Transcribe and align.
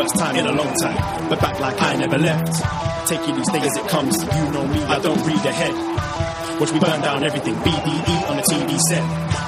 First 0.00 0.16
time 0.16 0.36
in 0.36 0.46
a 0.46 0.52
long 0.52 0.74
time, 0.76 1.28
but 1.28 1.38
back 1.40 1.60
like 1.60 1.76
I 1.82 1.94
never 1.96 2.16
left. 2.16 3.06
Taking 3.06 3.38
each 3.38 3.52
day 3.52 3.60
as 3.60 3.76
it 3.76 3.86
comes, 3.86 4.16
you 4.22 4.50
know 4.50 4.66
me, 4.66 4.82
I 4.84 4.98
don't 4.98 5.22
read 5.26 5.44
ahead. 5.44 6.58
Watch 6.58 6.72
me 6.72 6.80
burn 6.80 7.02
down 7.02 7.22
everything, 7.22 7.54
BDE 7.56 8.30
on 8.30 8.36
the 8.38 8.42
TV 8.42 8.78
set. 8.88 9.02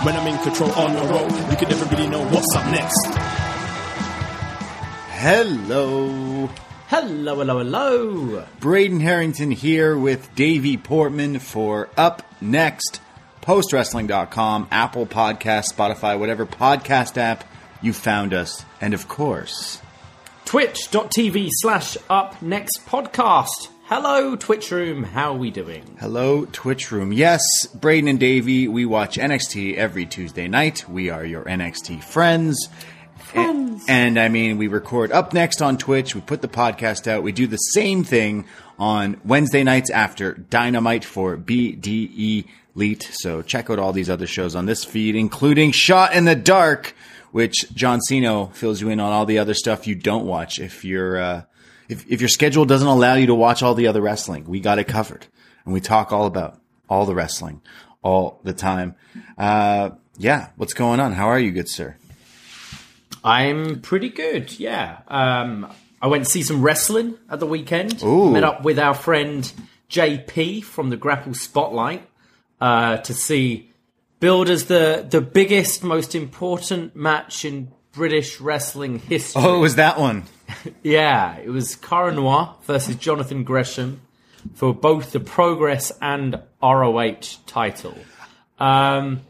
When 0.05 0.15
I'm 0.15 0.27
in 0.27 0.39
control 0.43 0.71
on 0.73 0.93
the 0.95 1.01
road, 1.11 1.33
you 1.51 1.57
can 1.57 1.71
never 1.71 1.87
really 1.87 2.07
know 2.07 2.23
what's 2.29 2.55
up 2.55 2.67
next. 2.71 3.07
Hello. 5.23 6.51
Hello, 6.89 7.37
hello, 7.37 7.59
hello. 7.59 8.47
Braden 8.61 9.01
Herrington 9.01 9.53
here 9.53 9.97
with 9.97 10.35
Davie 10.35 10.77
Portman 10.77 11.39
for 11.39 11.89
Up 11.97 12.27
Next, 12.43 13.01
postwrestling.com, 13.41 14.69
Apple 14.71 15.07
Podcast, 15.07 15.73
Spotify, 15.73 16.19
whatever 16.19 16.45
podcast 16.45 17.17
app 17.17 17.43
you 17.81 17.95
found 17.95 18.35
us. 18.35 18.67
And 18.83 18.93
of 18.93 19.09
course, 19.09 19.82
Twitch.tv 20.45 21.49
slash 21.53 21.97
up 22.11 22.41
next 22.43 22.85
podcast. 22.87 23.69
Hello, 23.85 24.37
Twitch 24.37 24.71
room. 24.71 25.03
How 25.05 25.33
are 25.33 25.39
we 25.39 25.51
doing? 25.51 25.97
hello, 26.01 26.47
Twitch 26.47 26.91
Room. 26.91 27.13
Yes, 27.13 27.43
Braden 27.75 28.09
and 28.09 28.19
Davie, 28.21 28.67
we 28.69 28.85
watch 28.85 29.17
NXT 29.17 29.77
every 29.77 30.07
Tuesday 30.07 30.49
night. 30.49 30.89
We 30.89 31.11
are 31.11 31.25
your 31.25 31.45
NXT 31.45 32.03
friends. 32.03 32.69
Friends. 33.17 33.85
And, 33.89 34.17
and 34.17 34.19
I 34.19 34.29
mean, 34.29 34.59
we 34.59 34.67
record 34.69 35.13
up 35.13 35.33
next 35.33 35.63
on 35.63 35.79
Twitch. 35.79 36.15
We 36.15 36.21
put 36.21 36.43
the 36.43 36.49
podcast 36.49 37.07
out. 37.07 37.23
We 37.23 37.33
do 37.33 37.47
the 37.47 37.57
same 37.57 38.03
thing 38.05 38.47
on 38.79 39.21
Wednesday 39.25 39.63
nights 39.63 39.91
after 39.91 40.35
Dynamite 40.35 41.05
for 41.05 41.37
BDE 41.37 42.47
Elite. 42.75 43.09
So 43.13 43.43
check 43.43 43.71
out 43.71 43.79
all 43.79 43.93
these 43.93 44.11
other 44.11 44.27
shows 44.27 44.55
on 44.55 44.67
this 44.67 44.85
feed, 44.85 45.15
including 45.17 45.73
Shot 45.73 46.15
in 46.15 46.25
the 46.25 46.35
Dark, 46.35 46.95
which 47.33 47.73
John 47.75 48.01
Siino 48.01 48.55
fills 48.55 48.81
you 48.81 48.89
in 48.89 49.01
on 49.01 49.13
all 49.13 49.27
the 49.27 49.39
other 49.39 49.55
stuff 49.55 49.87
you 49.87 49.95
don't 49.95 50.27
watch 50.27 50.59
if 50.59 50.85
you're, 50.85 51.21
uh, 51.21 51.43
if, 51.89 52.07
if 52.11 52.21
your 52.21 52.29
schedule 52.29 52.65
doesn't 52.65 52.87
allow 52.87 53.15
you 53.15 53.27
to 53.27 53.35
watch 53.35 53.63
all 53.63 53.75
the 53.75 53.89
other 53.89 54.01
wrestling. 54.01 54.45
We 54.45 54.61
got 54.61 54.79
it 54.79 54.87
covered 54.87 55.27
and 55.65 55.75
we 55.75 55.81
talk 55.81 56.13
all 56.13 56.27
about 56.27 56.61
all 56.89 57.07
the 57.07 57.15
wrestling 57.15 57.63
all 58.03 58.41
the 58.45 58.53
time. 58.53 58.95
Uh, 59.37 59.91
yeah. 60.19 60.51
What's 60.57 60.75
going 60.75 61.01
on? 61.01 61.13
How 61.13 61.27
are 61.29 61.39
you, 61.39 61.51
good 61.51 61.69
sir? 61.69 61.97
I'm 63.25 63.81
pretty 63.81 64.09
good, 64.09 64.59
yeah. 64.59 65.01
Um, 65.09 65.73
I 66.01 66.09
went 66.09 66.25
to 66.25 66.31
see 66.31 66.43
some 66.43 66.63
wrestling 66.63 67.17
at 67.31 67.41
the 67.41 67.47
weekend. 67.47 68.03
Ooh. 68.03 68.31
Met 68.31 68.45
up 68.45 68.65
with 68.65 68.79
our 68.79 68.95
friend 68.95 69.51
JP 69.89 70.65
from 70.65 70.91
the 70.91 70.97
Grapple 70.97 71.35
Spotlight 71.35 72.09
uh, 72.61 72.99
to 72.99 73.15
see 73.15 73.72
billed 74.23 74.49
as 74.49 74.67
the, 74.67 75.05
the 75.11 75.21
biggest, 75.21 75.83
most 75.83 76.15
important 76.15 76.95
match 76.95 77.45
in 77.45 77.73
British 77.91 78.41
wrestling 78.41 79.01
history. 79.01 79.43
Oh, 79.45 79.57
it 79.57 79.59
was 79.59 79.75
that 79.75 79.99
one. 79.99 80.25
Yeah, 80.83 81.39
it 81.39 81.49
was 81.49 81.77
Cara 81.77 82.13
Noir 82.13 82.55
versus 82.65 82.95
Jonathan 82.97 83.43
Gresham 83.43 84.03
for 84.55 84.75
both 84.75 85.11
the 85.11 85.19
Progress 85.19 85.91
and 86.01 86.41
ROH 86.63 87.39
title. 87.47 87.97
Um, 88.59 89.23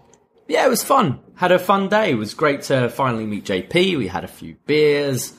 yeah, 0.48 0.66
it 0.66 0.68
was 0.68 0.82
fun. 0.82 1.20
Had 1.36 1.52
a 1.52 1.60
fun 1.60 1.88
day. 1.88 2.10
It 2.10 2.16
was 2.16 2.34
great 2.34 2.62
to 2.62 2.90
finally 2.90 3.24
meet 3.24 3.44
JP. 3.44 3.96
We 3.96 4.08
had 4.08 4.24
a 4.24 4.28
few 4.28 4.56
beers, 4.66 5.32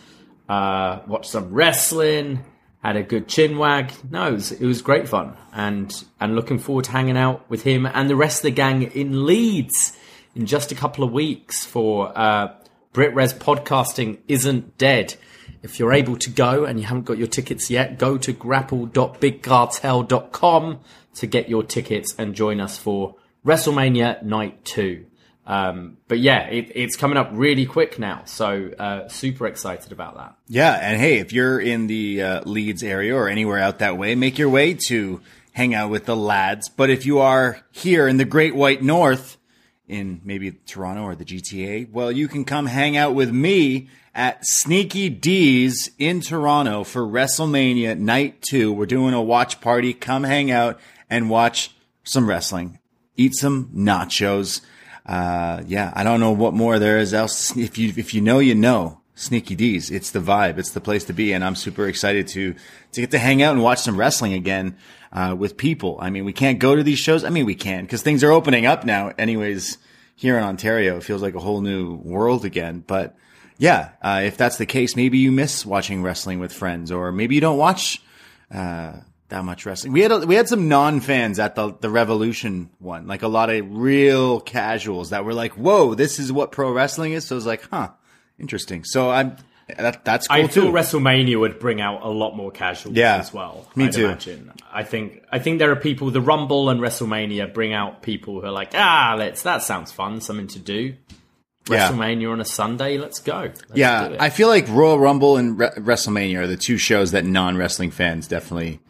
uh, 0.48 1.02
watched 1.06 1.30
some 1.30 1.54
wrestling, 1.54 2.44
had 2.84 2.98
a 2.98 3.04
good 3.04 3.28
chin 3.28 3.58
wag. 3.58 3.92
No, 4.12 4.28
it 4.28 4.34
was, 4.34 4.52
it 4.52 4.66
was 4.66 4.82
great 4.82 5.08
fun, 5.08 5.38
and 5.54 6.04
and 6.20 6.36
looking 6.36 6.60
forward 6.60 6.84
to 6.86 6.92
hanging 6.92 7.18
out 7.18 7.50
with 7.50 7.64
him 7.64 7.86
and 7.86 8.10
the 8.10 8.16
rest 8.16 8.40
of 8.40 8.44
the 8.44 8.52
gang 8.52 8.84
in 8.84 9.26
Leeds 9.26 9.98
in 10.36 10.46
just 10.46 10.72
a 10.72 10.76
couple 10.76 11.04
of 11.04 11.12
weeks 11.12 11.66
for 11.66 12.14
uh, 12.16 12.54
BritRes 12.94 13.34
podcasting 13.36 14.20
isn't 14.28 14.78
dead. 14.78 15.16
If 15.62 15.80
you're 15.80 15.94
able 15.94 16.18
to 16.18 16.30
go 16.30 16.66
and 16.66 16.80
you 16.80 16.86
haven't 16.86 17.06
got 17.06 17.18
your 17.18 17.28
tickets 17.28 17.70
yet, 17.70 17.98
go 17.98 18.18
to 18.18 18.34
grapple.bigcartel.com 18.34 20.80
to 21.16 21.28
get 21.28 21.50
your 21.50 21.64
tickets 21.64 22.14
and 22.18 22.36
join 22.36 22.60
us 22.60 22.78
for 22.78 23.16
WrestleMania 23.46 24.22
Night 24.24 24.66
2. 24.66 25.06
Um, 25.46 25.98
but 26.08 26.20
yeah, 26.20 26.48
it, 26.48 26.72
it's 26.74 26.96
coming 26.96 27.18
up 27.18 27.30
really 27.34 27.66
quick 27.66 28.00
now, 28.00 28.24
so 28.26 28.72
uh, 28.80 29.08
super 29.10 29.46
excited 29.46 29.92
about 29.92 30.16
that. 30.16 30.36
Yeah, 30.48 30.72
and 30.74 31.00
hey, 31.00 31.18
if 31.18 31.34
you're 31.34 31.60
in 31.60 31.88
the 31.88 32.22
uh, 32.22 32.42
Leeds 32.46 32.82
area 32.82 33.16
or 33.16 33.28
anywhere 33.28 33.60
out 33.60 33.80
that 33.80 33.98
way, 33.98 34.16
make 34.16 34.38
your 34.38 34.50
way 34.50 34.78
to 34.88 35.20
hang 35.52 35.74
out 35.74 35.90
with 35.90 36.06
the 36.06 36.16
lads. 36.16 36.70
But 36.70 36.90
if 36.90 37.06
you 37.06 37.20
are 37.20 37.60
here 37.72 38.08
in 38.08 38.18
the 38.18 38.26
Great 38.26 38.56
White 38.56 38.82
North, 38.82 39.38
in 39.88 40.22
maybe 40.24 40.52
Toronto 40.52 41.04
or 41.04 41.16
the 41.16 41.26
GTA, 41.26 41.92
well, 41.92 42.12
you 42.12 42.28
can 42.28 42.46
come 42.46 42.66
hang 42.66 42.96
out 42.96 43.14
with 43.14 43.32
me 43.32 43.90
at 44.16 44.46
Sneaky 44.46 45.10
D's 45.10 45.92
in 45.98 46.22
Toronto 46.22 46.84
for 46.84 47.02
WrestleMania 47.02 47.98
Night 47.98 48.42
2. 48.50 48.72
We're 48.72 48.86
doing 48.86 49.14
a 49.14 49.22
watch 49.22 49.60
party. 49.60 49.94
Come 49.94 50.24
hang 50.24 50.52
out 50.52 50.80
and 51.10 51.30
watch 51.30 51.76
some 52.04 52.30
wrestling. 52.30 52.80
Eat 53.18 53.36
some 53.36 53.70
nachos. 53.76 54.62
Uh, 55.06 55.64
yeah, 55.68 55.92
I 55.96 56.04
don't 56.04 56.20
know 56.20 56.32
what 56.32 56.54
more 56.54 56.80
there 56.80 56.98
is 56.98 57.14
else. 57.14 57.56
If 57.58 57.78
you, 57.78 57.94
if 57.96 58.14
you 58.14 58.22
know, 58.22 58.40
you 58.40 58.56
know. 58.56 59.00
Sneaky 59.16 59.54
D's. 59.54 59.92
It's 59.92 60.10
the 60.10 60.20
vibe. 60.20 60.58
It's 60.58 60.72
the 60.72 60.82
place 60.82 61.04
to 61.04 61.14
be. 61.14 61.34
And 61.34 61.44
I'm 61.44 61.56
super 61.56 61.88
excited 61.88 62.28
to, 62.30 62.56
to 62.94 63.02
get 63.02 63.12
to 63.12 63.20
hang 63.20 63.44
out 63.44 63.54
and 63.54 63.62
watch 63.62 63.82
some 63.82 63.96
wrestling 63.96 64.34
again, 64.34 64.76
uh, 65.12 65.36
with 65.38 65.56
people. 65.56 65.98
I 66.02 66.10
mean, 66.10 66.26
we 66.26 66.34
can't 66.34 66.60
go 66.60 66.76
to 66.76 66.84
these 66.84 67.00
shows. 67.00 67.24
I 67.24 67.30
mean, 67.30 67.46
we 67.46 67.56
can 67.56 67.84
because 67.84 68.02
things 68.02 68.24
are 68.24 68.32
opening 68.32 68.66
up 68.66 68.84
now. 68.84 69.14
Anyways, 69.18 69.78
here 70.16 70.38
in 70.38 70.44
Ontario, 70.44 70.98
it 70.98 71.04
feels 71.04 71.22
like 71.22 71.36
a 71.36 71.40
whole 71.40 71.62
new 71.62 71.96
world 71.98 72.44
again. 72.44 72.84
But 72.86 73.16
yeah, 73.60 73.92
uh, 74.02 74.22
if 74.26 74.36
that's 74.36 74.58
the 74.58 74.66
case, 74.66 74.96
maybe 74.96 75.20
you 75.20 75.32
miss 75.32 75.66
watching 75.66 76.02
wrestling 76.02 76.40
with 76.40 76.52
friends 76.52 76.92
or 76.92 77.12
maybe 77.12 77.36
you 77.36 77.42
don't 77.42 77.58
watch, 77.58 78.02
uh, 78.52 78.94
that 79.34 79.44
much 79.44 79.66
wrestling. 79.66 79.92
We 79.94 80.02
had 80.02 80.12
a, 80.12 80.20
we 80.20 80.36
had 80.36 80.48
some 80.48 80.70
non 80.70 81.00
fans 81.02 81.40
at 81.40 81.56
the 81.56 81.74
the 81.82 81.90
Revolution 81.90 82.70
one, 82.80 83.08
like 83.08 83.22
a 83.24 83.28
lot 83.28 83.50
of 83.50 83.66
real 83.76 84.40
casuals 84.40 85.10
that 85.10 85.26
were 85.26 85.34
like, 85.34 85.54
"Whoa, 85.54 85.94
this 85.96 86.20
is 86.20 86.32
what 86.32 86.52
pro 86.52 86.72
wrestling 86.72 87.12
is." 87.14 87.26
So 87.26 87.36
I 87.36 87.38
was 87.38 87.46
like, 87.46 87.68
"Huh, 87.70 87.90
interesting." 88.40 88.84
So 88.84 89.10
I'm 89.10 89.36
That, 89.78 90.04
that's 90.06 90.28
cool 90.28 90.38
I 90.38 90.48
feel. 90.48 90.72
WrestleMania 90.72 91.40
would 91.40 91.58
bring 91.58 91.80
out 91.82 92.04
a 92.04 92.10
lot 92.10 92.36
more 92.36 92.52
casuals 92.52 92.96
Yeah, 92.98 93.16
as 93.18 93.34
well. 93.34 93.66
me 93.76 93.86
I'd 93.86 93.94
too. 93.94 94.06
Imagine. 94.06 94.52
I 94.72 94.84
think 94.84 95.24
I 95.32 95.40
think 95.40 95.60
there 95.60 95.72
are 95.72 95.76
people. 95.76 96.12
The 96.12 96.22
Rumble 96.22 96.70
and 96.70 96.80
WrestleMania 96.80 97.54
bring 97.54 97.74
out 97.74 98.02
people 98.02 98.40
who 98.42 98.46
are 98.48 98.52
like, 98.52 98.72
ah, 98.76 99.16
let's 99.18 99.42
that 99.44 99.64
sounds 99.64 99.92
fun, 99.92 100.22
something 100.22 100.48
to 100.48 100.60
do. 100.60 100.96
Yeah. 101.70 101.90
WrestleMania 101.90 102.30
on 102.30 102.42
a 102.42 102.46
Sunday, 102.46 102.98
let's 102.98 103.20
go. 103.22 103.40
Let's 103.44 103.62
do 103.62 103.80
yeah, 103.80 104.08
it. 104.10 104.22
I 104.22 104.30
feel 104.30 104.50
like 104.50 104.68
Royal 104.68 105.00
Rumble 105.00 105.38
and 105.38 105.58
Re- 105.58 105.70
WrestleMania 105.78 106.40
are 106.40 106.48
the 106.48 106.58
two 106.58 106.78
shows 106.78 107.12
that 107.12 107.24
non 107.26 107.56
wrestling 107.56 107.90
fans 107.90 108.28
definitely 108.28 108.82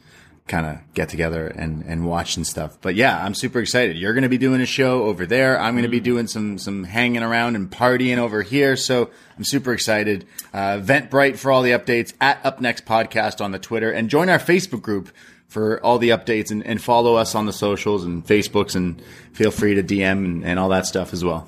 kind 0.48 0.66
of 0.66 0.78
get 0.94 1.08
together 1.08 1.48
and, 1.48 1.84
and 1.86 2.06
watch 2.06 2.36
and 2.36 2.46
stuff. 2.46 2.78
But 2.82 2.96
yeah, 2.96 3.24
I'm 3.24 3.34
super 3.34 3.60
excited. 3.60 3.96
You're 3.98 4.14
going 4.14 4.24
to 4.24 4.30
be 4.30 4.38
doing 4.38 4.60
a 4.60 4.66
show 4.66 5.04
over 5.06 5.26
there. 5.26 5.58
I'm 5.60 5.74
going 5.74 5.84
to 5.84 5.90
be 5.90 6.02
Mm. 6.02 6.04
doing 6.04 6.28
some 6.28 6.58
some 6.58 6.84
hanging 6.84 7.24
around 7.24 7.56
and 7.56 7.72
partying 7.72 8.18
over 8.18 8.42
here. 8.42 8.76
So 8.76 9.10
I'm 9.38 9.46
super 9.46 9.72
excited. 9.74 10.26
Uh, 10.54 10.80
Ventbrite 10.80 11.38
for 11.38 11.52
all 11.52 11.62
the 11.62 11.72
updates 11.72 12.14
at 12.20 12.46
Up 12.46 12.60
Next 12.60 12.86
Podcast 12.86 13.40
on 13.40 13.52
the 13.52 13.60
Twitter 13.60 13.90
and 13.92 14.10
join 14.10 14.28
our 14.30 14.38
Facebook 14.40 14.82
group 14.82 15.10
for 15.48 15.80
all 15.86 15.98
the 15.98 16.10
updates 16.10 16.52
and, 16.52 16.66
and 16.66 16.82
follow 16.82 17.16
us 17.16 17.36
on 17.36 17.46
the 17.46 17.54
socials 17.54 18.04
and 18.04 18.26
Facebooks 18.26 18.76
and 18.76 19.02
feel 19.32 19.52
free 19.52 19.76
to 19.76 19.84
DM 19.84 20.26
and, 20.26 20.44
and 20.46 20.60
all 20.60 20.70
that 20.70 20.86
stuff 20.86 21.14
as 21.14 21.24
well. 21.24 21.48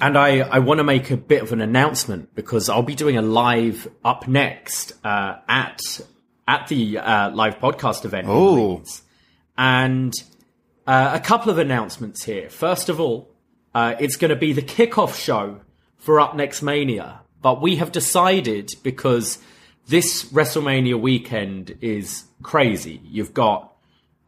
And 0.00 0.18
I, 0.18 0.40
I 0.40 0.58
want 0.58 0.78
to 0.78 0.84
make 0.84 1.10
a 1.10 1.16
bit 1.16 1.42
of 1.42 1.52
an 1.52 1.62
announcement 1.62 2.34
because 2.34 2.68
I'll 2.68 2.82
be 2.82 2.94
doing 2.94 3.16
a 3.16 3.22
live 3.22 3.88
up 4.04 4.28
next 4.28 4.92
uh, 5.02 5.36
at 5.48 5.80
at 6.46 6.68
the 6.68 6.98
uh, 6.98 7.30
live 7.30 7.58
podcast 7.58 8.04
event. 8.04 8.26
in 8.26 8.32
Oh. 8.32 8.74
Leeds. 8.76 9.02
and 9.58 10.12
uh, 10.86 11.10
a 11.14 11.20
couple 11.20 11.50
of 11.50 11.58
announcements 11.58 12.22
here. 12.24 12.48
First 12.48 12.88
of 12.88 13.00
all, 13.00 13.28
uh, 13.74 13.94
it's 13.98 14.16
going 14.16 14.28
to 14.28 14.36
be 14.36 14.52
the 14.52 14.62
kickoff 14.62 15.16
show 15.20 15.60
for 15.98 16.20
Up 16.20 16.36
Next 16.36 16.62
Mania, 16.62 17.20
but 17.42 17.60
we 17.60 17.76
have 17.76 17.90
decided 17.90 18.70
because 18.84 19.38
this 19.88 20.24
WrestleMania 20.32 20.98
weekend 21.00 21.76
is 21.80 22.24
crazy. 22.42 23.00
You've 23.04 23.34
got 23.34 23.72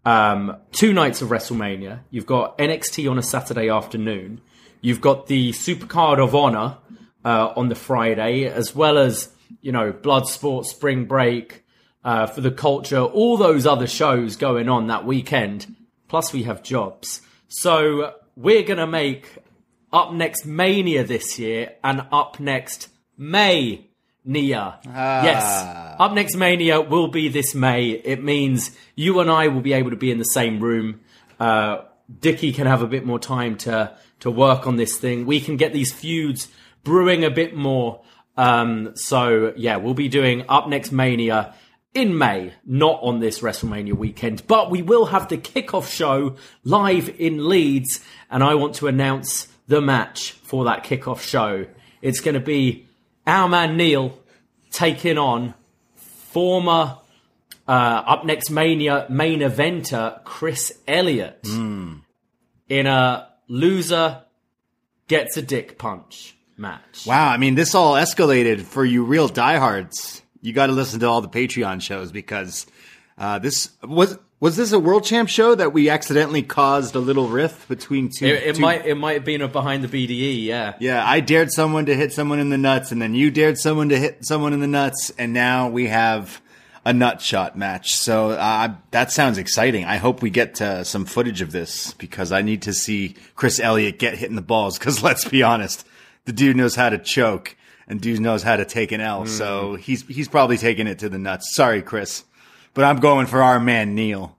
um, 0.05 0.57
two 0.73 0.93
nights 0.93 1.23
of 1.23 1.29
WrestleMania. 1.29 2.01
You've 2.11 2.27
got 2.27 2.59
NXT 2.59 3.09
on 3.11 3.19
a 3.19 3.23
Saturday 3.23 3.69
afternoon. 3.69 4.41
You've 4.81 5.01
got 5.01 5.27
the 5.29 5.51
Supercard 5.53 6.19
of 6.23 6.35
Honor 6.35 6.79
uh, 7.25 7.53
on 7.57 7.69
the 7.69 7.75
Friday, 7.77 8.45
as 8.45 8.75
well 8.75 8.99
as 8.99 9.31
you 9.61 9.71
know 9.73 9.93
Bloodsport, 9.93 10.65
Spring 10.67 11.05
Break 11.05 11.65
uh, 12.09 12.27
for 12.27 12.41
the 12.41 12.51
culture, 12.51 13.01
all 13.01 13.37
those 13.37 13.67
other 13.67 13.87
shows 13.87 14.35
going 14.35 14.67
on 14.67 14.87
that 14.87 15.05
weekend. 15.05 15.77
Plus, 16.09 16.33
we 16.33 16.45
have 16.45 16.63
jobs, 16.63 17.21
so 17.49 18.15
we're 18.35 18.63
gonna 18.63 18.87
make 18.87 19.37
up 19.93 20.15
next 20.15 20.47
Mania 20.47 21.05
this 21.05 21.39
year 21.39 21.75
and 21.85 22.07
up 22.11 22.41
next 22.41 22.89
May. 23.19 23.85
Nia. 24.25 24.79
Yes. 24.85 25.97
Up 25.99 26.13
next 26.13 26.35
Mania 26.35 26.81
will 26.81 27.09
be 27.09 27.29
this 27.29 27.55
May. 27.55 27.91
It 27.91 28.23
means 28.23 28.77
you 28.95 29.21
and 29.21 29.31
I 29.31 29.49
will 29.49 29.63
be 29.63 29.73
able 29.73 29.91
to 29.91 29.97
be 29.97 30.11
in 30.11 30.19
the 30.19 30.25
same 30.25 30.61
room. 30.61 31.01
Uh, 31.41 31.83
Dicky 32.21 32.53
can 32.53 32.67
have 32.67 32.83
a 32.83 32.87
bit 32.87 33.07
more 33.07 33.19
time 33.19 33.57
to, 33.59 33.97
to 34.21 34.31
work 34.31 34.67
on 34.67 34.77
this 34.77 34.99
thing. 34.99 35.25
We 35.25 35.41
can 35.41 35.57
get 35.57 35.73
these 35.73 35.93
feuds 35.95 36.49
brewing 36.85 37.25
a 37.25 37.31
bit 37.31 37.57
more. 37.57 38.03
Um, 38.37 38.95
so 38.97 39.55
yeah, 39.57 39.77
we'll 39.77 39.95
be 39.95 40.09
doing 40.09 40.45
Up 40.49 40.69
Next 40.69 40.93
Mania 40.93 41.55
in 41.95 42.17
May, 42.17 42.53
not 42.65 43.01
on 43.03 43.21
this 43.21 43.41
WrestleMania 43.41 43.95
weekend, 43.95 44.47
but 44.47 44.71
we 44.71 44.83
will 44.83 45.07
have 45.07 45.29
the 45.29 45.39
kickoff 45.39 45.91
show 45.91 46.37
live 46.65 47.09
in 47.19 47.49
Leeds, 47.49 48.05
and 48.31 48.43
I 48.43 48.55
want 48.55 48.75
to 48.77 48.87
announce 48.87 49.49
the 49.67 49.81
match 49.81 50.33
for 50.33 50.65
that 50.65 50.85
kickoff 50.85 51.21
show. 51.21 51.67
It's 52.03 52.21
going 52.21 52.35
to 52.35 52.41
be 52.41 52.87
our 53.27 53.49
man 53.49 53.77
Neil 53.77 54.19
taking 54.71 55.19
on 55.19 55.55
former 55.97 56.99
uh, 57.67 57.71
Up 57.71 58.25
Next 58.25 58.51
Mania 58.51 59.07
main 59.09 59.41
eventer 59.41 60.23
Chris 60.25 60.73
Elliott 60.87 61.41
in 61.45 62.87
a 62.87 63.29
loser 63.49 64.23
gets 65.09 65.37
a 65.37 65.43
dick 65.43 65.79
punch 65.79 66.37
match. 66.57 67.07
Wow, 67.07 67.29
I 67.31 67.37
mean, 67.37 67.55
this 67.55 67.75
all 67.75 67.95
escalated 67.95 68.63
for 68.63 68.85
you 68.85 69.05
real 69.05 69.29
diehards. 69.29 70.23
You 70.41 70.53
got 70.53 70.67
to 70.67 70.73
listen 70.73 71.01
to 71.01 71.07
all 71.07 71.21
the 71.21 71.29
Patreon 71.29 71.81
shows 71.83 72.13
because 72.13 72.67
uh, 73.17 73.39
this 73.39 73.71
was 73.83 74.19
was 74.41 74.57
this 74.57 74.71
a 74.71 74.79
world 74.79 75.05
champ 75.05 75.29
show 75.29 75.55
that 75.57 75.73
we 75.73 75.91
accidentally 75.91 76.43
caused 76.43 76.95
a 76.95 77.01
little 77.01 77.27
rift 77.29 77.69
between 77.69 78.09
two. 78.09 78.27
It, 78.27 78.43
it 78.45 78.55
two- 78.57 78.63
might 78.63 78.87
it 78.87 78.95
might 78.95 79.15
have 79.15 79.25
been 79.25 79.43
a 79.43 79.49
behind 79.49 79.83
the 79.83 79.89
BDE, 79.89 80.45
yeah. 80.45 80.75
Yeah, 80.79 81.05
I 81.05 81.21
dared 81.21 81.51
someone 81.51 81.87
to 81.87 81.95
hit 81.97 82.13
someone 82.13 82.39
in 82.39 82.51
the 82.51 82.59
nuts, 82.59 82.93
and 82.93 83.03
then 83.03 83.15
you 83.15 83.31
dared 83.31 83.59
someone 83.59 83.89
to 83.89 83.99
hit 83.99 84.25
someone 84.25 84.53
in 84.53 84.61
the 84.61 84.69
nuts, 84.69 85.11
and 85.19 85.33
now 85.33 85.69
we 85.69 85.89
have 85.89 86.41
a 86.85 86.93
nut 86.93 87.21
shot 87.21 87.59
match. 87.59 87.95
So 87.97 88.31
uh, 88.31 88.75
that 88.93 89.11
sounds 89.13 89.37
exciting. 89.39 89.85
I 89.85 89.97
hope 89.97 90.23
we 90.23 90.31
get 90.31 90.63
uh, 90.63 90.85
some 90.85 91.05
footage 91.05 91.43
of 91.43 91.53
this 91.53 91.93
because 91.95 92.33
I 92.33 92.43
need 92.43 92.63
to 92.63 92.73
see 92.73 93.15
Chris 93.35 93.61
Elliott 93.61 93.99
get 93.99 94.17
hit 94.17 94.31
in 94.31 94.37
the 94.37 94.43
balls. 94.43 94.79
Because 94.79 95.03
let's 95.09 95.25
be 95.29 95.43
honest, 95.43 95.87
the 96.25 96.33
dude 96.33 96.57
knows 96.57 96.77
how 96.77 96.89
to 96.89 96.97
choke, 96.99 97.57
and 97.89 98.01
dude 98.01 98.21
knows 98.21 98.43
how 98.43 98.57
to 98.57 98.65
take 98.65 98.93
an 98.93 99.01
L. 99.01 99.27
So 99.27 99.75
he's 99.75 100.07
he's 100.07 100.29
probably 100.29 100.59
taking 100.59 100.87
it 100.87 101.01
to 101.01 101.09
the 101.09 101.19
nuts. 101.19 101.55
Sorry, 101.55 101.83
Chris, 101.83 102.25
but 102.75 102.85
I'm 102.85 103.01
going 103.01 103.27
for 103.27 103.43
our 103.43 103.59
man 103.59 103.95
Neil. 103.95 104.37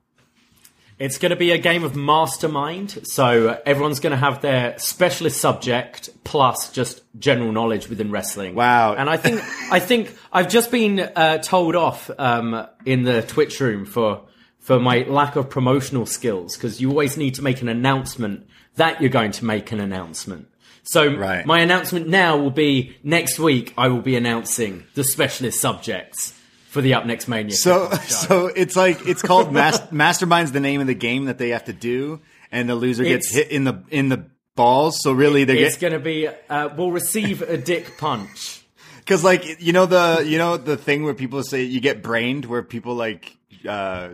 It's 0.98 1.16
going 1.16 1.30
to 1.30 1.36
be 1.36 1.50
a 1.50 1.56
game 1.56 1.82
of 1.82 1.96
mastermind, 1.96 3.06
so 3.06 3.58
everyone's 3.64 4.00
going 4.00 4.10
to 4.10 4.18
have 4.18 4.42
their 4.42 4.78
specialist 4.78 5.40
subject 5.40 6.10
plus 6.24 6.70
just 6.72 7.00
general 7.18 7.52
knowledge 7.52 7.88
within 7.88 8.10
wrestling. 8.10 8.54
Wow. 8.54 8.92
And 8.92 9.08
I 9.08 9.16
think 9.16 9.42
I 9.72 9.80
think 9.80 10.14
I've 10.30 10.50
just 10.50 10.70
been 10.70 11.00
uh, 11.00 11.38
told 11.38 11.74
off 11.74 12.10
um, 12.18 12.66
in 12.84 13.04
the 13.04 13.22
Twitch 13.22 13.60
room 13.60 13.86
for 13.86 14.22
for 14.58 14.78
my 14.78 15.04
lack 15.08 15.36
of 15.36 15.48
promotional 15.48 16.04
skills 16.04 16.54
because 16.54 16.82
you 16.82 16.90
always 16.90 17.16
need 17.16 17.34
to 17.36 17.42
make 17.42 17.62
an 17.62 17.68
announcement 17.68 18.46
that 18.76 19.00
you're 19.00 19.10
going 19.10 19.32
to 19.32 19.44
make 19.44 19.72
an 19.72 19.80
announcement. 19.80 20.48
So 20.82 21.14
Right. 21.14 21.44
my 21.46 21.60
announcement 21.60 22.08
now 22.08 22.36
will 22.36 22.50
be 22.50 22.96
next 23.02 23.38
week. 23.38 23.72
I 23.76 23.88
will 23.88 24.00
be 24.02 24.16
announcing 24.16 24.84
the 24.94 25.04
specialist 25.04 25.60
subjects 25.60 26.32
for 26.68 26.80
the 26.80 26.94
Up 26.94 27.06
Next 27.06 27.28
Mania. 27.28 27.54
So, 27.54 27.90
so 28.08 28.46
it's 28.46 28.76
like 28.76 29.06
it's 29.06 29.22
called 29.22 29.52
mas- 29.52 29.80
Mastermind's 29.90 30.52
the 30.52 30.60
name 30.60 30.80
of 30.80 30.86
the 30.86 30.94
game 30.94 31.26
that 31.26 31.38
they 31.38 31.50
have 31.50 31.64
to 31.64 31.72
do, 31.72 32.20
and 32.52 32.68
the 32.68 32.74
loser 32.74 33.04
gets 33.04 33.28
It's- 33.30 33.48
hit 33.48 33.52
in 33.54 33.64
the 33.64 33.82
in 33.90 34.08
the 34.08 34.24
balls. 34.56 34.98
So 35.02 35.12
really, 35.12 35.44
they 35.44 35.58
It's 35.60 35.76
get 35.76 35.90
going 35.90 35.92
to 35.94 36.04
be 36.04 36.28
uh, 36.28 36.68
we'll 36.76 36.90
receive 36.92 37.42
a 37.42 37.56
dick 37.56 37.96
punch. 37.98 38.62
because 38.98 39.22
like 39.24 39.60
you 39.60 39.72
know 39.72 39.86
the 39.86 40.24
you 40.26 40.38
know 40.38 40.56
the 40.56 40.76
thing 40.76 41.04
where 41.04 41.14
people 41.14 41.42
say 41.42 41.62
you 41.64 41.80
get 41.80 42.02
brained, 42.02 42.44
where 42.46 42.62
people 42.62 42.94
like 42.94 43.36
uh, 43.68 44.10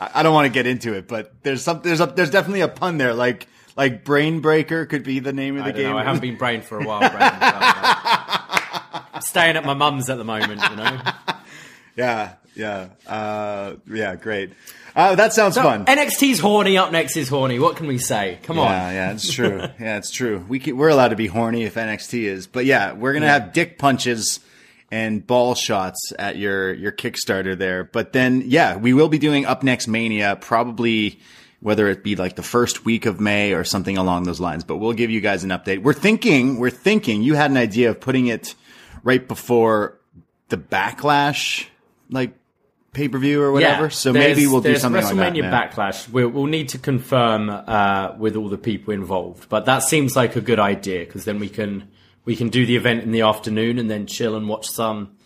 I 0.00 0.10
I 0.14 0.22
don't 0.22 0.34
want 0.34 0.46
to 0.46 0.52
get 0.52 0.66
into 0.66 0.94
it, 0.94 1.08
but 1.08 1.32
there's 1.42 1.62
some 1.62 1.80
there's 1.82 2.00
a 2.00 2.06
there's 2.06 2.30
definitely 2.30 2.60
a 2.62 2.68
pun 2.68 2.98
there, 2.98 3.14
like 3.14 3.46
like 3.76 4.04
brain 4.04 4.40
breaker 4.40 4.86
could 4.86 5.02
be 5.02 5.18
the 5.18 5.32
name 5.32 5.56
of 5.56 5.64
the 5.64 5.70
I 5.70 5.72
game. 5.72 5.90
know. 5.90 5.98
I 5.98 6.04
haven't 6.04 6.22
been 6.22 6.36
brained 6.36 6.64
for 6.64 6.80
a 6.80 6.84
while. 6.84 7.00
Brandon, 7.00 7.20
I 7.22 8.80
don't 8.90 8.92
know. 8.92 9.00
I'm 9.14 9.22
staying 9.22 9.56
at 9.56 9.64
my 9.64 9.74
mum's 9.74 10.08
at 10.10 10.18
the 10.18 10.24
moment. 10.24 10.60
You 10.70 10.76
know. 10.76 11.00
yeah, 11.96 12.32
yeah, 12.54 12.88
uh, 13.06 13.74
yeah, 13.88 14.16
great. 14.16 14.52
Uh, 14.94 15.14
that 15.14 15.34
sounds 15.34 15.56
fun. 15.56 15.84
NXT's 15.84 16.38
horny. 16.38 16.78
Up 16.78 16.90
next 16.90 17.18
is 17.18 17.28
horny. 17.28 17.58
What 17.58 17.76
can 17.76 17.86
we 17.86 17.98
say? 17.98 18.38
Come 18.44 18.58
on. 18.58 18.70
Yeah, 18.70 18.92
yeah, 18.92 19.12
it's 19.12 19.30
true. 19.30 19.58
yeah, 19.78 19.98
it's 19.98 20.10
true. 20.10 20.42
We 20.48 20.58
can, 20.58 20.78
we're 20.78 20.88
allowed 20.88 21.08
to 21.08 21.16
be 21.16 21.26
horny 21.26 21.64
if 21.64 21.74
NXT 21.74 22.22
is, 22.22 22.46
but 22.46 22.64
yeah, 22.64 22.94
we're 22.94 23.12
gonna 23.12 23.28
have 23.28 23.52
dick 23.52 23.78
punches 23.78 24.40
and 24.90 25.26
ball 25.26 25.54
shots 25.54 26.14
at 26.18 26.36
your 26.36 26.72
your 26.72 26.92
Kickstarter 26.92 27.58
there. 27.58 27.84
But 27.84 28.14
then, 28.14 28.42
yeah, 28.46 28.76
we 28.76 28.94
will 28.94 29.08
be 29.10 29.18
doing 29.18 29.44
up 29.44 29.62
next 29.62 29.86
Mania 29.86 30.36
probably. 30.40 31.20
Whether 31.60 31.88
it 31.88 32.04
be 32.04 32.16
like 32.16 32.36
the 32.36 32.42
first 32.42 32.84
week 32.84 33.06
of 33.06 33.20
May 33.20 33.52
or 33.52 33.64
something 33.64 33.96
along 33.96 34.24
those 34.24 34.40
lines, 34.40 34.62
but 34.62 34.76
we'll 34.76 34.92
give 34.92 35.10
you 35.10 35.20
guys 35.20 35.42
an 35.42 35.50
update. 35.50 35.82
We're 35.82 35.94
thinking, 35.94 36.58
we're 36.58 36.70
thinking 36.70 37.22
you 37.22 37.34
had 37.34 37.50
an 37.50 37.56
idea 37.56 37.90
of 37.90 38.00
putting 38.00 38.26
it 38.26 38.54
right 39.02 39.26
before 39.26 39.98
the 40.48 40.58
backlash, 40.58 41.66
like 42.10 42.34
pay 42.92 43.08
per 43.08 43.18
view 43.18 43.42
or 43.42 43.52
whatever. 43.52 43.84
Yeah, 43.84 43.88
so 43.88 44.12
maybe 44.12 44.46
we'll 44.46 44.60
do 44.60 44.76
something 44.76 45.02
like 45.02 45.14
that. 45.14 45.32
WrestleMania. 45.34 45.72
Backlash. 45.72 46.08
We'll, 46.08 46.28
we'll 46.28 46.46
need 46.46 46.70
to 46.70 46.78
confirm 46.78 47.50
uh, 47.50 48.14
with 48.18 48.36
all 48.36 48.48
the 48.48 48.58
people 48.58 48.92
involved, 48.92 49.48
but 49.48 49.66
that 49.66 49.82
seems 49.82 50.16
like 50.16 50.36
a 50.36 50.40
good 50.40 50.58
idea 50.58 51.04
because 51.04 51.24
then 51.24 51.38
we 51.38 51.48
can 51.48 51.88
we 52.24 52.36
can 52.36 52.48
do 52.48 52.66
the 52.66 52.76
event 52.76 53.02
in 53.02 53.12
the 53.12 53.22
afternoon 53.22 53.78
and 53.78 53.90
then 53.90 54.06
chill 54.06 54.36
and 54.36 54.48
watch 54.48 54.68
some 54.68 55.16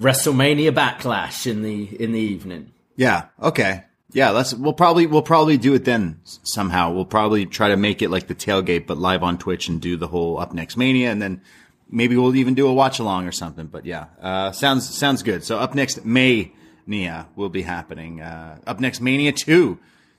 WrestleMania 0.00 0.72
Backlash 0.72 1.46
in 1.46 1.62
the 1.62 2.02
in 2.02 2.12
the 2.12 2.20
evening. 2.20 2.72
Yeah. 2.96 3.26
Okay. 3.40 3.84
Yeah. 4.16 4.30
Let's. 4.30 4.54
We'll 4.54 4.72
probably 4.72 5.06
we'll 5.06 5.20
probably 5.20 5.58
do 5.58 5.74
it 5.74 5.84
then 5.84 6.20
somehow. 6.24 6.90
We'll 6.92 7.04
probably 7.04 7.44
try 7.44 7.68
to 7.68 7.76
make 7.76 8.00
it 8.00 8.08
like 8.08 8.28
the 8.28 8.34
tailgate, 8.34 8.86
but 8.86 8.96
live 8.96 9.22
on 9.22 9.36
Twitch 9.36 9.68
and 9.68 9.78
do 9.78 9.98
the 9.98 10.08
whole 10.08 10.38
up 10.38 10.54
next 10.54 10.78
mania, 10.78 11.10
and 11.10 11.20
then 11.20 11.42
maybe 11.90 12.16
we'll 12.16 12.34
even 12.34 12.54
do 12.54 12.66
a 12.66 12.72
watch 12.72 12.98
along 12.98 13.28
or 13.28 13.32
something. 13.32 13.66
But 13.66 13.84
yeah, 13.84 14.06
uh, 14.20 14.52
sounds 14.52 14.88
sounds 14.88 15.22
good. 15.22 15.44
So 15.44 15.58
up 15.58 15.74
next 15.74 16.06
May 16.06 16.52
Nia 16.86 17.28
will 17.36 17.50
be 17.50 17.60
happening. 17.60 18.22
Uh, 18.22 18.58
up 18.66 18.80
next 18.80 19.02
Mania 19.02 19.32
two 19.32 19.78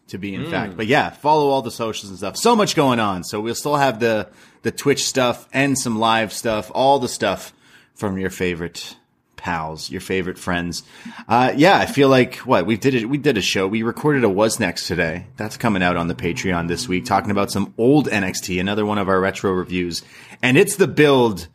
to 0.09 0.17
be 0.17 0.35
in 0.35 0.49
fact. 0.49 0.77
But 0.77 0.87
yeah, 0.87 1.09
follow 1.09 1.49
all 1.49 1.61
the 1.61 1.71
socials 1.71 2.09
and 2.09 2.17
stuff. 2.19 2.37
So 2.37 2.55
much 2.55 2.75
going 2.75 2.99
on. 2.99 3.23
So 3.23 3.41
we'll 3.41 3.55
still 3.55 3.77
have 3.77 3.99
the 3.99 4.29
the 4.61 4.71
Twitch 4.71 5.05
stuff 5.05 5.47
and 5.51 5.77
some 5.77 5.97
live 5.97 6.31
stuff, 6.31 6.71
all 6.73 6.99
the 6.99 7.09
stuff 7.09 7.51
from 7.95 8.17
your 8.17 8.29
favorite 8.29 8.95
pals, 9.38 9.89
your 9.89 10.01
favorite 10.01 10.38
friends. 10.38 10.84
Uh, 11.27 11.53
yeah, 11.56 11.77
I 11.77 11.86
feel 11.86 12.10
like 12.10 12.36
what 12.38 12.65
we 12.65 12.75
did. 12.75 13.03
A, 13.03 13.08
we 13.08 13.17
did 13.17 13.38
a 13.38 13.41
show. 13.41 13.67
We 13.67 13.84
recorded 13.84 14.24
a 14.24 14.29
was 14.29 14.60
next 14.60 14.88
today. 14.88 15.27
That's 15.38 15.56
coming 15.56 15.82
out 15.82 15.96
on 15.96 16.08
the 16.08 16.15
Patreon 16.15 16.67
this 16.67 16.88
week, 16.88 17.06
talking 17.06 17.32
about 17.32 17.51
some 17.51 17.74
old 17.77 18.10
NXT. 18.10 18.60
Another 18.60 18.86
one 18.86 18.98
of 18.98 19.08
our 19.08 19.20
retro 19.20 19.51
reviews, 19.51 20.03
and 20.41 20.58
it's 20.58 20.75
the 20.75 20.88
build 20.88 21.48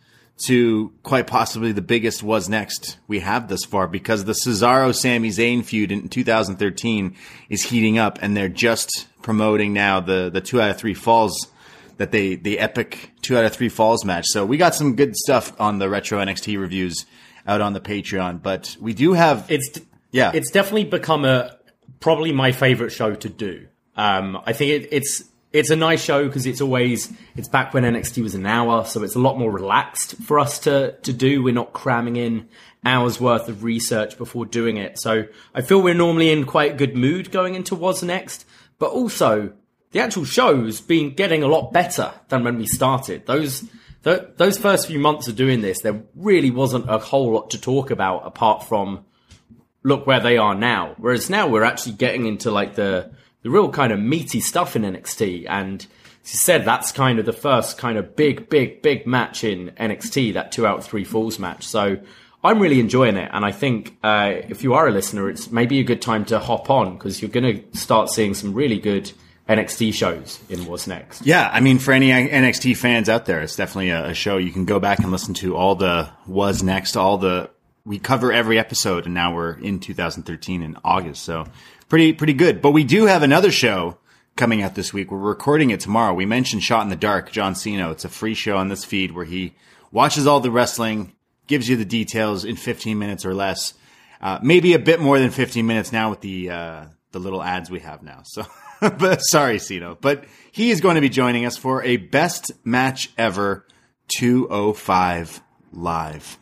to 0.46 0.92
quite 1.02 1.26
possibly 1.26 1.72
the 1.72 1.82
biggest 1.82 2.22
was 2.22 2.48
next 2.48 2.98
we 3.06 3.20
have 3.20 3.48
thus 3.48 3.64
far 3.64 3.86
because 3.86 4.24
the 4.24 4.32
Cesaro 4.32 4.94
Sami 4.94 5.28
Zayn 5.28 5.64
feud 5.64 5.92
in 5.92 6.08
2013 6.08 7.14
is 7.48 7.62
heating 7.62 7.98
up, 7.98 8.18
and 8.22 8.36
they're 8.36 8.48
just 8.48 9.08
promoting 9.22 9.72
now 9.72 10.00
the 10.00 10.30
the 10.32 10.40
two 10.40 10.60
out 10.60 10.70
of 10.70 10.78
three 10.78 10.94
falls 10.94 11.48
that 11.98 12.10
they 12.10 12.34
the 12.34 12.58
epic 12.58 13.12
two 13.22 13.36
out 13.36 13.44
of 13.44 13.52
three 13.52 13.68
falls 13.68 14.04
match. 14.04 14.26
So 14.28 14.44
we 14.44 14.56
got 14.56 14.74
some 14.74 14.96
good 14.96 15.14
stuff 15.16 15.58
on 15.60 15.78
the 15.78 15.88
retro 15.88 16.18
NXT 16.18 16.58
reviews 16.58 17.06
out 17.46 17.60
on 17.60 17.72
the 17.72 17.80
Patreon, 17.80 18.42
but 18.42 18.76
we 18.80 18.94
do 18.94 19.12
have 19.12 19.50
It's 19.50 19.78
yeah 20.10 20.30
it's 20.34 20.50
definitely 20.50 20.84
become 20.84 21.24
a 21.24 21.56
probably 22.00 22.32
my 22.32 22.52
favorite 22.52 22.90
show 22.90 23.14
to 23.14 23.28
do. 23.28 23.68
Um, 23.96 24.40
I 24.44 24.52
think 24.52 24.70
it, 24.70 24.88
it's 24.92 25.24
it's 25.52 25.70
a 25.70 25.76
nice 25.76 26.02
show 26.02 26.26
because 26.26 26.46
it's 26.46 26.60
always 26.60 27.12
it's 27.36 27.48
back 27.48 27.74
when 27.74 27.84
NXT 27.84 28.22
was 28.22 28.34
an 28.34 28.46
hour, 28.46 28.84
so 28.84 29.02
it's 29.02 29.14
a 29.14 29.20
lot 29.20 29.38
more 29.38 29.50
relaxed 29.50 30.16
for 30.22 30.38
us 30.38 30.58
to 30.60 30.92
to 31.02 31.12
do. 31.12 31.42
We're 31.42 31.54
not 31.54 31.72
cramming 31.72 32.16
in 32.16 32.48
hours 32.84 33.20
worth 33.20 33.48
of 33.48 33.62
research 33.62 34.18
before 34.18 34.44
doing 34.44 34.76
it. 34.76 34.98
So 34.98 35.26
I 35.54 35.60
feel 35.60 35.80
we're 35.80 35.94
normally 35.94 36.30
in 36.30 36.44
quite 36.44 36.72
a 36.72 36.76
good 36.76 36.96
mood 36.96 37.30
going 37.30 37.54
into 37.54 37.74
what's 37.74 38.02
next, 38.02 38.44
but 38.78 38.90
also 38.90 39.52
the 39.92 40.00
actual 40.00 40.24
show's 40.24 40.80
been 40.80 41.14
getting 41.14 41.42
a 41.42 41.46
lot 41.46 41.72
better 41.72 42.12
than 42.28 42.44
when 42.44 42.58
we 42.58 42.66
started. 42.66 43.26
Those 43.26 43.64
th- 44.04 44.22
those 44.36 44.58
first 44.58 44.86
few 44.86 44.98
months 44.98 45.28
of 45.28 45.36
doing 45.36 45.60
this, 45.60 45.80
there 45.82 46.02
really 46.14 46.50
wasn't 46.50 46.88
a 46.90 46.98
whole 46.98 47.32
lot 47.32 47.50
to 47.50 47.60
talk 47.60 47.90
about 47.90 48.26
apart 48.26 48.64
from 48.64 49.04
look 49.82 50.06
where 50.06 50.20
they 50.20 50.36
are 50.38 50.54
now. 50.54 50.94
Whereas 50.98 51.28
now 51.28 51.48
we're 51.48 51.64
actually 51.64 51.94
getting 51.94 52.26
into 52.26 52.50
like 52.50 52.74
the 52.74 53.12
the 53.42 53.50
real 53.50 53.70
kind 53.70 53.92
of 53.92 53.98
meaty 53.98 54.40
stuff 54.40 54.76
in 54.76 54.82
NXT. 54.82 55.46
And 55.48 55.84
as 56.24 56.32
you 56.32 56.38
said, 56.38 56.64
that's 56.64 56.92
kind 56.92 57.18
of 57.18 57.26
the 57.26 57.32
first 57.32 57.76
kind 57.76 57.98
of 57.98 58.14
big, 58.14 58.48
big, 58.48 58.82
big 58.82 59.06
match 59.06 59.42
in 59.42 59.72
NXT, 59.72 60.34
that 60.34 60.52
two 60.52 60.66
out 60.66 60.84
three 60.84 61.04
falls 61.04 61.38
match. 61.40 61.66
So 61.66 61.98
I'm 62.44 62.60
really 62.60 62.80
enjoying 62.80 63.16
it. 63.16 63.30
And 63.32 63.44
I 63.44 63.50
think 63.50 63.98
uh, 64.02 64.32
if 64.48 64.62
you 64.62 64.74
are 64.74 64.86
a 64.86 64.92
listener, 64.92 65.28
it's 65.28 65.50
maybe 65.50 65.80
a 65.80 65.84
good 65.84 66.00
time 66.00 66.24
to 66.26 66.38
hop 66.38 66.70
on 66.70 66.96
because 66.96 67.20
you're 67.20 67.30
going 67.30 67.62
to 67.72 67.76
start 67.76 68.10
seeing 68.10 68.34
some 68.34 68.54
really 68.54 68.78
good 68.78 69.10
NXT 69.52 69.92
shows 69.92 70.40
in 70.48 70.66
What's 70.66 70.86
Next. 70.86 71.26
Yeah, 71.26 71.48
I 71.52 71.60
mean, 71.60 71.78
for 71.78 71.92
any 71.92 72.08
NXT 72.08 72.76
fans 72.76 73.08
out 73.08 73.26
there, 73.26 73.42
it's 73.42 73.56
definitely 73.56 73.90
a, 73.90 74.06
a, 74.06 74.14
show 74.14 74.38
you 74.38 74.50
can 74.50 74.64
go 74.64 74.80
back 74.80 75.00
and 75.00 75.10
listen 75.10 75.34
to 75.34 75.56
all 75.56 75.74
the 75.74 76.08
was 76.26 76.62
next, 76.62 76.96
all 76.96 77.18
the 77.18 77.50
we 77.84 77.98
cover 77.98 78.32
every 78.32 78.58
episode, 78.58 79.04
and 79.04 79.14
now 79.14 79.34
we're 79.34 79.58
in 79.58 79.80
2013 79.80 80.62
in 80.62 80.78
August, 80.84 81.22
so 81.24 81.46
pretty 81.88 82.12
pretty 82.12 82.32
good. 82.32 82.62
But 82.62 82.70
we 82.70 82.84
do 82.84 83.06
have 83.06 83.22
another 83.22 83.50
show 83.50 83.98
coming 84.36 84.62
out 84.62 84.74
this 84.74 84.92
week. 84.92 85.10
We're 85.10 85.18
recording 85.18 85.70
it 85.70 85.80
tomorrow. 85.80 86.14
We 86.14 86.26
mentioned 86.26 86.62
Shot 86.62 86.82
in 86.82 86.88
the 86.88 86.96
Dark, 86.96 87.30
John 87.30 87.54
Siino. 87.54 87.90
It's 87.90 88.04
a 88.04 88.08
free 88.08 88.34
show 88.34 88.56
on 88.56 88.68
this 88.68 88.84
feed 88.84 89.12
where 89.12 89.26
he 89.26 89.54
watches 89.90 90.26
all 90.26 90.40
the 90.40 90.50
wrestling, 90.50 91.12
gives 91.46 91.68
you 91.68 91.76
the 91.76 91.84
details 91.84 92.44
in 92.44 92.56
15 92.56 92.98
minutes 92.98 93.26
or 93.26 93.34
less. 93.34 93.74
Uh, 94.20 94.38
maybe 94.42 94.72
a 94.72 94.78
bit 94.78 95.00
more 95.00 95.18
than 95.18 95.30
15 95.30 95.66
minutes 95.66 95.92
now 95.92 96.08
with 96.08 96.20
the 96.20 96.48
uh, 96.48 96.84
the 97.10 97.18
little 97.18 97.42
ads 97.42 97.70
we 97.70 97.80
have 97.80 98.02
now. 98.02 98.22
So. 98.24 98.46
but 98.98 99.20
sorry, 99.20 99.58
Siino. 99.58 99.96
But 100.00 100.24
he 100.50 100.70
is 100.70 100.80
going 100.80 100.96
to 100.96 101.00
be 101.00 101.08
joining 101.08 101.44
us 101.44 101.56
for 101.56 101.84
a 101.84 101.98
best 101.98 102.50
match 102.64 103.10
ever 103.16 103.64
205 104.18 105.40
live. 105.72 106.38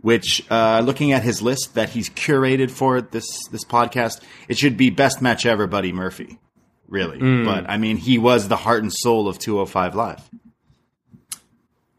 Which, 0.00 0.44
uh, 0.50 0.82
looking 0.84 1.12
at 1.12 1.22
his 1.22 1.42
list 1.42 1.74
that 1.74 1.90
he's 1.90 2.10
curated 2.10 2.70
for 2.70 3.00
this 3.00 3.26
this 3.52 3.64
podcast, 3.64 4.20
it 4.48 4.58
should 4.58 4.76
be 4.76 4.90
best 4.90 5.22
match 5.22 5.46
ever, 5.46 5.68
Buddy 5.68 5.92
Murphy. 5.92 6.40
Really, 6.88 7.18
mm. 7.18 7.44
but 7.44 7.70
I 7.70 7.76
mean, 7.76 7.98
he 7.98 8.18
was 8.18 8.48
the 8.48 8.56
heart 8.56 8.82
and 8.82 8.92
soul 8.92 9.28
of 9.28 9.38
205 9.38 9.94
Live. 9.94 10.30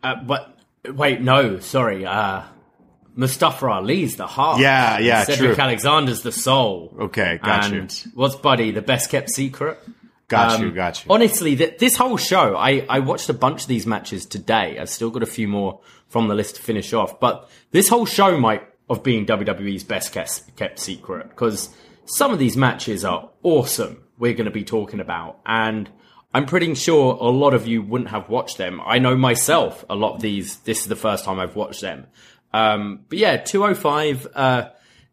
Uh, 0.03 0.15
but 0.15 0.57
wait, 0.85 1.21
no, 1.21 1.59
sorry. 1.59 2.05
Uh, 2.05 2.43
Mustafa 3.15 3.67
Ali's 3.67 4.15
the 4.15 4.27
heart. 4.27 4.59
Yeah, 4.59 4.99
yeah, 4.99 5.23
Cedric 5.23 5.55
true. 5.55 5.63
Alexander's 5.63 6.21
the 6.21 6.31
soul. 6.31 6.95
Okay, 6.99 7.39
got 7.43 7.71
and 7.71 8.05
you. 8.05 8.11
What's 8.15 8.35
Buddy, 8.35 8.71
the 8.71 8.81
best 8.81 9.09
kept 9.09 9.29
secret? 9.29 9.79
Got 10.27 10.55
um, 10.55 10.63
you, 10.63 10.71
got 10.71 11.03
you. 11.03 11.11
Honestly, 11.11 11.55
th- 11.55 11.77
this 11.77 11.95
whole 11.95 12.17
show, 12.17 12.55
I, 12.55 12.85
I 12.89 12.99
watched 12.99 13.29
a 13.29 13.33
bunch 13.33 13.63
of 13.63 13.67
these 13.67 13.85
matches 13.85 14.25
today. 14.25 14.79
I've 14.79 14.89
still 14.89 15.11
got 15.11 15.21
a 15.21 15.27
few 15.27 15.47
more 15.47 15.81
from 16.07 16.27
the 16.27 16.35
list 16.35 16.55
to 16.55 16.61
finish 16.61 16.93
off, 16.93 17.19
but 17.19 17.49
this 17.71 17.89
whole 17.89 18.05
show 18.05 18.37
might 18.39 18.67
of 18.89 19.03
being 19.03 19.25
WWE's 19.25 19.83
best 19.83 20.11
kept, 20.11 20.55
kept 20.55 20.79
secret 20.79 21.29
because 21.29 21.69
some 22.05 22.31
of 22.31 22.39
these 22.39 22.57
matches 22.57 23.05
are 23.05 23.29
awesome. 23.43 24.03
We're 24.17 24.33
going 24.33 24.45
to 24.45 24.51
be 24.51 24.63
talking 24.63 24.99
about, 24.99 25.39
and 25.45 25.89
I'm 26.33 26.45
pretty 26.45 26.73
sure 26.75 27.13
a 27.13 27.29
lot 27.29 27.53
of 27.53 27.67
you 27.67 27.81
wouldn't 27.81 28.09
have 28.09 28.29
watched 28.29 28.57
them. 28.57 28.81
I 28.83 28.99
know 28.99 29.15
myself, 29.15 29.85
a 29.89 29.95
lot 29.95 30.15
of 30.15 30.21
these. 30.21 30.57
This 30.57 30.81
is 30.81 30.87
the 30.87 30.95
first 30.95 31.25
time 31.25 31.39
I've 31.39 31.55
watched 31.55 31.81
them. 31.81 32.07
Um, 32.53 33.05
but 33.09 33.17
yeah, 33.17 33.37
205 33.37 34.27
uh, 34.35 34.69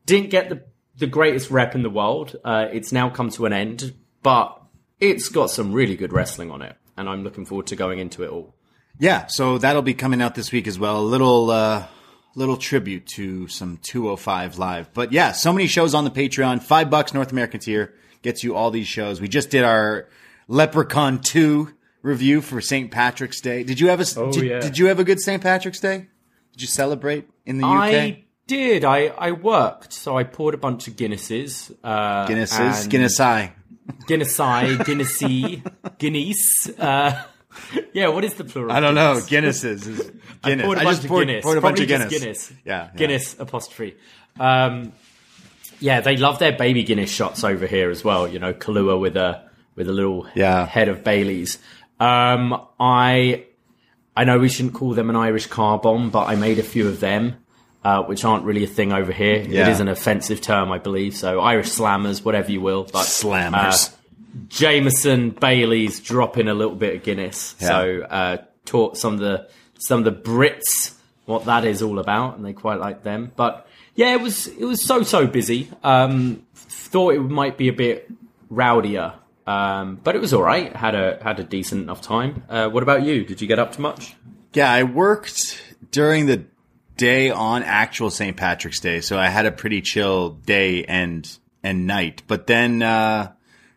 didn't 0.06 0.30
get 0.30 0.48
the 0.48 0.62
the 0.98 1.06
greatest 1.06 1.50
rep 1.50 1.74
in 1.74 1.82
the 1.82 1.90
world. 1.90 2.36
Uh, 2.44 2.66
it's 2.70 2.92
now 2.92 3.08
come 3.08 3.30
to 3.30 3.46
an 3.46 3.52
end, 3.54 3.94
but 4.22 4.60
it's 5.00 5.28
got 5.30 5.50
some 5.50 5.72
really 5.72 5.96
good 5.96 6.12
wrestling 6.12 6.50
on 6.50 6.62
it, 6.62 6.76
and 6.96 7.08
I'm 7.08 7.24
looking 7.24 7.46
forward 7.46 7.66
to 7.68 7.76
going 7.76 7.98
into 7.98 8.22
it 8.22 8.30
all. 8.30 8.54
Yeah, 8.98 9.26
so 9.26 9.56
that'll 9.56 9.80
be 9.80 9.94
coming 9.94 10.20
out 10.20 10.34
this 10.34 10.52
week 10.52 10.66
as 10.66 10.78
well. 10.78 10.98
A 10.98 11.02
little 11.02 11.50
uh, 11.50 11.86
little 12.34 12.56
tribute 12.56 13.06
to 13.14 13.48
some 13.48 13.78
205 13.82 14.58
live. 14.58 14.92
But 14.92 15.12
yeah, 15.12 15.32
so 15.32 15.52
many 15.52 15.66
shows 15.66 15.94
on 15.94 16.04
the 16.04 16.10
Patreon. 16.10 16.62
Five 16.62 16.90
bucks 16.90 17.14
North 17.14 17.32
American 17.32 17.60
tier 17.60 17.94
gets 18.22 18.44
you 18.44 18.54
all 18.54 18.70
these 18.70 18.86
shows. 18.86 19.20
We 19.20 19.28
just 19.28 19.50
did 19.50 19.64
our 19.64 20.08
Leprechaun 20.48 21.20
2 21.20 21.72
review 22.02 22.40
for 22.40 22.60
St. 22.60 22.90
Patrick's 22.90 23.40
Day. 23.40 23.62
Did 23.62 23.80
you 23.80 23.88
have 23.88 24.00
a 24.00 24.06
oh, 24.18 24.32
did, 24.32 24.44
yeah. 24.44 24.60
did 24.60 24.78
you 24.78 24.86
have 24.86 24.98
a 24.98 25.04
good 25.04 25.20
St. 25.20 25.42
Patrick's 25.42 25.80
Day? 25.80 26.08
Did 26.60 26.64
you 26.64 26.72
celebrate 26.72 27.26
in 27.46 27.56
the 27.56 27.66
UK? 27.66 27.72
I 27.72 28.24
did. 28.46 28.84
I, 28.84 29.06
I 29.06 29.32
worked, 29.32 29.94
so 29.94 30.18
I 30.18 30.24
poured 30.24 30.52
a 30.52 30.58
bunch 30.58 30.88
of 30.88 30.94
Guinnesses. 30.94 31.74
Uh, 31.82 32.26
Guinnesses? 32.26 32.86
Guinness 32.86 33.18
Eye. 33.18 33.54
Guinness 34.06 34.36
Guinnessy, 34.36 35.62
Guinness. 35.96 36.68
Uh, 36.78 37.22
yeah, 37.94 38.08
what 38.08 38.24
is 38.24 38.34
the 38.34 38.44
plural? 38.44 38.72
I 38.72 38.80
don't 38.80 38.94
know. 38.94 39.14
Guinnesses 39.26 39.86
is 39.86 40.10
Guinness. 40.42 40.44
I 40.44 40.66
poured 40.66 40.76
a 40.76 40.80
I 40.82 40.84
bunch 40.84 40.96
just 40.96 41.04
of 41.04 41.08
poured, 41.08 41.26
Guinness. 41.28 41.42
poured 41.44 41.56
a 41.56 41.60
bunch 41.62 41.76
Probably 41.78 41.94
of 41.94 42.00
Guinness. 42.10 42.20
Guinness. 42.20 42.52
Yeah, 42.66 42.82
yeah. 42.84 42.90
Guinness 42.94 43.40
apostrophe. 43.40 43.96
Um, 44.38 44.92
yeah, 45.80 46.02
they 46.02 46.18
love 46.18 46.40
their 46.40 46.52
baby 46.52 46.82
Guinness 46.82 47.10
shots 47.10 47.42
over 47.42 47.66
here 47.66 47.88
as 47.88 48.04
well. 48.04 48.28
You 48.28 48.38
know, 48.38 48.52
Kahlua 48.52 49.00
with 49.00 49.16
a 49.16 49.48
with 49.76 49.88
a 49.88 49.92
little 49.94 50.26
Yeah. 50.34 50.66
head 50.66 50.88
of 50.88 51.02
Bailey's. 51.04 51.56
Um, 51.98 52.60
I 52.78 53.46
I 54.16 54.24
know 54.24 54.38
we 54.38 54.48
shouldn't 54.48 54.74
call 54.74 54.94
them 54.94 55.08
an 55.10 55.16
Irish 55.16 55.46
car 55.46 55.78
bomb, 55.78 56.10
but 56.10 56.26
I 56.28 56.34
made 56.34 56.58
a 56.58 56.62
few 56.62 56.88
of 56.88 57.00
them, 57.00 57.36
uh, 57.84 58.02
which 58.02 58.24
aren't 58.24 58.44
really 58.44 58.64
a 58.64 58.68
thing 58.68 58.92
over 58.92 59.12
here. 59.12 59.36
It 59.36 59.50
Yeah. 59.50 59.68
is 59.70 59.80
an 59.80 59.88
offensive 59.88 60.40
term, 60.40 60.70
I 60.72 60.78
believe. 60.78 61.14
So 61.16 61.40
Irish 61.40 61.68
slammers, 61.70 62.24
whatever 62.24 62.50
you 62.50 62.60
will. 62.60 62.84
But 62.92 63.04
Slammers. 63.06 63.92
uh, 63.92 63.96
Jameson 64.48 65.30
Bailey's 65.30 66.00
dropping 66.00 66.48
a 66.48 66.54
little 66.54 66.74
bit 66.74 66.96
of 66.96 67.02
Guinness. 67.02 67.54
Yeah. 67.60 67.68
So 67.68 68.00
uh, 68.02 68.36
taught 68.64 68.96
some 68.96 69.14
of 69.14 69.20
the 69.20 69.48
some 69.78 69.98
of 70.00 70.04
the 70.04 70.12
Brits 70.30 70.94
what 71.26 71.44
that 71.46 71.64
is 71.64 71.80
all 71.82 71.98
about, 71.98 72.36
and 72.36 72.44
they 72.44 72.52
quite 72.52 72.80
like 72.80 73.02
them. 73.02 73.30
But 73.36 73.66
yeah, 73.94 74.12
it 74.14 74.20
was 74.20 74.46
it 74.48 74.64
was 74.64 74.82
so 74.84 75.02
so 75.02 75.26
busy. 75.26 75.68
Um, 75.84 76.42
thought 76.54 77.14
it 77.14 77.20
might 77.20 77.56
be 77.56 77.68
a 77.68 77.72
bit 77.72 78.10
rowdier, 78.52 79.14
um, 79.50 80.00
but 80.02 80.14
it 80.14 80.20
was 80.20 80.32
all 80.32 80.42
right. 80.42 80.74
Had 80.74 80.94
a 80.94 81.18
had 81.22 81.40
a 81.40 81.44
decent 81.44 81.82
enough 81.82 82.00
time. 82.00 82.44
Uh, 82.48 82.68
what 82.68 82.82
about 82.82 83.02
you? 83.02 83.24
Did 83.24 83.40
you 83.40 83.48
get 83.48 83.58
up 83.58 83.72
to 83.72 83.80
much? 83.80 84.14
Yeah, 84.52 84.70
I 84.70 84.84
worked 84.84 85.60
during 85.90 86.26
the 86.26 86.44
day 86.96 87.30
on 87.30 87.62
actual 87.64 88.10
St. 88.10 88.36
Patrick's 88.36 88.78
Day, 88.78 89.00
so 89.00 89.18
I 89.18 89.28
had 89.28 89.46
a 89.46 89.52
pretty 89.52 89.80
chill 89.80 90.30
day 90.30 90.84
and 90.84 91.28
and 91.64 91.86
night. 91.86 92.22
But 92.28 92.46
then 92.46 92.80
uh, 92.82 93.32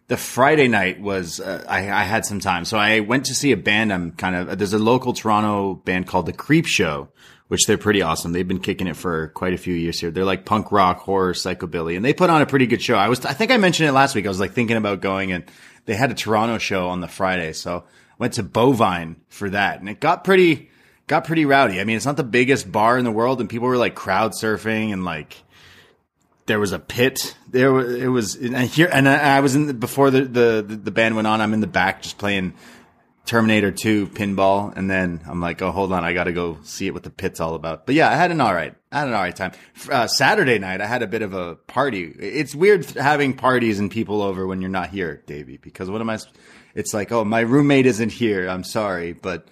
the 0.07 0.17
Friday 0.17 0.67
night 0.67 1.01
was 1.01 1.39
uh, 1.39 1.65
I, 1.67 1.89
I 1.89 2.03
had 2.03 2.23
some 2.25 2.39
time, 2.39 2.65
so 2.65 2.77
I 2.77 2.99
went 2.99 3.25
to 3.25 3.33
see 3.33 3.51
a 3.51 3.57
band. 3.57 3.91
I'm 3.91 4.11
kind 4.11 4.35
of 4.35 4.57
there's 4.59 4.73
a 4.73 4.79
local 4.79 5.13
Toronto 5.13 5.73
band 5.73 6.05
called 6.05 6.27
the 6.27 6.33
Creep 6.33 6.67
Show, 6.67 7.09
which 7.47 7.65
they're 7.65 7.77
pretty 7.77 8.01
awesome. 8.01 8.31
They've 8.31 8.47
been 8.47 8.59
kicking 8.59 8.87
it 8.87 8.95
for 8.95 9.27
quite 9.29 9.53
a 9.53 9.57
few 9.57 9.73
years 9.73 9.99
here. 9.99 10.11
They're 10.11 10.25
like 10.25 10.45
punk 10.45 10.71
rock, 10.71 10.99
horror, 10.99 11.33
psychobilly, 11.33 11.95
and 11.95 12.03
they 12.03 12.13
put 12.13 12.29
on 12.29 12.41
a 12.41 12.45
pretty 12.45 12.67
good 12.67 12.81
show. 12.81 12.95
I 12.95 13.09
was 13.09 13.25
I 13.25 13.33
think 13.33 13.51
I 13.51 13.57
mentioned 13.57 13.89
it 13.89 13.93
last 13.93 14.15
week. 14.15 14.25
I 14.25 14.29
was 14.29 14.39
like 14.39 14.53
thinking 14.53 14.77
about 14.77 15.01
going, 15.01 15.31
and 15.31 15.43
they 15.85 15.95
had 15.95 16.11
a 16.11 16.15
Toronto 16.15 16.57
show 16.57 16.87
on 16.89 17.01
the 17.01 17.07
Friday, 17.07 17.53
so 17.53 17.83
went 18.17 18.33
to 18.33 18.43
Bovine 18.43 19.17
for 19.29 19.49
that, 19.49 19.79
and 19.79 19.89
it 19.89 19.99
got 19.99 20.23
pretty 20.23 20.69
got 21.07 21.25
pretty 21.25 21.45
rowdy. 21.45 21.79
I 21.79 21.83
mean, 21.83 21.97
it's 21.97 22.05
not 22.05 22.17
the 22.17 22.23
biggest 22.23 22.71
bar 22.71 22.97
in 22.97 23.05
the 23.05 23.11
world, 23.11 23.39
and 23.39 23.49
people 23.49 23.67
were 23.67 23.77
like 23.77 23.95
crowd 23.95 24.31
surfing 24.31 24.93
and 24.93 25.03
like 25.03 25.43
there 26.45 26.59
was 26.59 26.71
a 26.71 26.79
pit. 26.79 27.35
There 27.49 27.71
was, 27.71 27.95
it 27.95 28.07
was 28.07 28.35
and 28.35 28.57
here, 28.57 28.89
and 28.91 29.07
I, 29.07 29.37
I 29.37 29.39
was 29.39 29.55
in 29.55 29.67
the, 29.67 29.73
before 29.73 30.11
the, 30.11 30.21
the 30.23 30.79
the 30.83 30.91
band 30.91 31.15
went 31.15 31.27
on. 31.27 31.41
I'm 31.41 31.53
in 31.53 31.61
the 31.61 31.67
back 31.67 32.01
just 32.01 32.17
playing 32.17 32.53
Terminator 33.25 33.71
2 33.71 34.07
pinball, 34.07 34.75
and 34.75 34.89
then 34.89 35.21
I'm 35.25 35.39
like, 35.39 35.61
oh, 35.61 35.71
hold 35.71 35.93
on, 35.93 36.03
I 36.03 36.13
got 36.13 36.25
to 36.25 36.33
go 36.33 36.57
see 36.63 36.87
it 36.87 36.93
what 36.93 37.03
the 37.03 37.09
pit's 37.09 37.39
all 37.39 37.55
about. 37.55 37.85
But 37.85 37.95
yeah, 37.95 38.09
I 38.09 38.15
had 38.15 38.31
an 38.31 38.41
all 38.41 38.53
right, 38.53 38.75
I 38.91 38.99
had 38.99 39.07
an 39.07 39.13
all 39.13 39.21
right 39.21 39.35
time. 39.35 39.53
Uh, 39.89 40.07
Saturday 40.07 40.59
night, 40.59 40.81
I 40.81 40.87
had 40.87 41.03
a 41.03 41.07
bit 41.07 41.21
of 41.21 41.33
a 41.33 41.55
party. 41.55 42.03
It's 42.19 42.53
weird 42.53 42.85
having 42.91 43.33
parties 43.33 43.79
and 43.79 43.89
people 43.89 44.21
over 44.21 44.45
when 44.45 44.59
you're 44.61 44.69
not 44.69 44.89
here, 44.89 45.23
Davie, 45.25 45.57
because 45.57 45.89
what 45.89 46.01
am 46.01 46.09
I? 46.09 46.19
It's 46.75 46.93
like, 46.93 47.11
oh, 47.11 47.23
my 47.23 47.39
roommate 47.41 47.85
isn't 47.85 48.11
here. 48.11 48.47
I'm 48.47 48.63
sorry, 48.63 49.13
but. 49.13 49.47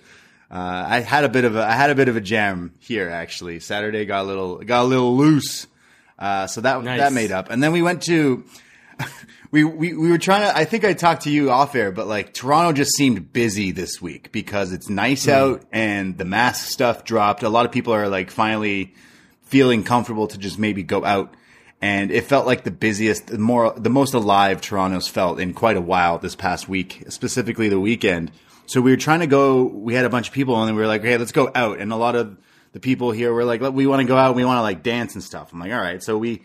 Uh, 0.54 0.86
I 0.86 1.00
had 1.00 1.24
a 1.24 1.30
bit 1.30 1.46
of 1.46 1.56
a, 1.56 1.64
I 1.66 1.72
had 1.72 1.92
a 1.92 1.96
bit 1.96 2.10
of 2.10 2.18
a 2.18 2.20
jam 2.20 2.74
here 2.78 3.08
actually. 3.10 3.62
Saturday 3.62 4.04
got 4.04 4.24
a 4.24 4.28
little, 4.28 4.58
got 4.58 4.82
a 4.82 4.84
little 4.84 5.16
loose. 5.16 5.66
Uh, 6.20 6.46
so 6.46 6.60
that, 6.60 6.84
Nice. 6.84 7.00
that 7.00 7.14
made 7.14 7.32
up. 7.32 7.50
And 7.50 7.64
then 7.64 7.72
we 7.72 7.82
went 7.82 8.02
to, 8.04 8.44
we, 9.52 9.66
we, 9.66 9.94
we 9.94 10.10
were 10.10 10.18
trying 10.18 10.42
to, 10.42 10.58
I 10.58 10.64
think 10.64 10.86
I 10.86 10.94
talked 10.94 11.24
to 11.24 11.30
you 11.30 11.52
off 11.52 11.76
air, 11.76 11.92
but 11.92 12.08
like 12.08 12.34
Toronto 12.34 12.72
just 12.72 12.96
seemed 12.96 13.34
busy 13.34 13.72
this 13.72 14.02
week 14.02 14.32
because 14.32 14.72
it's 14.72 14.90
nice 14.90 15.26
hmm. 15.26 15.32
out 15.32 15.64
and 15.72 16.18
the 16.18 16.26
mask 16.26 16.70
stuff 16.70 17.04
dropped. 17.04 17.44
A 17.44 17.50
lot 17.50 17.66
of 17.66 17.72
people 17.72 17.94
are 17.94 18.08
like 18.08 18.32
finally 18.32 18.94
feeling 19.44 19.84
comfortable 19.84 20.28
to 20.28 20.38
just 20.38 20.58
maybe 20.58 20.84
go 20.84 21.04
out. 21.04 21.34
And 21.82 22.12
it 22.12 22.26
felt 22.26 22.46
like 22.46 22.64
the 22.64 22.72
busiest, 22.72 23.28
the 23.28 23.40
more, 23.40 23.74
the 23.76 23.90
most 23.90 24.14
alive 24.14 24.62
Toronto's 24.62 25.08
felt 25.08 25.40
in 25.40 25.54
quite 25.54 25.76
a 25.76 25.82
while 25.82 26.20
this 26.20 26.36
past 26.36 26.70
week, 26.70 27.04
specifically 27.10 27.68
the 27.68 27.80
weekend. 27.80 28.32
So 28.68 28.80
we 28.80 28.92
were 28.92 28.98
trying 28.98 29.20
to 29.20 29.28
go, 29.28 29.64
we 29.64 29.96
had 29.96 30.06
a 30.06 30.10
bunch 30.10 30.30
of 30.30 30.34
people 30.34 30.58
and 30.60 30.68
then 30.70 30.76
we 30.76 30.82
were 30.82 30.88
like, 30.88 31.02
hey, 31.02 31.18
let's 31.18 31.32
go 31.34 31.52
out. 31.54 31.80
And 31.80 31.92
a 31.92 31.98
lot 31.98 32.16
of 32.16 32.38
the 32.72 32.80
people 32.80 33.12
here 33.12 33.34
were 33.34 33.44
like, 33.44 33.60
we 33.60 33.86
want 33.86 34.00
to 34.00 34.08
go 34.08 34.16
out. 34.16 34.36
We 34.36 34.46
want 34.46 34.60
to 34.60 34.62
like 34.62 34.84
dance 34.84 35.16
and 35.16 35.24
stuff. 35.24 35.52
I'm 35.52 35.60
like, 35.60 35.74
all 35.74 35.80
right. 35.80 36.02
So 36.02 36.18
we, 36.18 36.44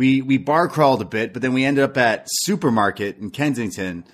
we, 0.00 0.22
we 0.22 0.38
bar 0.38 0.66
crawled 0.66 1.02
a 1.02 1.04
bit, 1.04 1.34
but 1.34 1.42
then 1.42 1.52
we 1.52 1.62
ended 1.62 1.84
up 1.84 1.98
at 1.98 2.24
supermarket 2.26 3.18
in 3.18 3.28
Kensington 3.28 4.04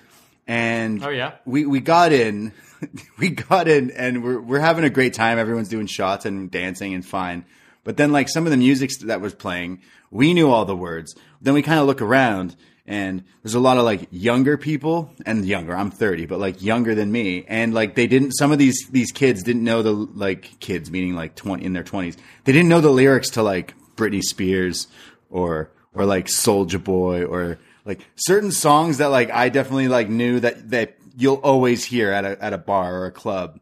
and 0.45 1.01
Oh, 1.01 1.07
yeah? 1.07 1.35
we, 1.45 1.65
we 1.65 1.79
got 1.79 2.11
in, 2.11 2.51
we 3.17 3.29
got 3.29 3.69
in 3.69 3.91
and 3.91 4.21
we're, 4.21 4.41
we're 4.41 4.59
having 4.59 4.83
a 4.83 4.89
great 4.89 5.13
time. 5.13 5.39
Everyone's 5.39 5.69
doing 5.69 5.87
shots 5.87 6.25
and 6.25 6.51
dancing 6.51 6.93
and 6.93 7.05
fine. 7.05 7.45
But 7.85 7.95
then 7.95 8.11
like 8.11 8.27
some 8.27 8.43
of 8.45 8.51
the 8.51 8.57
music 8.57 8.91
that 9.05 9.21
was 9.21 9.33
playing, 9.33 9.81
we 10.11 10.33
knew 10.33 10.51
all 10.51 10.65
the 10.65 10.75
words. 10.75 11.15
Then 11.41 11.53
we 11.53 11.61
kind 11.61 11.79
of 11.79 11.85
look 11.87 12.01
around 12.01 12.57
and 12.85 13.23
there's 13.41 13.55
a 13.55 13.59
lot 13.61 13.77
of 13.77 13.85
like 13.85 14.09
younger 14.11 14.57
people 14.57 15.13
and 15.25 15.45
younger. 15.45 15.73
I'm 15.73 15.89
30, 15.89 16.25
but 16.25 16.37
like 16.37 16.61
younger 16.61 16.95
than 16.95 17.13
me. 17.13 17.45
And 17.47 17.73
like 17.73 17.95
they 17.95 18.07
didn't, 18.07 18.33
some 18.33 18.51
of 18.51 18.59
these, 18.59 18.89
these 18.91 19.13
kids 19.13 19.41
didn't 19.41 19.63
know 19.63 19.83
the, 19.83 19.93
like 19.93 20.59
kids 20.59 20.91
meaning 20.91 21.15
like 21.15 21.35
20 21.35 21.63
in 21.63 21.71
their 21.71 21.85
20s. 21.85 22.17
They 22.43 22.51
didn't 22.51 22.67
know 22.67 22.81
the 22.81 22.89
lyrics 22.89 23.29
to 23.31 23.41
like 23.41 23.73
Britney 23.95 24.21
Spears 24.21 24.89
or, 25.29 25.69
or 25.97 26.05
like 26.05 26.29
Soldier 26.29 26.79
Boy 26.79 27.23
or 27.25 27.57
like 27.85 28.01
certain 28.15 28.51
songs 28.51 28.97
that 28.97 29.07
like 29.07 29.31
I 29.31 29.49
definitely 29.49 29.87
like 29.87 30.09
knew 30.09 30.39
that, 30.41 30.69
that 30.71 30.97
you'll 31.17 31.35
always 31.35 31.83
hear 31.85 32.11
at 32.11 32.25
a, 32.25 32.43
at 32.43 32.53
a 32.53 32.57
bar 32.57 33.01
or 33.01 33.05
a 33.05 33.11
club. 33.11 33.59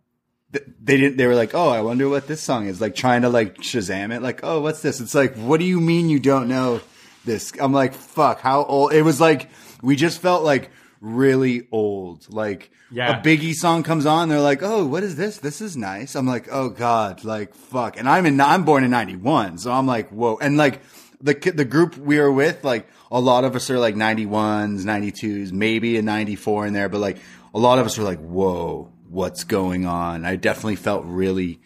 They 0.51 0.97
didn't 0.97 1.17
they 1.17 1.27
were 1.27 1.35
like 1.35 1.53
oh 1.53 1.67
i 1.67 1.81
wonder 1.81 2.07
what 2.07 2.27
this 2.27 2.41
song 2.41 2.67
is 2.67 2.79
like 2.79 2.95
trying 2.95 3.23
to 3.23 3.29
like 3.29 3.57
shazam 3.57 4.15
it 4.15 4.21
like 4.21 4.39
oh 4.43 4.61
what's 4.61 4.81
this? 4.81 5.01
It's 5.01 5.13
like 5.13 5.35
what 5.35 5.59
do 5.59 5.65
you 5.65 5.81
mean 5.81 6.07
you 6.09 6.19
don't 6.19 6.47
know 6.47 6.79
this? 7.25 7.51
I'm 7.59 7.73
like 7.73 7.93
fuck 7.93 8.39
how 8.39 8.63
old? 8.63 8.93
It 8.93 9.01
was 9.01 9.19
like 9.19 9.49
we 9.81 9.97
just 9.97 10.21
felt 10.21 10.43
like 10.45 10.71
really 11.01 11.67
old. 11.73 12.31
Like 12.33 12.71
Yeah. 12.89 13.19
a 13.19 13.21
biggie 13.21 13.53
song 13.53 13.83
comes 13.83 14.05
on 14.05 14.29
they're 14.29 14.39
like 14.39 14.63
oh 14.63 14.85
what 14.85 15.03
is 15.03 15.17
this? 15.17 15.39
This 15.39 15.59
is 15.59 15.75
nice. 15.75 16.15
I'm 16.15 16.25
like 16.27 16.47
oh 16.49 16.69
god 16.69 17.25
like 17.25 17.53
fuck. 17.53 17.97
And 17.99 18.07
i'm 18.07 18.25
in 18.25 18.39
i'm 18.39 18.63
born 18.63 18.85
in 18.85 18.91
91 18.91 19.57
so 19.57 19.71
i'm 19.73 19.87
like 19.87 20.07
whoa. 20.09 20.37
And 20.37 20.55
like 20.55 20.81
the 21.21 21.33
the 21.33 21.65
group 21.65 21.97
we 21.97 22.19
were 22.19 22.31
with 22.31 22.63
like 22.63 22.87
a 23.11 23.19
lot 23.19 23.43
of 23.43 23.55
us 23.55 23.69
are 23.69 23.79
like 23.79 23.95
91s 23.95 24.83
92s 24.83 25.51
maybe 25.51 25.97
a 25.97 26.01
94 26.01 26.67
in 26.67 26.73
there 26.73 26.89
but 26.89 26.99
like 26.99 27.17
a 27.53 27.59
lot 27.59 27.79
of 27.79 27.85
us 27.85 27.97
were 27.97 28.03
like 28.03 28.19
whoa 28.19 28.91
what's 29.09 29.43
going 29.43 29.85
on? 29.85 30.25
I 30.25 30.35
definitely 30.35 30.75
felt 30.75 31.05
really 31.05 31.59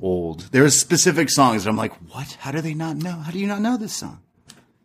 old. 0.00 0.48
There's 0.52 0.78
specific 0.78 1.30
songs 1.30 1.64
that 1.64 1.70
i'm 1.70 1.76
like 1.76 1.94
what? 2.12 2.36
How 2.40 2.50
do 2.50 2.60
they 2.60 2.74
not 2.74 2.96
know? 2.96 3.12
How 3.12 3.30
do 3.30 3.38
you 3.38 3.46
not 3.46 3.60
know 3.60 3.76
this 3.76 3.94
song? 3.94 4.20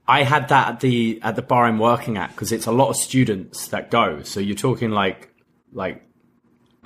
I 0.08 0.24
had 0.24 0.50
that 0.50 0.68
at 0.70 0.80
the 0.82 1.20
at 1.22 1.36
the 1.36 1.42
bar 1.42 1.66
I'm 1.66 1.80
working 1.80 2.18
at 2.18 2.32
because 2.32 2.52
it's 2.52 2.66
a 2.66 2.72
lot 2.72 2.90
of 2.90 2.96
students 2.96 3.68
that 3.70 3.92
go. 3.92 4.24
So 4.24 4.40
you're 4.40 4.56
talking 4.56 4.92
like 4.92 5.34
like 5.74 6.04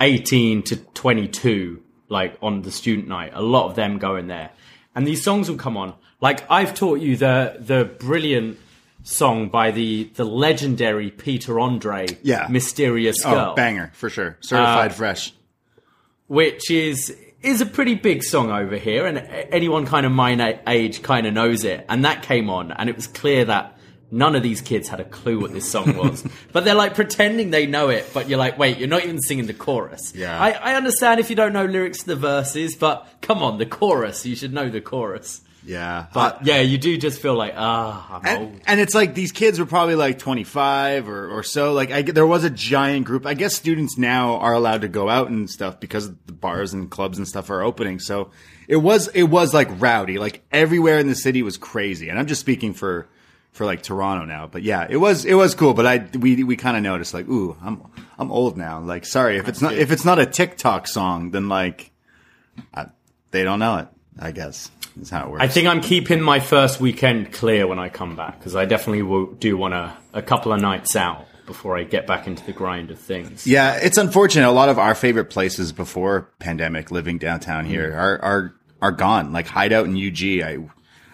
18 0.00 0.62
to 0.64 0.76
22, 0.76 1.82
like 2.08 2.36
on 2.42 2.62
the 2.62 2.70
student 2.70 3.08
night. 3.08 3.32
A 3.34 3.42
lot 3.42 3.68
of 3.68 3.74
them 3.74 3.98
go 3.98 4.16
in 4.16 4.28
there, 4.28 4.50
and 4.96 5.06
these 5.06 5.22
songs 5.22 5.48
will 5.48 5.56
come 5.56 5.76
on. 5.76 5.94
Like 6.20 6.50
I've 6.50 6.74
taught 6.74 6.98
you 6.98 7.16
the 7.16 7.56
the 7.60 7.84
brilliant 7.84 8.58
song 9.04 9.48
by 9.48 9.70
the 9.70 10.10
the 10.14 10.24
legendary 10.24 11.12
Peter 11.12 11.60
Andre, 11.60 12.08
Yeah. 12.22 12.48
Mysterious 12.50 13.24
oh, 13.24 13.30
Girl, 13.30 13.50
oh 13.52 13.54
banger 13.54 13.92
for 13.94 14.10
sure 14.10 14.36
certified 14.40 14.90
uh, 14.90 14.94
fresh 14.94 15.32
which 16.26 16.70
is 16.70 17.16
is 17.42 17.60
a 17.60 17.66
pretty 17.66 17.94
big 17.94 18.24
song 18.24 18.50
over 18.50 18.76
here, 18.76 19.06
and 19.06 19.18
anyone 19.18 19.86
kind 19.86 20.04
of 20.04 20.12
my 20.12 20.60
age 20.66 21.02
kind 21.02 21.26
of 21.26 21.34
knows 21.34 21.64
it. 21.64 21.84
And 21.88 22.04
that 22.04 22.22
came 22.22 22.50
on, 22.50 22.72
and 22.72 22.88
it 22.88 22.96
was 22.96 23.06
clear 23.06 23.44
that 23.44 23.75
none 24.16 24.34
of 24.34 24.42
these 24.42 24.60
kids 24.60 24.88
had 24.88 24.98
a 24.98 25.04
clue 25.04 25.38
what 25.40 25.52
this 25.52 25.70
song 25.70 25.96
was. 25.96 26.24
but 26.52 26.64
they're 26.64 26.74
like 26.74 26.94
pretending 26.94 27.50
they 27.50 27.66
know 27.66 27.88
it, 27.90 28.10
but 28.14 28.28
you're 28.28 28.38
like, 28.38 28.58
wait, 28.58 28.78
you're 28.78 28.88
not 28.88 29.04
even 29.04 29.20
singing 29.20 29.46
the 29.46 29.54
chorus. 29.54 30.12
Yeah. 30.14 30.40
I, 30.40 30.50
I 30.52 30.74
understand 30.74 31.20
if 31.20 31.30
you 31.30 31.36
don't 31.36 31.52
know 31.52 31.64
lyrics 31.66 32.00
to 32.00 32.06
the 32.06 32.16
verses, 32.16 32.74
but 32.74 33.06
come 33.20 33.42
on, 33.42 33.58
the 33.58 33.66
chorus, 33.66 34.24
you 34.24 34.34
should 34.34 34.52
know 34.52 34.68
the 34.68 34.80
chorus. 34.80 35.42
yeah 35.64 36.06
But 36.14 36.46
yeah, 36.46 36.60
you 36.60 36.78
do 36.78 36.96
just 36.96 37.20
feel 37.20 37.34
like, 37.34 37.54
ah, 37.56 38.20
I'm 38.22 38.40
old. 38.40 38.48
and, 38.52 38.62
and 38.66 38.80
it's 38.80 38.94
like 38.94 39.14
these 39.14 39.32
kids 39.32 39.58
were 39.58 39.66
probably 39.66 39.96
like 39.96 40.18
25 40.18 41.08
or, 41.08 41.28
or 41.38 41.42
so. 41.42 41.72
Like 41.72 41.90
I, 41.90 42.02
there 42.02 42.26
was 42.26 42.44
a 42.44 42.50
giant 42.50 43.04
group. 43.04 43.26
I 43.26 43.34
guess 43.34 43.54
students 43.54 43.98
now 43.98 44.36
are 44.36 44.54
allowed 44.54 44.80
to 44.80 44.88
go 44.88 45.08
out 45.08 45.28
and 45.28 45.50
stuff 45.50 45.78
because 45.78 46.08
the 46.08 46.32
bars 46.32 46.72
and 46.72 46.90
clubs 46.90 47.18
and 47.18 47.28
stuff 47.28 47.50
are 47.50 47.62
opening. 47.62 47.98
So 47.98 48.30
it 48.68 48.76
was 48.76 49.08
it 49.08 49.24
was 49.24 49.52
like 49.52 49.68
rowdy. 49.80 50.18
Like 50.18 50.42
everywhere 50.50 50.98
in 50.98 51.08
the 51.08 51.14
city 51.14 51.42
was 51.42 51.56
crazy. 51.58 52.08
And 52.08 52.18
I'm 52.18 52.26
just 52.26 52.40
speaking 52.40 52.72
for 52.72 53.08
for 53.56 53.64
like 53.64 53.82
Toronto 53.82 54.26
now. 54.26 54.46
But 54.46 54.62
yeah, 54.62 54.86
it 54.88 54.98
was 54.98 55.24
it 55.24 55.34
was 55.34 55.54
cool. 55.54 55.74
But 55.74 55.86
I 55.86 56.08
we 56.18 56.44
we 56.44 56.56
kind 56.56 56.76
of 56.76 56.82
noticed 56.82 57.14
like, 57.14 57.28
ooh, 57.28 57.56
I'm 57.62 57.82
I'm 58.18 58.30
old 58.30 58.56
now. 58.56 58.80
Like 58.80 59.06
sorry 59.06 59.38
if 59.38 59.48
it's 59.48 59.62
not 59.62 59.72
if 59.72 59.90
it's 59.90 60.04
not 60.04 60.18
a 60.18 60.26
TikTok 60.26 60.86
song, 60.86 61.30
then 61.30 61.48
like 61.48 61.90
I, 62.74 62.86
they 63.30 63.42
don't 63.42 63.58
know 63.58 63.78
it. 63.78 63.88
I 64.18 64.30
guess 64.30 64.70
is 65.00 65.10
how 65.10 65.26
it 65.26 65.30
works. 65.30 65.42
I 65.42 65.48
think 65.48 65.66
I'm 65.68 65.80
keeping 65.80 66.20
my 66.20 66.40
first 66.40 66.80
weekend 66.80 67.32
clear 67.32 67.66
when 67.66 67.78
I 67.78 67.88
come 67.88 68.16
back 68.16 68.38
because 68.38 68.54
I 68.54 68.64
definitely 68.64 69.02
will 69.02 69.26
do 69.26 69.56
want 69.56 69.74
a, 69.74 69.96
a 70.12 70.22
couple 70.22 70.52
of 70.52 70.60
nights 70.60 70.96
out 70.96 71.26
before 71.46 71.76
I 71.76 71.84
get 71.84 72.06
back 72.06 72.26
into 72.26 72.44
the 72.44 72.52
grind 72.52 72.90
of 72.90 72.98
things. 72.98 73.46
Yeah, 73.46 73.76
it's 73.76 73.98
unfortunate. 73.98 74.48
A 74.48 74.50
lot 74.50 74.68
of 74.68 74.78
our 74.78 74.94
favorite 74.94 75.26
places 75.26 75.72
before 75.72 76.30
pandemic, 76.38 76.90
living 76.90 77.18
downtown 77.18 77.64
here, 77.64 77.92
mm. 77.92 77.96
are 77.96 78.18
are 78.22 78.54
are 78.82 78.92
gone. 78.92 79.32
Like 79.32 79.46
Hideout 79.46 79.86
and 79.86 79.96
UG, 79.96 80.42
I 80.44 80.58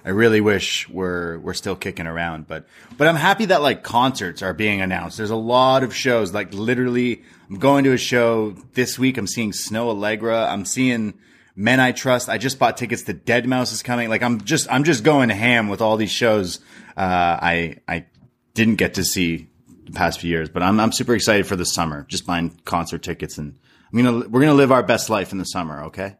I 0.05 0.11
really 0.11 0.41
wish 0.41 0.89
we're 0.89 1.39
we're 1.39 1.55
still 1.55 1.77
kicking 1.77 2.07
around. 2.07 2.49
But 2.49 2.67
but 2.97 3.09
I'm 3.09 3.17
happy 3.17 3.47
that 3.47 3.63
like 3.63 3.83
concerts 3.83 4.43
are 4.43 4.53
being 4.55 4.81
announced. 4.81 5.17
There's 5.17 5.31
a 5.31 5.37
lot 5.37 5.85
of 5.85 5.95
shows. 5.95 6.33
Like 6.33 6.53
literally, 6.53 7.23
I'm 7.49 7.59
going 7.59 7.85
to 7.85 7.93
a 7.93 7.99
show 7.99 8.51
this 8.75 8.99
week. 8.99 9.17
I'm 9.17 9.27
seeing 9.27 9.53
Snoh 9.53 9.95
Aalegra. 9.95 10.49
I'm 10.49 10.65
seeing 10.65 11.15
Men 11.55 11.81
I 11.81 11.93
Trust. 11.93 12.29
I 12.29 12.39
just 12.39 12.59
bought 12.59 12.77
tickets 12.77 13.03
to 13.05 13.15
deadmau5 13.15 13.73
is 13.73 13.83
coming. 13.83 14.09
Like 14.09 14.23
I'm 14.23 14.41
just 14.43 14.71
I'm 14.71 14.85
just 14.85 15.05
going 15.05 15.29
ham 15.29 15.69
with 15.69 15.81
all 15.81 15.97
these 15.97 16.11
shows. 16.11 16.59
Uh, 16.97 17.39
I 17.41 17.77
I 17.87 18.07
didn't 18.55 18.77
get 18.77 18.95
to 18.95 19.05
see 19.05 19.49
the 19.85 19.93
past 19.93 20.21
few 20.21 20.31
years, 20.31 20.49
but 20.49 20.63
I'm 20.63 20.81
I'm 20.81 20.93
super 20.93 21.15
excited 21.15 21.47
for 21.47 21.57
the 21.57 21.67
summer. 21.67 22.07
Just 22.09 22.27
buying 22.27 22.59
concert 22.65 23.03
tickets 23.03 23.39
and 23.39 23.59
I'm 23.93 24.03
gonna 24.03 24.29
we're 24.29 24.41
gonna 24.41 24.55
live 24.55 24.73
our 24.73 24.83
best 24.83 25.11
life 25.11 25.33
in 25.33 25.39
the 25.39 25.45
summer. 25.45 25.85
Okay. 25.85 26.17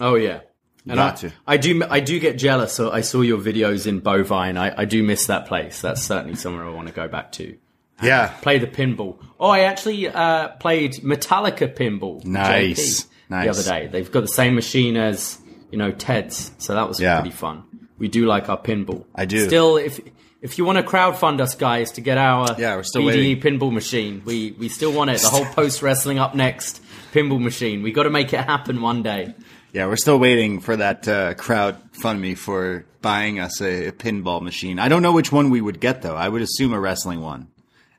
Oh 0.00 0.14
yeah. 0.14 0.40
And 0.88 1.00
I, 1.00 1.10
to. 1.16 1.32
I 1.46 1.56
do 1.56 1.82
I 1.88 2.00
do 2.00 2.18
get 2.20 2.38
jealous. 2.38 2.72
So 2.72 2.90
I 2.92 3.00
saw 3.00 3.20
your 3.22 3.38
videos 3.38 3.86
in 3.86 4.00
Bovine. 4.00 4.56
I, 4.56 4.72
I 4.82 4.84
do 4.84 5.02
miss 5.02 5.26
that 5.26 5.46
place. 5.46 5.80
That's 5.80 6.02
certainly 6.02 6.36
somewhere 6.36 6.64
I 6.64 6.70
want 6.70 6.88
to 6.88 6.94
go 6.94 7.08
back 7.08 7.32
to. 7.32 7.56
Yeah. 8.02 8.28
Play 8.42 8.58
the 8.58 8.66
pinball. 8.66 9.16
Oh, 9.40 9.48
I 9.48 9.60
actually 9.60 10.06
uh, 10.08 10.48
played 10.60 10.94
Metallica 11.02 11.74
pinball. 11.74 12.24
Nice. 12.24 13.02
JP 13.02 13.06
Nice. 13.28 13.44
The 13.44 13.50
other 13.50 13.62
day, 13.80 13.86
they've 13.88 14.12
got 14.12 14.20
the 14.20 14.28
same 14.28 14.54
machine 14.54 14.96
as 14.96 15.38
you 15.72 15.78
know 15.78 15.90
Ted's, 15.90 16.52
so 16.58 16.74
that 16.74 16.86
was 16.86 17.00
Yeah. 17.00 17.20
pretty 17.20 17.34
fun. 17.34 17.64
We 17.98 18.06
do 18.06 18.24
like 18.26 18.48
our 18.48 18.60
pinball. 18.60 19.04
I 19.16 19.24
do. 19.24 19.44
Still, 19.44 19.78
if 19.78 19.98
if 20.42 20.58
you 20.58 20.64
want 20.64 20.78
to 20.78 20.84
crowdfund 20.84 21.40
us, 21.40 21.56
guys, 21.56 21.90
to 21.92 22.00
get 22.00 22.18
our 22.18 22.54
Yeah, 22.56 22.76
we're 22.76 22.84
still 22.84 23.02
BDE 23.02 23.06
waiting. 23.06 23.40
pinball 23.58 23.72
machine, 23.72 24.22
we 24.24 24.52
we 24.52 24.68
still 24.68 24.92
want 24.92 25.10
it. 25.10 25.20
The 25.20 25.28
whole 25.28 25.44
post 25.46 25.82
wrestling 25.82 26.20
up 26.20 26.36
next 26.36 26.80
pinball 27.12 27.40
machine. 27.40 27.82
We 27.82 27.90
got 27.90 28.04
to 28.04 28.10
make 28.10 28.32
it 28.32 28.40
happen 28.44 28.80
one 28.80 29.02
day. 29.02 29.34
Yeah, 29.72 29.86
we're 29.86 29.96
still 29.96 30.18
waiting 30.18 30.60
for 30.60 30.76
that 30.76 31.06
uh, 31.06 31.34
crowd 31.34 31.76
fund 31.92 32.20
me 32.20 32.34
for 32.34 32.86
buying 33.02 33.38
us 33.40 33.60
a, 33.60 33.88
a 33.88 33.92
pinball 33.92 34.40
machine. 34.40 34.78
I 34.78 34.88
don't 34.88 35.02
know 35.02 35.12
which 35.12 35.30
one 35.30 35.50
we 35.50 35.60
would 35.60 35.80
get 35.80 36.02
though. 36.02 36.16
I 36.16 36.28
would 36.28 36.42
assume 36.42 36.72
a 36.72 36.80
wrestling 36.80 37.20
one. 37.20 37.48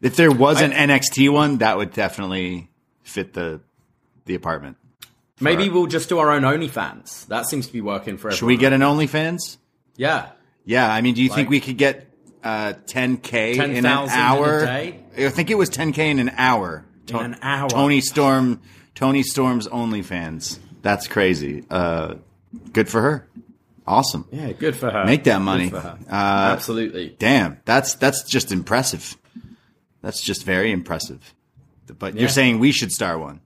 If 0.01 0.15
there 0.15 0.32
was 0.32 0.62
an 0.62 0.71
NXT 0.71 1.32
one, 1.32 1.58
that 1.60 1.77
would 1.77 1.91
definitely 1.93 2.69
fit 3.03 3.34
the 3.34 3.62
the 4.25 4.36
apartment. 4.36 4.77
Maybe 5.39 5.69
we'll 5.69 5.88
just 5.88 6.10
do 6.10 6.17
our 6.19 6.32
own 6.32 6.41
OnlyFans. 6.41 7.27
That 7.27 7.45
seems 7.47 7.67
to 7.67 7.73
be 7.73 7.82
working 7.82 8.17
for 8.17 8.30
everyone. 8.30 8.38
Should 8.38 8.45
we 8.47 8.58
get 8.58 8.73
an 8.73 8.82
OnlyFans? 8.82 9.58
Yeah. 9.95 10.30
Yeah, 10.65 10.91
I 10.91 11.01
mean, 11.01 11.13
do 11.13 11.21
you 11.23 11.30
think 11.30 11.49
we 11.49 11.60
could 11.60 11.77
get 11.77 12.08
uh, 12.43 12.73
10k 12.86 13.56
in 13.56 13.62
an 13.62 13.84
10,000 13.84 13.84
in 13.84 13.86
a 13.86 14.23
hour? 14.23 14.65
day? 14.65 14.99
I 15.17 15.30
think 15.30 15.49
it 15.49 15.56
was 15.56 15.69
10k 15.69 15.97
in 15.99 16.19
an 16.19 16.32
hour. 16.38 16.86
In 17.08 17.15
an 17.15 17.38
hour. 17.41 17.69
Toni 17.69 18.01
Storm 18.01 18.62
Toni 18.95 19.23
Storm's 19.23 19.67
OnlyFans. 19.67 20.60
That's 20.88 21.06
crazy. 21.08 21.65
Uh, 21.69 22.15
good 22.71 22.88
for 22.88 23.02
her. 23.02 23.28
Awesome. 23.86 24.26
Yeah, 24.32 24.54
good 24.54 24.73
for 24.73 24.89
her. 24.89 25.04
Make 25.04 25.26
that 25.26 25.41
money. 25.41 25.69
Good 25.69 25.82
for 25.82 25.88
her. 25.89 25.97
Uh, 26.10 26.54
Absolutely. 26.56 27.13
Damn, 27.19 27.60
that's 27.65 27.95
that's 27.95 28.23
just 28.23 28.54
impressive. 28.54 29.17
That's 30.02 30.21
just 30.21 30.45
very 30.45 30.71
impressive. 30.71 31.34
But 32.00 32.13
Yeah. 32.13 32.21
you're 32.21 32.30
saying 32.30 32.60
we 32.60 32.71
should 32.71 32.93
start 32.93 33.19
one. 33.19 33.41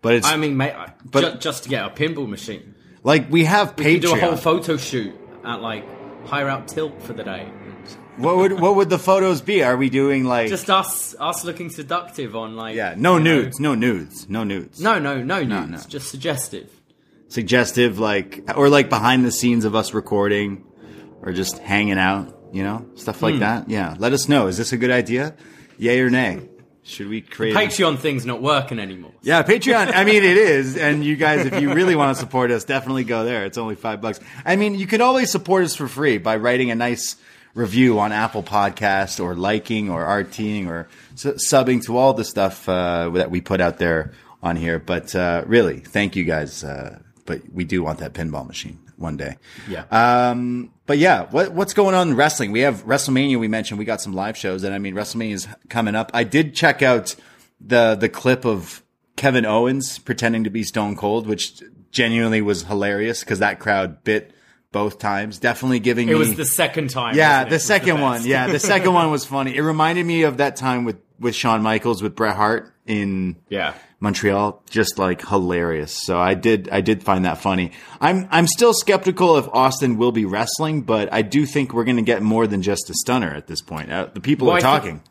But 0.00 0.14
it's 0.14 0.26
I 0.26 0.36
mean, 0.38 0.56
mate, 0.56 0.72
But- 1.04 1.34
ju- 1.34 1.38
just 1.38 1.64
to 1.64 1.68
get 1.68 1.84
a 1.84 1.90
pinball 1.90 2.26
machine. 2.28 2.74
like 3.04 3.30
we 3.30 3.44
have 3.44 3.74
We 3.76 3.84
could 3.84 4.00
do 4.08 4.14
a 4.14 4.18
whole 4.18 4.36
photo 4.36 4.78
shoot 4.78 5.12
at 5.44 5.60
like 5.60 5.84
hire 6.26 6.48
out 6.48 6.66
tilt 6.68 7.02
for 7.02 7.12
the 7.12 7.24
day. 7.24 7.44
What 8.18 8.36
would 8.36 8.60
what 8.60 8.76
would 8.76 8.90
the 8.90 8.98
photos 8.98 9.40
be? 9.40 9.62
Are 9.62 9.76
we 9.76 9.90
doing 9.90 10.24
like 10.24 10.48
Just 10.48 10.70
us, 10.70 11.14
us 11.18 11.44
looking 11.44 11.70
seductive 11.70 12.34
on 12.36 12.56
like 12.56 12.76
yeah, 12.76 12.94
no 12.96 13.16
you 13.16 13.24
know- 13.24 13.42
nudes, 13.42 13.60
no 13.60 13.74
nudes, 13.74 14.28
no 14.28 14.44
nudes. 14.44 14.80
No, 14.80 14.98
no, 14.98 15.22
no 15.22 15.42
nudes. 15.42 15.70
no. 15.70 15.78
Just 15.88 16.10
suggestive. 16.10 16.70
Suggestive 17.28 17.98
like 17.98 18.44
or 18.56 18.68
like 18.68 18.88
behind 18.88 19.24
the 19.24 19.32
scenes 19.32 19.64
of 19.64 19.74
us 19.74 19.94
recording 19.94 20.64
or 21.22 21.32
just 21.32 21.58
hanging 21.58 21.98
out, 21.98 22.34
you 22.52 22.62
know? 22.62 22.86
Stuff 22.94 23.22
like 23.22 23.34
hmm. 23.34 23.40
that. 23.40 23.68
Yeah. 23.68 23.96
Let 23.98 24.12
us 24.12 24.28
know. 24.28 24.46
Is 24.46 24.56
this 24.56 24.72
a 24.72 24.76
good 24.76 24.90
idea? 24.90 25.34
Yay 25.78 26.00
or 26.00 26.10
nay? 26.10 26.48
Should 26.82 27.08
we 27.08 27.20
create 27.20 27.54
a- 27.54 27.58
Patreon 27.58 27.98
thing's 27.98 28.24
not 28.24 28.40
working 28.40 28.78
anymore. 28.78 29.12
Yeah, 29.20 29.42
Patreon. 29.42 29.92
I 29.94 30.04
mean, 30.04 30.24
it 30.24 30.36
is. 30.38 30.76
And 30.78 31.04
you 31.04 31.16
guys, 31.16 31.44
if 31.44 31.60
you 31.60 31.74
really 31.74 31.94
want 31.94 32.16
to 32.16 32.20
support 32.20 32.50
us, 32.50 32.64
definitely 32.64 33.04
go 33.04 33.24
there. 33.24 33.44
It's 33.44 33.58
only 33.58 33.74
five 33.74 34.00
bucks. 34.00 34.20
I 34.44 34.56
mean, 34.56 34.74
you 34.74 34.86
can 34.86 35.02
always 35.02 35.30
support 35.30 35.64
us 35.64 35.74
for 35.74 35.86
free 35.86 36.16
by 36.16 36.36
writing 36.36 36.70
a 36.70 36.74
nice 36.74 37.16
review 37.58 37.98
on 37.98 38.12
Apple 38.12 38.42
Podcast 38.42 39.22
or 39.22 39.34
liking 39.34 39.90
or 39.90 40.04
RTing 40.04 40.68
or 40.68 40.88
su- 41.16 41.34
subbing 41.34 41.84
to 41.84 41.96
all 41.96 42.14
the 42.14 42.24
stuff 42.24 42.68
uh, 42.68 43.10
that 43.10 43.30
we 43.30 43.40
put 43.40 43.60
out 43.60 43.78
there 43.78 44.12
on 44.42 44.56
here. 44.56 44.78
But 44.78 45.14
uh, 45.14 45.42
really, 45.46 45.80
thank 45.80 46.16
you 46.16 46.24
guys. 46.24 46.64
Uh, 46.64 47.00
but 47.26 47.42
we 47.52 47.64
do 47.64 47.82
want 47.82 47.98
that 47.98 48.14
pinball 48.14 48.46
machine 48.46 48.78
one 48.96 49.16
day. 49.16 49.36
Yeah. 49.68 49.84
Um, 49.90 50.72
but 50.86 50.98
yeah, 50.98 51.26
what, 51.26 51.52
what's 51.52 51.74
going 51.74 51.94
on 51.94 52.10
in 52.10 52.16
wrestling? 52.16 52.52
We 52.52 52.60
have 52.60 52.84
WrestleMania. 52.86 53.38
We 53.38 53.48
mentioned 53.48 53.78
we 53.78 53.84
got 53.84 54.00
some 54.00 54.14
live 54.14 54.36
shows, 54.36 54.64
and 54.64 54.74
I 54.74 54.78
mean 54.78 54.94
WrestleMania 54.94 55.32
is 55.34 55.48
coming 55.68 55.94
up. 55.94 56.10
I 56.14 56.24
did 56.24 56.54
check 56.54 56.80
out 56.80 57.14
the 57.60 57.96
the 57.96 58.08
clip 58.08 58.44
of 58.44 58.82
Kevin 59.16 59.44
Owens 59.44 59.98
pretending 59.98 60.44
to 60.44 60.50
be 60.50 60.62
Stone 60.62 60.96
Cold, 60.96 61.26
which 61.26 61.60
genuinely 61.90 62.40
was 62.40 62.62
hilarious 62.62 63.20
because 63.20 63.40
that 63.40 63.58
crowd 63.58 64.04
bit 64.04 64.32
both 64.72 64.98
times. 64.98 65.38
Definitely 65.38 65.80
giving 65.80 66.08
It 66.08 66.12
me 66.12 66.18
was 66.18 66.34
the 66.34 66.44
second 66.44 66.90
time. 66.90 67.16
yeah, 67.16 67.44
the 67.44 67.58
second 67.58 67.96
best. 67.96 68.02
one. 68.02 68.26
Yeah, 68.26 68.46
the 68.48 68.58
second 68.60 68.92
one 68.92 69.10
was 69.10 69.24
funny. 69.24 69.56
It 69.56 69.62
reminded 69.62 70.04
me 70.06 70.22
of 70.22 70.38
that 70.38 70.56
time 70.56 70.84
with 70.84 70.96
with 71.20 71.34
Shawn 71.34 71.62
Michaels 71.62 72.00
with 72.02 72.14
Bret 72.14 72.36
Hart 72.36 72.72
in 72.86 73.36
Yeah. 73.48 73.74
Montreal, 73.98 74.62
just 74.70 74.96
like 74.96 75.26
hilarious. 75.26 75.90
So 75.90 76.16
I 76.16 76.34
did, 76.34 76.68
I 76.70 76.80
did 76.80 77.02
find 77.02 77.24
that 77.24 77.38
funny. 77.38 77.72
I'm, 78.00 78.28
I'm 78.30 78.46
still 78.46 78.72
skeptical 78.72 79.36
if 79.38 79.48
Austin 79.48 79.96
will 79.96 80.12
be 80.12 80.24
wrestling, 80.24 80.82
but 80.82 81.12
I 81.12 81.22
do 81.22 81.44
think 81.44 81.72
we're 81.74 81.82
going 81.82 81.96
to 81.96 82.04
get 82.04 82.22
more 82.22 82.46
than 82.46 82.62
just 82.62 82.88
a 82.88 82.94
stunner 82.94 83.34
at 83.34 83.48
this 83.48 83.60
point. 83.60 83.90
Uh, 83.90 84.06
the 84.14 84.20
people 84.20 84.46
Well, 84.46 84.54
are 84.54 84.58
I 84.58 84.60
talking. 84.60 85.02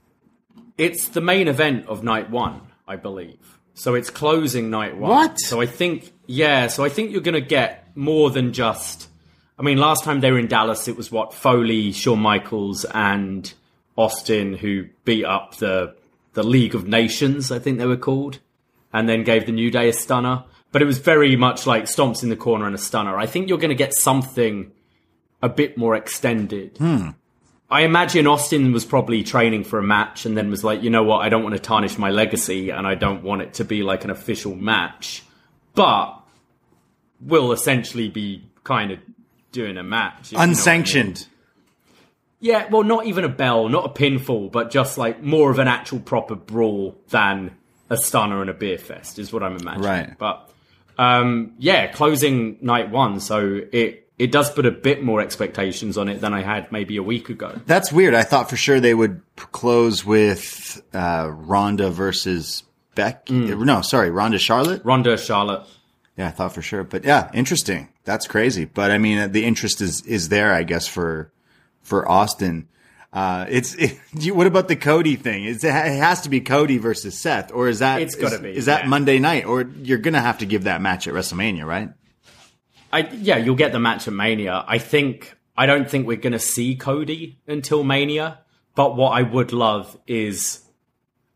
It's 0.77 1.09
the 1.09 1.19
main 1.19 1.49
event 1.49 1.87
of 1.87 2.01
night 2.05 2.29
one, 2.29 2.61
I 2.87 2.95
believe. 2.95 3.59
So 3.73 3.93
it's 3.95 4.09
closing 4.09 4.69
night 4.69 4.95
one. 4.95 5.09
What? 5.11 5.39
So 5.41 5.59
I 5.59 5.65
think, 5.65 6.13
yeah, 6.25 6.67
so 6.67 6.85
I 6.85 6.89
think 6.89 7.11
you're 7.11 7.19
going 7.19 7.33
to 7.33 7.41
get 7.41 7.97
more 7.97 8.29
than 8.31 8.53
just. 8.53 9.06
I 9.59 9.63
mean, 9.63 9.77
last 9.77 10.03
time 10.03 10.19
they 10.19 10.31
were 10.31 10.39
in 10.39 10.47
Dallas, 10.47 10.87
it 10.87 10.95
was 10.95 11.11
what 11.11 11.33
Foley, 11.33 11.91
Shawn 11.91 12.19
Michaels, 12.19 12.85
and 12.85 13.51
Austin 13.95 14.53
who 14.53 14.85
beat 15.03 15.25
up 15.25 15.55
the 15.57 15.95
the 16.33 16.43
League 16.43 16.75
of 16.75 16.87
Nations, 16.87 17.51
I 17.51 17.57
think 17.57 17.79
they 17.79 17.87
were 17.87 17.97
called, 17.97 18.37
and 18.93 19.09
then 19.09 19.23
gave 19.23 19.47
the 19.47 19.51
New 19.51 19.71
Day 19.71 19.89
a 19.89 19.93
stunner. 19.93 20.43
But 20.71 20.83
it 20.83 20.85
was 20.85 20.99
very 20.99 21.35
much 21.35 21.65
like 21.65 21.85
stomps 21.85 22.21
in 22.21 22.29
the 22.29 22.35
corner 22.35 22.67
and 22.67 22.75
a 22.75 22.77
stunner. 22.77 23.17
I 23.17 23.25
think 23.25 23.49
you're 23.49 23.57
going 23.57 23.69
to 23.69 23.75
get 23.75 23.95
something 23.95 24.71
a 25.41 25.49
bit 25.49 25.77
more 25.77 25.95
extended. 25.95 26.77
Hmm. 26.77 27.09
I 27.69 27.81
imagine 27.81 28.27
Austin 28.27 28.71
was 28.71 28.85
probably 28.85 29.23
training 29.23 29.63
for 29.63 29.79
a 29.79 29.83
match 29.83 30.25
and 30.25 30.37
then 30.37 30.49
was 30.49 30.63
like, 30.63 30.83
you 30.83 30.89
know 30.89 31.03
what, 31.03 31.17
I 31.17 31.29
don't 31.29 31.43
want 31.43 31.55
to 31.55 31.61
tarnish 31.61 31.97
my 31.97 32.11
legacy 32.11 32.69
and 32.69 32.87
I 32.87 32.95
don't 32.95 33.23
want 33.23 33.41
it 33.41 33.55
to 33.55 33.65
be 33.65 33.83
like 33.83 34.03
an 34.03 34.09
official 34.09 34.55
match, 34.55 35.23
but 35.73 36.13
will 37.19 37.51
essentially 37.51 38.07
be 38.07 38.43
kind 38.63 38.91
of 38.91 38.99
doing 39.51 39.77
a 39.77 39.83
match. 39.83 40.13
if 40.21 40.31
you 40.33 40.37
know 40.37 40.43
I 40.43 40.45
mean. 40.45 40.51
Unsanctioned. 40.51 41.27
Yeah, 42.39 42.67
well, 42.69 42.83
not 42.83 43.07
even 43.07 43.23
a 43.23 43.29
bell, 43.29 43.67
not 43.67 43.85
a 43.85 43.89
pinfall, 43.89 44.51
but 44.51 44.69
just 44.69 44.97
like 44.97 45.23
more 45.23 45.49
of 45.49 45.57
an 45.57 45.67
actual 45.67 45.99
proper 45.99 46.35
brawl 46.35 46.95
than 47.09 47.55
a 47.89 47.97
stunner 47.97 48.41
and 48.41 48.49
a 48.49 48.53
beer 48.53 48.77
fest 48.77 49.17
is 49.17 49.33
what 49.33 49.41
I'm 49.41 49.55
imagining. 49.57 49.87
Right. 49.89 50.17
But 50.17 50.49
um, 50.99 51.53
yeah, 51.57 51.87
closing 51.87 52.57
night 52.61 52.91
one, 52.91 53.19
so 53.19 53.61
it 53.71 54.07
it 54.19 54.31
does 54.31 54.51
put 54.51 54.65
a 54.65 54.71
bit 54.71 55.03
more 55.03 55.21
expectations 55.21 55.97
on 55.97 56.09
it 56.09 56.21
than 56.21 56.33
I 56.33 56.41
had 56.41 56.71
maybe 56.71 56.97
a 56.97 57.03
week 57.03 57.29
ago. 57.29 57.59
That's 57.65 57.91
weird. 57.91 58.13
I 58.13 58.23
thought 58.23 58.49
for 58.49 58.57
sure 58.57 58.79
they 58.79 58.93
would 58.95 59.21
close 59.35 60.05
with 60.05 60.81
uh, 60.93 61.29
Ronda 61.31 61.91
versus 61.91 62.63
Beck. 62.95 63.27
Mm. 63.27 63.63
No, 63.63 63.81
sorry, 63.81 64.09
Ronda 64.09 64.39
Charlotte. 64.39 64.83
Ronda, 64.83 65.17
Charlotte. 65.17 65.63
Yeah, 66.17 66.29
I 66.29 66.31
thought 66.31 66.53
for 66.53 66.63
sure, 66.63 66.83
but 66.83 67.03
yeah, 67.03 67.29
interesting. 67.33 67.89
That's 68.07 68.25
crazy. 68.25 68.63
But 68.65 68.89
I 68.89 68.97
mean, 68.97 69.33
the 69.33 69.43
interest 69.45 69.81
is 69.81 70.01
is 70.05 70.29
there, 70.29 70.53
I 70.53 70.63
guess, 70.63 70.87
for 70.87 71.29
for 71.83 72.09
Austin. 72.09 72.67
Uh, 73.11 73.45
it's 73.49 73.75
it, 73.75 73.99
what 74.33 74.47
about 74.47 74.69
the 74.69 74.77
Cody 74.77 75.17
thing? 75.17 75.43
Is 75.43 75.63
it, 75.63 75.67
it 75.67 75.71
has 75.99 76.21
to 76.21 76.29
be 76.29 76.39
Cody 76.41 76.77
versus 76.77 77.17
Seth, 77.19 77.51
or 77.51 77.67
is 77.67 77.79
that 77.79 78.01
It's 78.01 78.15
gotta 78.15 78.35
is- 78.35 78.41
be, 78.41 78.55
Is 78.55 78.65
that 78.65 78.83
yeah. 78.83 78.89
Monday 78.89 79.19
night, 79.19 79.45
or 79.45 79.63
you're 79.83 79.97
gonna 79.97 80.21
have 80.21 80.37
to 80.39 80.45
give 80.45 80.63
that 80.63 80.81
match 80.81 81.07
at 81.07 81.13
WrestleMania, 81.13 81.65
right? 81.65 81.89
I 82.93 82.99
yeah, 83.11 83.35
you'll 83.37 83.55
get 83.55 83.73
the 83.73 83.79
match 83.79 84.07
at 84.07 84.13
Mania. 84.13 84.63
I 84.65 84.77
think 84.77 85.35
I 85.57 85.65
don't 85.65 85.89
think 85.89 86.07
we're 86.07 86.15
gonna 86.17 86.39
see 86.39 86.75
Cody 86.75 87.39
until 87.45 87.83
Mania. 87.83 88.39
But 88.75 88.95
what 88.95 89.09
I 89.09 89.23
would 89.23 89.51
love 89.51 89.97
is 90.07 90.61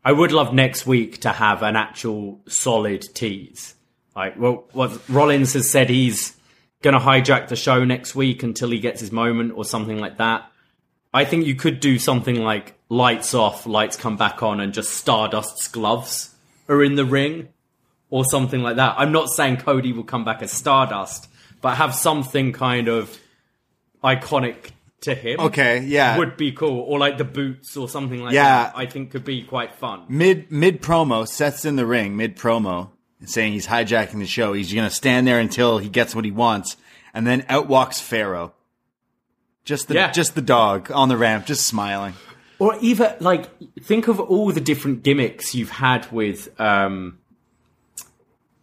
I 0.04 0.12
would 0.12 0.32
love 0.32 0.54
next 0.54 0.86
week 0.86 1.20
to 1.22 1.30
have 1.30 1.62
an 1.62 1.76
actual 1.76 2.40
solid 2.48 3.02
tease. 3.14 3.74
Like 4.16 4.38
well 4.38 4.64
what 4.72 5.06
Rollins 5.08 5.52
has 5.52 5.68
said 5.68 5.90
he's 5.90 6.34
gonna 6.82 7.00
hijack 7.00 7.48
the 7.48 7.56
show 7.56 7.84
next 7.84 8.14
week 8.14 8.42
until 8.42 8.70
he 8.70 8.78
gets 8.80 9.00
his 9.00 9.12
moment 9.12 9.52
or 9.56 9.64
something 9.64 9.98
like 9.98 10.18
that. 10.18 10.50
I 11.14 11.24
think 11.24 11.46
you 11.46 11.54
could 11.54 11.80
do 11.80 11.98
something 11.98 12.36
like 12.42 12.74
lights 12.88 13.34
off, 13.34 13.66
lights 13.66 13.96
come 13.96 14.16
back 14.16 14.42
on, 14.42 14.60
and 14.60 14.72
just 14.72 14.90
Stardust's 14.94 15.68
gloves 15.68 16.34
are 16.68 16.82
in 16.82 16.94
the 16.94 17.04
ring 17.04 17.48
or 18.10 18.24
something 18.24 18.62
like 18.62 18.76
that. 18.76 18.94
I'm 18.98 19.12
not 19.12 19.28
saying 19.28 19.58
Cody 19.58 19.92
will 19.92 20.04
come 20.04 20.24
back 20.24 20.42
as 20.42 20.50
Stardust, 20.52 21.28
but 21.60 21.76
have 21.76 21.94
something 21.94 22.52
kind 22.52 22.88
of 22.88 23.18
iconic 24.02 24.70
to 25.02 25.14
him. 25.14 25.40
Okay, 25.40 25.80
yeah. 25.80 26.16
Would 26.18 26.36
be 26.36 26.52
cool. 26.52 26.80
Or 26.80 26.98
like 26.98 27.18
the 27.18 27.24
boots 27.24 27.76
or 27.76 27.88
something 27.88 28.22
like 28.22 28.32
Yeah. 28.34 28.64
that. 28.64 28.72
I 28.76 28.86
think 28.86 29.10
could 29.10 29.24
be 29.24 29.42
quite 29.42 29.74
fun. 29.74 30.04
Mid 30.08 30.50
mid 30.50 30.80
promo, 30.80 31.26
Seth's 31.26 31.64
in 31.64 31.76
the 31.76 31.86
ring 31.86 32.16
mid 32.16 32.36
promo, 32.36 32.90
saying 33.24 33.52
he's 33.52 33.66
hijacking 33.66 34.18
the 34.18 34.26
show. 34.26 34.52
He's 34.52 34.72
gonna 34.72 34.90
stand 34.90 35.26
there 35.26 35.38
until 35.38 35.78
he 35.78 35.88
gets 35.88 36.14
what 36.14 36.24
he 36.24 36.30
wants, 36.30 36.76
and 37.14 37.26
then 37.26 37.44
out 37.48 37.68
walks 37.68 38.00
Pharaoh. 38.00 38.52
Just 39.64 39.88
the 39.88 39.94
Yeah. 39.94 40.10
just 40.10 40.34
the 40.34 40.42
dog 40.42 40.90
on 40.92 41.08
the 41.08 41.16
ramp, 41.16 41.46
just 41.46 41.66
smiling. 41.66 42.14
Or 42.58 42.76
even 42.80 43.12
like 43.20 43.48
think 43.82 44.08
of 44.08 44.18
all 44.20 44.50
the 44.52 44.60
different 44.60 45.02
gimmicks 45.02 45.54
you've 45.54 45.70
had 45.70 46.10
with 46.12 46.48
um 46.60 47.18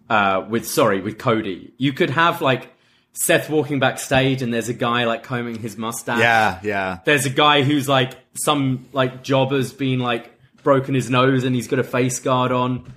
uh 0.09 0.45
with 0.49 0.67
sorry, 0.67 1.01
with 1.01 1.17
Cody. 1.17 1.73
You 1.77 1.93
could 1.93 2.09
have 2.09 2.41
like 2.41 2.73
Seth 3.13 3.49
walking 3.49 3.79
backstage 3.79 4.41
and 4.41 4.53
there's 4.53 4.69
a 4.69 4.73
guy 4.73 5.05
like 5.05 5.23
combing 5.23 5.59
his 5.59 5.77
mustache. 5.77 6.19
Yeah, 6.19 6.59
yeah. 6.63 6.99
There's 7.05 7.25
a 7.25 7.29
guy 7.29 7.63
who's 7.63 7.87
like 7.89 8.13
some 8.33 8.87
like 8.93 9.23
jobber's 9.23 9.73
been 9.73 9.99
like 9.99 10.31
broken 10.63 10.95
his 10.95 11.09
nose 11.09 11.43
and 11.43 11.55
he's 11.55 11.67
got 11.67 11.79
a 11.79 11.83
face 11.83 12.19
guard 12.19 12.51
on. 12.51 12.93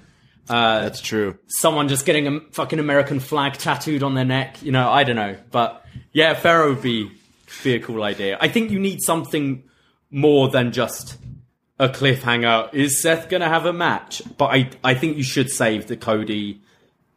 That's 0.46 1.00
true. 1.00 1.38
Someone 1.46 1.88
just 1.88 2.04
getting 2.04 2.26
a 2.26 2.40
fucking 2.52 2.78
American 2.78 3.20
flag 3.20 3.54
tattooed 3.54 4.02
on 4.02 4.14
their 4.14 4.24
neck. 4.24 4.62
You 4.62 4.72
know, 4.72 4.90
I 4.90 5.04
don't 5.04 5.16
know, 5.16 5.36
but 5.50 5.84
yeah, 6.12 6.34
Pharaoh 6.34 6.70
would 6.74 6.82
be 6.82 7.10
be 7.62 7.74
a 7.74 7.80
cool 7.80 8.02
idea. 8.02 8.38
I 8.40 8.48
think 8.48 8.70
you 8.70 8.78
need 8.78 9.00
something 9.02 9.64
more 10.10 10.48
than 10.48 10.72
just 10.72 11.18
a 11.78 11.88
cliffhanger. 11.88 12.72
Is 12.74 13.00
Seth 13.00 13.28
gonna 13.28 13.48
have 13.48 13.66
a 13.66 13.72
match? 13.72 14.22
But 14.36 14.46
I 14.46 14.70
I 14.82 14.94
think 14.94 15.16
you 15.16 15.22
should 15.22 15.50
save 15.50 15.86
the 15.86 15.96
Cody 15.96 16.60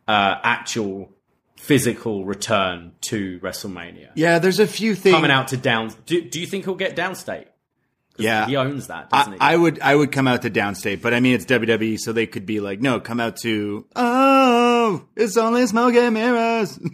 uh, 0.07 0.35
actual 0.43 1.11
physical 1.57 2.25
return 2.25 2.91
to 3.01 3.39
WrestleMania. 3.39 4.11
Yeah, 4.13 4.39
there's 4.39 4.59
a 4.59 4.67
few 4.67 4.93
things 4.93 5.15
Coming 5.15 5.31
out 5.31 5.47
to 5.49 5.57
down. 5.57 5.91
Do, 6.05 6.21
do 6.21 6.39
you 6.39 6.45
think 6.45 6.65
he'll 6.65 6.75
get 6.75 6.95
downstate? 6.95 7.47
Yeah, 8.17 8.47
He 8.47 8.56
owns 8.56 8.88
that, 8.88 9.10
doesn't 9.10 9.34
he? 9.34 9.39
I, 9.39 9.54
I 9.54 9.56
would 9.58 9.80
I 9.82 9.95
would 9.95 10.12
come 10.12 10.28
out 10.28 10.43
to 10.43 10.49
downstate, 10.49 11.01
but 11.01 11.13
I 11.13 11.19
mean 11.19 11.36
it's 11.36 11.45
WWE, 11.45 11.99
so 11.99 12.13
they 12.13 12.28
could 12.28 12.45
be 12.45 12.60
like, 12.60 12.82
no, 12.82 12.99
come 12.99 13.19
out 13.19 13.38
to 13.38 13.86
oh, 13.95 15.06
it's 15.15 15.38
only 15.38 15.65
smoke 15.67 15.95
and 15.95 16.13
mirrors. 16.13 16.80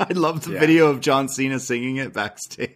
I 0.00 0.14
love 0.14 0.44
the 0.44 0.58
video 0.58 0.86
of 0.86 1.00
John 1.00 1.28
Cena 1.28 1.60
singing 1.60 1.96
it 1.96 2.14
backstage. 2.14 2.74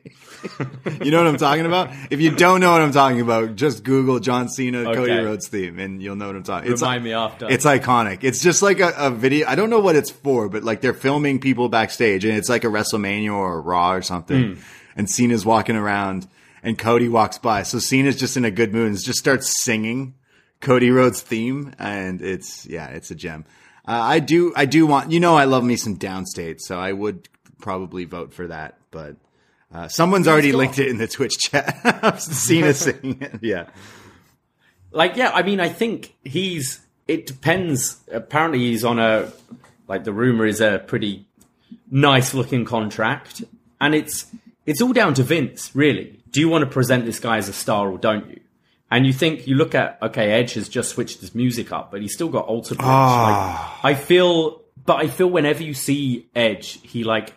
you 1.03 1.11
know 1.11 1.19
what 1.19 1.27
I'm 1.27 1.39
talking 1.39 1.65
about? 1.65 1.89
If 2.11 2.21
you 2.21 2.31
don't 2.31 2.61
know 2.61 2.73
what 2.73 2.83
I'm 2.83 2.93
talking 2.93 3.23
about, 3.23 3.57
just 3.57 3.83
Google 3.83 4.21
John 4.21 4.51
Cena 4.51 4.85
Cody 4.85 5.13
Rhodes 5.13 5.49
theme, 5.49 5.79
and 5.79 6.03
you'll 6.03 6.17
know 6.17 6.27
what 6.27 6.37
I'm 6.37 6.43
talking. 6.43 6.71
It's 6.71 6.83
Remind 6.83 7.03
me 7.03 7.15
after. 7.15 7.49
It's 7.49 7.65
iconic. 7.65 8.25
It's 8.25 8.43
just 8.43 8.61
like 8.61 8.81
a, 8.81 8.93
a 8.99 9.11
video. 9.11 9.47
I 9.49 9.55
don't 9.55 9.71
know 9.71 9.81
what 9.81 9.97
it's 9.97 10.11
for, 10.11 10.51
but 10.51 10.65
like 10.65 10.83
they're 10.83 10.93
filming 10.93 11.41
people 11.41 11.71
backstage, 11.71 12.27
and 12.27 12.37
it's 12.37 12.51
like 12.51 12.65
a 12.65 12.69
WrestleMania 12.69 13.33
or 13.33 13.55
a 13.55 13.61
Raw 13.61 13.93
or 13.93 14.03
something. 14.03 14.57
Hmm. 14.57 14.61
And 14.97 15.11
Cena's 15.11 15.47
walking 15.47 15.77
around, 15.77 16.29
and 16.65 16.79
Cody 16.79 17.09
walks 17.09 17.39
by. 17.39 17.63
So 17.63 17.79
Cena's 17.79 18.17
just 18.17 18.37
in 18.37 18.45
a 18.45 18.51
good 18.51 18.73
mood 18.73 18.89
and 18.89 19.01
just 19.01 19.19
starts 19.19 19.63
singing 19.63 20.15
Cody 20.61 20.91
Rhodes 20.91 21.21
theme, 21.21 21.75
and 21.79 22.23
it's 22.23 22.67
yeah, 22.67 22.89
it's 22.89 23.11
a 23.11 23.15
gem. 23.15 23.45
Uh, 23.87 23.93
I 23.93 24.19
do, 24.19 24.53
I 24.57 24.65
do 24.65 24.87
want, 24.87 25.13
you 25.13 25.21
know, 25.21 25.37
I 25.37 25.45
love 25.45 25.63
me 25.63 25.77
some 25.77 25.99
downstate, 25.99 26.61
so 26.61 26.79
I 26.79 26.91
would 26.91 27.29
probably 27.61 28.07
vote 28.07 28.33
for 28.33 28.47
that. 28.47 28.79
But 28.91 29.17
uh, 29.73 29.89
someone's 29.89 30.27
already 30.27 30.53
linked 30.53 30.79
it 30.79 30.89
in 30.89 30.97
the 30.97 31.07
Twitch 31.07 31.39
chat. 31.39 32.19
Cena 32.19 32.73
singing 32.75 33.21
it, 33.21 33.41
yeah. 33.43 33.67
like 34.91 35.17
yeah 35.17 35.31
i 35.35 35.43
mean 35.43 35.61
i 35.61 35.69
think 35.69 36.15
he's 36.25 36.81
it 37.09 37.27
depends 37.27 38.01
apparently 38.11 38.61
he's 38.61 38.85
on 38.85 38.99
a 38.99 39.31
like 39.89 40.05
the 40.05 40.13
rumor 40.13 40.47
is 40.47 40.61
a 40.61 40.79
pretty 40.87 41.27
nice 41.91 42.33
looking 42.33 42.65
contract 42.65 43.43
and 43.81 43.95
it's 43.95 44.27
it's 44.65 44.81
all 44.81 44.93
down 44.93 45.13
to 45.13 45.23
vince 45.23 45.75
really 45.75 46.21
do 46.35 46.41
you 46.41 46.49
want 46.49 46.63
to 46.63 46.71
present 46.71 47.07
this 47.07 47.19
guy 47.19 47.39
as 47.39 47.49
a 47.49 47.53
star 47.53 47.91
or 47.91 47.97
don't 47.97 48.29
you 48.29 48.41
and 48.91 49.07
you 49.07 49.13
think 49.13 49.47
you 49.47 49.55
look 49.55 49.75
at 49.75 49.99
okay 50.03 50.31
edge 50.31 50.55
has 50.55 50.69
just 50.69 50.91
switched 50.91 51.21
his 51.21 51.35
music 51.35 51.73
up 51.73 51.91
but 51.91 52.03
he's 52.03 52.13
still 52.13 52.29
got 52.29 52.45
alter 52.47 52.75
bridge 52.75 52.87
ah. 52.87 53.81
like, 53.83 53.97
i 53.97 53.99
feel 53.99 54.63
but 54.85 54.97
i 54.97 55.07
feel 55.07 55.31
whenever 55.31 55.63
you 55.63 55.73
see 55.73 56.29
edge 56.35 56.79
he 56.83 57.03
like 57.03 57.35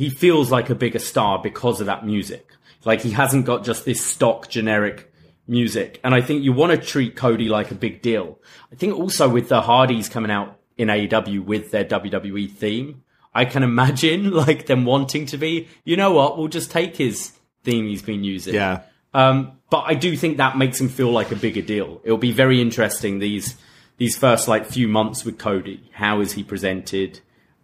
he 0.00 0.08
feels 0.08 0.50
like 0.50 0.70
a 0.70 0.74
bigger 0.74 0.98
star 0.98 1.38
because 1.38 1.78
of 1.80 1.86
that 1.86 2.06
music. 2.06 2.54
Like 2.86 3.02
he 3.02 3.10
hasn't 3.10 3.44
got 3.44 3.64
just 3.64 3.84
this 3.84 4.02
stock 4.02 4.48
generic 4.48 5.12
music. 5.46 6.00
And 6.02 6.14
I 6.14 6.22
think 6.22 6.42
you 6.42 6.54
want 6.54 6.72
to 6.72 6.78
treat 6.78 7.16
Cody 7.16 7.50
like 7.50 7.70
a 7.70 7.74
big 7.74 8.00
deal. 8.00 8.38
I 8.72 8.76
think 8.76 8.94
also 8.94 9.28
with 9.28 9.50
the 9.50 9.60
Hardys 9.60 10.08
coming 10.08 10.30
out 10.30 10.58
in 10.78 10.88
AEW 10.88 11.44
with 11.44 11.70
their 11.70 11.84
WWE 11.84 12.50
theme, 12.50 13.02
I 13.34 13.44
can 13.44 13.62
imagine 13.62 14.30
like 14.44 14.64
them 14.64 14.86
wanting 14.86 15.26
to 15.26 15.36
be, 15.36 15.68
you 15.84 15.98
know 15.98 16.12
what, 16.12 16.38
we'll 16.38 16.48
just 16.48 16.70
take 16.70 16.96
his 16.96 17.32
theme 17.64 17.86
he's 17.86 18.02
been 18.02 18.24
using. 18.24 18.54
Yeah. 18.54 18.82
Um, 19.12 19.52
but 19.70 19.84
I 19.86 19.94
do 19.94 20.16
think 20.16 20.38
that 20.38 20.56
makes 20.56 20.80
him 20.80 20.88
feel 20.88 21.10
like 21.10 21.30
a 21.30 21.36
bigger 21.36 21.62
deal. 21.62 22.00
It'll 22.04 22.18
be 22.18 22.32
very 22.32 22.60
interesting 22.60 23.18
these 23.18 23.56
these 23.96 24.16
first 24.16 24.48
like 24.48 24.66
few 24.66 24.88
months 24.88 25.24
with 25.24 25.38
Cody. 25.38 25.90
How 25.92 26.20
is 26.20 26.32
he 26.32 26.42
presented? 26.42 27.20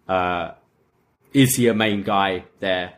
Uh, 0.07 0.51
is 1.33 1.55
he 1.55 1.67
a 1.67 1.73
main 1.73 2.03
guy 2.03 2.45
there? 2.59 2.93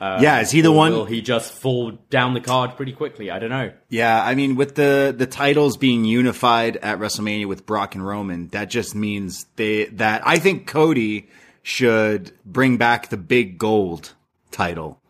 yeah, 0.00 0.40
is 0.40 0.50
he 0.50 0.60
the 0.60 0.72
one? 0.72 0.92
Will 0.92 1.06
he 1.06 1.22
just 1.22 1.52
fall 1.52 1.92
down 2.10 2.34
the 2.34 2.40
card 2.40 2.76
pretty 2.76 2.92
quickly? 2.92 3.30
I 3.30 3.38
don't 3.38 3.48
know. 3.48 3.72
Yeah, 3.88 4.22
I 4.22 4.34
mean, 4.34 4.56
with 4.56 4.74
the 4.74 5.14
the 5.16 5.26
titles 5.26 5.78
being 5.78 6.04
unified 6.04 6.76
at 6.78 6.98
WrestleMania 6.98 7.46
with 7.46 7.64
Brock 7.64 7.94
and 7.94 8.06
Roman, 8.06 8.48
that 8.48 8.68
just 8.68 8.94
means 8.94 9.46
they 9.56 9.86
that 9.86 10.26
I 10.26 10.38
think 10.38 10.66
Cody 10.66 11.28
should 11.62 12.32
bring 12.44 12.76
back 12.76 13.08
the 13.08 13.16
big 13.16 13.56
gold 13.56 14.12
title 14.50 15.00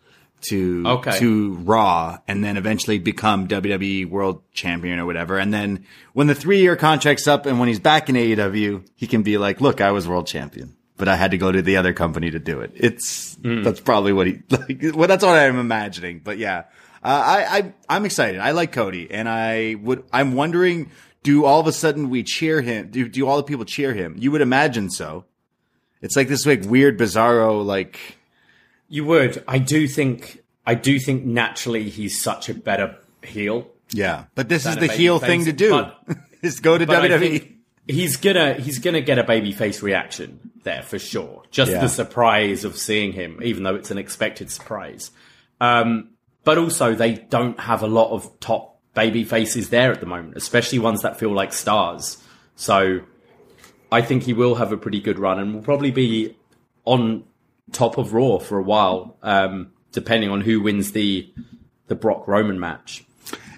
to 0.50 0.85
Okay. 0.87 1.18
to 1.18 1.54
Raw, 1.54 2.18
and 2.28 2.42
then 2.44 2.57
eventually 2.57 2.98
become 2.98 3.46
WWE 3.48 4.09
World 4.09 4.42
Champion 4.52 4.98
or 4.98 5.07
whatever. 5.07 5.38
And 5.38 5.52
then 5.52 5.85
when 6.12 6.26
the 6.26 6.35
three 6.35 6.61
year 6.61 6.76
contract's 6.76 7.26
up, 7.26 7.46
and 7.46 7.59
when 7.59 7.68
he's 7.68 7.80
back 7.80 8.09
in 8.09 8.16
AEW, 8.16 8.85
he 8.94 9.07
can 9.07 9.22
be 9.22 9.38
like, 9.38 9.61
"Look, 9.61 9.80
I 9.80 9.90
was 9.90 10.07
World 10.09 10.26
Champion." 10.26 10.76
But 10.96 11.09
I 11.09 11.16
had 11.16 11.33
to 11.33 11.38
go 11.38 11.50
to 11.50 11.61
the 11.61 11.76
other 11.76 11.92
company 11.92 12.30
to 12.30 12.38
do 12.38 12.61
it. 12.61 12.70
It's 12.74 13.37
that's 13.42 13.80
probably 13.80 14.12
what 14.12 14.26
he 14.28 14.38
like. 14.50 14.94
Well, 14.94 15.09
that's 15.09 15.24
what 15.24 15.37
I'm 15.37 15.59
imagining. 15.59 16.20
But 16.22 16.38
yeah, 16.38 16.64
uh, 17.02 17.09
I, 17.09 17.59
I 17.59 17.72
I'm 17.88 18.04
excited. 18.04 18.40
I 18.40 18.52
like 18.52 18.70
Cody, 18.72 19.11
and 19.11 19.28
I 19.28 19.74
would. 19.83 20.04
I'm 20.12 20.35
wondering, 20.35 20.90
do 21.24 21.44
all 21.44 21.59
of 21.59 21.66
a 21.66 21.72
sudden 21.72 22.11
we 22.11 22.22
cheer 22.22 22.61
him? 22.61 22.90
Do 22.92 23.09
do 23.09 23.26
all 23.26 23.37
the 23.38 23.42
people 23.42 23.64
cheer 23.64 23.92
him? 23.92 24.14
You 24.18 24.30
would 24.30 24.40
imagine 24.40 24.88
so. 24.88 25.24
It's 26.00 26.16
like 26.16 26.28
this 26.28 26.46
like 26.46 26.62
weird, 26.64 26.96
bizarro, 26.98 27.64
like 27.64 28.18
You 28.94 29.04
would. 29.07 29.42
I 29.48 29.59
do 29.59 29.88
think. 29.88 30.38
I 30.64 30.74
do 30.74 30.98
think 31.00 31.24
naturally 31.24 31.90
he's 31.90 32.22
such 32.22 32.48
a 32.48 32.54
better 32.54 32.96
heel. 33.24 33.66
yeah. 33.90 34.24
But 34.37 34.48
this 34.48 34.64
is 34.66 34.76
the 34.76 34.87
heel 34.87 35.18
babyface, 35.18 35.26
thing 35.26 35.44
to 35.46 35.52
do. 35.52 35.70
but- 35.70 36.16
is 36.42 36.61
go 36.61 36.78
to 36.78 36.87
WWE. 36.87 37.54
he's 37.88 38.16
gonna 38.18 38.54
he's 38.54 38.78
gonna 38.78 39.00
get 39.00 39.18
a 39.18 39.24
babyface 39.24 39.83
reaction 39.83 40.52
there 40.62 40.83
for 40.83 40.98
sure. 41.00 41.42
Just 41.50 41.72
Yeah. 41.72 41.80
the 41.80 41.88
surprise 41.88 42.64
of 42.64 42.76
seeing 42.78 43.12
him, 43.12 43.40
even 43.42 43.64
though 43.64 43.74
it's 43.74 43.90
an 43.90 43.98
expected 43.98 44.50
surprise. 44.50 45.11
Um, 45.61 46.11
but 46.44 46.57
also 46.59 46.94
they 46.94 47.14
don't 47.14 47.59
have 47.59 47.83
a 47.83 47.87
lot 47.88 48.11
of 48.12 48.38
top 48.38 48.78
baby 48.94 49.24
faces 49.24 49.70
there 49.70 49.90
at 49.90 49.98
the 50.00 50.07
moment, 50.07 50.37
especially 50.37 50.78
ones 50.78 51.02
that 51.02 51.18
feel 51.18 51.33
like 51.33 51.52
stars. 51.52 52.18
So 52.57 53.00
I 53.90 54.02
think 54.02 54.22
he 54.22 54.33
will 54.35 54.54
have 54.54 54.70
a 54.70 54.76
pretty 54.76 55.00
good 55.00 55.18
run 55.18 55.38
and 55.40 55.52
will 55.54 55.62
probably 55.62 55.90
be 55.90 56.37
on 56.85 57.24
top 57.72 57.98
of 57.98 58.12
Raw 58.12 58.38
for 58.38 58.59
a 58.59 58.62
while, 58.62 59.16
um, 59.22 59.72
depending 59.92 60.31
on 60.31 60.40
who 60.40 60.61
wins 60.61 60.92
the 60.92 61.33
the 61.87 61.94
Brock 61.94 62.27
Roman 62.27 62.59
match. 62.59 63.05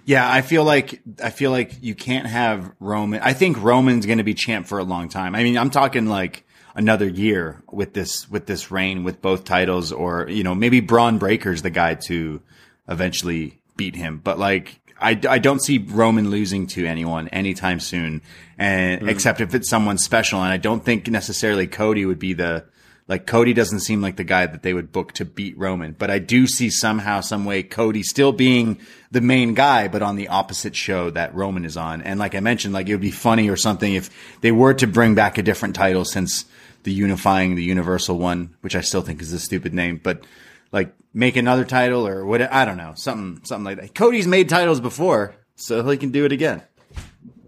Yeah, 0.05 0.31
I 0.31 0.42
feel 0.42 0.64
like 0.64 1.01
I 1.23 1.31
feel 1.31 1.51
like 1.51 1.83
you 1.83 1.95
can't 1.95 2.27
have 2.27 2.73
Roman. 2.79 3.21
I 3.21 3.33
think 3.33 3.61
Roman's 3.61 4.07
going 4.07 4.19
to 4.19 4.25
be 4.25 4.35
champ 4.35 4.66
for 4.66 4.79
a 4.79 4.85
long 4.85 5.09
time. 5.09 5.35
I 5.35 5.42
mean, 5.42 5.59
I'm 5.59 5.71
talking 5.71 6.07
like 6.07 6.45
another 6.77 7.09
year 7.09 7.61
with 7.73 7.95
this 7.95 8.31
with 8.31 8.47
this 8.47 8.71
reign 8.71 9.03
with 9.03 9.21
both 9.21 9.45
titles, 9.45 9.90
or 9.90 10.29
you 10.29 10.45
know, 10.45 10.55
maybe 10.55 10.81
Bron 10.81 11.19
Breakker's 11.19 11.62
the 11.62 11.71
guy 11.71 11.95
to 12.07 12.40
eventually 12.88 13.59
beat 13.77 13.97
him. 13.97 14.21
But 14.23 14.38
like, 14.38 14.79
I, 15.01 15.19
I 15.29 15.38
don't 15.38 15.61
see 15.61 15.79
Roman 15.79 16.31
losing 16.31 16.69
to 16.69 16.87
anyone 16.87 17.27
anytime 17.29 17.81
soon, 17.81 18.23
and 18.57 19.09
except 19.09 19.40
if 19.40 19.55
it's 19.57 19.69
someone 19.69 19.99
special. 19.99 20.40
And 20.40 20.53
I 20.53 20.57
don't 20.57 20.85
think 20.85 21.09
necessarily 21.09 21.66
Cody 21.66 22.07
would 22.07 22.21
be 22.21 22.33
the 22.33 22.64
like 23.09 23.27
Cody 23.27 23.53
doesn't 23.53 23.81
seem 23.81 24.01
like 24.01 24.16
the 24.16 24.25
guy 24.25 24.47
that 24.47 24.62
they 24.62 24.75
would 24.75 24.90
book 24.90 25.12
to 25.12 25.25
beat 25.25 25.57
Roman, 25.57 25.92
but 25.92 26.11
I 26.11 26.19
do 26.19 26.47
see 26.47 26.71
somehow, 26.71 27.21
some 27.21 27.45
way 27.45 27.62
Cody 27.62 28.03
still 28.03 28.33
being 28.33 28.79
the 29.11 29.21
main 29.21 29.55
guy, 29.55 29.87
but 29.88 30.03
on 30.03 30.16
the 30.16 30.29
opposite 30.29 30.75
show 30.75 31.11
that 31.11 31.35
Roman 31.35 31.64
is 31.64 31.77
on. 31.77 32.03
And 32.03 32.19
like 32.19 32.35
I 32.35 32.40
mentioned, 32.40 32.75
like 32.75 32.88
it 32.88 32.95
would 32.95 33.01
be 33.01 33.12
funny 33.12 33.49
or 33.49 33.57
something 33.57 33.95
if 33.95 34.11
they 34.40 34.51
were 34.51 34.75
to 34.75 34.87
bring 34.87 35.14
back 35.14 35.38
a 35.38 35.42
different 35.42 35.77
title 35.77 36.05
since 36.05 36.45
the 36.83 36.92
unifying 36.92 37.55
the 37.55 37.62
universal 37.62 38.19
one, 38.19 38.55
which 38.61 38.75
I 38.75 38.81
still 38.81 39.03
think 39.03 39.23
is 39.23 39.33
a 39.33 39.38
stupid 39.38 39.73
name, 39.73 40.01
but 40.03 40.25
like 40.73 40.92
make 41.14 41.37
another 41.37 41.64
title 41.64 42.07
or 42.07 42.27
what, 42.27 42.42
I 42.42 42.64
don't 42.64 42.77
know, 42.77 42.95
something, 42.97 43.45
something 43.45 43.64
like 43.64 43.81
that. 43.81 43.95
Cody's 43.95 44.27
made 44.27 44.49
titles 44.49 44.81
before, 44.81 45.35
so 45.55 45.88
he 45.88 45.97
can 45.97 46.11
do 46.11 46.25
it 46.25 46.33
again 46.33 46.62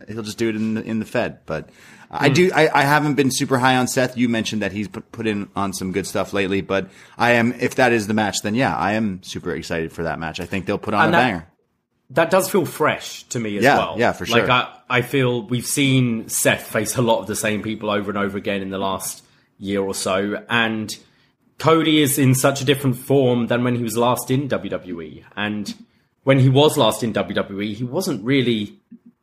he'll 0.09 0.23
just 0.23 0.39
do 0.39 0.49
it 0.49 0.57
in 0.57 0.75
the, 0.75 0.83
in 0.83 0.99
the 0.99 1.05
Fed. 1.05 1.41
But 1.47 1.71
I 2.11 2.29
do. 2.29 2.49
Hmm. 2.49 2.57
I, 2.59 2.71
I 2.73 2.83
haven't 2.83 3.15
been 3.15 3.31
super 3.31 3.59
high 3.59 3.77
on 3.77 3.87
Seth. 3.89 4.17
You 4.17 4.29
mentioned 4.29 4.63
that 4.63 4.73
he's 4.73 4.89
put, 4.89 5.11
put 5.13 5.27
in 5.27 5.49
on 5.55 5.73
some 5.73 5.93
good 5.93 6.07
stuff 6.07 6.33
lately, 6.33 6.61
but 6.63 6.89
I 7.19 7.33
am. 7.33 7.53
If 7.55 7.75
that 7.77 7.93
is 7.93 8.07
the 8.07 8.15
match, 8.15 8.43
then 8.43 8.55
yeah, 8.55 8.77
I 8.77 8.93
am 8.95 9.23
super 9.23 9.55
excited 9.55 9.93
for 9.93 10.05
that 10.05 10.19
match. 10.19 10.41
I 10.41 10.47
think 10.47 10.67
they'll 10.67 10.79
put 10.79 10.95
on 10.95 11.07
And 11.07 11.15
a 11.15 11.19
that- 11.19 11.23
banger. 11.25 11.47
that 12.11 12.31
does 12.31 12.49
feel 12.51 12.65
fresh 12.65 13.25
to 13.25 13.39
me 13.39 13.59
as 13.59 13.65
Yeah, 13.65 13.77
well. 13.79 13.95
yeah, 13.99 14.13
for 14.13 14.25
sure. 14.25 14.41
Like 14.41 14.49
I, 14.49 14.75
I 14.89 15.03
feel 15.03 15.43
we've 15.43 15.67
seen 15.67 16.29
Seth 16.31 16.63
face 16.67 16.97
a 16.97 17.03
lot 17.03 17.21
of 17.21 17.27
the 17.27 17.37
same 17.37 17.63
people 17.63 17.91
over 17.91 18.11
and 18.11 18.19
over 18.19 18.39
again 18.39 18.63
in 18.63 18.71
the 18.71 18.79
last 18.79 19.23
year 19.59 19.83
or 19.83 19.95
so, 19.95 20.43
and 20.49 20.97
Cody 21.59 22.01
is 22.01 22.19
in 22.19 22.35
such 22.35 22.63
a 22.63 22.65
different 22.65 22.97
form 22.97 23.49
than 23.49 23.65
when 23.65 23.75
he 23.75 23.83
was 23.83 23.97
last 23.99 24.31
in 24.31 24.49
WWE. 24.49 25.25
And 25.37 25.75
when 26.23 26.39
he 26.39 26.49
was 26.49 26.79
last 26.79 27.03
in 27.03 27.13
WWE, 27.13 27.75
he 27.75 27.85
wasn't 27.85 28.25
really 28.25 28.79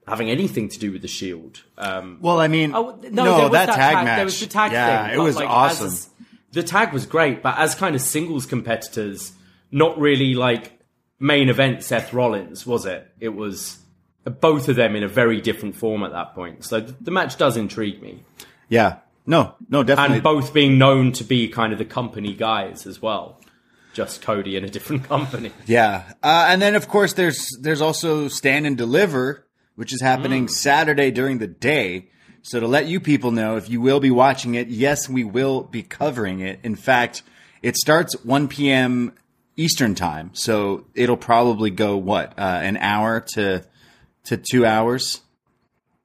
having 0.07 0.29
anything 0.29 0.69
to 0.69 0.79
do 0.79 0.91
with 0.91 1.01
the 1.01 1.07
Shield. 1.07 1.63
Um, 1.77 2.19
Well, 2.21 2.39
I 2.39 2.47
mean, 2.47 2.73
Oh 2.75 2.99
no, 3.09 3.23
no, 3.23 3.23
there 3.37 3.43
was 3.43 3.51
that, 3.53 3.65
that, 3.67 3.75
tag, 3.75 4.05
match. 4.05 4.17
There 4.17 4.25
was 4.25 4.39
the 4.39 4.47
tag 4.47 4.71
yeah, 4.71 5.07
thing. 5.09 5.19
it 5.19 5.21
was 5.21 5.35
like, 5.35 5.49
awesome. 5.49 5.87
as- 5.87 6.09
the 6.51 6.63
tag 6.63 6.93
was 6.93 7.05
great, 7.05 7.43
but 7.43 7.57
as 7.57 7.75
kind 7.75 7.95
of 7.95 8.01
singles 8.01 8.45
competitors, 8.45 9.33
not 9.71 9.99
really 9.99 10.33
like 10.35 10.79
main 11.19 11.49
event 11.49 11.83
Seth 11.83 12.13
Rollins, 12.13 12.65
was 12.65 12.85
it? 12.85 13.11
It 13.19 13.29
was 13.29 13.79
both 14.23 14.69
of 14.69 14.75
them 14.77 14.95
in 14.95 15.03
a 15.03 15.07
very 15.07 15.41
different 15.41 15.75
form 15.75 16.03
at 16.03 16.11
that 16.11 16.33
point. 16.33 16.63
So 16.63 16.79
th- 16.81 16.95
the 17.01 17.11
match 17.11 17.35
does 17.37 17.57
intrigue 17.57 18.01
me. 18.01 18.23
yeah, 18.69 18.97
no, 19.25 19.55
no, 19.69 19.83
definitely. 19.83 20.15
And 20.17 20.23
both 20.23 20.53
being 20.53 20.77
known 20.77 21.11
to 21.13 21.23
be 21.23 21.47
kind 21.49 21.73
of 21.73 21.79
the 21.79 21.85
company 21.85 22.33
guys 22.33 22.85
as 22.87 23.01
well. 23.01 23.41
Just 23.93 24.21
Cody 24.21 24.55
in 24.55 24.63
a 24.63 24.69
different 24.69 25.03
company. 25.09 25.51
Yeah, 25.65 26.03
uh, 26.23 26.45
and 26.49 26.61
then 26.61 26.75
of 26.75 26.87
course 26.87 27.13
there's 27.13 27.49
there's 27.61 27.81
also 27.81 28.27
Stand 28.29 28.65
and 28.67 28.77
Deliver, 28.77 29.44
which 29.75 29.93
is 29.93 30.01
happening 30.01 30.47
Saturday 30.47 31.11
during 31.11 31.37
the 31.37 31.47
day. 31.47 32.09
So 32.41 32.59
to 32.59 32.67
let 32.67 32.85
you 32.87 32.99
people 32.99 33.31
know, 33.31 33.57
if 33.57 33.69
you 33.69 33.81
will 33.81 33.99
be 33.99 34.11
watching 34.11 34.55
it, 34.55 34.67
yes, 34.67 35.09
we 35.09 35.23
will 35.23 35.63
be 35.63 35.81
covering 35.83 36.39
it. 36.41 36.59
In 36.63 36.75
fact, 36.75 37.23
it 37.61 37.75
starts 37.75 38.13
1 38.23 38.47
p.m. 38.47 39.13
Eastern 39.57 39.95
time, 39.95 40.31
so 40.33 40.85
it'll 40.93 41.15
probably 41.17 41.69
go 41.71 41.95
what 41.97 42.37
uh, 42.37 42.41
an 42.41 42.75
hour 42.77 43.21
to 43.35 43.63
to 44.25 44.37
two 44.37 44.65
hours. 44.65 45.21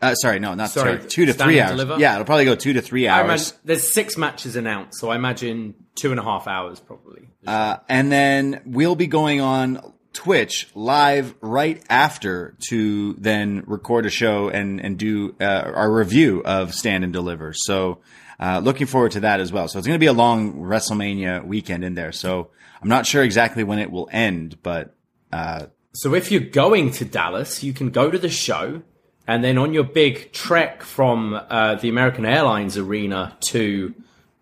Uh, 0.00 0.14
sorry, 0.14 0.38
no, 0.38 0.54
not 0.54 0.70
Sorry, 0.70 0.98
sorry. 0.98 1.08
Two 1.10 1.26
to 1.26 1.32
three 1.34 1.60
hours. 1.60 1.72
deliver? 1.72 1.98
Yeah, 1.98 2.14
it'll 2.14 2.24
probably 2.26 2.44
go 2.46 2.54
two 2.54 2.74
to 2.74 2.80
three 2.80 3.06
I 3.08 3.18
hours. 3.18 3.24
imagine 3.50 3.56
there's 3.64 3.92
six 3.92 4.16
matches 4.16 4.54
announced, 4.56 4.98
so 5.00 5.10
I 5.10 5.16
imagine 5.16 5.74
two 5.96 6.12
and 6.12 6.20
a 6.20 6.22
half 6.22 6.46
hours 6.46 6.78
probably. 6.80 7.28
Uh, 7.46 7.78
and 7.88 8.10
then 8.10 8.62
we'll 8.64 8.94
be 8.94 9.08
going 9.08 9.40
on 9.40 9.92
Twitch 10.12 10.68
live 10.74 11.34
right 11.40 11.82
after 11.88 12.56
to 12.68 13.14
then 13.14 13.62
record 13.66 14.06
a 14.06 14.10
show 14.10 14.48
and 14.48 14.80
and 14.80 14.98
do 14.98 15.34
uh, 15.40 15.44
our 15.74 15.92
review 15.92 16.42
of 16.44 16.74
Stand 16.74 17.04
and 17.04 17.12
Deliver. 17.12 17.52
So 17.54 18.00
uh, 18.40 18.60
looking 18.60 18.86
forward 18.86 19.12
to 19.12 19.20
that 19.20 19.40
as 19.40 19.52
well. 19.52 19.68
So 19.68 19.78
it's 19.78 19.86
going 19.86 19.98
to 19.98 20.02
be 20.02 20.06
a 20.06 20.12
long 20.12 20.54
WrestleMania 20.54 21.44
weekend 21.44 21.84
in 21.84 21.94
there. 21.94 22.10
So 22.10 22.50
I'm 22.82 22.88
not 22.88 23.06
sure 23.06 23.22
exactly 23.22 23.62
when 23.64 23.78
it 23.78 23.90
will 23.90 24.08
end, 24.10 24.58
but 24.62 24.94
uh, 25.32 25.66
So 25.92 26.14
if 26.14 26.32
you're 26.32 26.40
going 26.40 26.90
to 26.92 27.04
Dallas, 27.04 27.62
you 27.62 27.72
can 27.72 27.90
go 27.90 28.10
to 28.10 28.18
the 28.18 28.30
show, 28.30 28.82
and 29.26 29.44
then 29.44 29.58
on 29.58 29.74
your 29.74 29.84
big 29.84 30.32
trek 30.32 30.82
from 30.82 31.34
uh, 31.34 31.74
the 31.76 31.88
American 31.88 32.24
Airlines 32.24 32.76
Arena 32.78 33.36
to 33.40 33.94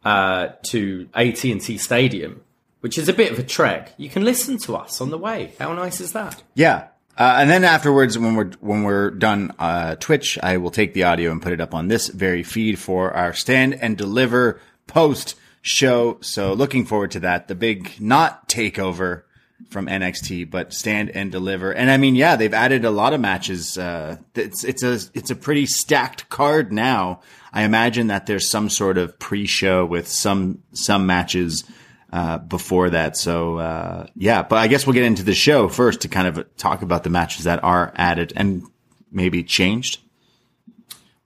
uh, 0.05 0.49
to 0.65 1.09
AT 1.15 1.45
and 1.45 1.61
T 1.61 1.77
Stadium, 1.77 2.43
which 2.81 2.99
is 2.99 3.09
a 3.09 3.13
bit 3.13 3.33
of 3.33 3.39
a 3.39 3.43
trek, 3.43 3.95
you 3.97 4.09
can 4.09 4.25
listen 4.25 4.59
to 4.59 4.77
us 4.77 5.01
on 5.01 5.11
the 5.11 5.19
way. 5.19 5.53
How 5.59 5.73
nice 5.73 6.01
is 6.01 6.13
that? 6.13 6.43
Yeah. 6.55 6.89
Uh, 7.17 7.39
and 7.41 7.51
then 7.51 7.65
afterwards, 7.65 8.17
when 8.17 8.37
we're 8.37 8.53
when 8.61 8.85
we're 8.85 9.11
done 9.11 9.53
uh, 9.59 9.97
Twitch, 9.97 10.39
I 10.41 10.57
will 10.59 10.71
take 10.71 10.95
the 10.95 11.03
audio 11.03 11.33
and 11.33 11.43
put 11.43 11.53
it 11.53 11.61
up 11.61 11.75
on 11.75 11.89
this 11.89 12.09
very 12.09 12.45
feed 12.45 12.79
for 12.79 13.13
our 13.13 13.33
stand 13.33 13.75
and 13.75 13.99
deliver 13.99 14.61
post 14.87 15.35
show. 15.61 16.19
So 16.21 16.53
looking 16.53 16.87
forward 16.87 17.11
to 17.13 17.21
that. 17.21 17.49
The 17.49 17.57
big 17.57 18.01
not 18.01 18.49
takeover 18.49 19.23
from 19.69 19.87
NXT, 19.87 20.51
but 20.51 20.73
stand 20.73 21.11
and 21.11 21.33
deliver. 21.33 21.73
And 21.73 21.91
I 21.91 21.97
mean, 21.97 22.15
yeah, 22.15 22.37
they've 22.37 22.55
added 22.55 22.85
a 22.85 22.91
lot 22.91 23.13
of 23.13 23.21
matches. 23.21 23.77
Uh, 23.77 24.19
it's 24.35 24.63
it's 24.63 24.83
a 24.83 25.01
it's 25.15 25.31
a 25.31 25.37
pretty 25.37 25.67
stacked 25.67 26.29
card 26.29 26.73
now. 26.73 27.21
I 27.53 27.63
imagine 27.63 28.07
that 28.09 28.27
there's 28.27 28.49
some 28.49 28.71
sort 28.71 28.99
of 28.99 29.19
pre-show 29.19 29.85
with 29.85 30.07
some 30.07 30.63
some 30.73 31.07
matches 31.07 31.65
uh, 32.13 32.39
before 32.39 32.91
that. 32.91 33.17
So 33.17 33.59
uh, 33.59 34.07
yeah, 34.17 34.43
but 34.43 34.57
I 34.57 34.69
guess 34.69 34.87
we'll 34.87 34.95
get 34.95 35.05
into 35.05 35.23
the 35.23 35.35
show 35.35 35.69
first 35.69 36.03
to 36.03 36.09
kind 36.09 36.29
of 36.29 36.57
talk 36.57 36.83
about 36.83 37.05
the 37.05 37.11
matches 37.11 37.45
that 37.45 37.63
are 37.63 37.93
added 37.97 38.33
and 38.37 38.65
maybe 39.11 39.43
changed. 39.43 40.01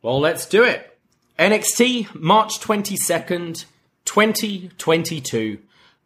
Well, 0.03 0.21
let's 0.21 0.47
do 0.47 0.64
it. 0.64 0.99
NXT, 1.38 2.14
March 2.14 2.61
22nd, 2.61 3.64
2022. 4.05 5.59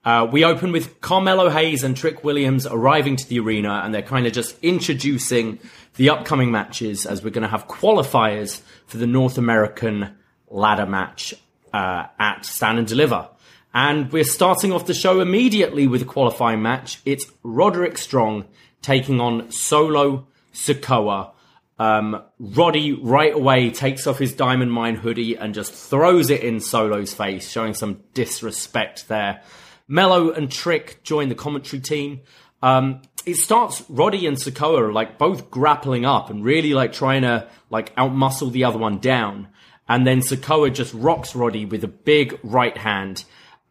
Uh, 0.04 0.28
we 0.30 0.44
open 0.44 0.70
with 0.70 1.00
Carmelo 1.00 1.48
Hayes 1.48 1.82
and 1.82 1.96
Trick 1.96 2.22
Williams 2.22 2.64
arriving 2.66 3.16
to 3.16 3.28
the 3.28 3.40
arena, 3.40 3.80
and 3.84 3.92
they're 3.92 4.02
kind 4.02 4.26
of 4.26 4.32
just 4.32 4.56
introducing 4.62 5.58
the 5.96 6.10
upcoming 6.10 6.52
matches 6.52 7.06
as 7.06 7.24
we're 7.24 7.30
going 7.30 7.42
to 7.42 7.48
have 7.48 7.66
qualifiers 7.66 8.60
for 8.86 8.98
the 8.98 9.06
North 9.06 9.36
American 9.36 10.14
ladder 10.48 10.86
match 10.86 11.34
uh, 11.72 12.06
at 12.20 12.44
Stand 12.44 12.78
and 12.78 12.86
Deliver. 12.86 13.28
And 13.74 14.10
we're 14.10 14.24
starting 14.24 14.72
off 14.72 14.86
the 14.86 14.94
show 14.94 15.20
immediately 15.20 15.86
with 15.86 16.02
a 16.02 16.06
qualifying 16.06 16.62
match. 16.62 17.00
It's 17.04 17.26
Roderick 17.42 17.98
Strong 17.98 18.46
taking 18.80 19.20
on 19.20 19.50
Solo 19.50 20.26
Sikoa. 20.54 21.32
Um, 21.78 22.22
Roddy 22.38 22.92
right 22.92 23.34
away 23.34 23.70
takes 23.70 24.06
off 24.06 24.18
his 24.18 24.32
diamond 24.32 24.72
mine 24.72 24.96
hoodie 24.96 25.36
and 25.36 25.54
just 25.54 25.72
throws 25.72 26.30
it 26.30 26.42
in 26.42 26.60
Solo's 26.60 27.12
face, 27.12 27.50
showing 27.50 27.74
some 27.74 28.02
disrespect 28.14 29.08
there. 29.08 29.42
Mello 29.88 30.30
and 30.30 30.50
Trick 30.50 31.02
join 31.02 31.28
the 31.28 31.34
commentary 31.34 31.80
team. 31.80 32.20
Um, 32.62 33.02
it 33.26 33.36
starts 33.36 33.84
Roddy 33.88 34.26
and 34.26 34.36
Sikoa 34.36 34.92
like 34.92 35.18
both 35.18 35.50
grappling 35.50 36.06
up 36.06 36.30
and 36.30 36.44
really 36.44 36.74
like 36.74 36.92
trying 36.92 37.22
to 37.22 37.48
like 37.70 37.94
outmuscle 37.96 38.52
the 38.52 38.64
other 38.64 38.78
one 38.78 38.98
down. 38.98 39.48
And 39.88 40.06
then 40.06 40.20
Sikoa 40.20 40.72
just 40.72 40.94
rocks 40.94 41.36
Roddy 41.36 41.64
with 41.64 41.84
a 41.84 41.88
big 41.88 42.38
right 42.42 42.76
hand, 42.76 43.24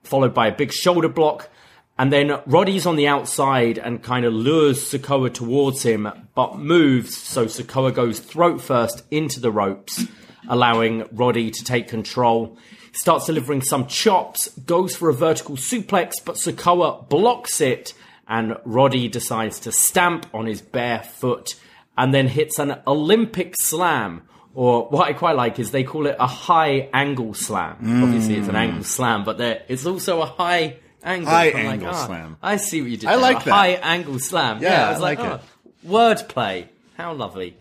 followed 0.07 0.33
by 0.33 0.47
a 0.47 0.55
big 0.55 0.71
shoulder 0.71 1.09
block. 1.09 1.49
And 1.97 2.11
then 2.11 2.39
Roddy's 2.45 2.85
on 2.85 2.97
the 2.97 3.07
outside 3.07 3.77
and 3.77 4.03
kind 4.03 4.25
of 4.25 4.33
lures 4.33 4.83
Sikoa 4.83 5.33
towards 5.33 5.83
him, 5.83 6.09
but 6.35 6.57
moves 6.57 7.15
so 7.15 7.45
Sikoa 7.45 7.93
goes 7.93 8.19
throat 8.19 8.61
first 8.61 9.03
into 9.11 9.39
the 9.39 9.51
ropes, 9.51 10.03
allowing 10.49 11.05
Roddy 11.13 11.51
to 11.51 11.63
take 11.63 11.87
control. 11.87 12.57
Starts 12.91 13.25
delivering 13.27 13.61
some 13.61 13.87
chops, 13.87 14.49
goes 14.59 14.95
for 14.95 15.09
a 15.09 15.13
vertical 15.13 15.55
suplex, 15.55 16.13
but 16.23 16.35
Sikoa 16.35 17.07
blocks 17.07 17.61
it, 17.61 17.93
and 18.27 18.57
Roddy 18.65 19.07
decides 19.07 19.59
to 19.61 19.71
stamp 19.71 20.25
on 20.33 20.47
his 20.47 20.61
bare 20.61 21.03
foot 21.03 21.55
and 21.97 22.13
then 22.13 22.27
hits 22.27 22.59
an 22.59 22.79
Olympic 22.85 23.55
slam. 23.57 24.23
Or 24.55 24.87
what 24.87 25.07
I 25.09 25.13
quite 25.13 25.35
like 25.35 25.59
is 25.59 25.71
they 25.71 25.83
call 25.83 26.07
it 26.07 26.15
a 26.17 26.25
high 26.25 26.89
angle 26.93 27.33
slam. 27.33 28.03
Obviously, 28.03 28.35
it's 28.35 28.47
an 28.47 28.55
angle 28.55 28.85
slam, 28.85 29.25
but 29.25 29.37
there 29.37 29.63
it's 29.67 29.85
also 29.85 30.21
a 30.21 30.25
high 30.25 30.77
angle. 31.03 31.29
High 31.29 31.51
I'm 31.51 31.65
angle 31.67 31.89
ah, 31.89 32.05
slam. 32.05 32.37
I 32.41 32.55
see 32.55 32.81
what 32.81 32.89
you 32.89 32.97
did. 32.97 33.07
I 33.07 33.13
there, 33.13 33.21
like 33.21 33.41
a 33.41 33.45
that. 33.45 33.51
high 33.51 33.71
angle 33.73 34.17
slam. 34.17 34.61
Yeah, 34.61 34.87
I 34.87 34.89
was 34.91 34.99
I 34.99 35.01
like, 35.01 35.19
like 35.19 35.41
oh, 35.41 35.87
wordplay. 35.87 36.67
How 36.95 37.11
lovely. 37.11 37.57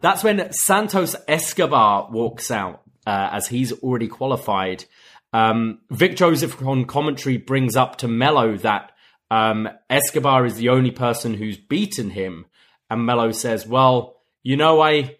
That's 0.00 0.22
when 0.22 0.52
Santos 0.52 1.16
Escobar 1.26 2.08
walks 2.12 2.52
out 2.52 2.82
uh, 3.06 3.30
as 3.32 3.48
he's 3.48 3.72
already 3.72 4.06
qualified. 4.06 4.84
Um, 5.32 5.80
Vic 5.90 6.14
Joseph 6.14 6.62
on 6.62 6.84
commentary 6.84 7.38
brings 7.38 7.74
up 7.74 7.96
to 7.98 8.08
Mello 8.08 8.56
that 8.58 8.92
um, 9.32 9.68
Escobar 9.88 10.46
is 10.46 10.56
the 10.56 10.68
only 10.68 10.92
person 10.92 11.34
who's 11.34 11.56
beaten 11.56 12.10
him. 12.10 12.46
And 12.88 13.04
Mello 13.04 13.32
says, 13.32 13.66
Well, 13.66 14.16
you 14.42 14.56
know, 14.56 14.80
I 14.80 15.16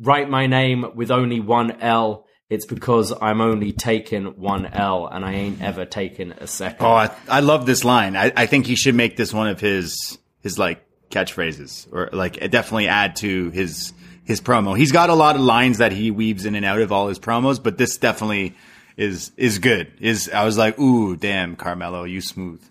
write 0.00 0.28
my 0.28 0.46
name 0.46 0.86
with 0.94 1.10
only 1.10 1.40
one 1.40 1.72
L. 1.80 2.26
It's 2.48 2.66
because 2.66 3.12
I'm 3.20 3.40
only 3.40 3.72
taking 3.72 4.26
one 4.40 4.66
L 4.66 5.06
and 5.06 5.24
I 5.24 5.34
ain't 5.34 5.62
ever 5.62 5.84
taken 5.84 6.32
a 6.32 6.48
second. 6.48 6.84
Oh, 6.84 6.92
I, 6.92 7.10
I 7.28 7.40
love 7.40 7.64
this 7.64 7.84
line. 7.84 8.16
I, 8.16 8.32
I 8.36 8.46
think 8.46 8.66
he 8.66 8.74
should 8.74 8.96
make 8.96 9.16
this 9.16 9.32
one 9.32 9.46
of 9.46 9.60
his 9.60 10.18
his 10.40 10.58
like 10.58 10.84
catchphrases, 11.10 11.92
or 11.92 12.08
like 12.12 12.40
definitely 12.50 12.88
add 12.88 13.16
to 13.16 13.50
his 13.50 13.92
his 14.24 14.40
promo. 14.40 14.76
He's 14.76 14.92
got 14.92 15.10
a 15.10 15.14
lot 15.14 15.36
of 15.36 15.42
lines 15.42 15.78
that 15.78 15.92
he 15.92 16.10
weaves 16.10 16.44
in 16.44 16.54
and 16.54 16.64
out 16.64 16.80
of 16.80 16.90
all 16.90 17.08
his 17.08 17.18
promos, 17.18 17.62
but 17.62 17.78
this 17.78 17.96
definitely 17.98 18.54
is 18.96 19.30
is 19.36 19.58
good. 19.58 19.92
Is 20.00 20.28
I 20.30 20.44
was 20.44 20.58
like, 20.58 20.78
ooh, 20.78 21.16
damn, 21.16 21.56
Carmelo, 21.56 22.04
you 22.04 22.20
smooth. 22.20 22.62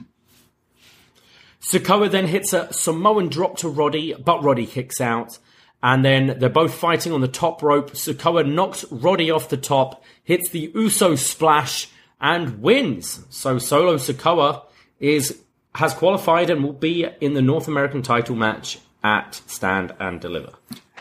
Sikoa 1.61 2.09
then 2.09 2.27
hits 2.27 2.53
a 2.53 2.71
Samoan 2.71 3.27
drop 3.27 3.57
to 3.57 3.69
Roddy, 3.69 4.13
but 4.13 4.43
Roddy 4.43 4.65
kicks 4.65 5.01
out. 5.01 5.37
And 5.81 6.03
then 6.03 6.37
they're 6.39 6.49
both 6.49 6.73
fighting 6.73 7.13
on 7.13 7.21
the 7.21 7.27
top 7.27 7.63
rope. 7.63 7.91
Sikoa 7.91 8.49
knocks 8.51 8.83
Roddy 8.91 9.31
off 9.31 9.49
the 9.49 9.57
top, 9.57 10.03
hits 10.23 10.49
the 10.49 10.71
Uso 10.75 11.15
splash, 11.15 11.89
and 12.19 12.61
wins. 12.61 13.23
So 13.29 13.57
Solo 13.57 13.95
Sikoa 13.95 14.63
is 14.99 15.39
has 15.75 15.93
qualified 15.93 16.49
and 16.49 16.63
will 16.63 16.73
be 16.73 17.07
in 17.21 17.33
the 17.33 17.41
North 17.41 17.67
American 17.67 18.01
title 18.01 18.35
match 18.35 18.79
at 19.03 19.41
Stand 19.47 19.93
and 19.99 20.19
Deliver. 20.19 20.53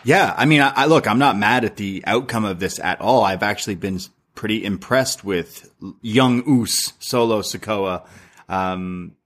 Yeah, 0.05 0.35
I 0.37 0.45
mean, 0.45 0.61
I, 0.61 0.73
I 0.77 0.87
look, 0.87 1.09
I'm 1.09 1.19
not 1.19 1.37
mad 1.37 1.65
at 1.65 1.77
the 1.77 2.05
outcome 2.07 2.45
of 2.45 2.61
this 2.61 2.79
at 2.79 3.01
all. 3.01 3.25
I've 3.25 3.43
actually 3.43 3.75
been 3.75 3.99
pretty 4.35 4.65
impressed 4.65 5.25
with 5.25 5.69
young 6.01 6.63
Us 6.63 6.93
Solo 7.01 7.41
Sikoa. 7.41 8.07
Um, 8.49 9.17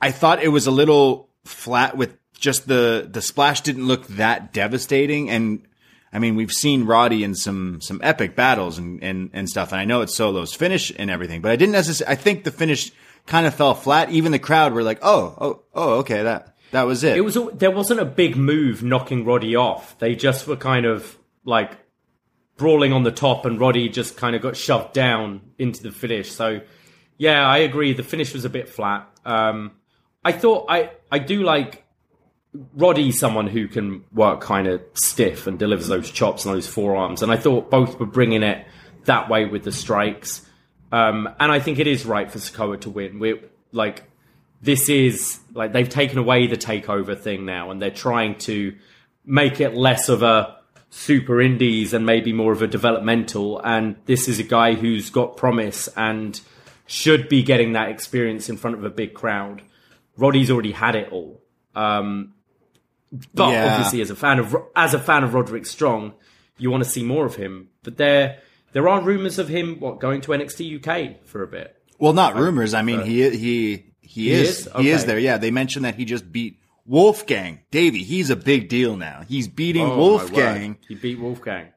I 0.00 0.10
thought 0.10 0.42
it 0.42 0.48
was 0.48 0.66
a 0.66 0.70
little 0.70 1.28
flat 1.44 1.96
with 1.96 2.16
just 2.44 2.68
the 2.68 3.08
the 3.10 3.22
splash 3.22 3.62
didn't 3.62 3.86
look 3.86 4.06
that 4.06 4.52
devastating 4.52 5.30
and 5.30 5.66
I 6.12 6.18
mean 6.18 6.36
we've 6.36 6.52
seen 6.52 6.84
Roddy 6.84 7.24
in 7.24 7.34
some 7.34 7.80
some 7.80 8.00
epic 8.02 8.36
battles 8.36 8.78
and 8.78 9.02
and, 9.02 9.30
and 9.32 9.48
stuff 9.48 9.72
and 9.72 9.80
I 9.80 9.86
know 9.86 10.02
it's 10.02 10.14
Solo's 10.14 10.54
finish 10.54 10.92
and 10.94 11.10
everything 11.10 11.40
but 11.40 11.50
I 11.50 11.56
didn't 11.56 11.72
necessarily 11.72 12.12
I 12.12 12.16
think 12.16 12.44
the 12.44 12.52
finish 12.52 12.92
kind 13.26 13.46
of 13.46 13.54
fell 13.54 13.74
flat 13.74 14.10
even 14.10 14.30
the 14.30 14.38
crowd 14.38 14.74
were 14.74 14.82
like 14.82 14.98
oh 15.02 15.34
oh 15.40 15.62
oh 15.74 15.90
okay 16.00 16.22
that 16.22 16.54
that 16.72 16.82
was 16.82 17.02
it 17.04 17.16
It 17.16 17.22
was 17.22 17.38
there 17.54 17.70
wasn't 17.70 18.00
a 18.00 18.04
big 18.04 18.36
move 18.36 18.82
knocking 18.82 19.24
Roddy 19.24 19.54
off. 19.56 19.96
They 20.00 20.16
just 20.16 20.46
were 20.48 20.56
kind 20.56 20.86
of 20.86 21.16
like 21.44 21.70
brawling 22.56 22.92
on 22.92 23.04
the 23.04 23.12
top, 23.12 23.46
and 23.46 23.60
Roddy 23.60 23.88
just 23.88 24.16
kind 24.16 24.34
of 24.34 24.42
got 24.42 24.56
shoved 24.56 24.92
down 24.92 25.40
into 25.56 25.84
the 25.84 25.92
finish. 25.92 26.32
So 26.32 26.62
yeah, 27.16 27.46
I 27.46 27.58
agree. 27.58 27.92
The 27.92 28.02
finish 28.02 28.34
was 28.34 28.44
a 28.44 28.50
bit 28.50 28.68
flat. 28.68 29.08
Um, 29.24 29.70
I 30.24 30.32
thought 30.32 30.66
I 30.68 30.90
I 31.12 31.20
do 31.20 31.44
like 31.44 31.83
Roddy, 32.74 33.10
someone 33.10 33.48
who 33.48 33.66
can 33.66 34.04
work 34.12 34.40
kind 34.40 34.68
of 34.68 34.80
stiff 34.94 35.46
and 35.46 35.58
delivers 35.58 35.88
those 35.88 36.10
chops 36.10 36.44
and 36.44 36.54
those 36.54 36.68
forearms, 36.68 37.22
and 37.22 37.32
I 37.32 37.36
thought 37.36 37.70
both 37.70 37.98
were 37.98 38.06
bringing 38.06 38.42
it 38.42 38.66
that 39.04 39.28
way 39.28 39.44
with 39.44 39.64
the 39.64 39.72
strikes. 39.72 40.46
Um, 40.92 41.28
and 41.40 41.50
I 41.50 41.58
think 41.58 41.78
it 41.78 41.86
is 41.86 42.06
right 42.06 42.30
for 42.30 42.38
Sikoa 42.38 42.80
to 42.82 42.90
win. 42.90 43.18
We're 43.18 43.40
like 43.72 44.04
this 44.64 44.88
is 44.88 45.40
like 45.52 45.72
they've 45.72 45.88
taken 45.88 46.18
away 46.18 46.46
the 46.46 46.56
takeover 46.56 47.18
thing 47.18 47.44
now 47.44 47.70
and 47.70 47.82
they're 47.82 47.90
trying 47.90 48.36
to 48.36 48.74
make 49.24 49.60
it 49.60 49.74
less 49.74 50.08
of 50.08 50.22
a 50.22 50.56
super 50.88 51.40
indies 51.40 51.92
and 51.92 52.06
maybe 52.06 52.32
more 52.32 52.52
of 52.52 52.62
a 52.62 52.66
developmental 52.66 53.60
and 53.60 53.96
this 54.06 54.26
is 54.26 54.38
a 54.38 54.42
guy 54.42 54.72
who's 54.74 55.10
got 55.10 55.36
promise 55.36 55.88
and 55.96 56.40
should 56.86 57.28
be 57.28 57.42
getting 57.42 57.72
that 57.72 57.90
experience 57.90 58.48
in 58.48 58.56
front 58.56 58.76
of 58.76 58.84
a 58.84 58.90
big 58.90 59.12
crowd 59.12 59.60
roddy's 60.16 60.50
already 60.50 60.72
had 60.72 60.94
it 60.94 61.10
all 61.12 61.42
um, 61.74 62.32
but 63.34 63.50
Yeah. 63.50 63.74
obviously 63.74 64.00
as 64.00 64.10
a 64.10 64.16
fan 64.16 64.38
of 64.38 64.56
as 64.74 64.94
a 64.94 64.98
fan 64.98 65.24
of 65.24 65.34
roderick 65.34 65.66
strong 65.66 66.14
you 66.58 66.70
want 66.70 66.84
to 66.84 66.88
see 66.88 67.02
more 67.02 67.26
of 67.26 67.34
him. 67.36 67.68
But 67.82 67.96
there 67.96 68.38
there 68.72 68.88
are 68.88 69.00
rumors 69.00 69.38
of 69.38 69.48
him 69.48 69.78
what 69.80 70.00
going 70.00 70.20
to 70.22 70.32
NXT 70.32 70.76
UK 70.86 71.24
for 71.26 71.42
a 71.42 71.46
bit. 71.46 71.76
Well, 71.98 72.12
not 72.12 72.36
rumors. 72.36 72.74
I 72.74 72.82
mean, 72.82 73.02
he 73.02 73.28
he 73.30 73.84
he, 74.00 74.30
is, 74.30 74.66
is? 74.66 74.72
he 74.76 74.90
is 74.90 75.04
there. 75.06 75.18
Yeah, 75.18 75.38
they 75.38 75.50
mentioned 75.50 75.84
that 75.84 75.94
he 75.96 76.04
just 76.04 76.30
beat 76.30 76.58
Wolfgang. 76.86 77.60
Davey, 77.70 78.02
he's 78.02 78.30
a 78.30 78.36
big 78.36 78.68
deal 78.68 78.96
now. 78.96 79.22
He's 79.26 79.48
beating 79.48 79.86
Oh, 79.86 79.96
Wolfgang. 79.96 80.76
He 80.86 80.94
beat 80.94 81.18
Wolfgang. 81.18 81.68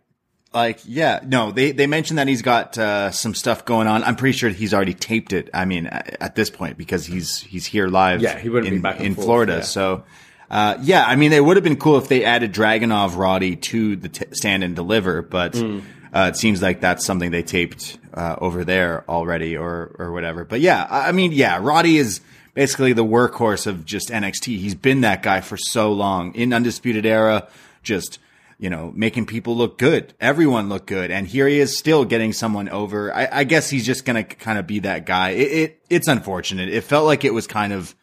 Like, 0.54 0.80
yeah, 0.86 1.20
no, 1.26 1.52
they 1.52 1.72
they 1.72 1.88
mentioned 1.88 2.20
that 2.20 2.28
he's 2.28 2.42
got 2.42 2.78
uh, 2.78 3.12
some 3.12 3.34
stuff 3.36 3.66
going 3.66 3.88
on. 3.88 4.04
I'm 4.04 4.16
pretty 4.16 4.38
sure 4.38 4.50
he's 4.50 4.74
already 4.74 4.94
taped 4.94 5.34
it. 5.34 5.50
I 5.54 5.66
mean, 5.66 5.88
at, 5.88 6.18
at 6.20 6.36
this 6.36 6.50
point 6.50 6.78
because 6.78 7.06
he's 7.06 7.40
he's 7.42 7.66
here 7.66 7.88
live. 7.88 8.22
Yeah, 8.22 8.38
he 8.40 8.50
wouldn't 8.50 8.68
in, 8.72 8.80
be 8.80 8.82
back 8.82 9.00
in 9.00 9.14
forth, 9.16 9.26
Florida. 9.26 9.54
yeah. 9.58 9.62
So, 9.62 10.04
uh, 10.50 10.78
yeah, 10.82 11.04
I 11.06 11.16
mean, 11.16 11.34
it 11.34 11.44
would 11.44 11.58
have 11.58 11.64
been 11.64 11.78
cool 11.78 11.98
if 11.98 12.08
they 12.08 12.24
added 12.24 12.54
Dragunov 12.54 13.18
Roddy 13.18 13.56
to 13.58 13.96
the 13.96 14.10
t- 14.10 14.26
stand 14.32 14.64
and 14.64 14.76
deliver, 14.76 15.22
but 15.22 15.56
Hmm. 15.56 15.80
uh, 16.14 16.32
it 16.34 16.38
seems 16.38 16.62
like 16.62 16.82
that's 16.82 17.06
something 17.06 17.32
they 17.32 17.44
taped 17.44 17.98
uh, 18.14 18.36
over 18.40 18.64
there 18.64 19.04
already, 19.10 19.56
or 19.58 19.96
or 20.00 20.12
whatever. 20.12 20.44
But 20.46 20.62
yeah, 20.62 20.88
I 20.90 21.10
I 21.10 21.12
mean, 21.12 21.32
yeah, 21.34 21.60
Roddy 21.62 21.98
is 21.98 22.22
basically 22.54 22.94
the 22.94 23.06
workhorse 23.06 23.68
of 23.68 23.86
just 23.86 24.10
NXT. 24.10 24.58
He's 24.58 24.74
been 24.76 25.02
that 25.02 25.22
guy 25.22 25.42
for 25.42 25.58
so 25.58 25.92
long 25.94 26.34
in 26.34 26.54
Undisputed 26.54 27.06
Era, 27.06 27.48
just 27.84 28.20
you 28.60 28.72
know, 28.72 28.92
making 28.96 29.24
people 29.28 29.56
look 29.56 29.78
good, 29.78 30.16
everyone 30.20 30.68
look 30.68 30.88
good, 30.88 31.12
and 31.12 31.28
here 31.28 31.48
he 31.48 31.60
is 31.60 31.78
still 31.78 32.04
getting 32.06 32.34
someone 32.34 32.68
over. 32.70 33.14
I, 33.14 33.28
I 33.32 33.44
guess 33.44 33.70
he's 33.70 33.86
just 33.86 34.04
gonna 34.04 34.24
kind 34.24 34.58
of 34.58 34.66
be 34.66 34.80
that 34.80 35.06
guy. 35.06 35.30
It, 35.32 35.52
it 35.52 35.82
it's 35.92 36.08
unfortunate. 36.08 36.70
It 36.70 36.82
felt 36.86 37.06
like 37.06 37.24
it 37.24 37.34
was 37.36 37.46
kind 37.46 37.72
of 37.72 37.94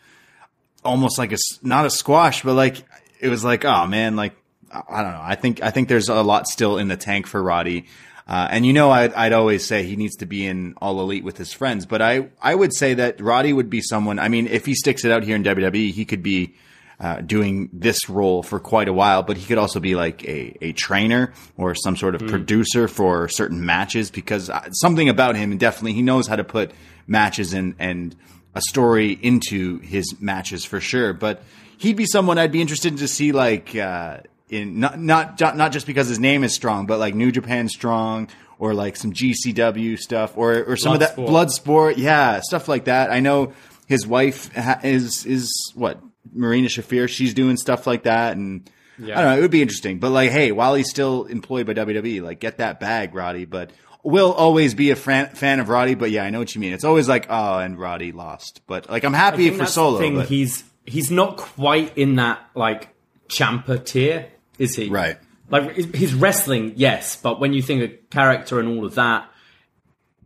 almost 0.84 1.18
like 1.18 1.32
a 1.32 1.38
not 1.62 1.86
a 1.86 1.90
squash, 1.90 2.42
but 2.42 2.54
like 2.54 2.84
it 3.20 3.28
was 3.28 3.44
like, 3.44 3.64
oh 3.64 3.86
man, 3.86 4.16
like 4.16 4.34
I 4.70 5.02
don't 5.02 5.12
know. 5.12 5.22
I 5.22 5.34
think 5.34 5.62
I 5.62 5.70
think 5.70 5.88
there's 5.88 6.08
a 6.08 6.22
lot 6.22 6.46
still 6.46 6.78
in 6.78 6.88
the 6.88 6.96
tank 6.96 7.26
for 7.26 7.42
Roddy. 7.42 7.86
Uh, 8.26 8.48
and 8.50 8.64
you 8.64 8.72
know, 8.72 8.90
I'd, 8.90 9.12
I'd 9.12 9.32
always 9.34 9.66
say 9.66 9.82
he 9.82 9.96
needs 9.96 10.16
to 10.16 10.26
be 10.26 10.46
in 10.46 10.74
all 10.78 10.98
elite 11.00 11.24
with 11.24 11.36
his 11.36 11.52
friends, 11.52 11.84
but 11.84 12.00
I, 12.00 12.30
I 12.40 12.54
would 12.54 12.74
say 12.74 12.94
that 12.94 13.20
Roddy 13.20 13.52
would 13.52 13.68
be 13.68 13.82
someone. 13.82 14.18
I 14.18 14.28
mean, 14.28 14.46
if 14.46 14.64
he 14.64 14.74
sticks 14.74 15.04
it 15.04 15.12
out 15.12 15.24
here 15.24 15.36
in 15.36 15.44
WWE, 15.44 15.92
he 15.92 16.06
could 16.06 16.22
be 16.22 16.54
uh, 16.98 17.20
doing 17.20 17.68
this 17.72 18.08
role 18.08 18.42
for 18.42 18.60
quite 18.60 18.88
a 18.88 18.94
while, 18.94 19.22
but 19.22 19.36
he 19.36 19.44
could 19.44 19.58
also 19.58 19.78
be 19.78 19.94
like 19.94 20.24
a, 20.24 20.56
a 20.62 20.72
trainer 20.72 21.34
or 21.58 21.74
some 21.74 21.96
sort 21.96 22.14
of 22.14 22.26
producer 22.26 22.88
for 22.88 23.28
certain 23.28 23.66
matches 23.66 24.10
because 24.10 24.48
uh, 24.48 24.70
something 24.72 25.10
about 25.10 25.36
him, 25.36 25.50
and 25.50 25.60
definitely 25.60 25.92
he 25.92 26.02
knows 26.02 26.26
how 26.26 26.36
to 26.36 26.44
put 26.44 26.70
matches 27.06 27.52
and, 27.52 27.74
and 27.78 28.16
a 28.54 28.60
story 28.60 29.12
into 29.12 29.78
his 29.78 30.20
matches 30.20 30.64
for 30.64 30.80
sure. 30.80 31.12
But 31.12 31.42
he'd 31.78 31.96
be 31.96 32.06
someone 32.06 32.38
I'd 32.38 32.52
be 32.52 32.60
interested 32.60 32.96
to 32.98 33.08
see 33.08 33.32
like, 33.32 33.74
uh, 33.74 34.18
in 34.48 34.78
not, 34.80 34.98
not, 34.98 35.40
not 35.56 35.72
just 35.72 35.86
because 35.86 36.08
his 36.08 36.20
name 36.20 36.44
is 36.44 36.54
strong, 36.54 36.86
but 36.86 36.98
like 36.98 37.14
New 37.14 37.32
Japan 37.32 37.68
strong 37.68 38.28
or 38.58 38.74
like 38.74 38.96
some 38.96 39.12
GCW 39.12 39.98
stuff 39.98 40.36
or, 40.36 40.64
or 40.64 40.76
some 40.76 40.92
of 40.92 41.00
that 41.00 41.16
Bloodsport. 41.16 41.26
blood 41.26 41.50
sport. 41.50 41.98
Yeah. 41.98 42.40
Stuff 42.40 42.68
like 42.68 42.84
that. 42.84 43.10
I 43.10 43.20
know 43.20 43.52
his 43.86 44.06
wife 44.06 44.54
ha- 44.54 44.80
is, 44.82 45.26
is 45.26 45.50
what? 45.74 45.98
Marina 46.32 46.68
Shafir. 46.68 47.08
She's 47.08 47.34
doing 47.34 47.56
stuff 47.56 47.86
like 47.86 48.04
that. 48.04 48.36
And 48.36 48.70
I 48.96 49.06
don't 49.06 49.16
know. 49.16 49.36
It 49.36 49.40
would 49.40 49.50
be 49.50 49.60
interesting, 49.62 49.98
but 49.98 50.10
like, 50.10 50.30
hey, 50.30 50.52
while 50.52 50.74
he's 50.74 50.88
still 50.88 51.24
employed 51.24 51.66
by 51.66 51.74
WWE, 51.74 52.22
like 52.22 52.38
get 52.38 52.58
that 52.58 52.78
bag, 52.80 53.14
Roddy, 53.14 53.44
but 53.44 53.70
will 54.04 54.32
always 54.32 54.74
be 54.74 54.90
a 54.90 54.96
fan, 54.96 55.30
fan 55.30 55.58
of 55.60 55.68
Roddy. 55.68 55.94
But 55.94 56.10
yeah, 56.12 56.22
I 56.24 56.30
know 56.30 56.38
what 56.38 56.54
you 56.54 56.60
mean. 56.60 56.72
It's 56.72 56.84
always 56.84 57.08
like, 57.08 57.26
oh, 57.28 57.58
and 57.58 57.78
Roddy 57.78 58.12
lost, 58.12 58.60
but 58.66 58.88
like, 58.88 59.02
I'm 59.04 59.12
happy 59.14 59.50
for 59.50 59.66
Solo. 59.66 59.98
thing, 59.98 60.16
but- 60.16 60.28
he's 60.28 60.62
he's 60.86 61.10
not 61.10 61.36
quite 61.38 61.96
in 61.98 62.16
that 62.16 62.40
like 62.54 62.88
Ciampa 63.28 63.84
tier, 63.84 64.28
is 64.58 64.76
he? 64.76 64.88
Right. 64.90 65.16
Like 65.50 65.74
his 65.94 66.14
wrestling, 66.14 66.74
yes, 66.76 67.16
but 67.16 67.40
when 67.40 67.52
you 67.52 67.62
think 67.62 67.82
of 67.82 68.10
character 68.10 68.60
and 68.60 68.68
all 68.68 68.84
of 68.86 68.94
that, 68.94 69.28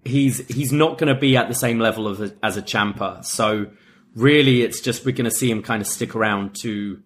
he's 0.04 0.46
he's 0.48 0.72
not 0.72 0.96
going 0.98 1.12
to 1.12 1.18
be 1.20 1.36
at 1.36 1.48
the 1.48 1.54
same 1.54 1.78
level 1.78 2.06
of 2.06 2.20
a, 2.20 2.32
as 2.42 2.56
a 2.56 2.62
Ciampa. 2.62 3.24
So 3.24 3.66
really, 4.14 4.62
it's 4.62 4.80
just 4.80 5.04
we're 5.04 5.12
going 5.12 5.24
to 5.24 5.30
see 5.30 5.50
him 5.50 5.62
kind 5.62 5.80
of 5.82 5.88
stick 5.88 6.14
around 6.14 6.54
to 6.62 7.02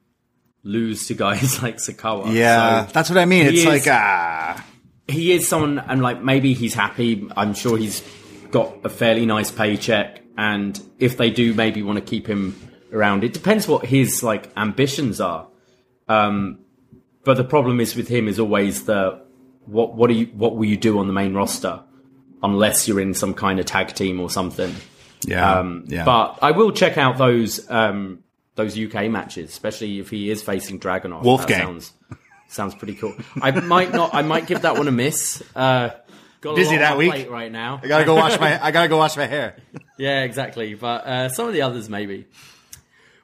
lose 0.63 1.07
to 1.09 1.15
guys 1.15 1.63
like 1.63 1.77
Sikoa. 1.79 2.33
yeah, 2.35 2.87
So 2.87 2.93
that's 2.93 3.09
what 3.11 3.19
I 3.19 3.25
mean. 3.25 3.47
It's 3.47 3.61
is- 3.61 3.65
like, 3.67 3.85
ah, 3.89 4.65
he 5.09 5.33
is 5.33 5.49
someone, 5.49 5.79
and 5.79 6.03
like 6.03 6.23
maybe 6.23 6.55
he's 6.55 6.75
happy. 6.75 7.29
I'm 7.37 7.55
sure 7.55 7.77
he's 7.77 8.03
got 8.51 8.85
a 8.85 8.89
fairly 8.89 9.27
nice 9.27 9.51
paycheck, 9.51 10.23
and 10.37 10.81
if 10.99 11.17
they 11.17 11.31
do 11.31 11.55
maybe 11.55 11.83
want 11.83 11.99
to 11.99 12.05
keep 12.05 12.27
him 12.27 12.57
around, 12.93 13.25
it 13.25 13.33
depends 13.33 13.67
what 13.67 13.85
his 13.87 14.23
like 14.23 14.51
ambitions 14.57 15.21
are. 15.21 15.49
Um, 16.09 16.59
but 17.25 17.37
the 17.37 17.45
problem 17.45 17.81
is 17.81 17.95
with 17.97 18.09
him 18.09 18.29
is 18.29 18.39
always 18.39 18.85
the 18.85 19.23
what 19.67 19.95
what 19.95 20.09
do 20.09 20.15
you 20.15 20.27
what 20.27 20.57
will 20.57 20.65
you 20.67 20.77
do 20.77 20.99
on 20.99 21.07
the 21.07 21.13
main 21.13 21.35
roster 21.35 21.83
unless 22.43 22.89
you're 22.89 23.01
in 23.01 23.15
some 23.15 23.35
kind 23.35 23.61
of 23.61 23.67
tag 23.67 23.95
team 23.95 24.21
or 24.21 24.29
something. 24.29 24.75
yeah, 25.25 25.59
Um, 25.59 25.85
yeah. 25.87 26.05
But 26.05 26.41
I 26.43 26.51
will 26.51 26.73
check 26.73 26.99
out 26.99 27.19
those 27.19 27.71
um, 27.71 28.25
those 28.57 28.79
UK 28.79 29.11
matches, 29.11 29.51
especially 29.51 30.01
if 30.01 30.11
he 30.11 30.31
is 30.31 30.43
facing 30.43 30.81
Dragunov. 30.81 31.23
Wolfgang. 31.23 31.59
That 31.59 31.65
sounds 31.65 31.93
sounds 32.53 32.75
pretty 32.75 32.95
cool. 32.95 33.15
I 33.41 33.51
might 33.53 33.93
not. 33.93 34.15
I 34.15 34.23
might 34.23 34.47
give 34.47 34.63
that 34.63 34.77
one 34.77 34.89
a 34.89 34.93
miss. 34.93 35.43
Uh, 35.57 35.91
got 36.41 36.57
Busy 36.57 36.77
that 36.77 36.97
week. 36.97 37.31
right 37.31 37.51
now. 37.51 37.81
I 37.83 37.89
gotta 37.89 38.05
go 38.05 38.15
wash 38.15 38.39
my, 38.39 38.63
I 38.65 38.71
gotta 38.71 38.89
go 38.89 38.97
wash 38.99 39.17
my 39.17 39.27
hair. 39.27 39.57
Yeah, 39.99 40.23
exactly. 40.23 40.75
But 40.75 41.07
uh, 41.07 41.29
some 41.29 41.49
of 41.49 41.55
the 41.55 41.63
others, 41.63 41.89
maybe. 41.89 42.27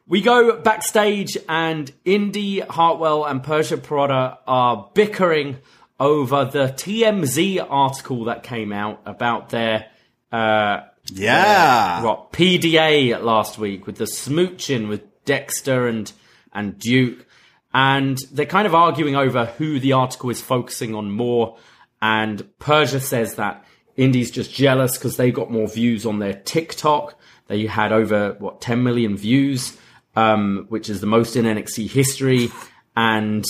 We 0.07 0.23
go 0.23 0.59
backstage, 0.59 1.37
and 1.49 1.93
Indy 2.05 2.61
Hartwell 2.61 3.25
and 3.27 3.43
Persia 3.43 3.77
Pirotta 3.77 4.39
are 4.47 4.91
bickering 4.95 5.59
over 6.01 6.47
the 6.47 6.69
TMZ 6.69 7.67
article 7.69 8.25
that 8.25 8.43
came 8.43 8.73
out 8.73 9.03
about 9.05 9.51
their 9.51 9.87
uh, 10.33 10.81
Yeah. 11.13 12.03
what 12.03 12.33
PDA 12.33 13.21
last 13.23 13.59
week 13.59 13.87
with 13.87 13.97
the 13.97 14.05
smooching 14.05 14.89
with 14.89 15.03
Dexter 15.27 15.87
and 15.89 16.11
and 16.55 16.79
Duke, 16.79 17.27
and 17.73 18.19
they're 18.33 18.47
kind 18.47 18.67
of 18.67 18.75
arguing 18.75 19.17
over 19.17 19.47
who 19.47 19.79
the 19.79 19.93
article 19.93 20.31
is 20.31 20.41
focusing 20.41 20.95
on 20.95 21.11
more. 21.11 21.57
And 22.01 22.47
Persia 22.59 23.01
says 23.01 23.35
that 23.35 23.65
Indy's 23.97 24.31
just 24.31 24.55
jealous 24.55 24.97
because 24.97 25.17
they 25.17 25.31
got 25.31 25.51
more 25.51 25.69
views 25.69 26.07
on 26.07 26.19
their 26.19 26.35
TikTok. 26.35 27.19
They 27.49 27.67
had 27.67 27.93
over 27.93 28.37
what 28.39 28.61
10 28.61 28.83
million 28.83 29.17
views, 29.17 29.77
um, 30.17 30.67
which 30.69 30.89
is 30.89 31.01
the 31.01 31.07
most 31.07 31.37
in 31.37 31.45
NXT 31.45 31.91
history. 31.91 32.51
And 32.97 33.45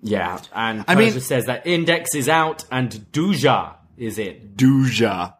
yeah, 0.00 0.40
and 0.52 0.84
I 0.86 0.94
Persia 0.94 1.10
mean- 1.12 1.20
says 1.20 1.46
that 1.46 1.66
Index 1.66 2.14
is 2.14 2.28
out 2.28 2.64
and 2.70 2.90
Duja 3.12 3.74
is 3.96 4.18
in. 4.18 4.52
Duja. 4.56 5.34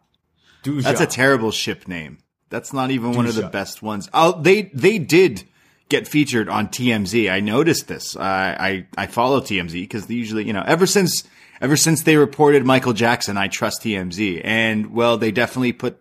Duja. 0.62 0.82
That's 0.82 1.00
a 1.00 1.06
terrible 1.06 1.50
ship 1.50 1.88
name. 1.88 2.18
That's 2.48 2.72
not 2.72 2.90
even 2.90 3.12
one 3.12 3.26
of 3.26 3.34
the 3.34 3.48
best 3.48 3.82
ones. 3.82 4.10
Oh, 4.12 4.40
they 4.40 4.70
they 4.74 4.98
did 4.98 5.44
get 5.88 6.08
featured 6.08 6.48
on 6.48 6.68
TMZ. 6.68 7.30
I 7.30 7.40
noticed 7.40 7.88
this. 7.88 8.16
I 8.16 8.86
I, 8.96 9.02
I 9.02 9.06
follow 9.06 9.40
TMZ 9.40 9.72
because 9.72 10.06
they 10.06 10.14
usually, 10.14 10.44
you 10.46 10.52
know, 10.52 10.64
ever 10.66 10.86
since 10.86 11.24
ever 11.60 11.76
since 11.76 12.02
they 12.02 12.16
reported 12.16 12.64
Michael 12.64 12.92
Jackson, 12.92 13.36
I 13.36 13.48
trust 13.48 13.82
TMZ. 13.82 14.40
And 14.44 14.92
well, 14.92 15.16
they 15.16 15.30
definitely 15.30 15.72
put 15.72 15.98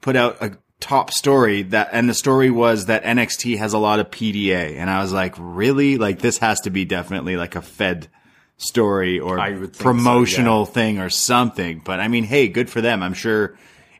put 0.00 0.16
out 0.16 0.36
a 0.40 0.56
top 0.80 1.12
story 1.12 1.62
that 1.62 1.90
and 1.92 2.08
the 2.08 2.14
story 2.14 2.50
was 2.50 2.86
that 2.86 3.04
NXT 3.04 3.58
has 3.58 3.72
a 3.72 3.78
lot 3.78 4.00
of 4.00 4.10
PDA. 4.10 4.76
And 4.76 4.90
I 4.90 5.02
was 5.02 5.12
like, 5.12 5.34
really? 5.38 5.98
Like 5.98 6.20
this 6.20 6.38
has 6.38 6.60
to 6.62 6.70
be 6.70 6.84
definitely 6.84 7.36
like 7.36 7.56
a 7.56 7.62
Fed 7.62 8.08
story 8.56 9.18
or 9.18 9.38
think 9.38 9.74
so, 9.74 9.82
promotional 9.82 10.66
thing 10.66 10.98
or 10.98 11.10
something. 11.10 11.80
But 11.84 12.00
I 12.00 12.08
mean, 12.08 12.24
hey, 12.24 12.48
good 12.48 12.68
for 12.68 12.80
them. 12.80 13.02
I'm 13.02 13.14
sure 13.14 13.56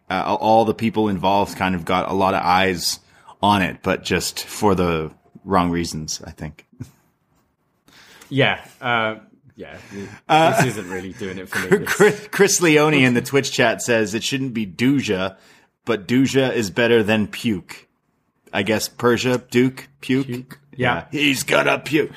uh, 0.08 0.36
all 0.38 0.64
the 0.64 0.74
people 0.74 1.08
involved 1.08 1.56
kind 1.56 1.74
of 1.74 1.84
got 1.84 2.10
a 2.10 2.14
lot 2.14 2.34
of 2.34 2.42
eyes 2.42 3.00
on 3.43 3.62
it, 3.62 3.78
but 3.82 4.03
just 4.05 4.45
for 4.45 4.74
the 4.74 5.11
wrong 5.45 5.70
reasons, 5.70 6.20
I 6.24 6.30
think. 6.30 6.66
Yeah, 8.28 8.64
uh, 8.80 9.16
yeah. 9.57 9.76
this 9.91 10.66
isn't 10.66 10.88
really 10.91 11.12
doing 11.12 11.38
it 11.38 11.49
for 11.49 11.59
me. 11.68 11.78
This- 11.78 11.88
Chris, 11.95 12.28
Chris 12.30 12.61
Leone 12.61 12.95
in 12.95 13.14
the 13.14 13.22
Twitch 13.22 13.51
chat 13.53 13.82
says 13.82 14.14
it 14.14 14.22
shouldn't 14.22 14.55
be 14.55 14.66
Duja, 14.66 15.36
but 15.84 16.07
Duja 16.07 16.53
is 16.55 16.70
better 16.70 17.03
than 17.03 17.26
Puke. 17.26 17.88
I 18.53 18.62
guess 18.62 18.88
Persia, 18.88 19.38
Duke, 19.51 19.88
Puke. 20.01 20.26
Puke, 20.26 20.61
yeah. 20.76 21.07
He's 21.12 21.43
gonna 21.45 21.78
puke. 21.78 22.11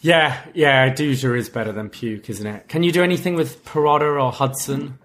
Yeah, 0.00 0.38
yeah. 0.54 0.92
Duja 0.94 1.36
is 1.38 1.48
better 1.48 1.72
than 1.72 1.88
Puke, 1.90 2.28
isn't 2.30 2.46
it? 2.46 2.68
Can 2.68 2.82
you 2.82 2.92
do 2.92 3.02
anything 3.02 3.34
with 3.36 3.64
Parada 3.64 4.22
or 4.22 4.32
Hudson? 4.32 4.98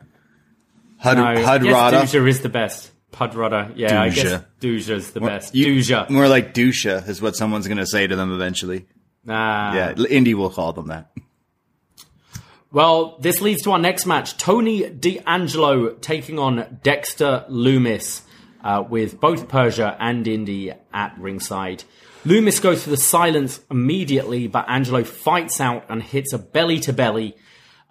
Hud, 1.00 1.18
No, 1.18 1.24
I 1.26 1.42
Hud 1.42 1.64
guess 1.64 1.74
Rada. 1.74 1.98
Duja 2.02 2.28
is 2.28 2.42
the 2.42 2.50
best. 2.50 2.92
Pudrada. 3.20 3.74
Yeah, 3.76 4.01
I 4.01 4.09
guess 4.09 4.26
Duja. 4.26 4.45
Duja's 4.61 5.11
the 5.11 5.20
best. 5.20 5.53
You- 5.53 5.67
Duja. 5.76 6.09
More 6.09 6.28
like 6.30 6.53
Dusha 6.53 7.07
is 7.07 7.22
what 7.22 7.36
someone's 7.36 7.67
gonna 7.67 7.86
say 7.86 8.07
to 8.07 8.15
them 8.15 8.32
eventually. 8.34 8.86
Nah. 9.26 9.74
Yeah, 9.74 9.95
Indy 10.09 10.34
will 10.34 10.49
call 10.49 10.72
them 10.74 10.88
that. 10.88 11.11
Well, 12.72 13.17
this 13.20 13.41
leads 13.41 13.63
to 13.63 13.72
our 13.72 13.80
next 13.80 14.05
match. 14.05 14.38
Tony 14.38 14.88
D'Angelo 14.89 15.93
taking 15.95 16.38
on 16.38 16.80
Dexter 16.84 17.43
Lumis 17.49 18.22
uh, 18.63 18.84
with 18.88 19.20
both 19.20 19.47
Persia 19.47 19.97
and 19.99 20.28
Indy 20.28 20.72
at 20.93 21.15
ringside. 21.20 21.84
Lumis 22.26 22.61
goes 22.61 22.84
for 22.84 22.89
the 22.91 22.97
silence 22.97 23.59
immediately, 23.72 24.47
but 24.47 24.65
Angelo 24.70 25.03
fights 25.03 25.59
out 25.59 25.86
and 25.89 26.03
hits 26.03 26.32
a 26.32 26.38
belly 26.38 26.80
to 26.82 26.93
belly. 26.93 27.36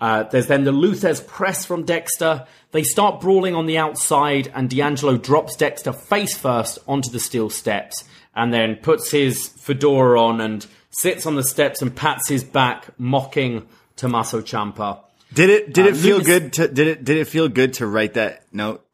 Uh, 0.00 0.22
there's 0.24 0.46
then 0.46 0.64
the 0.64 0.72
Lou 0.72 0.92
Thesz 0.94 1.26
press 1.26 1.64
from 1.64 1.84
Dexter. 1.84 2.46
They 2.70 2.82
start 2.84 3.20
brawling 3.20 3.54
on 3.54 3.66
the 3.66 3.78
outside, 3.78 4.50
and 4.54 4.70
D'Angelo 4.70 5.16
drops 5.16 5.56
Dexter 5.56 5.92
face 5.92 6.36
first 6.36 6.78
onto 6.86 7.10
the 7.10 7.18
steel 7.18 7.50
steps, 7.50 8.04
and 8.36 8.52
then 8.52 8.76
puts 8.76 9.10
his 9.10 9.48
fedora 9.48 10.20
on 10.22 10.40
and 10.40 10.66
sits 10.90 11.26
on 11.26 11.34
the 11.34 11.42
steps 11.42 11.82
and 11.82 11.94
pats 11.94 12.28
his 12.28 12.44
back, 12.44 12.88
mocking 12.98 13.66
Tommaso 13.96 14.40
Ciampa. 14.40 15.00
Did 15.34 15.50
it 15.50 15.72
did 15.72 15.86
Uh, 15.86 15.88
it 15.90 15.96
feel 15.96 16.20
good 16.20 16.52
to 16.54 16.68
did 16.68 16.86
it 16.86 17.04
did 17.04 17.16
it 17.18 17.26
feel 17.26 17.48
good 17.48 17.74
to 17.74 17.86
write 17.86 18.14
that 18.14 18.44
note 18.52 18.84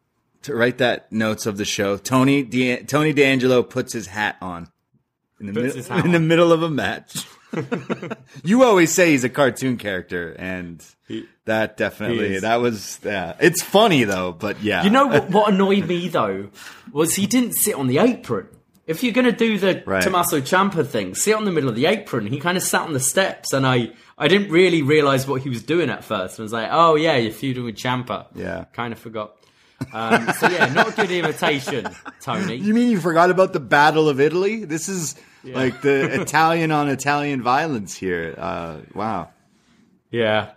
to 0.42 0.54
write 0.54 0.78
that 0.78 1.12
notes 1.12 1.46
of 1.46 1.58
the 1.58 1.64
show? 1.64 1.96
Tony 1.96 2.42
De, 2.42 2.82
Tony 2.84 3.12
D'Angelo 3.12 3.62
puts 3.62 3.92
his 3.92 4.06
hat 4.08 4.36
on 4.40 4.68
in 5.38 5.46
the 5.46 5.52
Puts 5.52 5.76
mid- 5.76 5.86
his 5.86 6.04
in 6.04 6.12
the 6.12 6.18
middle 6.20 6.50
of 6.52 6.62
a 6.62 6.70
match. 6.70 7.24
you 8.44 8.64
always 8.64 8.92
say 8.92 9.10
he's 9.10 9.24
a 9.24 9.28
cartoon 9.28 9.76
character, 9.76 10.34
and 10.38 10.84
that 11.44 11.76
definitely 11.76 12.38
that 12.40 12.56
was 12.60 13.00
yeah. 13.04 13.36
It's 13.40 13.62
funny 13.62 14.04
though, 14.04 14.32
but 14.32 14.62
yeah, 14.62 14.84
You 14.84 14.90
know 14.90 15.06
what, 15.06 15.30
what 15.30 15.52
annoyed 15.52 15.86
me 15.86 16.08
though 16.08 16.50
was 16.92 17.14
he 17.14 17.26
didn't 17.26 17.52
sit 17.54 17.74
on 17.74 17.86
the 17.86 17.98
apron. 17.98 18.48
If 18.86 19.02
you're 19.02 19.14
going 19.14 19.24
to 19.24 19.32
do 19.32 19.58
the 19.58 19.82
Right. 19.86 20.02
Tommaso 20.02 20.40
Ciampa 20.42 20.86
thing, 20.86 21.14
sit 21.14 21.34
on 21.34 21.46
the 21.46 21.50
middle 21.50 21.70
of 21.70 21.74
the 21.74 21.86
apron. 21.86 22.26
He 22.26 22.38
kind 22.38 22.58
of 22.58 22.62
sat 22.62 22.82
on 22.82 22.92
the 22.92 23.00
steps, 23.00 23.52
and 23.52 23.66
I 23.66 23.92
I 24.18 24.28
didn't 24.28 24.50
really 24.50 24.82
realize 24.82 25.26
what 25.26 25.40
he 25.42 25.48
was 25.48 25.62
doing 25.62 25.88
at 25.90 26.04
first. 26.04 26.38
I 26.38 26.42
was 26.42 26.52
like, 26.52 26.68
oh 26.70 26.94
yeah, 26.94 27.16
you're 27.16 27.32
feuding 27.32 27.64
with 27.64 27.76
Ciampa. 27.76 28.26
Yeah. 28.34 28.64
kind 28.72 28.92
of 28.92 28.98
forgot. 28.98 29.36
Um, 29.92 30.32
so 30.38 30.48
yeah, 30.48 30.72
not 30.72 30.88
a 30.88 30.92
good 30.92 31.10
imitation, 31.10 31.88
Tony. 32.20 32.56
You 32.56 32.74
mean 32.74 32.90
you 32.90 33.00
forgot 33.00 33.30
about 33.30 33.52
the 33.52 33.60
Battle 33.60 34.08
of 34.08 34.20
Italy? 34.20 34.64
This 34.64 34.88
is 34.88 35.14
like 35.44 35.82
the 35.82 36.20
Italian 36.20 36.70
on 36.70 36.88
Italian 36.88 37.42
violence 37.42 37.94
here. 37.94 38.34
Uh, 38.36 38.78
wow. 38.94 39.30
Yeah. 40.10 40.52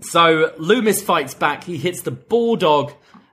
So 0.00 0.50
Lumis 0.58 1.02
fights 1.02 1.34
back. 1.34 1.64
He 1.64 1.76
hits 1.76 2.02
the 2.02 2.10
bulldog 2.10 2.92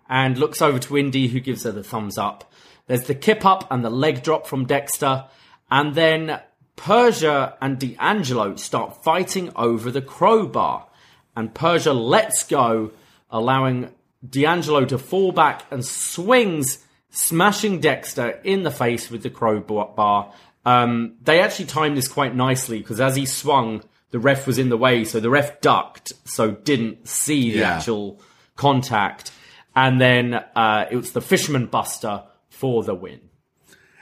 and 0.10 0.38
looks 0.38 0.62
over 0.62 0.80
to 0.80 0.98
Indy, 0.98 1.28
who 1.28 1.40
gives 1.40 1.64
her 1.64 1.72
the 1.72 1.84
thumbs 1.84 2.18
up. 2.18 2.52
There's 2.88 3.06
the 3.06 3.16
kip 3.16 3.46
up 3.46 3.68
and 3.72 3.84
the 3.84 3.90
leg 3.90 4.24
drop 4.24 4.48
from 4.48 4.66
Dexter. 4.66 5.26
And 5.72 5.96
then 5.96 6.40
Persia 6.76 7.58
and 7.62 7.80
D'Angelo 7.80 8.56
start 8.56 9.04
fighting 9.04 9.52
over 9.56 9.90
the 9.90 10.02
crowbar. 10.02 10.88
And 11.36 11.54
Persia 11.54 11.94
lets 11.94 12.44
go, 12.46 12.92
allowing 13.30 13.90
D'Angelo 14.30 14.86
to 14.86 14.98
fall 14.98 15.32
back 15.32 15.66
and 15.72 15.84
swings, 15.86 16.80
smashing 17.10 17.80
Dexter 17.80 18.40
in 18.44 18.64
the 18.64 18.72
face 18.72 19.10
with 19.12 19.24
the 19.24 19.30
crowbar. 19.30 20.34
Um, 20.66 21.16
they 21.22 21.42
actually 21.42 21.66
timed 21.66 21.96
this 21.98 22.08
quite 22.08 22.36
nicely 22.36 22.80
because 22.80 23.00
as 23.00 23.16
he 23.16 23.26
swung, 23.26 23.84
the 24.12 24.20
ref 24.20 24.48
was 24.48 24.58
in 24.58 24.70
the 24.70 24.78
way, 24.78 25.04
so 25.04 25.20
the 25.20 25.30
ref 25.30 25.62
ducked, 25.62 26.14
so 26.26 26.52
didn't 26.52 27.08
see 27.08 27.52
the 27.52 27.60
Yeah. 27.60 27.76
actual 27.78 28.22
contact. 28.56 29.32
And 29.76 30.00
then 30.00 30.34
uh, 30.34 30.86
it 30.90 30.96
was 30.96 31.12
the 31.12 31.22
Fisherman 31.22 31.66
Buster 31.68 32.24
for 32.50 32.84
the 32.84 32.96
win. 32.96 33.20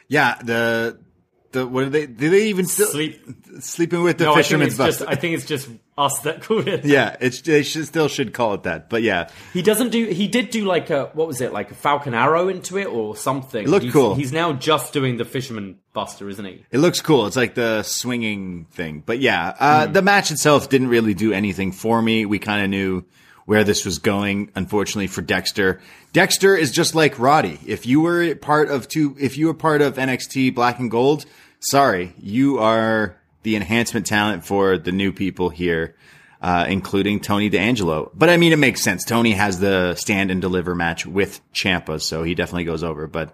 Yeah, 0.07 0.36
the 0.43 0.99
the 1.54 1.66
what 1.66 1.84
are 1.86 1.89
they? 1.89 2.06
Do 2.06 2.30
they 2.30 2.47
even 2.47 2.66
still 2.66 2.88
Sleep. 2.88 3.20
sleeping 3.62 4.04
with 4.04 4.18
the 4.18 4.26
No, 4.26 4.32
I 4.32 4.36
think, 4.36 4.45
fisherman's 4.45 4.78
just, 4.78 4.99
bus? 4.99 5.08
I 5.08 5.16
think 5.16 5.36
it's 5.36 5.45
just 5.45 5.70
us 5.97 6.20
that 6.22 6.41
called 6.43 6.68
it. 6.68 6.84
yeah, 6.86 7.16
it's 7.22 7.41
they 7.41 7.64
should, 7.64 7.86
still 7.88 8.08
should 8.08 8.34
call 8.34 8.56
it 8.56 8.64
that. 8.64 8.89
But 8.89 9.01
yeah, 9.04 9.30
He 9.54 9.62
doesn't 9.62 9.89
do. 9.89 10.06
He 10.08 10.28
did 10.28 10.49
do 10.49 10.66
like 10.66 10.89
a 10.89 11.06
what 11.14 11.28
was 11.28 11.39
it 11.41 11.54
like 11.54 11.72
a 11.72 11.76
Falcon 11.76 12.14
Arrow 12.14 12.49
into 12.49 12.78
it 12.78 12.88
or 12.88 13.16
something. 13.16 13.64
It 13.64 13.70
looked 13.70 13.84
he's, 13.86 13.93
cool. 13.93 14.16
He's 14.16 14.34
now 14.34 14.54
just 14.54 14.91
doing 14.93 15.18
the 15.18 15.26
Fisherman 15.26 15.80
Buster, 15.93 16.28
isn't 16.30 16.43
he? 16.45 16.66
it 16.72 16.80
looks 16.80 16.99
cool. 17.01 17.28
It's 17.28 17.36
like 17.38 17.56
the 17.56 17.84
swinging 17.84 18.66
thing. 18.72 19.04
But 19.06 19.20
yeah, 19.20 19.56
uh, 19.60 19.86
Hmm. 19.88 19.93
the 19.93 20.01
match 20.01 20.32
itself 20.32 20.68
didn't 20.70 20.89
really 20.89 21.14
do 21.14 21.32
anything 21.32 21.72
for 21.72 22.01
me. 22.01 22.26
We 22.26 22.39
kind 22.39 22.64
of 22.64 22.70
knew 22.70 23.06
where 23.46 23.64
this 23.64 23.86
was 23.86 24.00
going. 24.00 24.52
Unfortunately 24.56 25.08
for 25.08 25.22
Dexter, 25.22 25.82
Dexter 26.14 26.56
is 26.56 26.72
just 26.72 26.96
like 26.96 27.20
Roddy. 27.20 27.60
If 27.66 27.86
you 27.86 28.02
were 28.02 28.36
part 28.36 28.70
of 28.70 28.88
two, 28.88 29.16
if 29.20 29.38
you 29.38 29.48
were 29.48 29.54
part 29.54 29.82
of 29.82 29.96
NXT 29.96 30.54
Black 30.56 30.80
and 30.80 30.89
Gold, 30.91 31.26
sorry, 31.60 32.14
you 32.20 32.60
are 32.60 33.18
the 33.44 33.56
enhancement 33.56 34.06
talent 34.06 34.46
for 34.46 34.78
the 34.78 34.91
new 34.91 35.12
people 35.12 35.50
here. 35.50 35.96
uh, 36.41 36.66
including 36.68 37.22
Tony 37.22 37.48
D'Angelo. 37.48 38.12
But 38.14 38.30
I 38.30 38.36
mean, 38.36 38.52
it 38.52 38.60
makes 38.60 38.82
sense. 38.84 39.06
Tony 39.06 39.32
has 39.32 39.62
the 39.62 39.96
stand 39.96 40.30
and 40.30 40.41
deliver 40.41 40.76
match 40.76 41.06
with 41.06 41.39
Ciampa, 41.54 42.02
so 42.02 42.24
he 42.24 42.36
definitely 42.36 42.66
goes 42.66 42.84
over. 42.84 43.08
But 43.08 43.30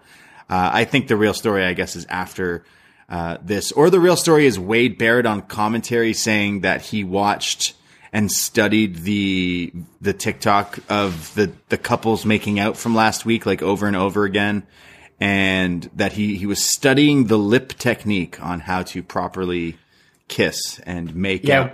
uh, 0.47 0.70
I 0.72 0.84
think 0.86 1.07
the 1.07 1.18
real 1.18 1.34
story, 1.34 1.66
I 1.66 1.74
guess, 1.74 1.95
is 1.95 2.05
after 2.05 2.64
uh, 3.10 3.38
this, 3.41 3.72
or 3.72 3.89
the 3.89 3.99
real 3.99 4.16
story 4.16 4.45
is 4.45 4.60
Wade 4.60 4.99
Barrett 4.99 5.26
on 5.26 5.41
commentary 5.41 6.14
saying 6.14 6.62
that 6.62 6.82
he 6.84 7.03
watched 7.03 7.74
and 8.12 8.32
studied 8.32 8.97
the 9.03 9.72
the 10.01 10.14
TikTok 10.14 10.80
of 10.89 11.34
the 11.36 11.51
the 11.70 11.78
couples 11.78 12.26
making 12.26 12.60
out 12.60 12.78
from 12.78 12.95
last 12.95 13.26
week, 13.26 13.45
like 13.45 13.62
over 13.62 13.88
and 13.88 13.95
over 13.95 14.24
again. 14.26 14.64
And 15.22 15.89
that 15.95 16.14
he, 16.14 16.38
he 16.38 16.45
was 16.45 16.64
studying 16.64 17.26
the 17.28 17.36
lip 17.38 17.74
technique 17.78 18.41
on 18.41 18.62
how 18.62 18.84
to 18.84 19.03
properly 19.03 19.78
kiss 20.30 20.80
and 20.86 21.14
make 21.14 21.43
Yeah. 21.43 21.60
out. 21.64 21.72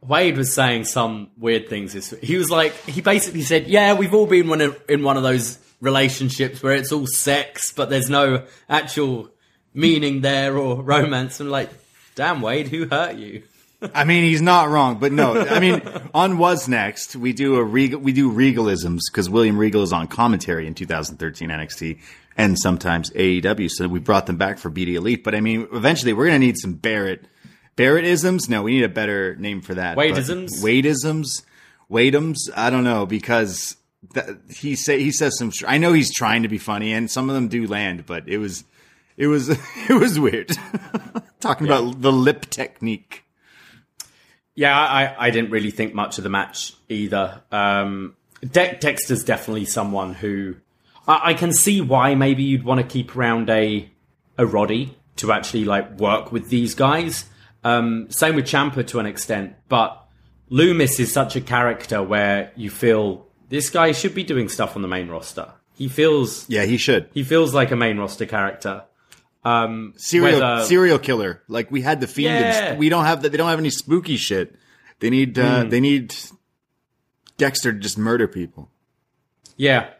Wade 0.00 0.36
was 0.36 0.54
saying 0.54 0.84
some 0.84 1.30
weird 1.36 1.68
things 1.68 1.92
this 1.92 2.12
week. 2.12 2.22
He 2.22 2.36
was 2.36 2.50
like, 2.50 2.72
he 2.86 3.00
basically 3.00 3.42
said, 3.42 3.66
"Yeah, 3.66 3.94
we've 3.94 4.14
all 4.14 4.26
been 4.26 4.46
one 4.48 4.60
of, 4.60 4.80
in 4.88 5.02
one 5.02 5.16
of 5.16 5.22
those 5.24 5.58
relationships 5.80 6.62
where 6.62 6.74
it's 6.74 6.92
all 6.92 7.06
sex, 7.06 7.72
but 7.72 7.90
there's 7.90 8.08
no 8.10 8.44
actual 8.68 9.30
meaning 9.74 10.20
there 10.20 10.56
or 10.56 10.82
romance." 10.82 11.40
And 11.40 11.50
like, 11.50 11.70
damn, 12.14 12.40
Wade, 12.42 12.68
who 12.68 12.86
hurt 12.88 13.16
you? 13.16 13.42
I 13.94 14.04
mean, 14.04 14.24
he's 14.24 14.42
not 14.42 14.68
wrong, 14.68 14.98
but 14.98 15.12
no. 15.12 15.38
I 15.38 15.60
mean, 15.60 15.82
on 16.14 16.38
wasNXT, 16.38 17.16
we 17.16 17.32
do 17.32 17.56
a 17.56 17.64
regal, 17.64 18.00
we 18.00 18.12
do 18.12 18.32
regalisms 18.32 19.00
because 19.10 19.28
William 19.28 19.58
Regal 19.58 19.82
is 19.82 19.92
on 19.92 20.06
commentary 20.06 20.66
in 20.66 20.74
2013 20.74 21.48
NXT 21.48 21.98
and 22.36 22.58
sometimes 22.58 23.10
AEW. 23.10 23.70
So 23.70 23.88
we 23.88 23.98
brought 23.98 24.26
them 24.26 24.36
back 24.36 24.58
for 24.58 24.70
BD 24.70 24.94
Elite. 24.94 25.24
But 25.24 25.34
I 25.34 25.40
mean, 25.40 25.68
eventually 25.72 26.12
we're 26.12 26.26
going 26.26 26.40
to 26.40 26.46
need 26.46 26.58
some 26.58 26.74
Barrett, 26.74 27.24
Barrettisms. 27.76 28.48
No, 28.48 28.62
we 28.62 28.72
need 28.72 28.84
a 28.84 28.88
better 28.88 29.36
name 29.36 29.60
for 29.60 29.74
that. 29.74 29.96
Wadeisms? 29.96 30.62
Wadeisms, 30.62 31.42
Wadeums. 31.90 32.36
I 32.54 32.70
don't 32.70 32.84
know 32.84 33.06
because 33.06 33.76
that, 34.14 34.28
he 34.50 34.76
say 34.76 35.00
he 35.00 35.10
says 35.12 35.38
some. 35.38 35.52
I 35.66 35.78
know 35.78 35.92
he's 35.92 36.14
trying 36.14 36.42
to 36.42 36.48
be 36.48 36.58
funny, 36.58 36.92
and 36.92 37.10
some 37.10 37.28
of 37.28 37.34
them 37.34 37.48
do 37.48 37.66
land, 37.66 38.06
but 38.06 38.28
it 38.28 38.38
was, 38.38 38.64
it 39.16 39.26
was, 39.26 39.48
it 39.88 39.98
was 39.98 40.18
weird. 40.18 40.50
Talking 41.40 41.66
about 41.66 42.00
the 42.00 42.12
lip 42.12 42.46
technique. 42.50 43.24
Yeah, 44.54 44.78
I, 44.78 45.26
I 45.26 45.30
didn't 45.30 45.50
really 45.50 45.70
think 45.70 45.94
much 45.94 46.18
of 46.18 46.24
the 46.24 46.30
match 46.30 46.74
either. 46.88 47.42
Um, 47.50 48.16
De- 48.42 48.76
Dexter's 48.78 49.24
definitely 49.24 49.64
someone 49.64 50.14
who 50.14 50.56
I, 51.08 51.30
I 51.30 51.34
can 51.34 51.52
see 51.52 51.80
why 51.80 52.14
maybe 52.14 52.42
you'd 52.42 52.64
want 52.64 52.80
to 52.80 52.86
keep 52.86 53.16
around 53.16 53.48
a 53.50 53.90
a 54.38 54.46
Roddy 54.46 54.96
to 55.16 55.32
actually 55.32 55.64
like 55.64 55.98
work 55.98 56.32
with 56.32 56.48
these 56.48 56.74
guys. 56.74 57.24
Um, 57.64 58.10
same 58.10 58.34
with 58.34 58.44
Ciampa 58.46 58.86
to 58.88 58.98
an 58.98 59.06
extent, 59.06 59.54
but 59.68 60.06
Lumis 60.50 60.98
is 60.98 61.12
such 61.12 61.36
a 61.36 61.40
character 61.40 62.02
where 62.02 62.50
you 62.56 62.70
feel 62.70 63.26
this 63.48 63.70
guy 63.70 63.92
should 63.92 64.14
be 64.14 64.24
doing 64.24 64.48
stuff 64.48 64.74
on 64.76 64.82
the 64.82 64.88
main 64.88 65.08
roster. 65.08 65.52
He 65.74 65.88
feels 65.88 66.48
Yeah, 66.48 66.64
he 66.64 66.76
should. 66.76 67.08
he 67.14 67.22
feels 67.24 67.54
like 67.54 67.70
a 67.70 67.76
main 67.76 67.98
roster 67.98 68.26
character. 68.26 68.84
Um, 69.44 69.94
serial 69.96 70.40
whether- 70.40 70.64
serial 70.64 70.98
killer. 70.98 71.42
Like 71.48 71.70
we 71.70 71.80
had 71.82 72.00
the 72.00 72.06
fiend. 72.06 72.34
Yeah. 72.34 72.64
And 72.70 72.78
we 72.78 72.88
don't 72.88 73.04
have 73.04 73.22
that. 73.22 73.30
They 73.32 73.38
don't 73.38 73.48
have 73.48 73.58
any 73.58 73.70
spooky 73.70 74.16
shit. 74.16 74.54
They 75.00 75.10
need. 75.10 75.38
Uh, 75.38 75.64
They 75.64 75.80
need 75.80 76.14
Dexter 77.38 77.72
to 77.72 77.78
just 77.78 77.98
murder 77.98 78.28
people. 78.28 78.70
Yeah. 79.56 79.90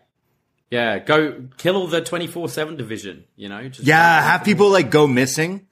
Yeah. 0.70 0.98
Go 1.00 1.46
kill 1.56 1.76
all 1.76 1.86
the 1.88 2.00
24 2.00 2.48
7 2.48 2.76
division, 2.76 3.24
you 3.36 3.48
know? 3.48 3.68
Just 3.68 3.86
Yeah, 3.86 4.22
have 4.22 4.44
people 4.44 4.70
like 4.70 4.90
go 4.90 5.06
missing 5.06 5.66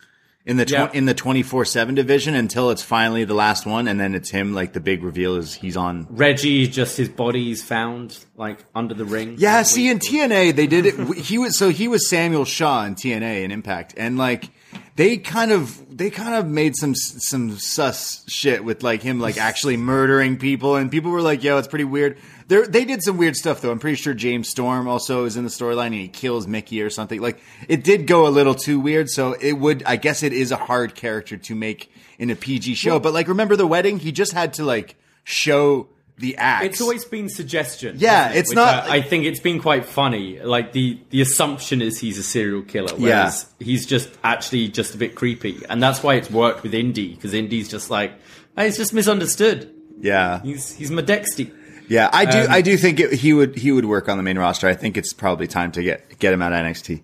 in 0.47 0.57
the 0.57 0.65
tw- 0.65 0.71
Yeah. 0.71 0.91
in 0.93 1.05
the 1.07 1.15
twenty 1.15 1.43
four 1.43 1.65
seven 1.65 1.95
division 1.95 2.35
until 2.35 2.71
it's 2.71 2.83
finally 2.83 3.25
the 3.25 3.35
last 3.35 3.67
one, 3.67 3.87
and 3.87 4.01
then 4.01 4.15
it's 4.15 4.31
him. 4.31 4.55
Like 4.55 4.73
the 4.73 4.81
big 4.81 5.03
reveal 5.05 5.37
is 5.37 5.55
he's 5.55 5.77
on. 5.77 6.07
Reggie, 6.11 6.67
just 6.67 6.97
his 6.97 7.09
body's 7.09 7.63
found, 7.63 8.19
like, 8.37 8.65
under 8.75 8.95
the 8.95 9.05
ring. 9.05 9.37
Yeah, 9.39 9.63
see 9.63 9.89
in 9.89 9.99
TNA 9.99 10.55
they 10.57 10.67
did 10.67 10.87
it. 10.87 10.95
He 11.17 11.39
was 11.39 11.57
so 11.59 11.69
he 11.69 11.89
was 11.89 12.09
Samuel 12.09 12.45
Shaw 12.45 12.85
in 12.85 12.95
TNA 12.95 13.45
and 13.45 13.53
Impact, 13.53 13.95
and 13.97 14.17
like 14.17 14.51
they 14.97 15.17
kind 15.17 15.53
of 15.53 15.97
they 15.97 16.11
kind 16.11 16.35
of 16.35 16.47
made 16.47 16.77
some 16.77 16.95
some 16.95 17.59
sus 17.59 18.25
shit 18.29 18.65
with 18.65 18.83
like 18.83 19.03
him 19.03 19.21
like 19.21 19.39
actually 19.39 19.77
murdering 19.77 20.37
people, 20.37 20.77
and 20.77 20.91
people 20.91 21.11
were 21.11 21.23
like, 21.23 21.43
"Yo, 21.43 21.59
it's 21.59 21.69
pretty 21.69 21.85
weird." 21.85 22.19
They 22.49 22.63
they 22.63 22.85
did 22.85 23.03
some 23.03 23.17
weird 23.17 23.37
stuff 23.37 23.61
though. 23.61 23.71
I'm 23.71 23.79
pretty 23.79 23.97
sure 23.97 24.13
James 24.13 24.49
Storm 24.49 24.89
also 24.89 25.25
is 25.25 25.37
in 25.37 25.45
the 25.45 25.51
storyline 25.51 25.87
and 25.87 25.95
he 25.95 26.09
kills 26.09 26.47
Mickey 26.47 26.83
or 26.83 26.91
something. 26.91 27.21
Like 27.21 27.41
it 27.69 27.85
did 27.85 28.07
go 28.07 28.27
a 28.27 28.31
little 28.31 28.55
too 28.55 28.81
weird, 28.81 29.09
so 29.09 29.35
it 29.41 29.55
would. 29.55 29.83
I 29.85 29.97
guess 29.97 30.23
it 30.23 30.33
is 30.33 30.51
a 30.51 30.57
hard 30.57 30.95
character 30.95 31.37
to 31.37 31.55
make 31.55 31.91
in 32.19 32.31
a 32.31 32.37
PG 32.37 32.75
show. 32.75 32.99
But 32.99 33.15
like, 33.15 33.29
remember 33.29 33.57
the 33.57 33.67
wedding? 33.67 33.99
He 33.99 34.13
just 34.13 34.33
had 34.33 34.55
to 34.55 34.65
like 34.65 34.97
show 35.25 35.89
the 36.21 36.37
axe. 36.37 36.67
It's 36.67 36.81
always 36.81 37.05
been 37.05 37.29
suggestion. 37.29 37.97
Yeah, 37.99 38.31
it? 38.31 38.37
it's 38.37 38.51
Which 38.51 38.57
not- 38.57 38.85
I, 38.89 38.97
I 38.97 39.03
think 39.03 39.25
it's 39.25 39.41
been 39.41 39.61
quite 39.61 39.85
funny. 39.87 40.39
Like 40.41 40.73
the 40.73 41.01
the 41.11 41.21
assumption 41.21 41.83
is 41.83 41.99
he's 41.99 42.19
a 42.19 42.23
serial 42.23 42.63
killer, 42.63 42.95
whereas 42.97 43.53
he's 43.59 43.87
just 43.87 44.09
actually 44.23 44.69
just 44.69 44.95
a 44.95 44.99
bit 44.99 45.15
creepy, 45.17 45.63
and 45.69 45.83
that's 45.83 46.03
why 46.03 46.15
it's 46.15 46.31
worked 46.31 46.63
with 46.63 46.75
Indy 46.75 47.15
because 47.15 47.35
Indy's 47.35 47.69
just 47.69 47.91
like 47.91 48.13
"Hey, 48.57 48.69
it's 48.69 48.77
just 48.77 48.95
misunderstood. 48.95 49.75
yeah, 50.01 50.41
He's 50.43 50.75
he's 50.75 50.91
modesty. 50.91 51.51
yeah. 51.89 52.09
I 52.13 52.25
do. 52.27 52.39
Um, 52.39 52.47
I 52.51 52.61
do 52.63 52.77
think 52.77 53.01
it, 53.01 53.13
he 53.13 53.33
would. 53.33 53.57
He 53.57 53.73
would 53.73 53.85
work 53.87 54.09
on 54.09 54.17
the 54.17 54.23
main 54.23 54.39
roster. 54.39 54.69
I 54.69 54.75
think 54.75 54.97
it's 54.97 55.13
probably 55.13 55.47
time 55.49 55.73
to 55.73 55.83
get 55.83 56.19
get 56.19 56.33
him 56.33 56.43
out 56.43 56.53
of 56.53 56.59
NXT. 56.59 57.03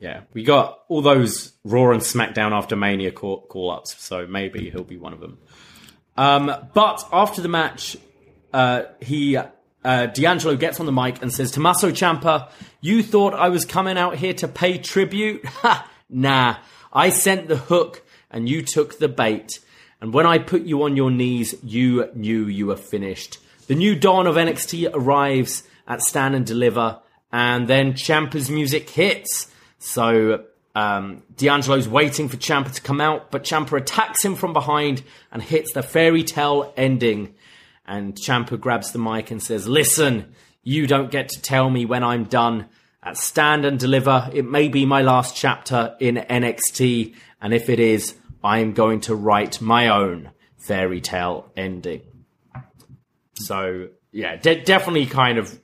Yeah, 0.00 0.22
we 0.32 0.44
got 0.44 0.80
all 0.88 1.02
those 1.02 1.52
Raw 1.62 1.90
and 1.90 2.00
SmackDown 2.00 2.52
after 2.52 2.74
Mania 2.74 3.10
call, 3.12 3.42
call 3.42 3.70
ups, 3.70 4.02
so 4.02 4.26
maybe 4.26 4.70
he'll 4.70 4.82
be 4.82 4.96
one 4.96 5.12
of 5.12 5.20
them. 5.20 5.36
Um, 6.16 6.54
but 6.74 7.08
after 7.12 7.40
the 7.42 7.48
match, 7.48 7.96
uh, 8.52 8.82
he 9.00 9.36
uh, 9.36 10.06
D'Angelo 10.06 10.56
gets 10.56 10.80
on 10.80 10.86
the 10.86 10.92
mic 10.92 11.22
and 11.22 11.32
says, 11.32 11.50
"Tommaso 11.50 11.90
Ciampa, 11.90 12.50
you 12.80 13.02
thought 13.02 13.34
I 13.34 13.48
was 13.48 13.64
coming 13.64 13.96
out 13.96 14.16
here 14.16 14.34
to 14.34 14.48
pay 14.48 14.78
tribute? 14.78 15.44
Ha! 15.60 15.88
Nah, 16.12 16.56
I 16.92 17.10
sent 17.10 17.46
the 17.46 17.56
hook 17.56 18.02
and 18.30 18.48
you 18.48 18.62
took 18.62 18.98
the 18.98 19.08
bait. 19.08 19.60
And 20.00 20.14
when 20.14 20.26
I 20.26 20.38
put 20.38 20.62
you 20.62 20.82
on 20.82 20.96
your 20.96 21.10
knees, 21.10 21.54
you 21.62 22.10
knew 22.14 22.46
you 22.46 22.66
were 22.66 22.76
finished. 22.76 23.38
The 23.66 23.74
new 23.74 23.94
dawn 23.94 24.26
of 24.26 24.36
NXT 24.36 24.90
arrives 24.92 25.62
at 25.86 26.02
Stand 26.02 26.34
and 26.34 26.46
Deliver, 26.46 27.00
and 27.32 27.68
then 27.68 27.92
Ciampa's 27.92 28.50
music 28.50 28.88
hits. 28.90 29.48
So 29.78 30.44
um, 30.74 31.22
D'Angelo's 31.36 31.88
waiting 31.88 32.28
for 32.28 32.36
Ciampa 32.36 32.72
to 32.72 32.80
come 32.82 33.00
out, 33.00 33.30
but 33.30 33.44
Ciampa 33.44 33.78
attacks 33.78 34.24
him 34.24 34.36
from 34.36 34.52
behind 34.52 35.02
and 35.32 35.42
hits 35.42 35.72
the 35.72 35.82
fairy 35.82 36.22
tale 36.22 36.72
ending. 36.76 37.34
And 37.86 38.14
Ciampa 38.14 38.60
grabs 38.60 38.92
the 38.92 38.98
mic 38.98 39.30
and 39.30 39.42
says, 39.42 39.66
Listen, 39.66 40.32
you 40.62 40.86
don't 40.86 41.10
get 41.10 41.28
to 41.30 41.42
tell 41.42 41.70
me 41.70 41.84
when 41.84 42.04
I'm 42.04 42.24
done. 42.24 42.66
At 43.02 43.16
Stand 43.16 43.64
and 43.64 43.78
Deliver, 43.78 44.30
it 44.32 44.44
may 44.44 44.68
be 44.68 44.84
my 44.84 45.00
last 45.00 45.34
chapter 45.34 45.96
in 46.00 46.16
NXT, 46.16 47.14
and 47.40 47.54
if 47.54 47.70
it 47.70 47.80
is, 47.80 48.14
I 48.44 48.58
am 48.58 48.74
going 48.74 49.00
to 49.02 49.14
write 49.14 49.60
my 49.62 49.88
own 49.88 50.30
fairy 50.58 51.00
tale 51.00 51.50
ending. 51.56 52.02
So, 53.34 53.88
yeah, 54.12 54.36
de- 54.36 54.62
definitely 54.62 55.06
kind 55.06 55.38
of 55.38 55.58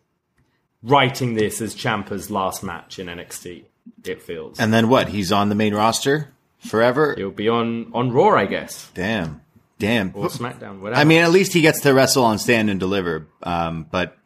writing 0.83 1.35
this 1.35 1.61
as 1.61 1.75
Ciampa's 1.75 2.31
last 2.31 2.63
match 2.63 2.99
in 2.99 3.09
NXT, 3.09 3.65
it 4.05 4.22
feels. 4.22 4.59
And 4.59 4.72
then 4.72 4.89
what? 4.89 5.09
He's 5.09 5.32
on 5.32 5.49
the 5.49 5.55
main 5.55 5.74
roster 5.74 6.32
forever. 6.59 7.14
He'll 7.16 7.30
be 7.30 7.49
on 7.49 7.91
on 7.95 8.12
Raw, 8.12 8.37
I 8.37 8.47
guess, 8.47 8.91
Damn, 8.95 9.41
damn. 9.78 10.12
or 10.14 10.28
SmackDown, 10.28 10.80
whatever. 10.80 11.01
I 11.01 11.05
mean, 11.05 11.22
at 11.22 11.30
least 11.30 11.53
he 11.53 11.61
gets 11.61 11.80
to 11.82 11.93
wrestle 11.95 12.24
on 12.24 12.39
Stand 12.39 12.70
and 12.70 12.80
Deliver. 12.80 13.26
Um, 13.43 13.87
but 13.91 14.16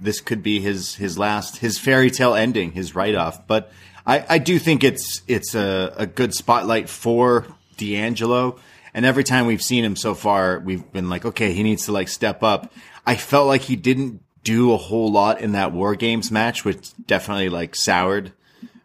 this 0.00 0.20
could 0.20 0.42
be 0.42 0.60
his 0.60 0.94
his 0.94 1.18
last 1.18 1.58
his 1.58 1.78
fairy 1.78 2.10
tale 2.10 2.34
ending, 2.34 2.72
his 2.72 2.94
write 2.94 3.14
off. 3.14 3.46
But 3.46 3.72
I, 4.06 4.24
I 4.28 4.38
do 4.38 4.58
think 4.58 4.82
it's 4.84 5.22
it's 5.28 5.54
a, 5.54 5.92
a 5.96 6.06
good 6.06 6.34
spotlight 6.34 6.88
for 6.88 7.46
D'Angelo. 7.76 8.58
And 8.92 9.06
every 9.06 9.22
time 9.22 9.46
we've 9.46 9.62
seen 9.62 9.84
him 9.84 9.94
so 9.94 10.14
far, 10.14 10.58
we've 10.58 10.90
been 10.92 11.08
like, 11.08 11.24
okay, 11.24 11.52
he 11.52 11.62
needs 11.62 11.84
to 11.84 11.92
like 11.92 12.08
step 12.08 12.42
up. 12.42 12.72
I 13.06 13.14
felt 13.14 13.46
like 13.46 13.62
he 13.62 13.76
didn't 13.76 14.20
do 14.42 14.72
a 14.72 14.76
whole 14.76 15.12
lot 15.12 15.40
in 15.40 15.52
that 15.52 15.70
War 15.72 15.94
Games 15.94 16.30
match, 16.32 16.64
which 16.64 16.90
definitely 17.06 17.50
like 17.50 17.76
soured 17.76 18.32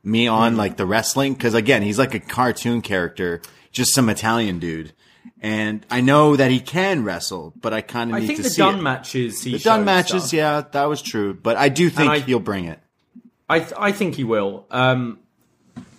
me 0.06 0.28
on 0.28 0.56
like 0.56 0.78
the 0.78 0.86
wrestling. 0.86 1.36
Cause 1.36 1.53
again, 1.53 1.82
he's 1.82 1.99
like 1.99 2.14
a 2.14 2.20
cartoon 2.20 2.82
character, 2.82 3.41
just 3.72 3.93
some 3.93 4.08
Italian 4.10 4.60
dude. 4.60 4.93
And 5.41 5.86
I 5.91 6.01
know 6.01 6.36
that 6.36 6.49
he 6.51 6.60
can 6.60 7.03
wrestle, 7.03 7.53
but 7.60 7.74
I 7.74 7.82
kind 7.82 8.14
of 8.14 8.20
need 8.22 8.28
think 8.28 8.38
to 8.38 8.43
the 8.43 8.49
see 8.49 8.62
done 8.62 8.80
it. 8.80 8.82
matches, 8.82 9.43
he 9.43 9.51
The 9.53 9.60
done 9.60 9.80
showed 9.82 9.86
matches, 9.86 10.24
stuff. 10.26 10.34
yeah, 10.34 10.62
that 10.72 10.86
was 10.86 11.01
true. 11.01 11.34
But 11.34 11.58
I 11.58 11.70
do 11.70 11.89
think 11.89 12.10
I- 12.12 12.20
he'll 12.20 12.39
bring 12.39 12.66
it. 12.66 12.80
I 13.49 13.60
th- 13.60 13.74
I 13.78 13.91
think 13.91 14.16
he 14.16 14.24
will. 14.24 14.66
Um, 14.72 15.20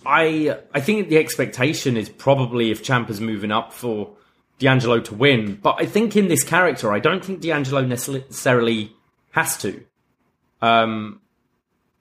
I 0.05 0.57
I 0.73 0.81
think 0.81 1.07
the 1.09 1.17
expectation 1.17 1.95
is 1.95 2.09
probably 2.09 2.71
if 2.71 2.83
Ciampa's 2.83 3.21
moving 3.21 3.51
up 3.51 3.71
for 3.71 4.09
D'Angelo 4.59 4.99
to 5.01 5.13
win, 5.13 5.57
but 5.61 5.75
I 5.79 5.85
think 5.85 6.15
in 6.17 6.27
this 6.29 6.43
character, 6.43 6.91
I 6.91 6.99
don't 6.99 7.23
think 7.23 7.39
D'Angelo 7.41 7.81
necessarily 7.85 8.91
has 9.31 9.55
to. 9.59 9.81
Um, 10.61 11.21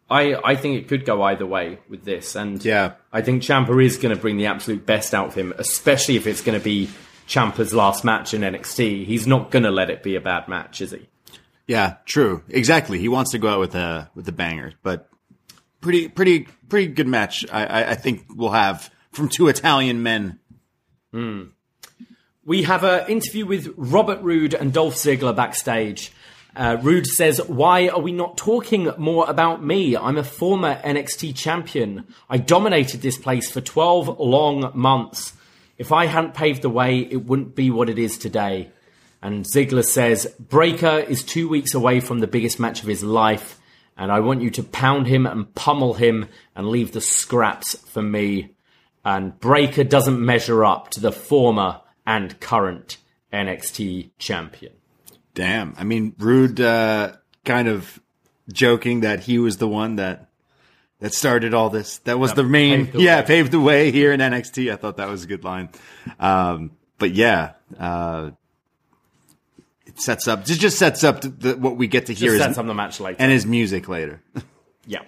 I 0.09 0.35
I 0.45 0.57
think 0.57 0.77
it 0.79 0.89
could 0.89 1.05
go 1.05 1.23
either 1.23 1.47
way 1.47 1.79
with 1.89 2.05
this, 2.05 2.37
and 2.37 2.65
Yeah. 2.65 2.93
I 3.13 3.23
think 3.23 3.43
Ciampa 3.43 3.85
is 3.85 3.97
going 3.97 4.15
to 4.15 4.21
bring 4.21 4.37
the 4.37 4.47
absolute 4.47 4.87
best 4.87 5.15
out 5.15 5.29
of 5.29 5.35
him, 5.35 5.53
especially 5.59 6.17
if 6.17 6.27
it's 6.27 6.43
going 6.43 6.59
to 6.59 6.65
be 6.65 6.89
Ciampa's 7.27 7.75
last 7.75 8.05
match 8.05 8.33
in 8.33 8.43
NXT. 8.43 9.05
He's 9.05 9.27
not 9.27 9.51
going 9.51 9.65
to 9.65 9.71
let 9.71 9.91
it 9.91 10.03
be 10.03 10.15
a 10.15 10.21
bad 10.21 10.47
match, 10.49 10.81
is 10.81 10.93
he? 10.93 11.09
Yeah, 11.67 11.97
true. 12.05 12.45
Exactly. 12.49 12.99
He 13.01 13.09
wants 13.09 13.33
to 13.33 13.39
go 13.39 13.49
out 13.49 13.59
with 13.61 13.75
a 13.75 14.09
with 14.15 14.29
a 14.29 14.33
banger, 14.33 14.75
but 14.85 15.09
pretty 15.81 16.09
pretty 16.09 16.47
pretty 16.69 16.87
good 16.87 17.09
match. 17.09 17.45
I 17.53 17.67
I, 17.67 17.91
I 17.91 17.95
think 17.97 18.27
we'll 18.33 18.51
have 18.51 18.91
from 19.11 19.29
two 19.29 19.49
Italian 19.49 20.03
men. 20.05 20.39
Hmm. 21.13 21.43
We 22.45 22.63
have 22.63 22.85
an 22.85 23.09
interview 23.09 23.45
with 23.45 23.75
Robert 23.77 24.23
Roode 24.23 24.55
and 24.55 24.73
Dolph 24.73 24.95
Ziggler 24.95 25.35
backstage. 25.35 26.13
Uh, 26.57 26.79
Roode 26.81 27.07
says, 27.07 27.39
Why 27.47 27.89
are 27.89 28.01
we 28.01 28.13
not 28.13 28.39
talking 28.39 28.91
more 28.97 29.29
about 29.29 29.63
me? 29.63 29.95
I'm 29.95 30.17
a 30.17 30.25
former 30.25 30.81
NXT 30.83 31.37
champion. 31.37 32.07
I 32.31 32.39
dominated 32.39 33.03
this 33.03 33.19
place 33.19 33.51
for 33.51 33.61
12 33.61 34.19
long 34.19 34.71
months. 34.75 35.35
If 35.77 35.93
I 35.93 36.07
hadn't 36.07 36.33
paved 36.33 36.63
the 36.63 36.71
way, 36.71 37.01
it 37.01 37.27
wouldn't 37.27 37.55
be 37.55 37.71
what 37.71 37.91
it 37.91 37.99
is 37.99 38.17
today. 38.17 38.71
And 39.21 39.45
Ziggler 39.45 39.85
says, 39.85 40.35
Breakker 40.41 40.99
is 41.01 41.23
two 41.23 41.47
weeks 41.47 41.75
away 41.75 42.01
from 42.01 42.21
the 42.21 42.27
biggest 42.27 42.59
match 42.59 42.81
of 42.81 42.89
his 42.89 43.05
life, 43.05 43.61
and 43.99 44.11
I 44.11 44.21
want 44.21 44.41
you 44.41 44.51
to 44.53 44.63
pound 44.63 45.09
him 45.09 45.27
and 45.27 45.55
pummel 45.55 45.93
him 45.93 46.27
and 46.55 46.69
leave 46.69 46.93
the 46.93 47.03
scraps 47.03 47.75
for 47.91 48.01
me. 48.01 48.55
And 49.05 49.39
Breakker 49.39 49.85
doesn't 49.85 50.25
measure 50.25 50.65
up 50.65 50.89
to 50.93 51.01
the 51.01 51.13
former 51.13 51.83
and 52.07 52.41
current 52.41 52.97
NXT 53.31 54.13
champion. 54.19 54.73
Damn. 55.37 55.75
I 55.77 55.85
mean, 55.85 56.15
Roode 56.19 56.61
uh, 56.61 57.13
kind 57.45 57.69
of 57.69 58.01
joking 58.53 59.01
that 59.01 59.21
he 59.21 59.39
was 59.39 59.59
the 59.59 59.69
one 59.69 59.97
that 59.97 60.31
that 61.01 61.13
started 61.13 61.53
all 61.53 61.69
this. 61.69 61.99
That 61.99 62.19
was 62.19 62.33
the 62.33 62.43
main, 62.43 62.87
paved 62.87 62.93
the 62.95 63.03
yeah, 63.03 63.21
way. 63.21 63.27
paved 63.27 63.53
the 63.53 63.61
way 63.61 63.91
here 63.93 64.13
in 64.15 64.21
NXT. 64.21 64.73
I 64.73 64.77
thought 64.77 64.97
that 64.97 65.09
was 65.09 65.25
a 65.25 65.27
good 65.27 65.45
line. 65.45 65.69
Um, 66.19 66.71
but 66.99 67.13
yeah, 67.13 67.53
uh, 67.79 68.31
it 69.85 70.01
sets 70.01 70.27
up. 70.27 70.41
It 70.41 70.55
just 70.55 70.79
sets 70.79 71.05
up 71.05 71.21
the, 71.21 71.55
what 71.59 71.77
we 71.77 71.87
get 71.87 72.07
to 72.07 72.15
hear 72.15 72.31
Just 72.31 72.37
is, 72.37 72.43
sets 72.47 72.59
up 72.59 72.67
the 72.67 72.73
match 72.73 72.99
later. 72.99 73.17
and 73.21 73.31
his 73.31 73.47
music 73.47 73.89
later. 73.89 74.23
Yeah. 74.89 75.01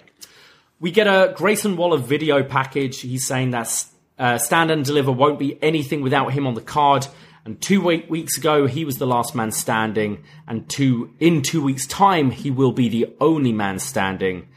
We 0.81 0.91
get 0.91 1.07
a 1.07 1.33
Grayson 1.37 1.77
Waller 1.77 1.99
video 1.99 2.43
package. 2.43 2.99
He's 2.99 3.25
saying 3.25 3.51
that 3.51 3.85
uh, 4.17 4.37
Stand 4.37 4.71
and 4.71 4.83
Deliver 4.83 5.09
won't 5.09 5.39
be 5.39 5.57
anything 5.63 6.01
without 6.01 6.33
him 6.33 6.45
on 6.45 6.53
the 6.53 6.61
card. 6.61 7.07
And 7.49 7.59
two 7.59 7.81
week, 7.81 8.07
weeks 8.11 8.37
ago, 8.37 8.67
he 8.67 8.85
was 8.85 8.99
the 8.99 9.07
last 9.07 9.33
man 9.33 9.49
standing. 9.49 10.23
And 10.47 10.69
two 10.69 11.15
in 11.19 11.41
two 11.41 11.63
weeks' 11.63 11.87
time, 11.87 12.29
he 12.29 12.51
will 12.51 12.71
be 12.71 12.89
the 12.89 13.07
only 13.19 13.51
man 13.51 13.79
standing. 13.79 14.49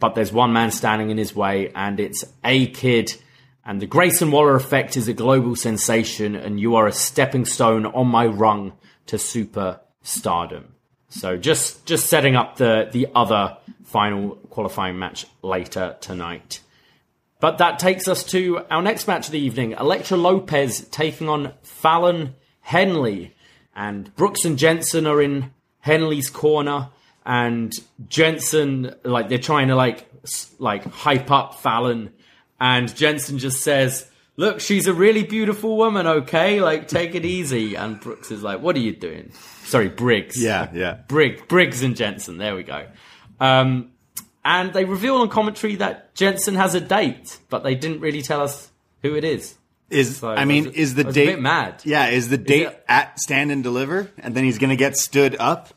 But 0.00 0.16
there's 0.16 0.32
one 0.32 0.52
man 0.52 0.72
standing 0.72 1.10
in 1.10 1.16
his 1.16 1.36
way, 1.36 1.70
and 1.76 2.00
it's 2.00 2.24
a 2.42 2.66
kid. 2.66 3.14
And 3.64 3.80
the 3.80 3.86
Grayson 3.86 4.32
Waller 4.32 4.56
effect 4.56 4.96
is 4.96 5.06
a 5.06 5.12
global 5.12 5.54
sensation, 5.54 6.34
and 6.34 6.58
you 6.58 6.74
are 6.74 6.88
a 6.88 6.92
stepping 6.92 7.44
stone 7.44 7.86
on 7.86 8.08
my 8.08 8.26
rung 8.26 8.72
to 9.06 9.16
super 9.16 9.78
stardom. 10.02 10.74
So 11.10 11.36
just 11.36 11.86
just 11.86 12.08
setting 12.08 12.34
up 12.34 12.56
the 12.56 12.88
the 12.90 13.06
other 13.14 13.58
final 13.84 14.30
qualifying 14.50 14.98
match 14.98 15.24
later 15.40 15.96
tonight. 16.00 16.58
But 17.44 17.58
that 17.58 17.78
takes 17.78 18.08
us 18.08 18.24
to 18.30 18.64
our 18.70 18.80
next 18.80 19.06
match 19.06 19.26
of 19.26 19.32
the 19.32 19.38
evening: 19.38 19.72
Elektra 19.72 20.16
Lopez 20.16 20.88
taking 20.88 21.28
on 21.28 21.52
Fallon 21.62 22.36
Henley, 22.62 23.34
and 23.76 24.16
Brooks 24.16 24.46
and 24.46 24.58
Jensen 24.58 25.06
are 25.06 25.20
in 25.20 25.52
Henley's 25.80 26.30
corner, 26.30 26.88
and 27.26 27.70
Jensen 28.08 28.94
like 29.04 29.28
they're 29.28 29.36
trying 29.36 29.68
to 29.68 29.76
like 29.76 30.08
like 30.58 30.86
hype 30.86 31.30
up 31.30 31.56
Fallon, 31.56 32.14
and 32.58 32.96
Jensen 32.96 33.38
just 33.38 33.60
says. 33.60 34.08
Look, 34.36 34.60
she's 34.60 34.86
a 34.86 34.94
really 34.94 35.22
beautiful 35.22 35.76
woman, 35.76 36.08
okay? 36.08 36.60
Like, 36.60 36.88
take 36.88 37.14
it 37.14 37.24
easy. 37.24 37.76
And 37.76 38.00
Brooks 38.00 38.32
is 38.32 38.42
like, 38.42 38.60
what 38.60 38.74
are 38.74 38.80
you 38.80 38.90
doing? 38.90 39.30
Sorry, 39.62 39.88
Briggs. 39.88 40.42
yeah, 40.42 40.70
yeah. 40.74 40.94
Brig, 41.06 41.46
Briggs 41.46 41.84
and 41.84 41.94
Jensen. 41.94 42.38
There 42.38 42.56
we 42.56 42.64
go. 42.64 42.88
Um, 43.38 43.92
and 44.44 44.72
they 44.72 44.84
reveal 44.84 45.16
on 45.16 45.28
commentary 45.28 45.76
that 45.76 46.14
Jensen 46.14 46.54
has 46.56 46.74
a 46.74 46.80
date, 46.80 47.38
but 47.48 47.62
they 47.64 47.74
didn't 47.74 48.00
really 48.00 48.22
tell 48.22 48.40
us 48.42 48.70
who 49.02 49.14
it 49.14 49.24
is. 49.24 49.54
Is 49.90 50.16
So 50.18 50.28
I 50.30 50.42
I 50.42 50.44
mean, 50.44 50.64
was- 50.66 50.74
is 50.74 50.94
the 50.94 51.06
I 51.06 51.10
a 51.10 51.12
date 51.12 51.26
bit 51.26 51.40
mad. 51.40 51.82
Yeah, 51.84 52.08
is 52.08 52.28
the 52.28 52.38
date 52.38 52.66
it- 52.68 52.84
at 52.88 53.20
stand 53.20 53.52
and 53.52 53.62
deliver, 53.62 54.10
and 54.18 54.34
then 54.34 54.44
he's 54.44 54.58
gonna 54.58 54.76
get 54.76 54.96
stood 54.96 55.36
up? 55.38 55.72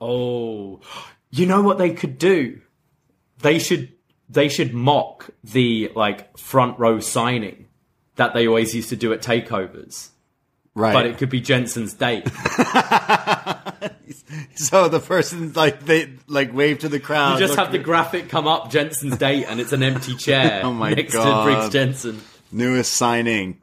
Oh, 0.00 0.80
you 1.30 1.46
know 1.46 1.62
what 1.62 1.78
they 1.78 1.90
could 1.94 2.18
do? 2.18 2.60
They 3.40 3.58
should 3.58 3.92
they 4.28 4.48
should 4.48 4.72
mock 4.72 5.30
the 5.44 5.90
like 5.94 6.36
front 6.38 6.78
row 6.78 7.00
signing 7.00 7.66
that 8.16 8.34
they 8.34 8.46
always 8.46 8.74
used 8.74 8.88
to 8.90 8.96
do 8.96 9.12
at 9.12 9.20
takeovers, 9.22 10.08
Right. 10.74 10.92
but 10.92 11.06
it 11.06 11.18
could 11.18 11.28
be 11.30 11.40
Jensen's 11.40 11.94
date. 11.94 12.24
so 14.54 14.88
the 14.88 15.00
person 15.00 15.52
like 15.54 15.84
they 15.84 16.12
like 16.26 16.52
wave 16.54 16.80
to 16.80 16.88
the 16.88 17.00
crowd. 17.00 17.40
You 17.40 17.46
just 17.46 17.58
have 17.58 17.72
the 17.72 17.78
graphic 17.78 18.28
come 18.28 18.46
up, 18.46 18.70
Jensen's 18.70 19.16
date, 19.16 19.44
and 19.48 19.60
it's 19.60 19.72
an 19.72 19.82
empty 19.82 20.14
chair 20.16 20.62
Oh 20.64 20.72
my 20.72 20.92
next 20.92 21.12
God. 21.14 21.44
to 21.44 21.50
Briggs 21.50 21.72
Jensen. 21.72 22.20
newest 22.50 22.92
signing. 22.92 23.60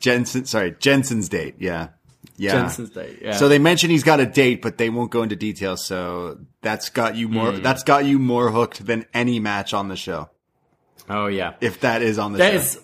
Jensen. 0.00 0.44
Sorry, 0.46 0.74
Jensen's 0.78 1.28
date. 1.28 1.56
Yeah, 1.58 1.88
yeah. 2.36 2.52
Jensen's 2.52 2.90
date, 2.90 3.18
yeah. 3.22 3.32
So 3.36 3.48
they 3.48 3.58
mention 3.58 3.90
he's 3.90 4.04
got 4.04 4.20
a 4.20 4.26
date, 4.26 4.62
but 4.62 4.78
they 4.78 4.90
won't 4.90 5.10
go 5.10 5.22
into 5.22 5.36
details. 5.36 5.84
So 5.84 6.38
that's 6.60 6.88
got 6.90 7.16
you 7.16 7.28
more. 7.28 7.52
Hmm. 7.52 7.62
That's 7.62 7.82
got 7.82 8.04
you 8.04 8.18
more 8.18 8.50
hooked 8.50 8.84
than 8.86 9.06
any 9.14 9.40
match 9.40 9.72
on 9.74 9.88
the 9.88 9.96
show. 9.96 10.28
Oh 11.08 11.26
yeah, 11.26 11.54
If 11.60 11.80
that 11.80 12.00
is 12.02 12.18
on 12.18 12.32
the 12.32 12.38
show. 12.38 12.48
There's 12.50 12.78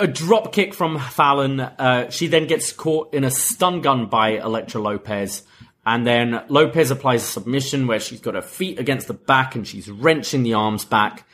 a 0.00 0.06
drop 0.06 0.52
kick 0.52 0.74
from 0.74 0.98
Fallon. 0.98 1.58
Uh, 1.60 2.10
she 2.10 2.26
then 2.28 2.46
gets 2.46 2.72
caught 2.72 3.12
in 3.14 3.24
a 3.24 3.30
stun 3.30 3.80
gun 3.80 4.06
by 4.06 4.30
Elektra 4.38 4.80
Lopez. 4.80 5.42
And 5.88 6.06
then 6.06 6.44
Lopez 6.48 6.90
applies 6.90 7.22
a 7.22 7.26
submission 7.26 7.86
where 7.86 7.98
she's 7.98 8.20
got 8.20 8.34
her 8.34 8.42
feet 8.42 8.78
against 8.78 9.08
the 9.08 9.14
back 9.14 9.54
and 9.54 9.66
she's 9.66 9.90
wrenching 9.90 10.42
the 10.42 10.52
arms 10.52 10.84
back. 10.84 11.26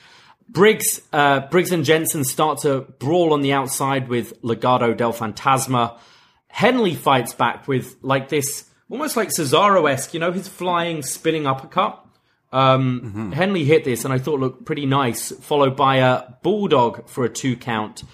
Briggs, 0.48 1.02
uh, 1.12 1.40
Briggs 1.40 1.72
and 1.72 1.84
Jensen 1.84 2.22
start 2.22 2.60
to 2.60 2.82
brawl 3.00 3.32
on 3.32 3.40
the 3.40 3.52
outside 3.52 4.06
with 4.08 4.40
Legado 4.42 4.96
del 4.96 5.12
Fantasma. 5.12 5.98
Henley 6.46 6.94
fights 6.94 7.34
back 7.34 7.66
with 7.66 7.96
like 8.00 8.28
this, 8.28 8.70
almost 8.88 9.16
like 9.16 9.30
Cesaro 9.30 9.90
esque, 9.90 10.14
you 10.14 10.20
know, 10.20 10.30
his 10.30 10.46
flying, 10.46 11.02
spinning 11.02 11.48
uppercut. 11.48 12.06
Um, 12.52 13.32
Henley 13.32 13.64
hit 13.64 13.82
this, 13.82 14.04
and 14.04 14.14
I 14.14 14.18
thought 14.18 14.38
looked 14.38 14.64
pretty 14.64 14.86
nice, 14.86 15.32
followed 15.32 15.74
by 15.74 15.96
a 15.96 16.30
bulldog 16.44 17.08
for 17.08 17.24
a 17.24 17.28
two 17.28 17.56
count. 17.56 18.04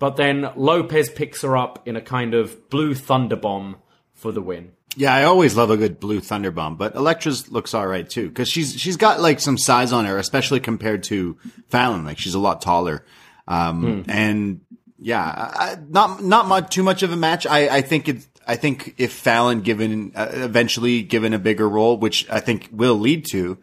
But 0.00 0.16
then 0.16 0.50
Lopez 0.56 1.08
picks 1.08 1.42
her 1.42 1.56
up 1.56 1.86
in 1.86 1.94
a 1.94 2.00
kind 2.00 2.34
of 2.34 2.68
blue 2.68 2.96
thunder 2.96 3.36
bomb 3.36 3.76
for 4.12 4.32
the 4.32 4.42
win. 4.42 4.72
Yeah, 4.96 5.14
I 5.14 5.24
always 5.24 5.56
love 5.56 5.70
a 5.70 5.76
good 5.76 5.98
blue 5.98 6.20
thunderbomb, 6.20 6.78
but 6.78 6.94
Elektra's 6.94 7.50
looks 7.50 7.74
all 7.74 7.86
right 7.86 8.08
too 8.08 8.28
because 8.28 8.48
she's 8.48 8.78
she's 8.80 8.96
got 8.96 9.20
like 9.20 9.40
some 9.40 9.58
size 9.58 9.92
on 9.92 10.04
her, 10.04 10.18
especially 10.18 10.60
compared 10.60 11.02
to 11.04 11.36
Fallon. 11.68 12.04
Like 12.04 12.18
she's 12.18 12.34
a 12.34 12.38
lot 12.38 12.60
taller, 12.62 13.04
um, 13.48 14.04
and 14.08 14.60
yeah, 14.98 15.22
I, 15.22 15.72
I- 15.72 15.78
not 15.88 16.22
not 16.22 16.46
much 16.46 16.70
too 16.72 16.82
much 16.82 17.02
of 17.02 17.12
a 17.12 17.16
match. 17.16 17.46
I 17.46 17.68
I 17.68 17.80
think 17.82 18.08
it. 18.08 18.26
I 18.46 18.56
think 18.56 18.94
if 18.98 19.12
Fallon 19.12 19.62
given 19.62 20.12
uh, 20.14 20.28
eventually 20.32 21.02
given 21.02 21.32
a 21.32 21.38
bigger 21.38 21.68
role, 21.68 21.96
which 21.96 22.28
I 22.30 22.40
think 22.40 22.68
will 22.70 22.96
lead 22.98 23.24
to, 23.32 23.56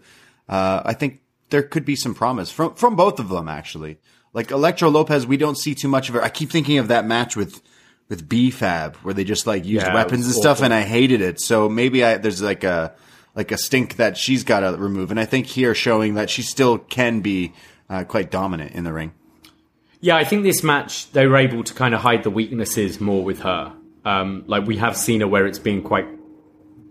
uh, 0.50 0.82
I 0.84 0.94
think 0.94 1.22
there 1.52 1.62
could 1.64 1.86
be 1.86 1.96
some 1.96 2.14
promise 2.16 2.52
from 2.52 2.74
from 2.76 2.96
both 2.96 3.20
of 3.20 3.30
them 3.30 3.48
actually. 3.48 4.00
Like 4.34 4.50
Elektra 4.52 4.90
Lopez, 4.90 5.28
we 5.28 5.38
don't 5.38 5.58
see 5.58 5.76
too 5.76 5.88
much 5.88 6.10
of 6.10 6.16
her. 6.16 6.24
I 6.24 6.30
keep 6.30 6.50
thinking 6.52 6.78
of 6.80 6.88
that 6.88 7.06
match 7.06 7.36
with 7.36 7.62
with 8.12 8.28
BFAB 8.28 8.96
where 8.98 9.14
they 9.14 9.24
just 9.24 9.48
like 9.48 9.64
used 9.66 9.86
Yeah, 9.86 9.96
weapons 9.96 10.26
and 10.26 10.36
stuff, 10.36 10.62
and 10.62 10.74
I 10.74 10.82
hated 10.82 11.22
it. 11.22 11.40
So 11.40 11.70
maybe 11.70 12.04
I 12.04 12.18
there's 12.18 12.42
like 12.42 12.66
a 12.66 12.94
like 13.34 13.54
a 13.54 13.58
stink 13.58 13.96
that 13.96 14.18
she's 14.18 14.44
got 14.44 14.60
to 14.60 14.76
remove, 14.78 15.12
and 15.12 15.20
I 15.20 15.26
think 15.26 15.48
here 15.48 15.74
showing 15.74 16.16
that 16.16 16.30
she 16.30 16.42
still 16.42 16.78
can 16.78 17.22
be 17.22 17.54
uh, 17.90 18.04
quite 18.04 18.30
dominant 18.30 18.74
in 18.74 18.84
the 18.84 18.92
ring. 18.92 19.14
Yeah, 20.02 20.18
I 20.18 20.26
think 20.26 20.44
this 20.44 20.62
match 20.62 21.10
they 21.14 21.26
were 21.26 21.38
able 21.38 21.64
to 21.64 21.74
kind 21.74 21.96
of 21.96 22.02
hide 22.02 22.24
the 22.24 22.30
weaknesses 22.30 23.00
more 23.00 23.24
with 23.24 23.40
her. 23.40 23.74
Um, 24.04 24.44
like 24.46 24.68
we 24.68 24.76
have 24.78 24.98
seen 24.98 25.22
her 25.22 25.28
where 25.28 25.48
it's 25.48 25.60
been 25.60 25.82
quite 25.82 26.08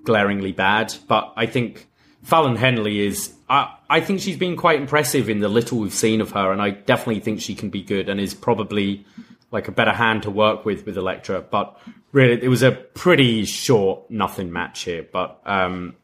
glaringly 0.04 0.52
bad, 0.52 0.94
but 1.06 1.34
I 1.36 1.44
think 1.44 1.86
Fallon 2.22 2.56
Henley 2.56 3.06
is. 3.06 3.34
I, 3.46 3.74
I 3.90 4.00
think 4.00 4.20
she's 4.20 4.38
been 4.38 4.56
quite 4.56 4.80
impressive 4.80 5.28
in 5.28 5.40
the 5.40 5.48
little 5.48 5.80
we've 5.80 5.92
seen 5.92 6.22
of 6.22 6.30
her, 6.30 6.50
and 6.50 6.62
I 6.62 6.70
definitely 6.70 7.20
think 7.20 7.42
she 7.42 7.54
can 7.54 7.68
be 7.68 7.82
good 7.82 8.08
and 8.08 8.18
is 8.18 8.32
probably 8.32 9.04
like 9.50 9.68
a 9.68 9.72
better 9.72 9.92
hand 9.92 10.22
to 10.24 10.30
work 10.30 10.64
with 10.64 10.86
with 10.86 10.96
Elektra. 10.96 11.40
But 11.40 11.78
really, 12.12 12.42
it 12.42 12.48
was 12.48 12.62
a 12.62 12.72
pretty 12.72 13.44
short 13.44 14.10
nothing 14.10 14.52
match 14.52 14.82
here, 14.82 15.06
but 15.10 15.40
um, 15.44 15.96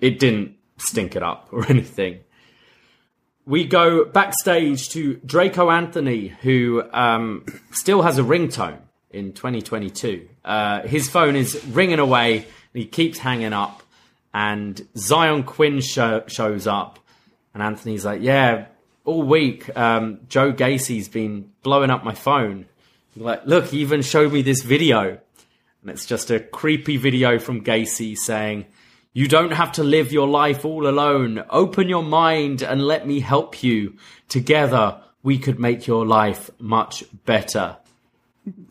it 0.00 0.18
didn't 0.18 0.56
stink 0.78 1.16
it 1.16 1.22
up 1.22 1.48
or 1.52 1.66
anything 1.68 2.20
we 3.46 3.64
go 3.64 4.04
backstage 4.04 4.88
to 4.90 5.14
Draco 5.24 5.70
Anthony, 5.70 6.28
who 6.28 6.82
um, 6.92 7.44
still 7.72 8.02
has 8.02 8.18
a 8.18 8.22
ringtone 8.22 8.78
in 9.10 9.32
2022. 9.32 10.28
Uh, 10.44 10.82
his 10.82 11.08
phone 11.08 11.36
is 11.36 11.62
ringing 11.66 11.98
away, 11.98 12.46
he 12.72 12.86
keeps 12.86 13.18
hanging 13.18 13.52
up. 13.52 13.82
And 14.32 14.86
Zion 14.96 15.44
Quinn 15.44 15.80
show, 15.80 16.24
shows 16.26 16.66
up, 16.66 16.98
and 17.52 17.62
Anthony's 17.62 18.04
like, 18.04 18.20
"Yeah, 18.20 18.66
all 19.04 19.22
week, 19.22 19.74
um, 19.76 20.20
Joe 20.28 20.52
Gacy's 20.52 21.08
been 21.08 21.50
blowing 21.62 21.90
up 21.90 22.04
my 22.04 22.14
phone. 22.14 22.66
Like, 23.16 23.46
look, 23.46 23.66
he 23.66 23.80
even 23.80 24.02
showed 24.02 24.32
me 24.32 24.42
this 24.42 24.62
video, 24.62 25.18
and 25.82 25.90
it's 25.90 26.06
just 26.06 26.30
a 26.30 26.40
creepy 26.40 26.96
video 26.96 27.38
from 27.38 27.64
Gacy 27.64 28.16
saying." 28.16 28.66
You 29.16 29.28
don't 29.28 29.52
have 29.52 29.70
to 29.72 29.84
live 29.84 30.10
your 30.10 30.26
life 30.26 30.64
all 30.64 30.88
alone. 30.88 31.44
Open 31.48 31.88
your 31.88 32.02
mind 32.02 32.62
and 32.62 32.82
let 32.82 33.06
me 33.06 33.20
help 33.20 33.62
you. 33.62 33.94
Together, 34.28 35.00
we 35.22 35.38
could 35.38 35.60
make 35.60 35.86
your 35.86 36.04
life 36.04 36.50
much 36.58 37.04
better. 37.24 37.76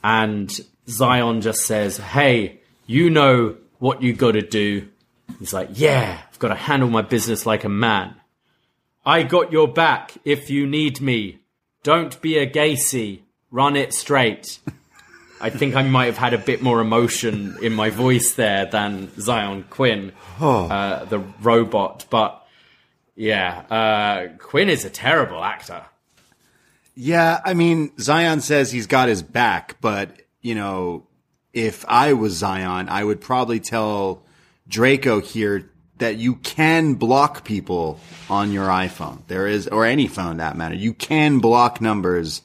And 0.04 0.52
Zion 0.88 1.40
just 1.40 1.62
says, 1.62 1.96
Hey, 1.98 2.60
you 2.86 3.10
know 3.10 3.56
what 3.80 4.02
you 4.02 4.14
gotta 4.14 4.42
do. 4.42 4.90
He's 5.40 5.54
like, 5.54 5.70
Yeah, 5.74 6.22
I've 6.30 6.40
gotta 6.40 6.56
handle 6.56 6.90
my 6.90 7.02
business 7.02 7.46
like 7.46 7.64
a 7.64 7.70
man. 7.70 8.16
I 9.06 9.24
got 9.24 9.52
your 9.52 9.68
back 9.68 10.14
if 10.24 10.50
you 10.50 10.66
need 10.66 11.02
me. 11.02 11.40
Don't 11.84 12.22
be 12.22 12.38
a 12.38 12.50
Gacy. 12.50 13.20
Run 13.52 13.76
it 13.76 13.94
straight. 13.94 14.60
I 15.42 15.50
think 15.50 15.76
I 15.76 15.84
might 15.84 16.06
have 16.06 16.18
had 16.18 16.34
a 16.34 16.38
bit 16.38 16.62
more 16.62 16.80
emotion 16.80 17.58
in 17.62 17.74
my 17.74 17.90
voice 17.90 18.34
there 18.36 18.66
than 18.66 19.12
Zion 19.20 19.66
Quinn, 19.70 20.14
uh, 20.40 21.04
the 21.04 21.20
robot. 21.20 22.06
But 22.10 22.46
yeah, 23.16 23.64
uh, 23.70 24.38
Quinn 24.38 24.70
is 24.70 24.86
a 24.86 24.90
terrible 24.90 25.44
actor. 25.44 25.84
Yeah, 26.96 27.42
I 27.44 27.54
mean, 27.56 27.92
Zion 28.00 28.40
says 28.40 28.72
he's 28.72 28.88
got 28.88 29.10
his 29.10 29.22
back, 29.22 29.76
but 29.82 30.22
you 30.42 30.56
know, 30.56 31.08
if 31.52 31.84
I 31.90 32.14
was 32.14 32.38
Zion, 32.38 32.88
I 32.88 33.04
would 33.04 33.20
probably 33.20 33.60
tell 33.60 34.24
Draco 34.68 35.20
here 35.20 35.70
that 35.98 36.18
you 36.18 36.36
can 36.36 36.96
block 36.96 37.44
people 37.44 38.00
on 38.30 38.52
your 38.52 38.68
iPhone. 38.68 39.26
There 39.28 39.48
is, 39.48 39.68
or 39.68 39.86
any 39.86 40.08
phone 40.08 40.38
that 40.38 40.58
matter. 40.58 40.76
You 40.76 40.94
can 40.94 41.40
block 41.40 41.82
numbers, 41.82 42.42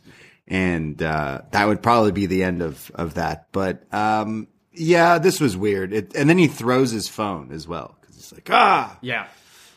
and 0.47 1.03
uh, 1.03 1.43
that 1.51 1.67
would 1.67 1.83
probably 1.83 2.13
be 2.13 2.27
the 2.27 2.43
end 2.43 2.63
of 2.63 2.91
of 2.95 3.15
that. 3.15 3.49
But 3.53 3.93
um, 3.93 4.49
yeah, 4.73 5.19
this 5.19 5.41
was 5.41 5.57
weird. 5.57 5.93
It, 5.93 6.15
and 6.15 6.29
then 6.29 6.39
he 6.39 6.47
throws 6.47 6.91
his 6.91 7.09
phone 7.09 7.53
as 7.53 7.67
well 7.67 7.97
because 8.01 8.17
he's 8.17 8.33
like, 8.33 8.49
ah, 8.51 8.99
Yeah, 9.01 9.27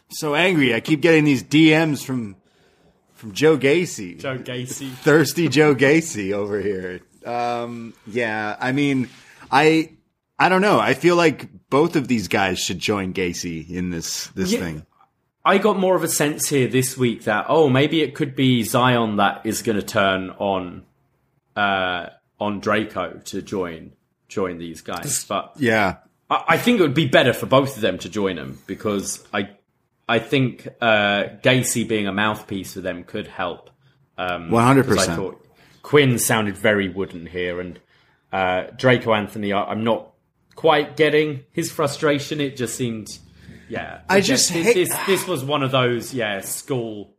so 0.10 0.36
angry. 0.36 0.74
I 0.74 0.80
keep 0.80 1.02
getting 1.02 1.24
these 1.24 1.44
DMs 1.44 2.04
from 2.04 2.36
from 3.14 3.34
Joe 3.34 3.58
Gacy 3.58 4.20
Joe 4.20 4.38
Gacy. 4.38 4.92
thirsty 5.04 5.48
Joe 5.48 5.76
Gacy 5.76 6.34
over 6.34 6.60
here. 6.60 7.02
Um, 7.26 7.94
yeah, 8.08 8.56
I 8.60 8.72
mean, 8.72 9.10
I, 9.52 9.92
I 10.42 10.50
don't 10.50 10.62
know. 10.62 10.80
I 10.80 10.96
feel 10.96 11.16
like 11.16 11.70
both 11.70 11.96
of 11.96 12.08
these 12.08 12.28
guys 12.28 12.58
should 12.58 12.80
join 12.80 13.14
Gacy 13.14 13.70
in 13.70 13.92
this 13.92 14.28
this 14.28 14.52
Yeah. 14.52 14.60
thing. 14.60 14.86
I 15.46 15.60
got 15.60 15.78
more 15.78 15.96
of 15.96 16.04
a 16.04 16.08
sense 16.08 16.50
here 16.50 16.68
this 16.68 16.98
week 16.98 17.26
that 17.26 17.46
oh 17.48 17.70
maybe 17.70 18.02
it 18.02 18.16
could 18.16 18.36
be 18.36 18.64
Zion 18.64 19.18
that 19.18 19.42
is 19.46 19.62
going 19.62 19.76
to 19.80 19.86
turn 19.86 20.32
on 20.32 20.84
uh, 21.56 22.08
on 22.40 22.60
Draco 22.60 23.22
to 23.26 23.42
join 23.44 23.92
join 24.30 24.58
these 24.58 24.82
guys, 24.82 25.26
but 25.26 25.54
Yeah, 25.58 25.98
I, 26.30 26.44
I 26.50 26.58
think 26.58 26.80
it 26.80 26.82
would 26.84 26.94
be 26.96 27.08
better 27.08 27.34
for 27.34 27.46
both 27.46 27.76
of 27.76 27.82
them 27.82 28.00
to 28.00 28.10
join 28.10 28.38
them 28.38 28.58
because 28.66 29.24
I 29.32 29.50
I 30.10 30.18
think 30.18 30.68
uh, 30.82 31.26
Gacy 31.44 31.88
being 31.88 32.08
a 32.08 32.12
mouthpiece 32.12 32.74
for 32.74 32.82
them 32.82 33.04
could 33.04 33.28
help. 33.28 33.70
Um, 34.18 34.50
one 34.50 34.64
hundred 34.64 34.88
percent. 34.88 35.18
thought 35.18 35.46
Quinn 35.84 36.18
sounded 36.18 36.58
very 36.58 36.90
wooden 36.90 37.28
here, 37.28 37.60
and 37.60 37.80
uh, 38.34 38.64
Draco 38.78 39.14
Anthony, 39.14 39.54
I, 39.54 39.64
I'm 39.66 39.84
not 39.84 40.11
quite 40.56 40.98
getting 40.98 41.44
his 41.52 41.72
frustration. 41.72 42.42
It 42.42 42.56
just 42.58 42.76
seemed, 42.76 43.08
yeah. 43.70 44.02
I 44.10 44.22
just 44.22 44.52
this, 44.54 44.66
hate- 44.66 44.74
this. 44.76 44.98
This 45.06 45.28
was 45.28 45.44
one 45.44 45.64
of 45.64 45.72
those, 45.72 46.14
yeah, 46.14 46.42
school. 46.42 47.16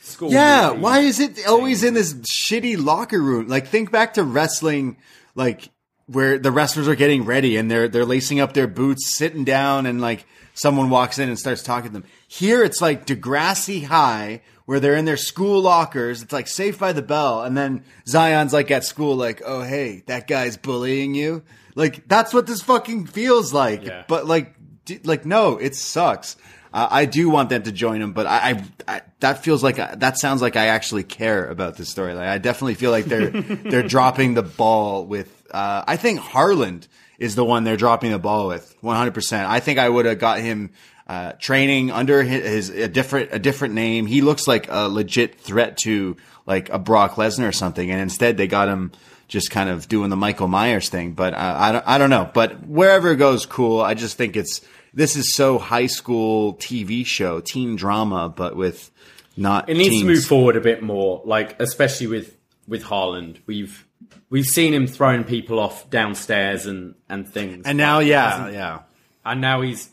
School. 0.00 0.32
Yeah, 0.32 0.70
movie 0.70 0.80
why 0.80 0.98
is 1.00 1.20
it 1.20 1.46
always 1.46 1.84
in 1.84 1.94
this 1.94 2.14
shitty 2.14 2.82
locker 2.82 3.20
room? 3.20 3.46
Like, 3.46 3.68
think 3.68 3.92
back 3.92 4.14
to 4.14 4.24
wrestling, 4.24 4.96
like 5.36 5.70
where 6.06 6.38
the 6.38 6.50
wrestlers 6.50 6.88
are 6.88 6.96
getting 6.96 7.24
ready 7.24 7.56
and 7.56 7.70
they're 7.70 7.86
they're 7.88 8.04
lacing 8.04 8.40
up 8.40 8.52
their 8.52 8.66
boots, 8.66 9.16
sitting 9.16 9.44
down, 9.44 9.86
and 9.86 10.00
like 10.00 10.26
someone 10.54 10.90
walks 10.90 11.18
in 11.18 11.28
and 11.28 11.38
starts 11.38 11.62
talking 11.62 11.90
to 11.90 11.92
them. 11.92 12.04
Here, 12.26 12.64
it's 12.64 12.80
like 12.80 13.06
Degrassi 13.06 13.84
High, 13.84 14.42
where 14.66 14.80
they're 14.80 14.96
in 14.96 15.04
their 15.04 15.16
school 15.16 15.60
lockers. 15.62 16.22
It's 16.22 16.32
like 16.32 16.48
Saved 16.48 16.80
by 16.80 16.92
the 16.92 17.02
Bell, 17.02 17.42
and 17.42 17.56
then 17.56 17.84
Zion's 18.08 18.52
like 18.52 18.70
at 18.70 18.84
school, 18.84 19.14
like, 19.14 19.40
"Oh, 19.44 19.62
hey, 19.62 20.02
that 20.06 20.26
guy's 20.26 20.56
bullying 20.56 21.14
you." 21.14 21.44
Like 21.74 22.08
that's 22.08 22.34
what 22.34 22.46
this 22.46 22.62
fucking 22.62 23.06
feels 23.06 23.52
like. 23.52 23.84
Yeah. 23.84 24.04
But 24.08 24.26
like, 24.26 24.54
d- 24.84 25.00
like 25.04 25.24
no, 25.24 25.56
it 25.58 25.74
sucks. 25.74 26.36
Uh, 26.72 26.88
I 26.90 27.04
do 27.04 27.28
want 27.28 27.50
them 27.50 27.64
to 27.64 27.72
join 27.72 28.00
them, 28.00 28.12
but 28.12 28.26
I, 28.26 28.64
I, 28.88 28.96
I 28.96 29.02
that 29.20 29.44
feels 29.44 29.62
like 29.62 29.76
that 29.76 30.18
sounds 30.18 30.40
like 30.40 30.56
I 30.56 30.68
actually 30.68 31.04
care 31.04 31.46
about 31.46 31.76
this 31.76 31.90
story. 31.90 32.14
Like 32.14 32.28
I 32.28 32.38
definitely 32.38 32.74
feel 32.74 32.90
like 32.90 33.04
they're 33.04 33.30
they're 33.30 33.82
dropping 33.82 34.34
the 34.34 34.42
ball 34.42 35.04
with 35.04 35.46
uh, 35.50 35.84
I 35.86 35.96
think 35.96 36.20
Harland 36.20 36.88
is 37.18 37.34
the 37.34 37.44
one 37.44 37.64
they're 37.64 37.76
dropping 37.76 38.10
the 38.10 38.18
ball 38.18 38.48
with 38.48 38.74
100%. 38.82 39.46
I 39.46 39.60
think 39.60 39.78
I 39.78 39.88
would 39.88 40.06
have 40.06 40.18
got 40.18 40.40
him 40.40 40.70
uh, 41.06 41.32
training 41.32 41.90
under 41.90 42.22
his, 42.22 42.68
his, 42.68 42.70
a 42.70 42.88
different 42.88 43.30
a 43.32 43.38
different 43.38 43.74
name. 43.74 44.06
He 44.06 44.22
looks 44.22 44.48
like 44.48 44.66
a 44.70 44.88
legit 44.88 45.40
threat 45.40 45.76
to 45.84 46.16
like 46.46 46.70
a 46.70 46.78
Brock 46.78 47.16
Lesnar 47.16 47.48
or 47.48 47.52
something, 47.52 47.90
and 47.90 48.00
instead 48.00 48.36
they 48.36 48.46
got 48.46 48.68
him 48.68 48.92
just 49.32 49.50
kind 49.50 49.70
of 49.70 49.88
doing 49.88 50.10
the 50.10 50.16
Michael 50.16 50.46
Myers 50.46 50.90
thing. 50.90 51.12
But 51.12 51.32
uh, 51.32 51.56
I 51.58 51.72
don't 51.72 51.84
I 51.88 51.98
don't 51.98 52.10
know. 52.10 52.30
But 52.32 52.66
wherever 52.66 53.10
it 53.12 53.16
goes, 53.16 53.46
cool. 53.46 53.80
I 53.80 53.94
just 53.94 54.16
think 54.18 54.36
it's 54.36 54.60
this 54.92 55.16
is 55.16 55.34
so 55.34 55.58
high 55.58 55.86
school 55.86 56.54
TV 56.56 57.04
show, 57.06 57.40
teen 57.40 57.74
drama, 57.76 58.28
but 58.28 58.56
with 58.56 58.90
not. 59.36 59.68
It 59.70 59.74
needs 59.78 59.88
teens. 59.90 60.02
to 60.02 60.06
move 60.08 60.24
forward 60.24 60.56
a 60.56 60.60
bit 60.60 60.82
more, 60.82 61.22
like 61.24 61.58
especially 61.60 62.08
with 62.08 62.36
with 62.68 62.82
Harland. 62.82 63.40
We've 63.46 63.86
we've 64.28 64.44
seen 64.46 64.74
him 64.74 64.86
throwing 64.86 65.24
people 65.24 65.58
off 65.58 65.88
downstairs 65.88 66.66
and 66.66 66.94
and 67.08 67.26
things, 67.26 67.64
And 67.66 67.78
now, 67.78 68.00
yeah, 68.00 68.48
yeah. 68.50 68.78
and 69.24 69.40
now 69.40 69.62
he's 69.62 69.88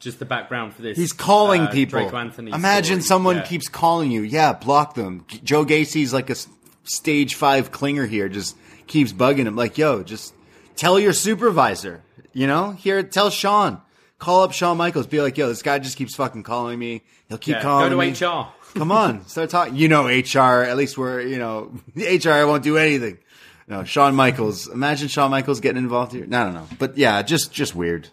just 0.00 0.18
the 0.18 0.24
background 0.24 0.74
for 0.74 0.82
this. 0.82 0.96
He's 0.98 1.12
calling 1.12 1.62
uh, 1.62 1.70
people. 1.70 2.00
Imagine 2.08 3.00
story. 3.00 3.02
someone 3.02 3.36
Yeah. 3.36 3.42
keeps 3.46 3.68
calling 3.68 4.10
you. 4.10 4.22
Yeah, 4.22 4.52
block 4.54 4.94
them. 4.94 5.26
Joe 5.44 5.64
Gacy's 5.64 6.12
like 6.12 6.28
a 6.30 6.32
s- 6.32 6.48
stage 6.84 7.34
five 7.36 7.70
clinger 7.70 8.08
here. 8.08 8.28
Just 8.28 8.56
keeps 8.90 9.12
bugging 9.12 9.46
him. 9.46 9.56
Like, 9.56 9.78
yo, 9.78 10.02
just 10.02 10.34
tell 10.76 11.00
your 11.00 11.14
supervisor. 11.14 12.02
You 12.34 12.46
know, 12.46 12.72
here, 12.72 13.02
tell 13.02 13.30
Sean. 13.30 13.80
Call 14.18 14.42
up 14.42 14.52
Shawn 14.52 14.76
Michaels. 14.76 15.06
Be 15.06 15.20
like, 15.22 15.38
yo, 15.38 15.48
this 15.48 15.62
guy 15.62 15.78
just 15.78 15.96
keeps 15.96 16.14
fucking 16.14 16.42
calling 16.42 16.78
me. 16.78 17.02
He'll 17.28 17.38
keep 17.38 17.54
Yeah, 17.56 17.62
calling 17.62 17.90
go 17.90 17.96
me. 17.96 18.12
to 18.12 18.26
HR. 18.28 18.48
Come 18.74 18.92
on, 18.92 19.26
start 19.26 19.48
talking. 19.50 19.74
You 19.76 19.88
know, 19.88 20.06
HR. 20.06 20.62
At 20.62 20.76
least 20.76 20.98
we're, 20.98 21.22
you 21.22 21.38
know, 21.38 21.72
HR 21.96 22.46
won't 22.46 22.62
do 22.62 22.76
anything. 22.76 23.18
No, 23.66 23.84
Shawn 23.84 24.14
Michaels. 24.14 24.68
Imagine 24.68 25.08
Shawn 25.08 25.30
Michaels 25.30 25.60
getting 25.60 25.82
involved 25.82 26.12
here. 26.12 26.26
No, 26.26 26.40
I 26.40 26.44
don't 26.44 26.54
know. 26.54 26.66
But 26.78 26.98
yeah, 26.98 27.22
just 27.22 27.52
just 27.52 27.74
weird. 27.74 28.08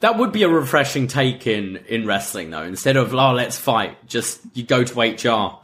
That 0.00 0.18
would 0.18 0.32
be 0.32 0.42
a 0.42 0.48
refreshing 0.48 1.06
take 1.06 1.46
in 1.46 1.76
in 1.88 2.06
wrestling, 2.06 2.50
though. 2.50 2.62
Instead 2.62 2.96
of 2.96 3.14
"oh, 3.14 3.32
let's 3.32 3.56
fight," 3.58 4.06
just 4.06 4.40
you 4.52 4.62
go 4.64 4.84
to 4.84 5.00
HR. 5.00 5.63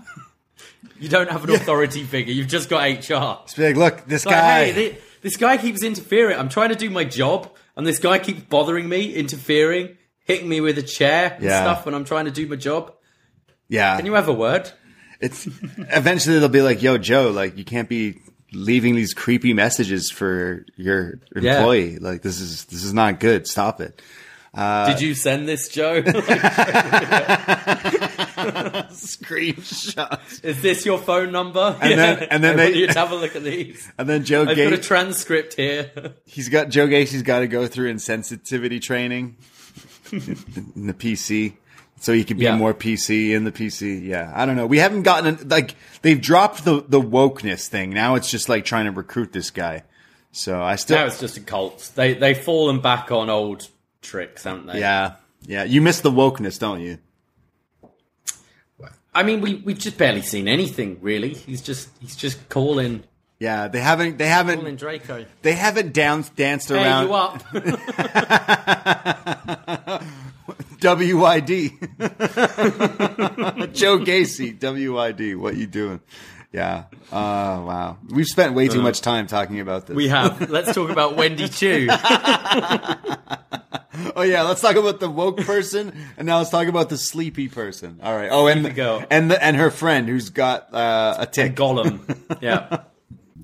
You 0.99 1.09
don't 1.09 1.31
have 1.31 1.45
an 1.45 1.51
authority 1.51 2.05
figure. 2.05 2.33
You've 2.33 2.49
just 2.49 2.69
got 2.69 2.83
HR. 2.89 3.39
Be 3.57 3.67
like, 3.69 3.77
look, 3.77 4.05
this 4.07 4.25
Like, 4.27 4.35
guy. 4.35 4.65
hey, 4.73 4.91
thi- 4.93 4.99
this 5.23 5.37
guy 5.37 5.57
keeps 5.57 5.83
interfering. 5.83 6.39
I'm 6.39 6.49
trying 6.49 6.71
to 6.71 6.75
do 6.77 6.89
my 6.91 7.05
job, 7.05 7.51
and 7.77 7.87
this 7.87 7.99
guy 7.99 8.19
keeps 8.19 8.41
bothering 8.43 8.89
me, 8.89 9.13
interfering, 9.15 9.97
hitting 10.25 10.49
me 10.49 10.61
with 10.61 10.79
a 10.79 10.83
chair 10.83 11.33
and 11.35 11.45
Yeah. 11.45 11.63
stuff 11.63 11.85
when 11.87 11.95
I'm 11.95 12.05
trying 12.05 12.25
to 12.27 12.31
do 12.31 12.47
my 12.47 12.57
job. 12.57 12.93
yeah. 13.69 13.97
Can 13.97 14.07
you 14.07 14.15
have 14.15 14.29
a 14.29 14.33
word? 14.33 14.71
It's 15.21 15.47
eventually 15.77 16.39
they'll 16.39 16.49
be 16.49 16.63
like, 16.63 16.83
"Yo, 16.83 16.97
Joe, 16.99 17.31
like 17.31 17.59
you 17.59 17.65
can't 17.65 17.89
be 17.89 18.21
leaving 18.53 18.95
these 18.97 19.13
creepy 19.13 19.53
messages 19.53 20.11
for 20.11 20.65
your 20.77 21.21
employee. 21.37 21.99
Like 21.99 22.23
this 22.23 22.41
is 22.41 22.65
this 22.65 22.83
is 22.83 22.95
not 22.95 23.21
good. 23.21 23.47
Stop 23.47 23.81
it." 23.83 24.01
Uh, 24.53 24.93
Did 24.93 25.01
you 25.01 25.15
send 25.15 25.47
this, 25.49 25.69
Joe? 25.69 26.03
Screenshots. 29.21 30.45
Is 30.45 30.61
this 30.63 30.85
your 30.85 30.99
phone 30.99 31.33
number? 31.33 31.77
And 31.81 31.99
then- 31.99 32.23
and 32.31 32.43
then 32.45 32.57
they- 32.57 32.75
you 32.75 32.87
to 32.87 32.99
have 32.99 33.13
a 33.13 33.17
look 33.17 33.37
at 33.37 33.45
these. 33.45 33.91
And 33.99 34.09
then 34.09 34.25
Joe 34.25 34.43
I've 34.47 34.57
got 34.57 34.73
a 34.73 34.79
transcript 34.79 35.55
here. 35.55 35.91
he's 36.25 36.49
got 36.49 36.69
Joe 36.69 36.87
Gacy's 36.87 37.23
got 37.23 37.41
to 37.41 37.47
go 37.47 37.67
through 37.67 37.93
insensitivity 37.93 38.81
training 38.81 39.37
in 40.13 40.87
the 40.87 40.95
PC. 40.95 41.55
So 42.01 42.13
he 42.15 42.25
can 42.25 42.39
be 42.39 42.45
Yeah. 42.45 42.57
more 42.57 42.73
PC 42.73 43.33
in 43.35 43.45
the 43.45 43.53
PC. 43.53 44.07
Yeah, 44.07 44.33
I 44.35 44.47
don't 44.47 44.57
know. 44.57 44.67
We 44.67 44.79
haven't 44.79 45.03
gotten 45.03 45.49
like 45.51 45.75
they've 46.01 46.21
dropped 46.21 46.65
the 46.65 46.83
the 46.89 47.01
wokeness 47.01 47.67
thing. 47.69 47.91
Now 47.91 48.15
it's 48.15 48.31
just 48.31 48.49
like 48.49 48.65
trying 48.65 48.87
to 48.87 48.91
recruit 48.91 49.33
this 49.35 49.51
guy. 49.51 49.83
So 50.33 50.63
I 50.63 50.77
still 50.77 50.97
now 50.97 51.05
it's 51.07 51.21
just 51.21 51.37
a 51.37 51.41
cult. 51.41 51.91
They 51.97 52.15
they've 52.15 52.39
fallen 52.39 52.81
back 52.81 53.13
on 53.13 53.29
old 53.29 53.69
tricks, 54.03 54.45
haven't 54.45 54.67
they? 54.67 54.81
yeah 54.81 55.15
yeah. 55.47 55.65
You 55.65 55.81
miss 55.81 56.01
the 56.03 56.11
wokeness, 56.11 56.59
don't 56.59 56.81
you? 56.81 56.99
I 59.15 59.23
mean, 59.23 59.41
we 59.41 59.55
we've 59.57 59.79
just 59.79 59.97
barely 59.99 60.23
seen 60.23 60.49
anything 60.49 60.99
really. 61.01 61.33
He's 61.35 61.63
just 61.63 61.89
he's 61.99 62.15
just 62.15 62.49
calling 62.49 63.03
Yeah, 63.39 63.67
they 63.69 63.81
haven't 63.81 64.19
they 64.19 64.29
haven't 64.29 64.77
Draco. 64.77 65.25
they 65.43 65.55
haven't 65.55 65.93
down, 65.95 66.25
danced 66.37 66.69
Hey, 66.69 66.77
around 66.77 67.07
you 67.09 67.15
up? 67.15 67.43
WYD. 70.81 71.71
Joe 73.75 73.99
Gacy, 73.99 74.59
WYD. 74.59 75.37
What 75.37 75.57
you 75.57 75.67
doing? 75.67 76.01
Yeah. 76.53 76.85
Oh 77.13 77.17
wow. 77.17 77.99
We've 78.09 78.27
spent 78.27 78.55
way 78.55 78.69
too 78.69 78.83
much 78.83 79.01
time 79.01 79.27
talking 79.27 79.61
about 79.61 79.87
this. 79.87 79.95
we 79.97 80.09
have. 80.09 80.51
Let's 80.51 80.75
talk 80.75 80.91
about 80.91 81.17
Wendy 81.17 81.49
Choo. 81.49 81.87
oh 84.17 84.23
yeah, 84.23 84.43
let's 84.43 84.61
talk 84.61 84.77
about 84.77 85.01
the 85.01 85.11
woke 85.11 85.39
person, 85.39 85.93
and 86.17 86.27
now 86.27 86.39
let's 86.39 86.51
talk 86.51 86.67
about 86.67 86.89
the 86.89 86.97
sleepy 86.97 87.49
person. 87.49 88.01
All 88.03 88.17
right. 88.17 88.29
Oh, 88.31 88.47
and 88.47 88.61
Sleepy 88.63 88.75
girl. 88.77 89.05
and 89.11 89.31
the, 89.31 89.43
and 89.43 89.57
her 89.57 89.71
friend 89.71 90.09
who's 90.09 90.31
got 90.31 90.73
uh, 90.75 91.17
a 91.19 91.27
tick. 91.27 91.55
Gollum. 91.55 92.01
Yeah. 92.41 92.83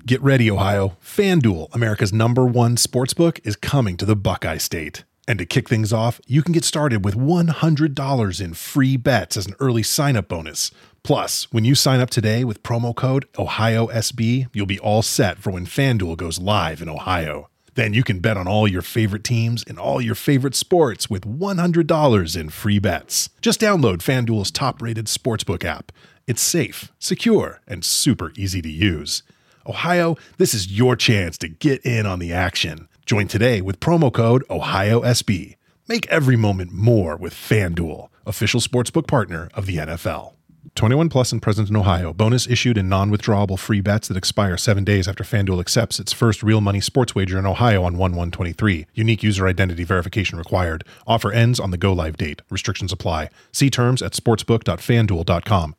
Get 0.05 0.21
ready, 0.21 0.49
Ohio. 0.49 0.95
FanDuel, 1.03 1.67
America's 1.75 2.13
number 2.13 2.45
one 2.45 2.77
sportsbook, 2.77 3.45
is 3.45 3.55
coming 3.57 3.97
to 3.97 4.05
the 4.05 4.15
Buckeye 4.15 4.57
State. 4.57 5.03
And 5.27 5.37
to 5.39 5.45
kick 5.45 5.67
things 5.67 5.91
off, 5.91 6.21
you 6.25 6.41
can 6.41 6.53
get 6.53 6.63
started 6.63 7.03
with 7.03 7.15
$100 7.15 8.41
in 8.41 8.53
free 8.53 8.95
bets 8.95 9.35
as 9.35 9.45
an 9.45 9.55
early 9.59 9.83
sign 9.83 10.15
up 10.15 10.29
bonus. 10.29 10.71
Plus, 11.07 11.49
when 11.53 11.63
you 11.63 11.73
sign 11.73 12.01
up 12.01 12.09
today 12.09 12.43
with 12.43 12.63
promo 12.63 12.93
code 12.93 13.31
OhioSB, 13.35 14.49
you'll 14.51 14.65
be 14.65 14.79
all 14.79 15.01
set 15.01 15.37
for 15.37 15.51
when 15.51 15.65
FanDuel 15.65 16.17
goes 16.17 16.37
live 16.37 16.81
in 16.81 16.89
Ohio. 16.89 17.47
Then 17.75 17.93
you 17.93 18.03
can 18.03 18.19
bet 18.19 18.35
on 18.35 18.45
all 18.45 18.67
your 18.67 18.81
favorite 18.81 19.23
teams 19.23 19.63
and 19.69 19.79
all 19.79 20.01
your 20.01 20.15
favorite 20.15 20.53
sports 20.53 21.09
with 21.09 21.23
$100 21.25 22.37
in 22.37 22.49
free 22.49 22.79
bets. 22.79 23.29
Just 23.39 23.61
download 23.61 23.99
FanDuel's 23.99 24.51
top 24.51 24.81
rated 24.81 25.05
sportsbook 25.05 25.63
app. 25.63 25.93
It's 26.27 26.41
safe, 26.41 26.91
secure, 26.99 27.61
and 27.65 27.85
super 27.85 28.33
easy 28.35 28.61
to 28.61 28.69
use. 28.69 29.23
Ohio, 29.65 30.17
this 30.37 30.53
is 30.53 30.77
your 30.77 30.97
chance 30.97 31.37
to 31.37 31.47
get 31.47 31.85
in 31.85 32.05
on 32.05 32.19
the 32.19 32.33
action. 32.33 32.89
Join 33.05 33.29
today 33.29 33.61
with 33.61 33.79
promo 33.79 34.11
code 34.11 34.43
OhioSB. 34.49 35.55
Make 35.87 36.05
every 36.07 36.35
moment 36.35 36.73
more 36.73 37.15
with 37.15 37.33
FanDuel, 37.33 38.09
official 38.25 38.59
sportsbook 38.59 39.07
partner 39.07 39.47
of 39.53 39.67
the 39.67 39.77
NFL. 39.77 40.33
21 40.75 41.09
plus 41.09 41.31
and 41.31 41.41
present 41.41 41.69
in 41.69 41.75
Ohio. 41.75 42.13
Bonus 42.13 42.47
issued 42.47 42.77
in 42.77 42.89
non-withdrawable 42.89 43.57
free 43.57 43.81
bets 43.81 44.07
that 44.07 44.17
expire 44.17 44.57
seven 44.57 44.83
days 44.83 45.07
after 45.07 45.23
FanDuel 45.23 45.59
accepts 45.59 45.99
its 45.99 46.13
first 46.13 46.43
real 46.43 46.61
money 46.61 46.81
sports 46.81 47.15
wager 47.15 47.39
in 47.39 47.45
Ohio 47.45 47.83
on 47.83 47.95
1-1-23. 47.95 48.85
Unique 48.93 49.23
user 49.23 49.47
identity 49.47 49.83
verification 49.83 50.37
required. 50.37 50.83
Offer 51.05 51.31
ends 51.31 51.59
on 51.59 51.71
the 51.71 51.77
go 51.77 51.93
live 51.93 52.17
date. 52.17 52.41
Restrictions 52.49 52.91
apply. 52.91 53.29
See 53.51 53.69
terms 53.69 54.01
at 54.01 54.13
sportsbook.fanduel.com. 54.13 55.75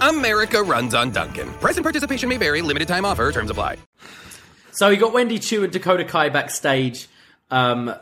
America 0.00 0.62
runs 0.62 0.94
on 0.94 1.10
Dunkin. 1.10 1.52
Present 1.54 1.84
participation 1.84 2.28
may 2.28 2.36
vary, 2.36 2.62
limited 2.62 2.88
time 2.88 3.04
offer, 3.04 3.30
terms 3.32 3.50
apply. 3.50 3.76
So 4.72 4.88
you 4.88 4.98
got 4.98 5.12
Wendy 5.12 5.38
Choo 5.38 5.64
and 5.64 5.72
Dakota 5.72 6.04
Kai 6.04 6.28
backstage. 6.28 7.08
Um, 7.50 7.94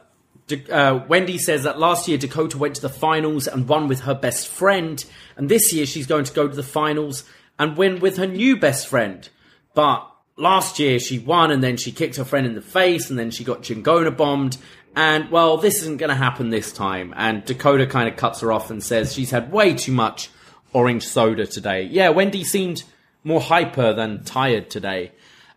uh, 0.70 1.01
Wendy 1.09 1.38
says 1.38 1.62
that 1.62 1.78
last 1.78 2.09
year 2.09 2.18
Dakota 2.18 2.59
went 2.59 2.74
to 2.76 2.82
the 2.82 2.88
finals 2.88 3.47
and 3.47 3.68
won 3.68 3.88
with 3.88 4.01
her 4.01 4.14
best 4.14 4.49
friend, 4.49 5.05
and 5.36 5.49
this 5.49 5.72
year 5.72 5.86
she's 5.86 6.07
going 6.07 6.24
to 6.24 6.32
go 6.32 6.49
to 6.49 6.55
the 6.55 6.62
finals 6.62 7.24
and 7.59 7.76
win 7.76 8.01
with 8.01 8.16
her 8.16 8.26
new 8.26 8.57
best 8.57 8.88
friend. 8.88 9.28
But 9.74 10.11
last 10.36 10.78
year 10.78 10.99
she 10.99 11.18
won 11.18 11.51
and 11.51 11.62
then 11.62 11.76
she 11.76 11.92
kicked 11.92 12.16
her 12.16 12.24
friend 12.24 12.47
in 12.47 12.55
the 12.55 12.62
face 12.62 13.11
and 13.11 13.18
then 13.18 13.30
she 13.30 13.45
got 13.45 13.62
Chingona 13.62 14.16
bombed. 14.16 14.57
And 14.97 15.30
well, 15.30 15.57
this 15.57 15.82
isn't 15.82 15.99
going 15.99 16.11
to 16.11 16.16
happen 16.16 16.51
this 16.51 16.72
time. 16.72 17.14
And 17.16 17.45
Dakota 17.45 17.86
kind 17.86 18.09
of 18.09 18.16
cuts 18.16 18.40
her 18.40 18.53
off 18.53 18.70
and 18.70 18.82
says 18.82 19.12
she's 19.12 19.30
had 19.30 19.51
way 19.51 19.74
too 19.74 19.92
much 19.92 20.30
orange 20.75 21.07
soda 21.07 21.47
today. 21.47 21.85
Yeah, 21.85 22.11
Wendy 22.11 22.45
seemed 22.45 22.83
more 23.22 23.41
hyper 23.41 23.95
than 23.95 24.25
tired 24.25 24.68
today. 24.68 25.12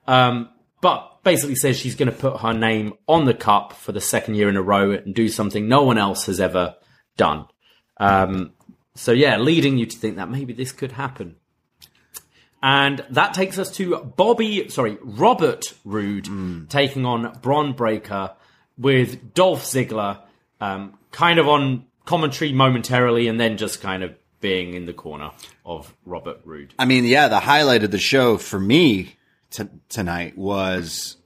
Um, 0.07 0.49
but 0.79 1.23
basically 1.23 1.55
says 1.55 1.77
she's 1.77 1.95
going 1.95 2.09
to 2.09 2.17
put 2.17 2.39
her 2.41 2.53
name 2.53 2.93
on 3.07 3.25
the 3.25 3.33
cup 3.33 3.73
for 3.73 3.91
the 3.91 3.99
second 3.99 4.35
year 4.35 4.47
in 4.47 4.55
a 4.55 4.61
row 4.61 4.91
and 4.91 5.13
do 5.13 5.27
something 5.27 5.67
no 5.67 5.83
one 5.83 5.97
else 5.97 6.27
has 6.27 6.39
ever 6.39 6.75
done. 7.17 7.45
Um, 7.97 8.53
so 8.95 9.11
yeah, 9.11 9.37
leading 9.37 9.77
you 9.77 9.85
to 9.85 9.97
think 9.97 10.15
that 10.15 10.29
maybe 10.29 10.53
this 10.53 10.71
could 10.71 10.93
happen. 10.93 11.35
And 12.63 13.05
that 13.09 13.33
takes 13.33 13.59
us 13.59 13.71
to 13.77 13.97
Bobby, 13.97 14.69
sorry, 14.69 14.97
Robert 15.01 15.73
Roode 15.83 16.69
taking 16.69 17.05
on 17.05 17.37
Bron 17.41 17.73
Breakker. 17.73 18.31
with 18.77 19.33
Dolph 19.33 19.63
Ziggler 19.63 20.21
um, 20.61 20.97
kind 21.11 21.39
of 21.39 21.47
on 21.47 21.85
commentary 22.05 22.53
momentarily 22.53 23.27
and 23.27 23.39
then 23.39 23.57
just 23.57 23.81
kind 23.81 24.03
of 24.03 24.15
being 24.39 24.73
in 24.73 24.85
the 24.85 24.93
corner 24.93 25.31
of 25.65 25.95
Robert 26.05 26.41
Roode. 26.45 26.73
I 26.77 26.85
mean, 26.85 27.05
yeah, 27.05 27.27
the 27.27 27.39
highlight 27.39 27.83
of 27.83 27.91
the 27.91 27.99
show 27.99 28.37
for 28.37 28.59
me 28.59 29.15
t- 29.49 29.63
tonight 29.89 30.37
was 30.37 31.17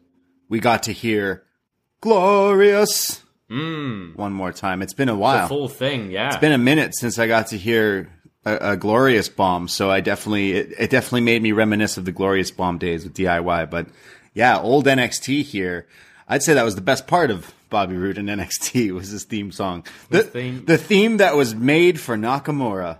we 0.49 0.59
got 0.59 0.83
to 0.83 0.93
hear 0.93 1.43
"Glorious" 2.01 3.21
hmm. 3.49 4.11
one 4.15 4.33
more 4.33 4.51
time. 4.51 4.81
It's 4.81 4.93
been 4.93 5.09
a 5.09 5.15
while. 5.15 5.47
The 5.47 5.49
full 5.49 5.67
thing, 5.67 6.11
yeah. 6.11 6.27
It's 6.27 6.37
been 6.37 6.53
a 6.53 6.57
minute 6.57 6.95
since 6.95 7.19
I 7.19 7.27
got 7.27 7.47
to 7.47 7.57
hear 7.57 8.09
a, 8.45 8.71
a 8.71 8.77
glorious 8.77 9.29
bomb, 9.29 9.67
so 9.67 9.89
I 9.89 10.01
definitely 10.01 10.53
it, 10.53 10.73
it 10.77 10.89
definitely 10.89 11.21
made 11.21 11.41
me 11.41 11.51
reminisce 11.51 11.97
of 11.97 12.05
the 12.05 12.11
glorious 12.11 12.51
bomb 12.51 12.77
days 12.77 13.03
with 13.03 13.13
DIY. 13.13 13.69
But 13.69 13.87
yeah, 14.33 14.59
old 14.59 14.85
NXT 14.85 15.43
here. 15.43 15.87
I'd 16.27 16.43
say 16.43 16.53
that 16.53 16.63
was 16.63 16.75
the 16.75 16.81
best 16.81 17.07
part 17.07 17.29
of 17.29 17.53
Bobby 17.71 17.95
Roode 17.95 18.19
and 18.19 18.29
NXT 18.29 18.91
was 18.91 19.09
his 19.09 19.23
theme 19.23 19.51
song. 19.51 19.83
The, 20.09 20.21
theme. 20.21 20.65
the 20.65 20.77
theme 20.77 21.17
that 21.17 21.35
was 21.35 21.55
made 21.55 21.99
for 21.99 22.15
Nakamura. 22.15 22.99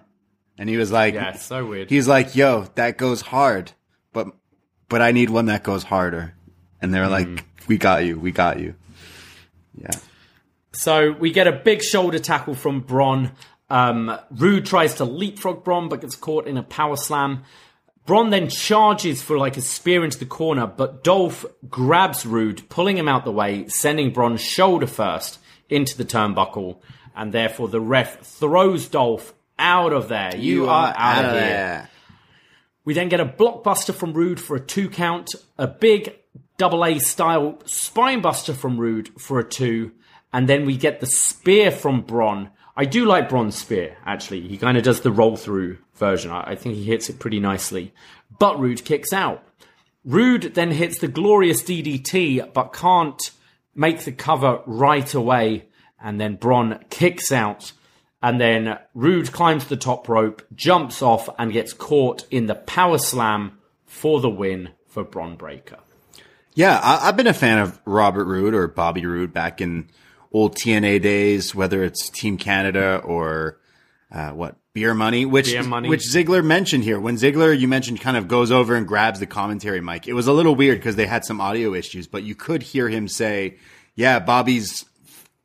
And 0.57 0.67
he 0.69 0.77
was 0.77 0.91
like, 0.91 1.13
yeah, 1.13 1.33
so 1.33 1.65
weird. 1.65 1.89
he's 1.89 2.07
like, 2.07 2.35
yo, 2.35 2.67
that 2.75 2.97
goes 2.97 3.21
hard, 3.21 3.71
but, 4.13 4.27
but 4.89 5.01
I 5.01 5.11
need 5.11 5.29
one 5.29 5.45
that 5.47 5.63
goes 5.63 5.83
harder. 5.83 6.33
And 6.81 6.91
they're 6.93 7.05
Mm. 7.05 7.35
like, 7.35 7.45
we 7.67 7.77
got 7.77 8.05
you. 8.05 8.19
We 8.19 8.31
got 8.31 8.59
you. 8.59 8.73
Yeah. 9.75 9.91
So 10.73 11.11
we 11.11 11.31
get 11.31 11.47
a 11.47 11.51
big 11.51 11.81
shoulder 11.83 12.19
tackle 12.19 12.55
from 12.55 12.79
Bron. 12.81 13.31
Um, 13.69 14.17
Roode 14.31 14.65
tries 14.65 14.95
to 14.95 15.05
leapfrog 15.05 15.63
Bron, 15.63 15.89
but 15.89 16.01
gets 16.01 16.15
caught 16.15 16.47
in 16.47 16.57
a 16.57 16.63
power 16.63 16.95
slam. 16.95 17.43
Bron 18.05 18.29
then 18.31 18.49
charges 18.49 19.21
for 19.21 19.37
like 19.37 19.57
a 19.57 19.61
spear 19.61 20.03
into 20.03 20.17
the 20.17 20.25
corner, 20.25 20.65
but 20.65 21.03
Dolph 21.03 21.45
grabs 21.69 22.25
Roode, 22.25 22.67
pulling 22.69 22.97
him 22.97 23.07
out 23.07 23.25
the 23.25 23.31
way, 23.31 23.67
sending 23.67 24.11
Bron 24.11 24.37
shoulder 24.37 24.87
first 24.87 25.39
into 25.69 25.95
the 25.97 26.05
turnbuckle, 26.05 26.79
and 27.15 27.31
therefore 27.31 27.67
the 27.67 27.79
ref 27.79 28.21
throws 28.21 28.87
Dolph 28.87 29.33
out 29.59 29.93
of 29.93 30.09
there. 30.09 30.35
You, 30.35 30.67
are, 30.67 30.93
out, 30.97 31.25
of 31.25 31.31
here. 31.33 31.89
We 32.83 32.95
then 32.95 33.09
get 33.09 33.19
a 33.19 33.25
blockbuster 33.25 33.93
from 33.93 34.13
Roode 34.13 34.39
for 34.39 34.55
a 34.55 34.59
two 34.59 34.89
count, 34.89 35.35
a 35.57 35.67
big 35.67 36.15
double 36.57 36.83
A 36.83 36.97
style 36.99 37.53
spinebuster 37.65 38.55
from 38.55 38.79
Roode 38.79 39.09
for 39.19 39.39
a 39.39 39.47
two, 39.47 39.91
and 40.33 40.49
then 40.49 40.65
we 40.65 40.75
get 40.75 40.99
the 40.99 41.05
spear 41.05 41.69
from 41.71 42.01
Bron. 42.01 42.49
I 42.75 42.85
do 42.85 43.05
like 43.05 43.29
Bron's 43.29 43.55
spear, 43.55 43.97
actually. 44.05 44.47
He 44.47 44.57
kind 44.57 44.77
of 44.77 44.83
does 44.83 45.01
the 45.01 45.11
roll 45.11 45.35
through 45.35 45.77
version. 45.95 46.31
I, 46.31 46.51
I 46.51 46.55
think 46.55 46.75
he 46.75 46.85
hits 46.85 47.09
it 47.09 47.19
pretty 47.19 47.39
nicely. 47.39 47.93
But 48.39 48.59
Roode 48.59 48.85
kicks 48.85 49.13
out. 49.13 49.43
Roode 50.03 50.55
then 50.55 50.71
hits 50.71 50.99
the 50.99 51.07
glorious 51.07 51.61
DDT, 51.61 52.53
but 52.53 52.73
can't 52.73 53.31
make 53.75 53.99
the 54.01 54.11
cover 54.11 54.61
right 54.65 55.13
away. 55.13 55.65
And 56.01 56.19
then 56.19 56.35
Bron 56.35 56.83
kicks 56.89 57.31
out. 57.31 57.73
And 58.23 58.39
then 58.39 58.79
Roode 58.93 59.31
climbs 59.31 59.65
the 59.65 59.77
top 59.77 60.07
rope, 60.07 60.43
jumps 60.55 61.01
off, 61.01 61.27
and 61.37 61.51
gets 61.51 61.73
caught 61.73 62.25
in 62.31 62.45
the 62.45 62.55
power 62.55 62.97
slam 62.97 63.59
for 63.85 64.21
the 64.21 64.29
win 64.29 64.69
for 64.87 65.03
Bron 65.03 65.35
Breakker. 65.35 65.79
Yeah, 66.53 66.79
I, 66.81 67.07
I've 67.07 67.17
been 67.17 67.27
a 67.27 67.33
fan 67.33 67.59
of 67.59 67.79
Robert 67.85 68.25
Roode 68.25 68.53
or 68.53 68.67
Bobby 68.67 69.05
Roode 69.05 69.33
back 69.33 69.61
in 69.61 69.89
old 70.31 70.55
TNA 70.55 71.01
days, 71.01 71.53
whether 71.53 71.83
it's 71.83 72.09
Team 72.09 72.37
Canada 72.37 73.01
or 73.03 73.59
uh, 74.11 74.31
what 74.31 74.55
Beer 74.73 74.93
Money, 74.93 75.25
which 75.25 75.47
Beer 75.51 75.63
Money. 75.63 75.89
which 75.89 76.01
Ziggler 76.01 76.43
mentioned 76.43 76.83
here. 76.83 76.99
When 76.99 77.15
Ziggler, 77.17 77.57
you 77.57 77.67
mentioned, 77.67 77.99
kind 78.01 78.15
of 78.17 78.27
goes 78.27 78.51
over 78.51 78.75
and 78.75 78.87
grabs 78.87 79.19
the 79.19 79.25
commentary 79.27 79.81
mic. 79.81 80.07
It 80.07 80.13
was 80.13 80.27
a 80.27 80.33
little 80.33 80.55
weird 80.55 80.77
because 80.79 80.95
they 80.95 81.07
had 81.07 81.25
some 81.25 81.41
audio 81.41 81.73
issues, 81.73 82.07
but 82.07 82.23
you 82.23 82.35
could 82.35 82.63
hear 82.63 82.87
him 82.87 83.07
say, 83.07 83.57
"Yeah, 83.95 84.19
Bobby's 84.19 84.85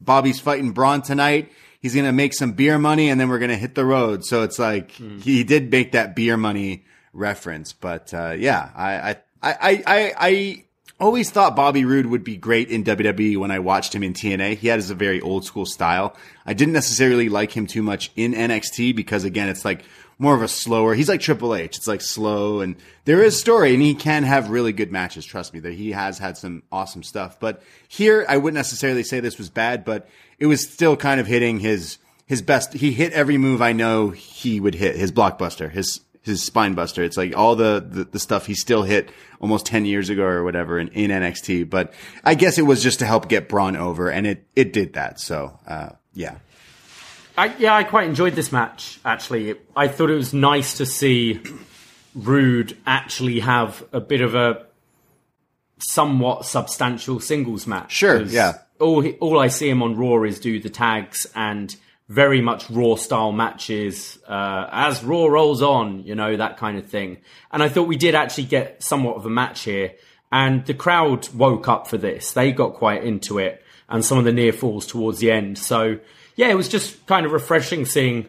Bobby's 0.01 0.39
fighting 0.41 0.71
Bron 0.73 1.03
tonight." 1.03 1.51
He's 1.81 1.95
gonna 1.95 2.13
make 2.13 2.35
some 2.35 2.53
beer 2.53 2.79
money, 2.79 3.11
and 3.11 3.21
then 3.21 3.29
we're 3.29 3.39
gonna 3.39 3.57
hit 3.57 3.75
the 3.75 3.85
road. 3.85 4.25
So 4.25 4.43
it's 4.43 4.59
like 4.59 4.91
he 4.93 5.45
did 5.45 5.71
make 5.71 5.93
that 5.93 6.15
beer 6.17 6.37
money 6.37 6.85
reference, 7.13 7.73
but 7.73 8.13
uh, 8.13 8.35
yeah, 8.37 8.71
I, 8.75 8.93
I, 8.95 9.17
I, 9.43 9.83
I, 9.87 10.13
I 10.19 10.65
always 10.99 11.31
thought 11.31 11.57
Bobby 11.57 11.85
Roode 11.85 12.07
would 12.07 12.25
be 12.25 12.37
great 12.37 12.71
in 12.71 12.85
WWE 12.85 13.37
when 13.37 13.51
I 13.51 13.59
watched 13.59 13.95
him 13.95 14.03
in 14.03 14.15
TNA. 14.15 14.57
He 14.57 14.69
has 14.69 14.91
a 14.91 14.95
very 14.95 15.21
old 15.21 15.45
school 15.45 15.67
style. 15.67 16.17
I 16.45 16.55
didn't 16.55 16.75
necessarily 16.75 17.29
like 17.29 17.53
him 17.57 17.67
too 17.67 17.83
much 17.83 18.11
in 18.17 18.33
NXT 18.33 18.97
because 18.97 19.25
again, 19.25 19.49
it's 19.49 19.65
like 19.65 19.85
more 20.19 20.35
of 20.35 20.43
a 20.43 20.49
slower. 20.49 20.95
He's 20.95 21.09
like 21.09 21.21
Triple 21.21 21.55
H. 21.55 21.77
It's 21.77 21.87
like 21.87 22.01
slow 22.01 22.61
and 22.61 22.77
there 23.05 23.23
is 23.23 23.39
story 23.39 23.75
and 23.75 23.83
he 23.83 23.95
can 23.95 24.23
have 24.23 24.49
really 24.49 24.73
good 24.73 24.91
matches. 24.91 25.27
Trust 25.27 25.53
me 25.53 25.61
that 25.61 25.75
he 25.75 25.93
has 25.93 26.19
had 26.19 26.39
some 26.39 26.63
awesome 26.73 27.03
stuff. 27.03 27.39
But 27.39 27.63
here, 27.89 28.25
I 28.29 28.39
wouldn't 28.39 28.57
necessarily 28.57 29.03
say 29.03 29.21
this 29.21 29.39
was 29.39 29.51
bad, 29.51 29.85
but 29.85 30.09
it 30.39 30.47
was 30.47 30.67
still 30.71 30.97
kind 30.97 31.21
of 31.21 31.27
hitting 31.27 31.61
his, 31.61 31.99
his 32.25 32.41
best. 32.41 32.73
He 32.73 32.93
hit 32.93 33.13
every 33.13 33.37
move 33.37 33.61
I 33.61 33.73
know 33.73 34.11
he 34.11 34.61
would 34.61 34.75
hit. 34.75 34.97
His 34.97 35.13
blockbuster, 35.13 35.71
his, 35.71 36.01
his 36.27 36.43
spine 36.43 36.75
buster. 36.75 37.03
It's 37.03 37.17
like 37.17 37.37
all 37.37 37.57
the, 37.57 37.85
the, 37.87 38.05
the 38.05 38.19
stuff 38.19 38.47
he 38.47 38.55
still 38.55 38.83
hit 38.83 39.11
almost 39.41 39.65
10 39.67 39.85
years 39.85 40.11
ago 40.11 40.25
or 40.25 40.45
whatever 40.45 40.79
in, 40.79 40.89
in 40.89 41.11
NXT. 41.11 41.71
But 41.71 41.95
I 42.25 42.35
guess 42.35 42.59
it 42.59 42.63
was 42.63 42.83
just 42.83 42.99
to 42.99 43.07
help 43.07 43.29
get 43.29 43.49
Bron 43.49 43.77
over 43.77 44.11
and 44.11 44.27
it, 44.27 44.47
it 44.55 44.73
did 44.73 44.93
that. 44.95 45.21
So, 45.21 45.59
uh, 45.67 45.91
yeah. 46.13 46.39
I, 47.39 47.55
yeah, 47.57 47.75
I 47.75 47.85
quite 47.85 48.09
enjoyed 48.09 48.35
this 48.35 48.51
match. 48.51 48.99
Actually, 49.05 49.55
I 49.75 49.89
thought 49.89 50.11
it 50.11 50.15
was 50.15 50.35
nice 50.35 50.79
to 50.79 50.87
see 50.87 51.41
Roode 52.15 52.77
actually 52.87 53.41
have 53.41 53.85
a 53.93 54.01
bit 54.01 54.23
of 54.23 54.35
a 54.35 54.67
somewhat 55.79 56.47
substantial 56.47 57.21
singles 57.21 57.67
match. 57.67 57.93
Sure, 57.93 58.23
yeah. 58.23 58.59
All 58.81 59.01
he, 59.01 59.13
all 59.15 59.39
I 59.39 59.49
see 59.49 59.69
him 59.69 59.83
on 59.83 59.97
Raw 59.97 60.23
is 60.23 60.41
do 60.41 60.61
the 60.61 60.71
tags 60.71 61.27
and 61.35 61.75
very 62.09 62.41
much 62.41 62.71
Raw 62.71 62.95
style 62.95 63.33
matches 63.33 64.19
uh, 64.29 64.69
as 64.71 65.03
Raw 65.03 65.27
rolls 65.27 65.61
on, 65.63 66.05
you 66.05 66.15
know 66.15 66.37
that 66.37 66.57
kind 66.57 66.79
of 66.79 66.87
thing. 66.87 67.19
And 67.51 67.63
I 67.63 67.69
thought 67.69 67.89
we 67.89 67.97
did 67.97 68.15
actually 68.15 68.45
get 68.45 68.83
somewhat 68.83 69.17
of 69.17 69.27
a 69.27 69.31
match 69.31 69.63
here, 69.63 69.95
and 70.31 70.65
the 70.67 70.75
crowd 70.75 71.29
woke 71.35 71.69
up 71.69 71.87
for 71.89 71.99
this. 71.99 72.33
They 72.33 72.53
got 72.53 72.75
quite 72.75 73.03
into 73.05 73.39
it, 73.39 73.63
and 73.89 74.05
some 74.05 74.19
of 74.19 74.25
the 74.25 74.33
near 74.33 74.53
falls 74.53 74.87
towards 74.87 75.19
the 75.19 75.31
end. 75.33 75.59
So 75.59 75.99
yeah, 76.37 76.49
it 76.49 76.55
was 76.57 76.69
just 76.69 77.05
kind 77.07 77.27
of 77.27 77.33
refreshing 77.33 77.85
seeing 77.87 78.29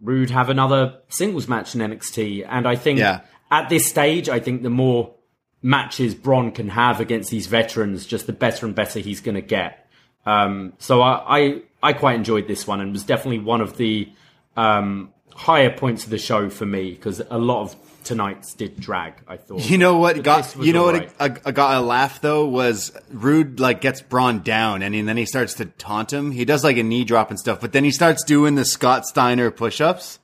Roode 0.00 0.30
have 0.30 0.50
another 0.50 0.98
singles 1.08 1.48
match 1.48 1.74
in 1.74 1.80
NXT. 1.80 2.44
And 2.48 2.66
I 2.66 2.76
think 2.76 2.98
Yeah. 2.98 3.20
at 3.50 3.68
this 3.68 3.86
stage, 3.86 4.28
I 4.28 4.40
think 4.40 4.62
the 4.62 4.70
more 4.70 5.14
matches 5.62 6.14
Bron 6.14 6.50
can 6.52 6.68
have 6.70 7.00
against 7.00 7.30
these 7.30 7.46
veterans, 7.46 8.06
just 8.06 8.26
the 8.26 8.32
better 8.32 8.66
and 8.66 8.74
better 8.74 9.00
he's 9.00 9.20
going 9.20 9.34
to 9.36 9.40
get. 9.42 9.88
Um, 10.24 10.72
so 10.78 11.02
I, 11.02 11.38
I, 11.38 11.62
I 11.86 11.92
quite 11.92 12.16
enjoyed 12.16 12.48
this 12.48 12.66
one 12.66 12.80
and 12.80 12.92
was 12.92 13.04
definitely 13.04 13.38
one 13.38 13.60
of 13.60 13.76
the 13.76 14.08
um, 14.56 15.12
higher 15.32 15.70
points 15.70 16.02
of 16.04 16.10
the 16.10 16.18
show 16.18 16.50
for 16.50 16.66
me 16.66 16.90
because 16.90 17.22
a 17.30 17.38
lot 17.38 17.62
of 17.62 17.76
tonight's 18.02 18.54
did 18.54 18.80
drag. 18.80 19.14
I 19.28 19.36
thought. 19.36 19.68
You 19.70 19.78
know 19.78 19.96
what 19.98 20.16
But 20.16 20.24
got 20.24 20.56
you 20.56 20.72
know 20.72 20.84
what 20.84 21.10
a, 21.20 21.38
a, 21.44 21.52
got 21.52 21.76
a 21.76 21.80
laugh 21.80 22.20
though 22.20 22.46
was 22.46 22.90
Roode 23.12 23.60
like 23.60 23.80
gets 23.80 24.00
Bron 24.00 24.42
down 24.42 24.82
and, 24.82 24.94
then 25.08 25.16
he 25.16 25.26
starts 25.26 25.54
to 25.54 25.66
taunt 25.66 26.12
him. 26.12 26.32
He 26.32 26.44
does 26.44 26.64
like 26.64 26.76
a 26.76 26.82
knee 26.82 27.04
drop 27.04 27.30
and 27.30 27.38
stuff, 27.38 27.60
but 27.60 27.72
then 27.72 27.84
he 27.84 27.92
starts 27.92 28.24
doing 28.24 28.56
the 28.56 28.64
Scott 28.64 29.06
Steiner 29.06 29.50
push 29.50 29.80
ups, 29.80 30.18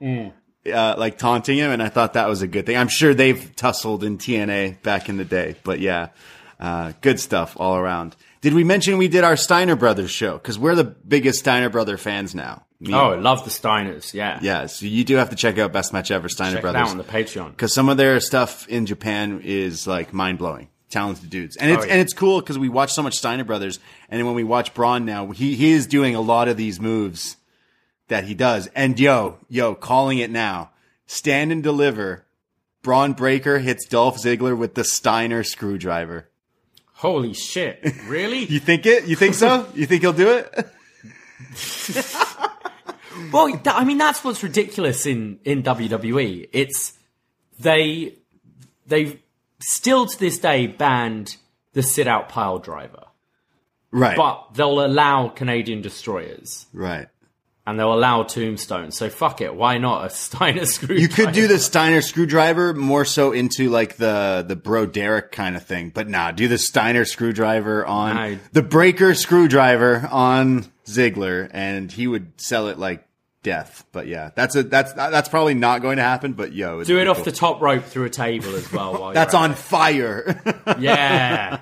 Mm. 0.00 0.32
uh, 0.72 0.94
like 0.96 1.18
taunting 1.18 1.58
him, 1.58 1.70
and 1.72 1.82
I 1.82 1.88
thought 1.88 2.12
that 2.14 2.28
was 2.28 2.40
a 2.40 2.46
good 2.46 2.66
thing. 2.66 2.76
I'm 2.76 2.88
sure 2.88 3.14
they've 3.14 3.54
tussled 3.56 4.04
in 4.04 4.16
TNA 4.16 4.80
back 4.82 5.08
in 5.08 5.16
the 5.16 5.24
day, 5.24 5.56
but 5.64 5.80
yeah, 5.80 6.08
uh, 6.58 6.92
good 7.00 7.18
stuff 7.20 7.56
all 7.58 7.76
around. 7.76 8.16
Did 8.40 8.54
we 8.54 8.64
mention 8.64 8.96
we 8.98 9.08
did 9.08 9.22
our 9.24 9.36
Steiner 9.36 9.76
Brothers 9.76 10.10
show? 10.10 10.34
Because 10.38 10.58
we're 10.58 10.74
the 10.74 10.84
biggest 10.84 11.40
Steiner 11.40 11.68
Brother 11.68 11.96
fans 11.98 12.34
now. 12.34 12.64
Me- 12.80 12.94
Oh, 12.94 13.10
I 13.12 13.16
love 13.16 13.44
the 13.44 13.50
Steiners. 13.50 14.14
Yeah. 14.14 14.38
yeah. 14.40 14.64
So 14.66 14.86
you 14.86 15.04
do 15.04 15.16
have 15.16 15.28
to 15.30 15.36
check 15.36 15.58
out 15.58 15.72
Best 15.72 15.92
Match 15.92 16.10
Ever 16.10 16.28
Steiner 16.30 16.54
Check 16.56 16.62
Brothers 16.62 16.88
on 16.90 16.96
the 16.96 17.04
Patreon. 17.04 17.50
because 17.50 17.74
some 17.74 17.90
of 17.90 17.98
their 17.98 18.18
stuff 18.20 18.66
in 18.68 18.86
Japan 18.86 19.42
is 19.44 19.86
like 19.86 20.12
mind 20.14 20.38
blowing. 20.38 20.68
Talented 20.88 21.30
dudes, 21.30 21.56
and 21.56 21.70
oh, 21.70 21.74
it's 21.74 21.84
Oh, 21.84 21.86
yeah. 21.86 21.92
and 21.92 22.00
it's 22.00 22.12
cool 22.12 22.40
because 22.40 22.58
we 22.58 22.68
watch 22.68 22.92
so 22.92 23.00
much 23.00 23.14
Steiner 23.16 23.44
Brothers, 23.44 23.78
and 24.08 24.26
when 24.26 24.34
we 24.34 24.42
watch 24.42 24.74
Bron 24.74 25.04
now, 25.04 25.30
he 25.30 25.54
he 25.54 25.70
is 25.70 25.86
doing 25.86 26.16
a 26.16 26.20
lot 26.20 26.48
of 26.48 26.56
these 26.56 26.80
moves 26.80 27.36
that 28.08 28.24
he 28.24 28.34
does. 28.34 28.66
And 28.74 28.98
yo, 28.98 29.38
yo, 29.48 29.76
calling 29.76 30.18
it 30.18 30.30
now, 30.32 30.70
stand 31.06 31.52
and 31.52 31.62
deliver. 31.62 32.24
Bron 32.82 33.12
Breakker 33.12 33.58
hits 33.60 33.86
Dolph 33.86 34.16
Ziggler 34.20 34.56
with 34.58 34.74
the 34.74 34.82
Steiner 34.82 35.44
screwdriver. 35.44 36.28
Holy 37.00 37.32
shit! 37.32 37.80
Really? 38.06 38.44
You 38.54 38.60
think 38.60 38.84
it? 38.86 39.06
You 39.06 39.16
think 39.16 39.34
so? 39.34 39.66
you 39.74 39.86
think 39.86 40.02
he'll 40.02 40.12
do 40.12 40.28
it? 40.30 40.46
Well, 43.32 43.48
th- 43.48 43.60
I 43.66 43.84
mean, 43.84 43.98
that's 43.98 44.24
what's 44.24 44.42
ridiculous 44.42 45.04
in, 45.04 45.40
in 45.44 45.62
WWE. 45.62 46.48
It's 46.52 46.94
they 47.58 48.14
they've 48.86 49.20
still 49.60 50.06
to 50.06 50.18
this 50.18 50.38
day 50.38 50.66
banned 50.66 51.36
the 51.74 51.82
sit 51.82 52.06
out 52.08 52.28
pile 52.30 52.58
driver, 52.58 53.04
Right. 53.90 54.16
but 54.16 54.54
they'll 54.54 54.84
allow 54.84 55.28
Canadian 55.28 55.82
destroyers. 55.82 56.66
right. 56.72 57.08
And 57.70 57.78
they'll 57.78 57.94
allow 57.94 58.22
tombstones. 58.24 58.96
So 58.98 59.08
fuck 59.08 59.40
it, 59.40 59.54
why 59.54 59.78
not 59.78 60.06
a 60.06 60.10
Steiner 60.14 60.64
screwdriver? 60.66 61.00
You 61.00 61.08
could 61.08 61.32
do 61.32 61.46
the 61.48 61.58
Steiner 61.58 62.02
screwdriver 62.02 62.74
more 62.74 63.04
so 63.04 63.32
into 63.32 63.70
like 63.70 63.96
the 63.96 64.44
the 64.46 64.56
Bro 64.56 64.86
Derek 64.86 65.32
kind 65.32 65.56
of 65.56 65.64
thing, 65.64 65.90
but 65.90 66.08
nah, 66.08 66.30
do 66.32 66.48
the 66.48 66.58
Steiner 66.58 67.04
screwdriver 67.04 67.86
on 67.86 68.16
I- 68.16 68.38
the 68.52 68.62
Breakker 68.62 69.14
screwdriver 69.14 70.08
on 70.10 70.66
Ziggler, 70.86 71.48
and 71.52 71.90
he 71.90 72.06
would 72.06 72.32
sell 72.40 72.68
it 72.68 72.78
like 72.78 73.06
death. 73.42 73.84
But 73.92 74.06
yeah, 74.06 74.30
that's 74.34 74.56
a 74.56 74.62
that's 74.64 74.92
that's 74.92 75.28
probably 75.28 75.54
not 75.54 75.80
going 75.82 75.96
to 75.98 76.02
happen. 76.02 76.32
But 76.34 76.52
yo, 76.52 76.82
Do 76.84 76.98
it 76.98 77.06
off 77.08 77.16
cool. 77.18 77.24
the 77.24 77.32
top 77.32 77.60
rope 77.62 77.84
through 77.84 78.04
a 78.04 78.10
table 78.10 78.54
as 78.56 78.70
well. 78.72 78.98
While 79.00 79.12
That's 79.12 79.34
on 79.34 79.52
at 79.52 79.58
fire. 79.58 80.42
Yeah. 80.78 81.60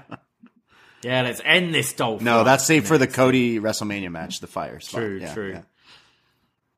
Yeah, 1.03 1.23
let's 1.23 1.41
end 1.45 1.73
this 1.73 1.93
Dolph. 1.93 2.23
no, 2.23 2.43
that's 2.43 2.65
saved 2.67 2.89
for 2.89 2.99
the 2.99 3.07
Cody 3.07 3.61
WrestleMania 3.61 4.11
match, 4.11 4.41
the 4.41 4.49
fire 4.49 4.81
spot. 4.81 5.01
True, 5.01 5.19
Yeah, 5.21 5.35
true. 5.35 5.51
yeah. 5.53 5.61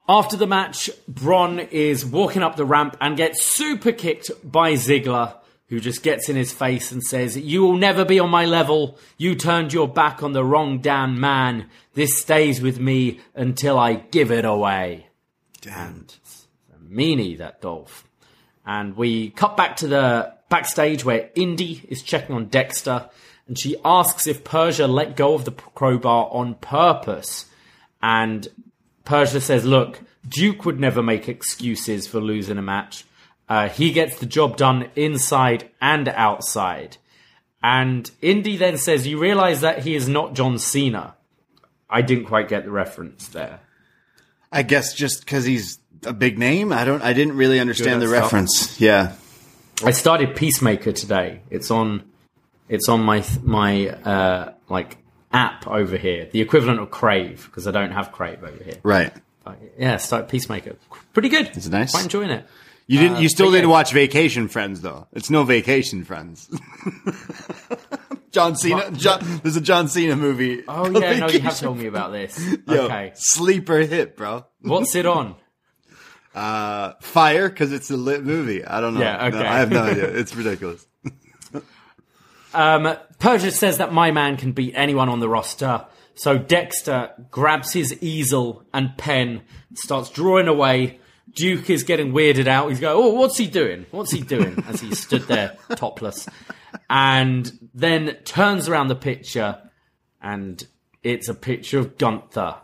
After 0.08 0.36
the 0.36 0.46
match, 0.46 0.90
Bron 1.06 1.60
is 1.60 2.04
walking 2.04 2.42
up 2.42 2.56
the 2.56 2.64
ramp 2.64 2.96
and 3.00 3.16
gets 3.16 3.42
super 3.42 3.92
kicked 3.92 4.30
by 4.42 4.72
Ziggler, 4.72 5.36
who 5.68 5.78
just 5.78 6.02
gets 6.02 6.28
in 6.28 6.36
his 6.36 6.52
face 6.52 6.90
and 6.90 7.02
says, 7.02 7.36
You 7.36 7.62
will 7.62 7.76
never 7.76 8.04
be 8.04 8.18
on 8.18 8.30
my 8.30 8.44
level. 8.44 8.98
You 9.16 9.34
turned 9.34 9.72
your 9.72 9.86
back 9.86 10.22
on 10.22 10.32
the 10.32 10.44
wrong 10.44 10.80
damn 10.80 11.20
man. 11.20 11.68
This 11.94 12.18
stays 12.18 12.60
with 12.60 12.80
me 12.80 13.20
until 13.34 13.78
I 13.78 13.94
give 13.94 14.32
it 14.32 14.44
away. 14.44 15.06
And 15.70 16.12
a 16.74 16.92
meanie, 16.92 17.38
that 17.38 17.60
Dolph. 17.60 18.04
And 18.66 18.96
we 18.96 19.30
cut 19.30 19.56
back 19.56 19.76
to 19.76 19.86
the 19.86 20.34
backstage 20.48 21.04
where 21.04 21.30
Indi 21.34 21.84
is 21.88 22.02
checking 22.02 22.34
on 22.34 22.46
Dexter 22.46 23.08
and 23.50 23.58
she 23.58 23.74
asks 23.84 24.28
if 24.28 24.44
Persia 24.44 24.86
let 24.86 25.16
go 25.16 25.34
of 25.34 25.44
the 25.44 25.50
crowbar 25.50 26.28
on 26.30 26.54
purpose. 26.54 27.46
And 28.00 28.46
Persia 29.04 29.40
says, 29.40 29.64
Look, 29.64 30.00
Duke 30.28 30.64
would 30.64 30.80
never 30.80 31.02
make 31.02 31.28
excuses 31.28 32.06
for 32.06 32.20
losing 32.20 32.58
a 32.58 32.62
match. 32.62 33.04
Uh, 33.48 33.68
he 33.68 33.92
gets 33.92 34.18
the 34.18 34.26
job 34.26 34.56
done 34.56 34.88
inside 34.94 35.70
and 35.80 36.08
outside. 36.08 36.98
And 37.62 38.10
Indi 38.22 38.56
then 38.56 38.78
says, 38.78 39.06
You 39.06 39.18
realize 39.18 39.60
that 39.60 39.82
he 39.82 39.94
is 39.94 40.08
not 40.08 40.34
John 40.34 40.58
Cena. 40.58 41.14
I 41.88 42.02
didn't 42.02 42.26
quite 42.26 42.48
get 42.48 42.64
the 42.64 42.70
reference 42.70 43.28
there. 43.28 43.60
I 44.52 44.62
guess 44.62 44.94
just 44.94 45.20
because 45.20 45.44
he's 45.44 45.78
a 46.04 46.12
big 46.12 46.38
name, 46.38 46.72
I 46.72 46.84
don't. 46.84 47.02
I 47.02 47.12
didn't 47.12 47.36
really 47.36 47.60
understand 47.60 48.00
Good 48.00 48.08
the 48.08 48.12
reference. 48.12 48.80
Yeah. 48.80 49.14
I 49.84 49.92
started 49.92 50.36
Peacemaker 50.36 50.92
today. 50.92 51.40
It's 51.50 51.70
on, 51.70 52.04
it's 52.68 52.88
on 52.88 53.00
my 53.00 53.24
my 53.42 53.88
uh, 53.88 54.52
like 54.68 54.98
app 55.32 55.66
over 55.66 55.96
here, 55.96 56.28
the 56.30 56.40
equivalent 56.40 56.80
of 56.80 56.90
Crave 56.90 57.44
because 57.46 57.66
I 57.66 57.70
don't 57.70 57.92
have 57.92 58.12
Crave 58.12 58.42
over 58.42 58.62
here. 58.64 58.78
Right. 58.82 59.12
But, 59.44 59.58
yeah, 59.78 59.96
start 59.96 60.28
Peacemaker. 60.28 60.76
Pretty 61.12 61.28
good. 61.28 61.50
It's 61.54 61.66
it 61.66 61.70
nice? 61.72 61.92
Quite 61.92 62.04
enjoying 62.04 62.30
it. 62.30 62.46
You 62.86 62.98
didn't. 62.98 63.20
you 63.22 63.28
still 63.28 63.48
Uh, 63.48 63.52
did 63.52 63.60
yeah. 63.62 63.66
watch 63.68 63.92
Vacation 63.92 64.48
Friends 64.48 64.80
though. 64.80 65.06
It's 65.12 65.30
no 65.30 65.44
Vacation 65.44 66.02
Friends. 66.04 66.50
John 68.32 68.56
Cena. 68.56 68.90
John, 68.92 69.20
there's 69.42 69.56
a 69.56 69.60
John 69.60 69.88
Cena 69.88 70.16
movie. 70.16 70.62
Oh 70.68 70.88
yeah, 70.90 71.18
no, 71.20 71.28
you 71.28 71.40
have 71.40 71.58
told 71.58 71.78
me 71.78 71.86
about 71.86 72.12
this. 72.12 72.38
Yo, 72.68 72.84
Okay, 72.84 73.12
Sleeper 73.14 73.78
hit, 73.78 74.16
bro. 74.16 74.44
what's 74.60 74.94
it 74.94 75.06
on? 75.06 75.36
Uh, 76.34 76.92
fire 77.00 77.48
because 77.48 77.72
it's 77.72 77.90
a 77.90 77.96
lit 77.96 78.24
movie. 78.24 78.64
I 78.64 78.80
don't 78.80 78.94
know. 78.94 79.00
Yeah, 79.00 79.28
No, 79.28 79.38
okay. 79.38 79.46
I 79.48 79.58
have 79.58 79.70
no 79.70 79.82
idea. 79.82 80.08
It's 80.16 80.34
ridiculous. 80.34 80.86
Um, 82.54 82.96
Persia 83.18 83.50
says 83.50 83.78
that 83.78 83.92
my 83.92 84.10
man 84.10 84.36
can 84.36 84.52
beat 84.52 84.72
anyone 84.74 85.08
on 85.08 85.20
the 85.20 85.28
roster. 85.28 85.86
So 86.14 86.36
Dexter 86.36 87.12
grabs 87.30 87.72
his 87.72 88.02
easel 88.02 88.64
and 88.74 88.96
pen, 88.96 89.42
starts 89.74 90.10
drawing 90.10 90.48
away. 90.48 90.98
Duke 91.34 91.70
is 91.70 91.84
getting 91.84 92.12
weirded 92.12 92.46
out. 92.48 92.68
He's 92.68 92.80
going, 92.80 92.96
"Oh, 92.96 93.14
what's 93.14 93.38
he 93.38 93.46
doing? 93.46 93.86
What's 93.90 94.10
he 94.10 94.20
doing?" 94.20 94.62
As 94.66 94.80
he 94.80 94.94
stood 94.94 95.22
there 95.22 95.56
topless, 95.76 96.28
and 96.88 97.70
then 97.72 98.16
turns 98.24 98.68
around 98.68 98.88
the 98.88 98.96
picture, 98.96 99.58
and 100.20 100.66
it's 101.02 101.28
a 101.28 101.34
picture 101.34 101.78
of 101.78 101.96
Gunther. 101.98 102.56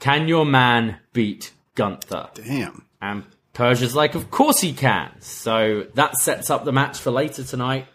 Can 0.00 0.28
your 0.28 0.44
man 0.44 0.98
beat 1.12 1.52
Gunther? 1.74 2.28
Damn. 2.34 2.84
And 3.00 3.24
Persia's 3.54 3.96
like, 3.96 4.14
"Of 4.14 4.30
course 4.30 4.60
he 4.60 4.74
can." 4.74 5.10
So 5.20 5.86
that 5.94 6.16
sets 6.16 6.50
up 6.50 6.64
the 6.64 6.72
match 6.72 6.98
for 6.98 7.10
later 7.10 7.42
tonight. 7.42 7.86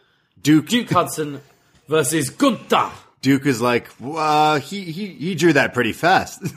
Duke. 0.46 0.68
Duke 0.68 0.90
Hudson 0.90 1.42
versus 1.88 2.30
Gunther. 2.30 2.92
Duke 3.22 3.48
is 3.48 3.60
like, 3.60 3.90
uh, 4.04 4.60
he 4.60 4.82
he 4.84 5.08
he 5.08 5.34
drew 5.36 5.54
that 5.54 5.74
pretty 5.74 5.94
fast. 5.94 6.42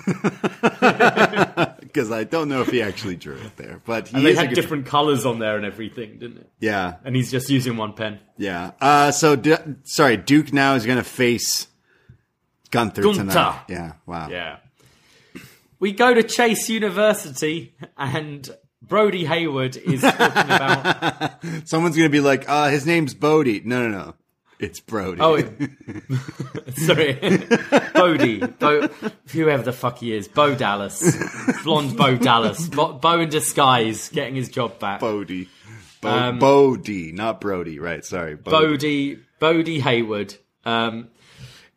Because 1.88 2.12
I 2.12 2.24
don't 2.24 2.48
know 2.50 2.60
if 2.60 2.68
he 2.68 2.82
actually 2.82 3.16
drew 3.16 3.36
it 3.36 3.56
there, 3.56 3.80
but 3.86 4.08
he 4.08 4.16
And 4.16 4.26
they 4.26 4.34
had 4.34 4.52
different 4.52 4.84
colours 4.86 5.24
on 5.24 5.38
there 5.38 5.56
and 5.56 5.64
everything, 5.64 6.18
didn't 6.18 6.36
it? 6.38 6.50
Yeah, 6.60 6.96
And 7.02 7.16
he's 7.16 7.30
just 7.30 7.48
using 7.48 7.76
one 7.78 7.94
pen. 7.94 8.20
yeah. 8.36 8.72
Uh, 8.80 9.10
so 9.10 9.36
D- 9.36 9.56
sorry, 9.84 10.18
Duke 10.18 10.52
now 10.52 10.74
is 10.74 10.84
going 10.84 10.98
to 10.98 11.04
face 11.04 11.66
Gunther, 12.70 13.02
Gunther. 13.02 13.20
tonight. 13.24 13.60
Yeah, 13.68 13.92
wow. 14.06 14.28
Yeah. 14.28 14.56
We 15.80 15.92
go 15.92 16.12
to 16.12 16.22
Chase 16.22 16.68
University 16.68 17.74
and 17.96 18.48
Brody 18.88 19.24
Hayward 19.24 19.76
is 19.76 20.00
talking 20.02 20.50
about. 20.50 21.32
Someone's 21.68 21.96
going 21.96 22.08
to 22.08 22.12
be 22.12 22.20
like, 22.20 22.48
uh, 22.48 22.68
his 22.68 22.86
name's 22.86 23.14
Bodhi. 23.14 23.62
No, 23.64 23.88
no, 23.88 23.98
no. 23.98 24.14
It's 24.58 24.80
Brody. 24.80 25.20
Oh, 25.20 25.36
sorry. 26.76 27.12
Bodhi. 27.94 28.38
Bo, 28.38 28.88
whoever 29.32 29.62
the 29.62 29.72
fuck 29.72 29.98
he 29.98 30.12
is. 30.12 30.26
Bo 30.26 30.54
Dallas. 30.54 31.16
Blonde 31.62 31.96
Bo 31.96 32.16
Dallas. 32.16 32.68
Bo, 32.68 32.94
Bo 32.94 33.20
in 33.20 33.28
disguise 33.28 34.08
getting 34.08 34.34
his 34.34 34.48
job 34.48 34.78
back. 34.80 35.00
Bodhi. 35.00 35.48
Bo- 36.00 36.08
Um, 36.08 36.38
Bodhi, 36.40 37.12
not 37.12 37.40
Brody. 37.40 37.78
Right, 37.78 38.04
sorry. 38.04 38.34
Bodhi. 38.34 39.14
Bodhi, 39.14 39.18
Bodhi 39.38 39.80
Hayward. 39.80 40.34
Um, 40.64 41.08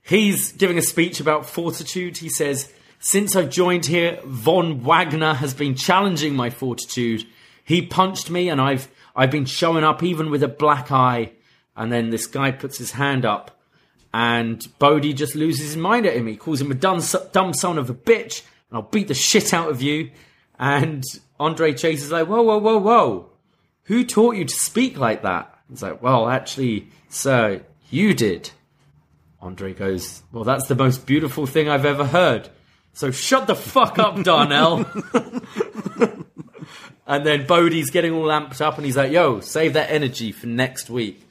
he's 0.02 0.52
giving 0.54 0.78
a 0.80 0.82
speech 0.82 1.20
about 1.20 1.46
fortitude. 1.48 2.18
He 2.18 2.30
says, 2.30 2.72
Since 3.02 3.36
I've 3.36 3.50
joined 3.50 3.88
here, 3.88 4.20
Von 4.24 4.80
Wagner 4.80 5.34
has 5.34 5.54
been 5.54 5.76
challenging 5.76 6.36
my 6.36 6.50
fortitude. 6.50 7.26
He 7.66 7.82
punched 7.82 8.30
me 8.30 8.48
and 8.48 8.62
I've, 8.62 8.88
I've 9.16 9.32
been 9.32 9.46
showing 9.46 9.84
up 9.84 10.02
even 10.02 10.30
with 10.30 10.44
a 10.44 10.48
black 10.48 10.92
eye. 10.92 11.34
And 11.76 11.92
then 11.92 12.10
this 12.10 12.28
guy 12.28 12.52
puts 12.52 12.78
his 12.78 12.92
hand 12.92 13.26
up 13.26 13.60
and 14.14 14.66
Bodhi 14.80 15.14
just 15.14 15.36
loses 15.36 15.66
his 15.66 15.78
mind 15.78 16.06
at 16.06 16.16
him. 16.16 16.28
He 16.28 16.38
calls 16.38 16.62
him 16.62 16.72
a 16.72 16.76
dumb, 16.76 17.02
dumb 17.34 17.54
son 17.54 17.78
of 17.78 17.90
a 17.90 17.94
bitch 17.94 18.44
and 18.70 18.78
I'll 18.78 18.82
beat 18.84 19.10
the 19.10 19.14
shit 19.14 19.54
out 19.54 19.70
of 19.70 19.82
you. 19.82 20.12
And 20.58 21.04
Andre 21.40 21.74
Chase 21.74 22.04
is 22.04 22.12
like, 22.12 22.28
whoa, 22.28 22.42
whoa, 22.42 22.60
whoa, 22.60 22.78
whoa 22.78 23.32
who 23.92 24.06
taught 24.06 24.38
you 24.38 24.46
to 24.46 24.56
speak 24.56 24.98
like 24.98 25.24
that? 25.24 25.54
It's 25.70 25.82
like, 25.82 26.02
well, 26.02 26.30
actually, 26.30 26.88
sir, 27.10 27.62
you 27.90 28.14
did. 28.14 28.52
Andre 29.42 29.74
goes, 29.74 30.24
well, 30.32 30.46
that's 30.46 30.68
the 30.68 30.76
most 30.76 31.06
beautiful 31.06 31.46
thing 31.46 31.68
I've 31.68 31.86
ever 31.86 32.06
heard. 32.06 32.50
So 32.94 33.12
shut 33.12 33.48
the 33.48 33.56
fuck 33.56 33.98
up, 34.00 34.22
Darnell. 34.24 34.86
and 37.08 37.26
then 37.26 37.48
Bodhi's 37.48 37.90
getting 37.90 38.14
all 38.14 38.28
amped 38.28 38.62
up 38.62 38.78
and 38.78 38.86
he's 38.86 38.98
like, 38.98 39.12
yo, 39.12 39.40
save 39.40 39.74
that 39.74 39.92
energy 39.92 40.32
for 40.32 40.48
next 40.48 40.90
week. 40.90 41.28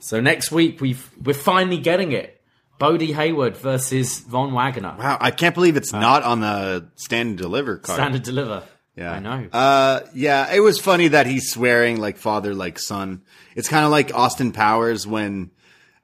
So 0.00 0.20
next 0.20 0.52
week, 0.52 0.80
we've, 0.80 1.08
we're 1.22 1.34
finally 1.34 1.78
getting 1.78 2.12
it. 2.12 2.40
Bodhi 2.78 3.12
Hayward 3.12 3.56
versus 3.56 4.18
Von 4.20 4.52
Wagner. 4.52 4.96
Wow, 4.98 5.16
I 5.20 5.30
can't 5.30 5.54
believe 5.54 5.76
it's 5.76 5.92
not 5.92 6.24
on 6.24 6.40
the 6.40 6.88
stand 6.96 7.28
and 7.30 7.38
deliver 7.38 7.78
card. 7.78 7.96
Stand 7.96 8.14
and 8.16 8.24
deliver. 8.24 8.64
Yeah, 8.96 9.12
I 9.12 9.18
know. 9.20 9.48
Uh, 9.52 10.00
yeah, 10.12 10.52
it 10.52 10.60
was 10.60 10.80
funny 10.80 11.08
that 11.08 11.26
he's 11.26 11.50
swearing 11.50 12.00
like 12.00 12.16
father, 12.16 12.54
like 12.54 12.78
son. 12.78 13.22
It's 13.56 13.68
kind 13.68 13.84
of 13.84 13.90
like 13.90 14.14
Austin 14.14 14.52
Powers 14.52 15.06
when 15.06 15.50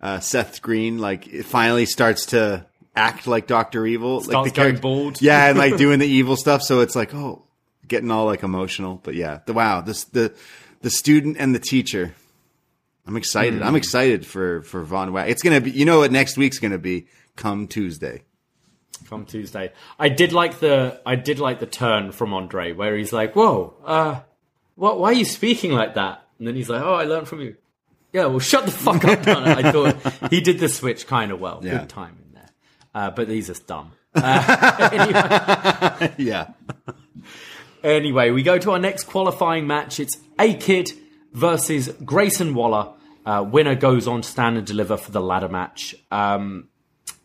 uh, 0.01 0.21
Seth 0.21 0.63
Green 0.63 0.99
like 0.99 1.27
it 1.29 1.45
finally 1.45 1.87
starts 1.87 2.27
to 2.27 2.67
act 2.97 3.27
like 3.27 3.47
Doctor 3.47 3.87
Evil, 3.87 4.21
Starts 4.21 4.35
like 4.35 4.45
the 4.45 4.57
going 4.57 4.67
character- 4.69 4.83
bald. 4.83 5.23
Yeah, 5.23 5.49
and 5.49 5.59
like 5.59 5.77
doing 5.77 5.99
the 5.99 6.07
evil 6.19 6.37
stuff. 6.37 6.63
So 6.63 6.81
it's 6.81 6.97
like, 6.97 7.15
oh, 7.15 7.45
getting 7.89 8.11
all 8.11 8.27
like 8.27 8.43
emotional. 8.43 9.01
But 9.03 9.15
yeah, 9.15 9.41
the 9.47 9.53
wow, 9.53 9.81
this 9.81 10.05
the 10.05 10.35
the 10.81 10.91
student 10.91 11.37
and 11.39 11.55
the 11.55 11.59
teacher. 11.61 12.15
I'm 13.07 13.17
excited. 13.17 13.55
Hmm. 13.61 13.63
I'm 13.65 13.77
excited 13.77 14.27
for 14.27 14.63
for 14.63 14.83
Von 14.83 15.13
Wag. 15.13 15.31
It's 15.31 15.43
gonna 15.43 15.61
be. 15.61 15.71
You 15.71 15.85
know 15.85 15.99
what 16.01 16.13
next 16.13 16.37
week's 16.37 16.59
gonna 16.59 16.79
be? 16.79 17.07
Come 17.37 17.67
Tuesday. 17.67 18.23
Come 19.09 19.25
Tuesday. 19.25 19.73
I 19.99 20.09
did 20.11 20.33
like 20.33 20.61
the 20.61 21.01
I 21.07 21.17
did 21.17 21.39
like 21.41 21.59
the 21.59 21.67
turn 21.67 22.13
from 22.13 22.35
Andre 22.35 22.73
where 22.73 22.97
he's 22.97 23.13
like, 23.13 23.35
"Whoa, 23.35 23.75
uh, 23.85 24.21
what? 24.77 25.01
Why 25.01 25.09
are 25.11 25.15
you 25.15 25.25
speaking 25.25 25.73
like 25.73 25.95
that?" 25.95 26.23
And 26.39 26.47
then 26.47 26.55
he's 26.55 26.69
like, 26.69 26.83
"Oh, 26.83 26.95
I 26.95 27.05
learned 27.05 27.27
from 27.27 27.41
you." 27.41 27.57
Yeah, 28.13 28.27
well, 28.27 28.41
shut 28.41 28.67
the 28.67 28.73
fuck 28.73 29.05
up. 29.05 29.21
I 29.27 29.71
thought 29.73 30.31
he 30.31 30.41
did 30.41 30.59
the 30.59 30.69
switch 30.69 31.07
kind 31.07 31.31
of 31.33 31.41
well. 31.41 31.61
Yeah. 31.63 31.79
Good 31.79 31.89
timing. 31.89 32.20
Uh, 32.95 33.11
but 33.11 33.29
these 33.29 33.51
are 33.51 33.55
dumb. 33.67 33.93
Uh, 34.13 34.89
anyway, 34.93 36.15
Yeah. 36.19 36.49
Anyway, 37.83 38.31
we 38.31 38.43
go 38.43 38.59
to 38.59 38.73
our 38.73 38.79
next 38.79 39.05
qualifying 39.05 39.67
match. 39.67 40.01
It's 40.01 40.19
A 40.39 40.55
Kid 40.55 40.93
versus 41.33 41.89
Grayson 42.05 42.55
Waller. 42.55 42.93
Uh, 43.25 43.45
winner 43.49 43.75
goes 43.75 44.07
on 44.09 44.23
to 44.23 44.29
stand 44.29 44.59
and 44.59 44.67
deliver 44.67 44.97
for 44.97 45.13
the 45.13 45.21
ladder 45.21 45.49
match. 45.49 45.95
Um, 46.11 46.69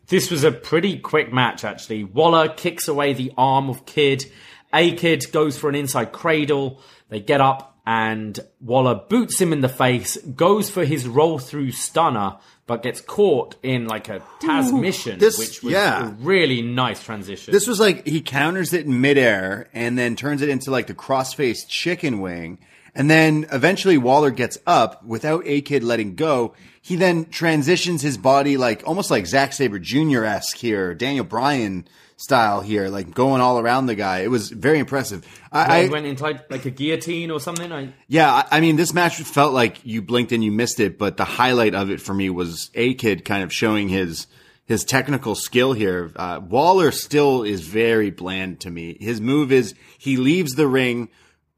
this 0.08 0.30
was 0.30 0.44
a 0.44 0.52
pretty 0.52 1.00
quick 1.00 1.34
match, 1.34 1.64
actually. 1.66 2.04
Waller 2.04 2.48
kicks 2.50 2.88
away 2.88 3.14
the 3.14 3.34
arm 3.38 3.70
of 3.70 3.86
Kid. 3.86 4.26
A 4.74 4.94
Kid 4.94 5.26
goes 5.32 5.58
for 5.58 5.70
an 5.70 5.76
inside 5.76 6.12
cradle. 6.12 6.80
They 7.10 7.20
get 7.20 7.42
up 7.42 7.78
and 7.86 8.40
Waller 8.62 8.96
boots 9.10 9.40
him 9.40 9.52
in 9.54 9.62
the 9.62 9.70
face, 9.70 10.18
goes 10.18 10.70
for 10.70 10.86
his 10.86 11.08
roll 11.08 11.38
through 11.40 11.72
stunner, 11.72 12.38
but 12.68 12.82
gets 12.82 13.00
caught 13.02 13.56
in 13.62 13.88
like 13.88 14.10
a 14.10 14.22
Tazmission, 14.42 15.20
this- 15.20 15.38
which 15.38 15.62
was 15.62 15.74
yeah. 15.74 16.10
a 16.10 16.12
really 16.14 16.62
nice 16.62 17.04
transition. 17.04 17.52
This 17.52 17.68
was 17.68 17.80
like 17.80 18.06
he 18.08 18.22
counters 18.22 18.74
it 18.74 18.86
in 18.86 19.02
midair 19.02 19.70
and 19.74 19.98
then 19.98 20.16
turns 20.16 20.42
it 20.42 20.50
into 20.50 20.72
like 20.72 20.88
the 20.88 20.94
crossface 20.96 21.68
chicken 21.68 22.22
wing. 22.22 22.58
And 22.98 23.10
then 23.10 23.46
eventually 23.52 23.98
Waller 23.98 24.32
gets 24.32 24.58
up 24.66 25.04
without 25.04 25.44
A 25.46 25.62
Kid 25.62 25.84
letting 25.84 26.16
go. 26.16 26.54
He 26.82 26.96
then 26.96 27.26
transitions 27.26 28.02
his 28.02 28.18
body 28.18 28.58
like 28.58 28.84
almost 28.86 29.12
like 29.12 29.26
Zack 29.28 29.54
Sabre 29.54 29.80
Jr. 29.80 30.24
esque 30.24 30.58
here, 30.58 30.94
Daniel 30.94 31.26
Bryan 31.26 31.88
style 32.18 32.62
here, 32.62 32.90
like 32.90 33.14
going 33.14 33.42
all 33.42 33.60
around 33.60 33.88
the 33.88 33.96
guy. 33.96 34.20
It 34.20 34.30
was 34.30 34.50
very 34.50 34.80
impressive. 34.80 35.26
I, 35.52 35.84
I 35.84 35.88
went 35.90 36.06
into 36.06 36.24
like, 36.24 36.66
a 36.66 36.72
guillotine 36.72 37.32
or 37.32 37.40
something. 37.40 37.72
I, 37.72 37.94
yeah, 38.08 38.32
I, 38.32 38.58
I 38.58 38.60
mean, 38.62 38.76
this 38.76 38.94
match 38.94 39.18
felt 39.18 39.54
like 39.54 39.86
you 39.86 40.02
blinked 40.02 40.32
and 40.32 40.44
you 40.44 40.52
missed 40.52 40.80
it, 40.80 40.98
but 40.98 41.18
the 41.18 41.26
highlight 41.26 41.76
of 41.76 41.90
it 41.90 42.02
for 42.02 42.14
me 42.14 42.30
was 42.30 42.72
A 42.74 42.94
Kid 42.94 43.26
kind 43.26 43.44
of 43.44 43.52
showing 43.52 43.90
his 43.90 44.28
his 44.66 44.84
technical 44.84 45.36
skill 45.36 45.74
here. 45.74 46.12
Uh, 46.16 46.42
Waller 46.44 46.92
still 46.92 47.44
is 47.44 47.62
very 47.62 48.10
bland 48.10 48.62
to 48.62 48.72
me. 48.72 48.98
His 49.00 49.22
move 49.22 49.52
is 49.52 49.76
he 50.00 50.18
leaves 50.18 50.54
the 50.54 50.68
ring, 50.68 51.10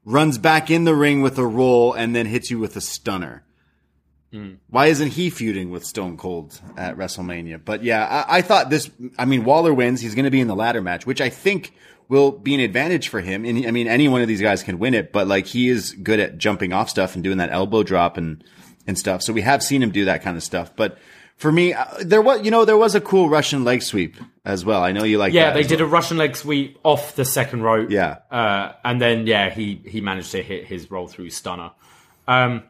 runs 0.04 0.36
back 0.38 0.70
in 0.70 0.84
the 0.84 0.94
ring 0.94 1.22
with 1.22 1.38
a 1.38 1.46
roll, 1.46 1.94
and 1.94 2.14
then 2.14 2.26
hits 2.26 2.50
you 2.50 2.58
with 2.58 2.76
a 2.76 2.82
stunner. 2.82 3.44
Why 4.68 4.86
isn't 4.86 5.08
he 5.08 5.30
feuding 5.30 5.70
with 5.70 5.84
Stone 5.84 6.18
Cold 6.18 6.60
at 6.76 6.96
WrestleMania? 6.96 7.60
But 7.64 7.82
yeah, 7.82 8.04
I, 8.28 8.38
I 8.38 8.42
thought 8.42 8.68
this. 8.68 8.90
I 9.18 9.24
mean, 9.24 9.44
Waller 9.44 9.72
wins. 9.72 10.00
He's 10.00 10.14
going 10.14 10.26
to 10.26 10.30
be 10.30 10.40
in 10.40 10.48
the 10.48 10.56
ladder 10.56 10.82
match, 10.82 11.06
which 11.06 11.20
I 11.20 11.30
think 11.30 11.72
will 12.08 12.32
be 12.32 12.54
an 12.54 12.60
advantage 12.60 13.08
for 13.08 13.20
him. 13.20 13.44
And 13.44 13.66
I 13.66 13.70
mean, 13.70 13.88
any 13.88 14.08
one 14.08 14.20
of 14.22 14.28
these 14.28 14.40
guys 14.42 14.62
can 14.62 14.78
win 14.78 14.94
it, 14.94 15.12
but 15.12 15.26
like 15.26 15.46
he 15.46 15.68
is 15.68 15.92
good 15.92 16.20
at 16.20 16.38
jumping 16.38 16.72
off 16.72 16.90
stuff 16.90 17.14
and 17.14 17.24
doing 17.24 17.38
that 17.38 17.50
elbow 17.50 17.82
drop 17.82 18.16
and 18.16 18.44
and 18.86 18.98
stuff. 18.98 19.22
So 19.22 19.32
we 19.32 19.42
have 19.42 19.62
seen 19.62 19.82
him 19.82 19.90
do 19.90 20.06
that 20.06 20.22
kind 20.22 20.36
of 20.36 20.42
stuff. 20.42 20.74
But 20.74 20.98
for 21.36 21.52
me, 21.52 21.72
uh, 21.72 21.84
there 22.00 22.20
was 22.22 22.44
you 22.44 22.50
know 22.50 22.64
there 22.64 22.76
was 22.76 22.94
a 22.94 23.00
cool 23.00 23.28
Russian 23.28 23.64
leg 23.64 23.82
sweep 23.82 24.16
as 24.44 24.64
well. 24.64 24.82
I 24.82 24.92
know 24.92 25.04
you 25.04 25.18
like 25.18 25.32
yeah, 25.32 25.52
they 25.52 25.62
did 25.62 25.80
well. 25.80 25.88
a 25.88 25.92
Russian 25.92 26.16
leg 26.16 26.36
sweep 26.36 26.78
off 26.82 27.14
the 27.14 27.24
second 27.24 27.62
rope. 27.62 27.90
Yeah. 27.90 28.18
uh, 28.30 28.72
and 28.84 29.00
then 29.00 29.26
yeah, 29.26 29.50
he 29.50 29.80
he 29.86 30.00
managed 30.00 30.32
to 30.32 30.42
hit 30.42 30.64
his 30.64 30.90
roll 30.90 31.06
through 31.06 31.30
stunner. 31.30 31.70
Um, 32.26 32.64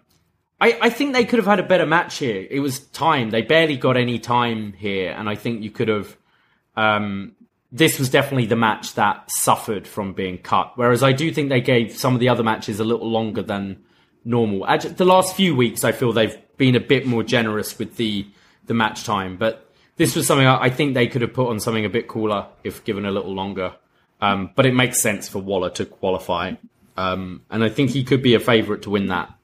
I, 0.60 0.78
I 0.82 0.90
think 0.90 1.12
they 1.12 1.24
could 1.24 1.38
have 1.38 1.46
had 1.46 1.60
a 1.60 1.64
better 1.64 1.86
match 1.86 2.18
here. 2.18 2.46
It 2.50 2.60
was 2.60 2.80
time. 2.80 3.30
They 3.30 3.42
barely 3.42 3.76
got 3.76 3.96
any 3.96 4.18
time 4.18 4.72
here, 4.72 5.12
and 5.12 5.28
I 5.28 5.34
think 5.34 5.62
you 5.62 5.70
could 5.70 5.88
have. 5.88 6.16
Um, 6.76 7.32
this 7.70 7.98
was 7.98 8.08
definitely 8.08 8.46
the 8.46 8.56
match 8.56 8.94
that 8.94 9.30
suffered 9.30 9.86
from 9.86 10.14
being 10.14 10.38
cut. 10.38 10.72
Whereas 10.76 11.02
I 11.02 11.12
do 11.12 11.30
think 11.32 11.50
they 11.50 11.60
gave 11.60 11.96
some 11.96 12.14
of 12.14 12.20
the 12.20 12.30
other 12.30 12.42
matches 12.42 12.80
a 12.80 12.84
little 12.84 13.10
longer 13.10 13.42
than 13.42 13.84
normal. 14.24 14.66
The 14.78 15.04
last 15.04 15.36
few 15.36 15.54
weeks, 15.54 15.84
I 15.84 15.92
feel 15.92 16.12
they've 16.12 16.36
been 16.56 16.74
a 16.74 16.80
bit 16.80 17.06
more 17.06 17.22
generous 17.22 17.78
with 17.78 17.96
the 17.96 18.26
the 18.66 18.74
match 18.74 19.04
time, 19.04 19.36
but 19.36 19.70
this 19.96 20.14
was 20.14 20.26
something 20.26 20.46
I 20.46 20.70
think 20.70 20.94
they 20.94 21.06
could 21.06 21.22
have 21.22 21.32
put 21.32 21.48
on 21.48 21.60
something 21.60 21.84
a 21.84 21.88
bit 21.88 22.08
cooler 22.08 22.46
if 22.64 22.84
given 22.84 23.06
a 23.06 23.10
little 23.10 23.34
longer. 23.34 23.74
Um, 24.20 24.50
but 24.54 24.66
it 24.66 24.74
makes 24.74 25.00
sense 25.00 25.28
for 25.28 25.38
Waller 25.38 25.70
to 25.70 25.86
qualify, 25.86 26.54
um, 26.96 27.42
and 27.50 27.62
I 27.62 27.68
think 27.68 27.90
he 27.90 28.02
could 28.02 28.22
be 28.22 28.34
a 28.34 28.40
favourite 28.40 28.82
to 28.82 28.90
win 28.90 29.06
that 29.06 29.37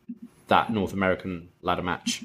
that 0.48 0.72
North 0.72 0.92
American 0.92 1.48
ladder 1.62 1.82
match. 1.82 2.24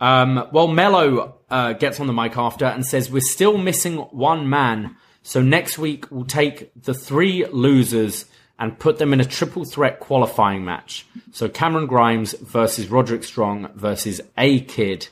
Um, 0.00 0.48
well, 0.52 0.68
Melo 0.68 1.34
uh, 1.50 1.72
gets 1.72 1.98
on 2.00 2.06
the 2.06 2.12
mic 2.12 2.36
after 2.36 2.66
and 2.66 2.86
says, 2.86 3.10
We're 3.10 3.20
still 3.20 3.58
missing 3.58 3.96
one 3.96 4.48
man. 4.48 4.96
So 5.22 5.42
next 5.42 5.78
week, 5.78 6.10
we'll 6.10 6.24
take 6.24 6.70
the 6.80 6.94
three 6.94 7.44
losers 7.46 8.24
and 8.58 8.78
put 8.78 8.98
them 8.98 9.12
in 9.12 9.20
a 9.20 9.24
triple 9.24 9.64
threat 9.64 10.00
qualifying 10.00 10.64
match. 10.64 11.06
So 11.32 11.48
Cameron 11.48 11.86
Grimes 11.86 12.32
versus 12.32 12.88
Roderick 12.88 13.24
Strong 13.24 13.70
versus 13.74 14.20
A 14.36 14.60
Kid. 14.60 15.08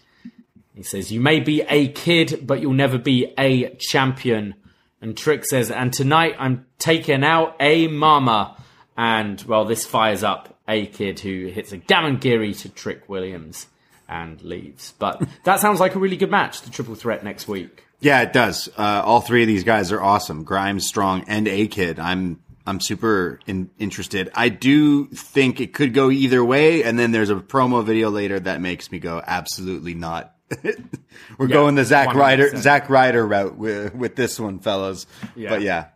He 0.74 0.82
says, 0.82 1.10
You 1.10 1.20
may 1.20 1.40
be 1.40 1.62
a 1.62 1.88
kid, 1.88 2.46
but 2.46 2.60
you'll 2.60 2.72
never 2.72 2.98
be 2.98 3.32
a 3.38 3.74
champion. 3.76 4.54
And 5.00 5.16
Trick 5.16 5.44
says, 5.44 5.70
And 5.70 5.92
tonight 5.92 6.36
I'm 6.38 6.66
taking 6.78 7.24
out 7.24 7.56
a 7.60 7.88
mama. 7.88 8.56
And, 8.96 9.40
well, 9.42 9.64
this 9.64 9.84
fires 9.84 10.22
up 10.22 10.55
a 10.68 10.86
kid 10.86 11.20
who 11.20 11.46
hits 11.46 11.72
a 11.72 11.78
gamengiri 11.78 12.58
to 12.60 12.68
Trick 12.68 13.08
Williams 13.08 13.66
and 14.08 14.40
leaves. 14.42 14.94
But 14.98 15.22
that 15.44 15.60
sounds 15.60 15.80
like 15.80 15.94
a 15.94 15.98
really 15.98 16.16
good 16.16 16.30
match, 16.30 16.62
the 16.62 16.70
triple 16.70 16.94
threat 16.94 17.24
next 17.24 17.48
week. 17.48 17.84
Yeah, 18.00 18.22
it 18.22 18.32
does. 18.32 18.68
Uh, 18.76 19.02
all 19.04 19.20
three 19.20 19.42
of 19.42 19.48
these 19.48 19.64
guys 19.64 19.90
are 19.90 20.02
awesome. 20.02 20.44
Grimes, 20.44 20.86
Strong, 20.86 21.24
and 21.28 21.48
A 21.48 21.66
Kid. 21.66 21.98
I'm 21.98 22.40
I'm 22.66 22.80
super 22.80 23.38
in, 23.46 23.70
interested. 23.78 24.30
I 24.34 24.48
do 24.48 25.06
think 25.06 25.60
it 25.60 25.72
could 25.72 25.94
go 25.94 26.10
either 26.10 26.44
way, 26.44 26.82
and 26.82 26.98
then 26.98 27.12
there's 27.12 27.30
a 27.30 27.36
promo 27.36 27.84
video 27.84 28.10
later 28.10 28.40
that 28.40 28.60
makes 28.60 28.90
me 28.90 28.98
go, 28.98 29.22
absolutely 29.24 29.94
not. 29.94 30.34
We're 31.38 31.46
going 31.46 31.74
the 31.76 31.84
Zack 31.84 32.08
100%. 32.08 32.14
Ryder 32.14 32.56
Zack 32.56 32.90
Ryder 32.90 33.26
route 33.26 33.56
with, 33.56 33.94
with 33.94 34.16
this 34.16 34.38
one, 34.38 34.58
fellas. 34.58 35.06
Yeah. 35.34 35.50
But 35.50 35.62
yeah, 35.62 35.86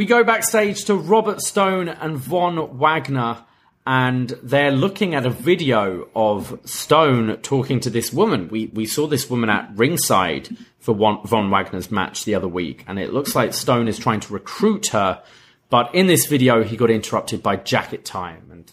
We 0.00 0.06
go 0.06 0.24
backstage 0.24 0.86
to 0.86 0.94
Robert 0.94 1.42
Stone 1.42 1.90
and 1.90 2.16
Von 2.16 2.78
Wagner, 2.78 3.44
and 3.86 4.30
they're 4.42 4.72
looking 4.72 5.14
at 5.14 5.26
a 5.26 5.28
video 5.30 6.08
of 6.16 6.58
Stone 6.64 7.36
talking 7.42 7.80
to 7.80 7.90
this 7.90 8.10
woman. 8.10 8.48
We 8.48 8.68
we 8.68 8.86
saw 8.86 9.06
this 9.06 9.28
woman 9.28 9.50
at 9.50 9.70
ringside 9.74 10.56
for 10.78 10.94
Von, 10.94 11.50
Wagner's 11.50 11.90
match 11.90 12.24
the 12.24 12.34
other 12.34 12.48
week, 12.48 12.82
and 12.88 12.98
it 12.98 13.12
looks 13.12 13.34
like 13.34 13.52
Stone 13.52 13.88
is 13.88 13.98
trying 13.98 14.20
to 14.20 14.32
recruit 14.32 14.86
her. 14.86 15.22
But 15.68 15.94
in 15.94 16.06
this 16.06 16.24
video, 16.24 16.64
he 16.64 16.78
got 16.78 16.88
interrupted 16.88 17.42
by 17.42 17.56
Jacket 17.56 18.06
Time, 18.06 18.48
and 18.50 18.72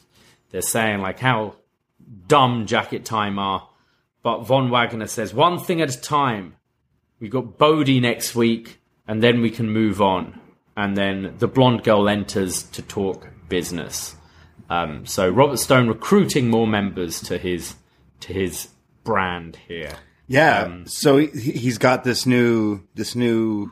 they're 0.52 0.62
saying 0.62 1.02
like 1.02 1.20
how 1.20 1.56
dumb 2.30 2.68
Jacket 2.68 3.04
Time 3.04 3.38
are. 3.38 3.68
But 4.24 4.46
Von 4.46 4.70
Wagner 4.70 5.08
says 5.08 5.34
one 5.34 5.60
thing 5.60 5.82
at 5.82 5.94
a 5.94 6.00
time. 6.00 6.56
We've 7.20 7.30
got 7.30 7.58
Bodhi 7.58 8.00
next 8.00 8.34
week, 8.34 8.80
and 9.06 9.22
then 9.22 9.42
we 9.42 9.50
can 9.50 9.70
move 9.70 10.02
on. 10.02 10.40
And 10.78 10.96
then 10.96 11.36
the 11.40 11.48
blonde 11.48 11.84
girl 11.84 12.08
enters 12.08 12.64
to 12.64 12.82
talk 12.82 13.28
business. 13.50 14.16
Um, 14.70 15.06
so 15.06 15.28
Robert 15.28 15.58
Stone 15.58 15.88
recruiting 15.88 16.50
more 16.50 16.68
members 16.68 17.20
to 17.24 17.38
his 17.38 17.76
to 18.22 18.32
his 18.34 18.70
brand 19.04 19.58
here. 19.68 19.96
yeah. 20.28 20.62
Um, 20.64 20.86
so 20.86 21.18
he, 21.18 21.28
he's 21.28 21.78
got 21.78 22.04
this 22.04 22.26
new 22.26 22.84
this 22.94 23.16
new 23.16 23.72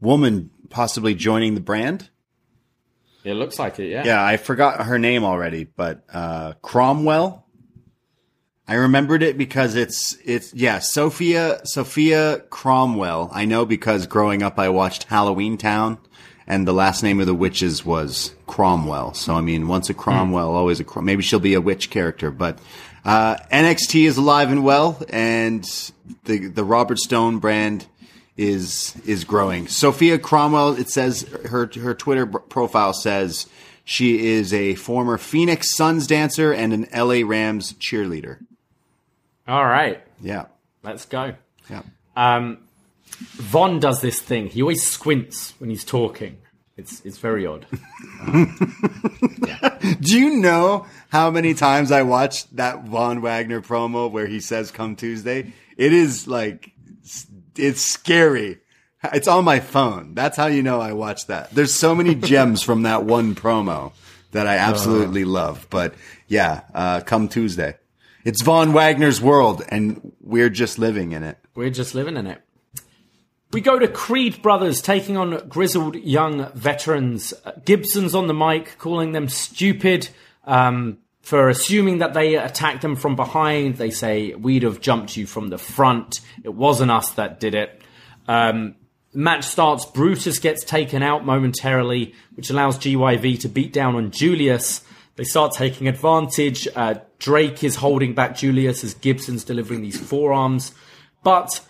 woman 0.00 0.50
possibly 0.70 1.14
joining 1.14 1.54
the 1.54 1.60
brand. 1.60 2.08
It 3.24 3.34
looks 3.34 3.58
like 3.58 3.78
it, 3.80 3.88
yeah. 3.88 4.04
Yeah, 4.04 4.24
I 4.24 4.36
forgot 4.36 4.86
her 4.86 4.98
name 4.98 5.24
already, 5.24 5.64
but 5.64 6.04
uh, 6.12 6.52
Cromwell. 6.62 7.44
I 8.68 8.74
remembered 8.74 9.22
it 9.22 9.36
because 9.38 9.74
it's 9.76 10.16
it's 10.24 10.52
yeah 10.54 10.78
Sofia 10.80 11.60
Sofia 11.64 12.40
Cromwell. 12.50 13.30
I 13.32 13.44
know 13.44 13.64
because 13.64 14.06
growing 14.06 14.42
up 14.42 14.58
I 14.58 14.68
watched 14.70 15.04
Halloween 15.04 15.56
Town, 15.56 15.98
and 16.46 16.66
the 16.66 16.72
last 16.72 17.02
name 17.02 17.20
of 17.20 17.26
the 17.26 17.34
witches 17.34 17.84
was 17.84 18.34
Cromwell. 18.46 19.14
So 19.14 19.34
I 19.34 19.40
mean, 19.40 19.68
once 19.68 19.90
a 19.90 19.94
Cromwell, 19.94 20.54
always 20.54 20.80
a 20.80 20.84
Crom- 20.84 21.04
maybe 21.04 21.22
she'll 21.22 21.40
be 21.40 21.54
a 21.54 21.60
witch 21.60 21.90
character. 21.90 22.30
But 22.30 22.58
uh, 23.04 23.36
NXT 23.52 24.04
is 24.06 24.16
alive 24.16 24.50
and 24.50 24.64
well, 24.64 25.00
and 25.10 25.64
the 26.24 26.46
the 26.48 26.64
Robert 26.64 26.98
Stone 26.98 27.38
brand 27.38 27.86
is 28.36 28.94
is 29.06 29.24
growing. 29.24 29.66
Sofia 29.68 30.18
Cromwell. 30.18 30.74
It 30.78 30.90
says 30.90 31.22
her 31.48 31.70
her 31.78 31.94
Twitter 31.94 32.26
profile 32.26 32.92
says 32.92 33.46
she 33.84 34.26
is 34.26 34.52
a 34.52 34.74
former 34.74 35.16
Phoenix 35.18 35.74
Suns 35.74 36.06
dancer 36.06 36.52
and 36.52 36.72
an 36.72 36.86
LA 36.94 37.26
Rams 37.26 37.72
cheerleader. 37.74 38.38
All 39.48 39.64
right, 39.64 40.02
Yeah, 40.20 40.46
let's 40.82 41.04
go. 41.06 41.34
yeah. 41.70 41.82
Um, 42.16 42.58
Von 43.36 43.80
does 43.80 44.00
this 44.00 44.20
thing. 44.20 44.48
He 44.48 44.62
always 44.62 44.86
squints 44.86 45.54
when 45.58 45.70
he's 45.70 45.84
talking. 45.84 46.38
It's 46.76 47.00
it's 47.06 47.18
very 47.18 47.46
odd. 47.46 47.66
Do 50.00 50.18
you 50.18 50.36
know 50.36 50.86
how 51.08 51.30
many 51.30 51.54
times 51.54 51.90
I 51.90 52.02
watched 52.02 52.56
that 52.56 52.84
Von 52.84 53.22
Wagner 53.22 53.62
promo 53.62 54.10
where 54.10 54.26
he 54.26 54.40
says 54.40 54.70
"Come 54.70 54.94
Tuesday"? 54.94 55.54
It 55.78 55.92
is 55.94 56.28
like 56.28 56.72
it's 57.56 57.80
scary. 57.80 58.58
It's 59.12 59.28
on 59.28 59.44
my 59.44 59.60
phone. 59.60 60.14
That's 60.14 60.36
how 60.36 60.46
you 60.46 60.62
know 60.62 60.80
I 60.80 60.92
watched 60.92 61.28
that. 61.28 61.50
There's 61.50 61.72
so 61.72 61.94
many 61.94 62.14
gems 62.32 62.62
from 62.62 62.82
that 62.82 63.04
one 63.04 63.34
promo 63.34 63.92
that 64.32 64.46
I 64.46 64.56
absolutely 64.56 65.24
love. 65.24 65.66
But 65.70 65.94
yeah, 66.28 66.62
uh, 66.74 67.00
come 67.00 67.28
Tuesday. 67.28 67.76
It's 68.24 68.42
Von 68.42 68.72
Wagner's 68.72 69.20
world, 69.20 69.62
and 69.68 70.12
we're 70.20 70.50
just 70.50 70.78
living 70.78 71.12
in 71.12 71.22
it. 71.22 71.38
We're 71.54 71.70
just 71.70 71.94
living 71.94 72.16
in 72.16 72.26
it. 72.26 72.42
We 73.52 73.60
go 73.60 73.78
to 73.78 73.86
Creed 73.86 74.42
Brothers 74.42 74.82
taking 74.82 75.16
on 75.16 75.48
grizzled 75.48 75.94
young 75.96 76.50
veterans. 76.52 77.32
Gibson's 77.64 78.14
on 78.14 78.26
the 78.26 78.34
mic 78.34 78.76
calling 78.78 79.12
them 79.12 79.28
stupid 79.28 80.08
um, 80.44 80.98
for 81.22 81.48
assuming 81.48 81.98
that 81.98 82.12
they 82.12 82.34
attacked 82.34 82.82
them 82.82 82.96
from 82.96 83.14
behind. 83.14 83.76
They 83.76 83.90
say, 83.90 84.34
We'd 84.34 84.64
have 84.64 84.80
jumped 84.80 85.16
you 85.16 85.26
from 85.26 85.48
the 85.48 85.58
front. 85.58 86.20
It 86.42 86.54
wasn't 86.54 86.90
us 86.90 87.10
that 87.12 87.38
did 87.38 87.54
it. 87.54 87.82
Um, 88.26 88.74
match 89.14 89.44
starts. 89.44 89.86
Brutus 89.86 90.40
gets 90.40 90.64
taken 90.64 91.04
out 91.04 91.24
momentarily, 91.24 92.14
which 92.34 92.50
allows 92.50 92.78
GYV 92.78 93.40
to 93.40 93.48
beat 93.48 93.72
down 93.72 93.94
on 93.94 94.10
Julius. 94.10 94.84
They 95.14 95.24
start 95.24 95.52
taking 95.52 95.86
advantage. 95.88 96.68
Uh, 96.74 96.96
Drake 97.18 97.64
is 97.64 97.76
holding 97.76 98.12
back 98.12 98.36
Julius 98.36 98.84
as 98.84 98.94
Gibson's 98.94 99.44
delivering 99.44 99.82
these 99.82 99.98
forearms, 99.98 100.72
but 101.22 101.60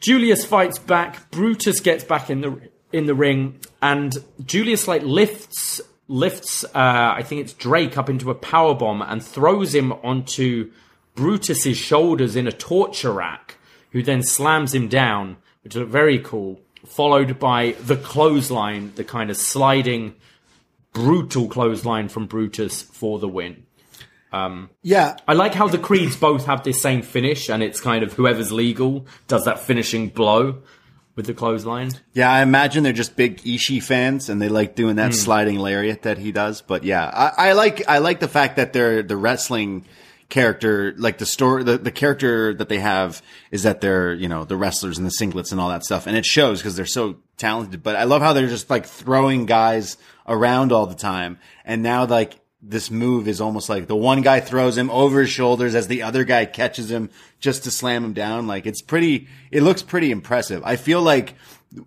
Julius 0.00 0.44
fights 0.44 0.78
back. 0.78 1.30
Brutus 1.30 1.80
gets 1.80 2.04
back 2.04 2.30
in 2.30 2.40
the 2.40 2.60
in 2.92 3.06
the 3.06 3.14
ring, 3.14 3.58
and 3.82 4.16
Julius 4.44 4.86
like 4.88 5.02
lifts 5.02 5.80
lifts. 6.08 6.64
Uh, 6.64 6.70
I 6.74 7.22
think 7.22 7.42
it's 7.42 7.52
Drake 7.52 7.98
up 7.98 8.08
into 8.08 8.30
a 8.30 8.34
power 8.34 8.74
bomb 8.74 9.02
and 9.02 9.22
throws 9.22 9.74
him 9.74 9.92
onto 9.92 10.70
Brutus's 11.14 11.76
shoulders 11.76 12.36
in 12.36 12.46
a 12.46 12.52
torture 12.52 13.12
rack, 13.12 13.56
who 13.90 14.02
then 14.02 14.22
slams 14.22 14.74
him 14.74 14.88
down, 14.88 15.36
which 15.64 15.74
looked 15.74 15.90
very 15.90 16.18
cool. 16.18 16.60
Followed 16.84 17.40
by 17.40 17.72
the 17.80 17.96
clothesline, 17.96 18.92
the 18.94 19.02
kind 19.02 19.28
of 19.28 19.36
sliding, 19.36 20.14
brutal 20.92 21.48
clothesline 21.48 22.08
from 22.08 22.26
Brutus 22.26 22.82
for 22.82 23.18
the 23.18 23.28
win. 23.28 23.65
Um, 24.32 24.70
yeah, 24.82 25.16
I 25.26 25.34
like 25.34 25.54
how 25.54 25.68
the 25.68 25.78
Creeds 25.78 26.16
both 26.16 26.46
have 26.46 26.64
this 26.64 26.82
same 26.82 27.02
finish, 27.02 27.48
and 27.48 27.62
it's 27.62 27.80
kind 27.80 28.02
of 28.02 28.12
whoever's 28.12 28.52
legal 28.52 29.06
does 29.28 29.44
that 29.44 29.60
finishing 29.60 30.08
blow 30.08 30.62
with 31.16 31.26
the 31.26 31.34
clothesline. 31.34 31.90
Yeah, 32.12 32.30
I 32.30 32.42
imagine 32.42 32.82
they're 32.82 32.92
just 32.92 33.16
big 33.16 33.38
Ishii 33.38 33.82
fans 33.82 34.28
and 34.28 34.40
they 34.40 34.50
like 34.50 34.76
doing 34.76 34.96
that 34.96 35.12
hmm. 35.12 35.16
sliding 35.16 35.58
lariat 35.58 36.02
that 36.02 36.18
he 36.18 36.30
does. 36.30 36.60
But 36.60 36.84
yeah, 36.84 37.08
I, 37.08 37.48
I 37.48 37.52
like 37.54 37.88
I 37.88 37.98
like 37.98 38.20
the 38.20 38.28
fact 38.28 38.56
that 38.56 38.72
they're 38.72 39.02
the 39.02 39.16
wrestling 39.16 39.86
character, 40.28 40.94
like 40.98 41.18
the 41.18 41.26
story, 41.26 41.64
the, 41.64 41.78
the 41.78 41.90
character 41.90 42.52
that 42.54 42.68
they 42.68 42.80
have 42.80 43.22
is 43.50 43.62
that 43.62 43.80
they're 43.80 44.12
you 44.12 44.28
know 44.28 44.44
the 44.44 44.56
wrestlers 44.56 44.98
and 44.98 45.06
the 45.06 45.12
singlets 45.18 45.50
and 45.50 45.60
all 45.60 45.70
that 45.70 45.84
stuff, 45.84 46.06
and 46.06 46.16
it 46.16 46.26
shows 46.26 46.60
because 46.60 46.76
they're 46.76 46.86
so 46.86 47.16
talented. 47.38 47.82
But 47.82 47.96
I 47.96 48.04
love 48.04 48.22
how 48.22 48.32
they're 48.32 48.46
just 48.46 48.68
like 48.68 48.86
throwing 48.86 49.46
guys 49.46 49.96
around 50.28 50.70
all 50.70 50.86
the 50.86 50.94
time, 50.94 51.38
and 51.64 51.82
now 51.82 52.04
like 52.04 52.38
this 52.68 52.90
move 52.90 53.28
is 53.28 53.40
almost 53.40 53.68
like 53.68 53.86
the 53.86 53.94
one 53.96 54.22
guy 54.22 54.40
throws 54.40 54.76
him 54.76 54.90
over 54.90 55.20
his 55.20 55.30
shoulders 55.30 55.74
as 55.74 55.86
the 55.86 56.02
other 56.02 56.24
guy 56.24 56.44
catches 56.46 56.90
him 56.90 57.10
just 57.38 57.64
to 57.64 57.70
slam 57.70 58.04
him 58.04 58.12
down. 58.12 58.46
Like 58.46 58.66
it's 58.66 58.82
pretty, 58.82 59.28
it 59.50 59.62
looks 59.62 59.82
pretty 59.82 60.10
impressive. 60.10 60.62
I 60.64 60.76
feel 60.76 61.00
like 61.00 61.34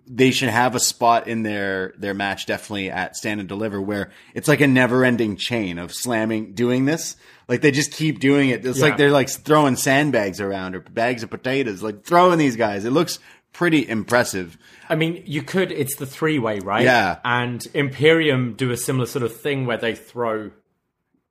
they 0.06 0.30
should 0.30 0.48
have 0.48 0.74
a 0.74 0.80
spot 0.80 1.26
in 1.26 1.42
their, 1.42 1.92
their 1.98 2.14
match 2.14 2.46
definitely 2.46 2.90
at 2.90 3.16
stand 3.16 3.40
and 3.40 3.48
deliver 3.48 3.80
where 3.80 4.10
it's 4.34 4.48
like 4.48 4.60
a 4.60 4.66
never 4.66 5.04
ending 5.04 5.36
chain 5.36 5.78
of 5.78 5.92
slamming, 5.92 6.52
doing 6.54 6.84
this. 6.86 7.16
Like 7.48 7.60
they 7.60 7.72
just 7.72 7.92
keep 7.92 8.20
doing 8.20 8.48
it. 8.50 8.64
It's 8.64 8.78
Yeah. 8.78 8.84
like 8.86 8.96
they're 8.96 9.10
like 9.10 9.28
throwing 9.28 9.76
sandbags 9.76 10.40
around 10.40 10.74
or 10.76 10.80
bags 10.80 11.22
of 11.22 11.30
potatoes, 11.30 11.82
like 11.82 12.04
throwing 12.04 12.38
these 12.38 12.56
guys. 12.56 12.84
It 12.84 12.90
looks 12.92 13.18
pretty 13.52 13.86
impressive. 13.88 14.56
I 14.88 14.94
mean, 14.94 15.22
you 15.26 15.42
could. 15.42 15.72
It's 15.72 15.96
the 15.96 16.06
three 16.06 16.38
way, 16.38 16.60
right? 16.60 16.84
Yeah. 16.84 17.18
And 17.24 17.66
Imperium 17.74 18.54
do 18.54 18.70
a 18.70 18.76
similar 18.76 19.06
sort 19.06 19.24
of 19.24 19.36
thing 19.36 19.66
where 19.66 19.76
they 19.76 19.94
throw. 19.94 20.52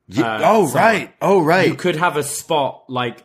Ye- 0.09 0.23
Uh, 0.23 0.39
oh, 0.43 0.67
so- 0.67 0.75
right. 0.79 1.13
Oh, 1.21 1.41
right. 1.41 1.67
You 1.69 1.75
could 1.75 1.95
have 1.95 2.17
a 2.17 2.23
spot 2.23 2.83
like 2.89 3.23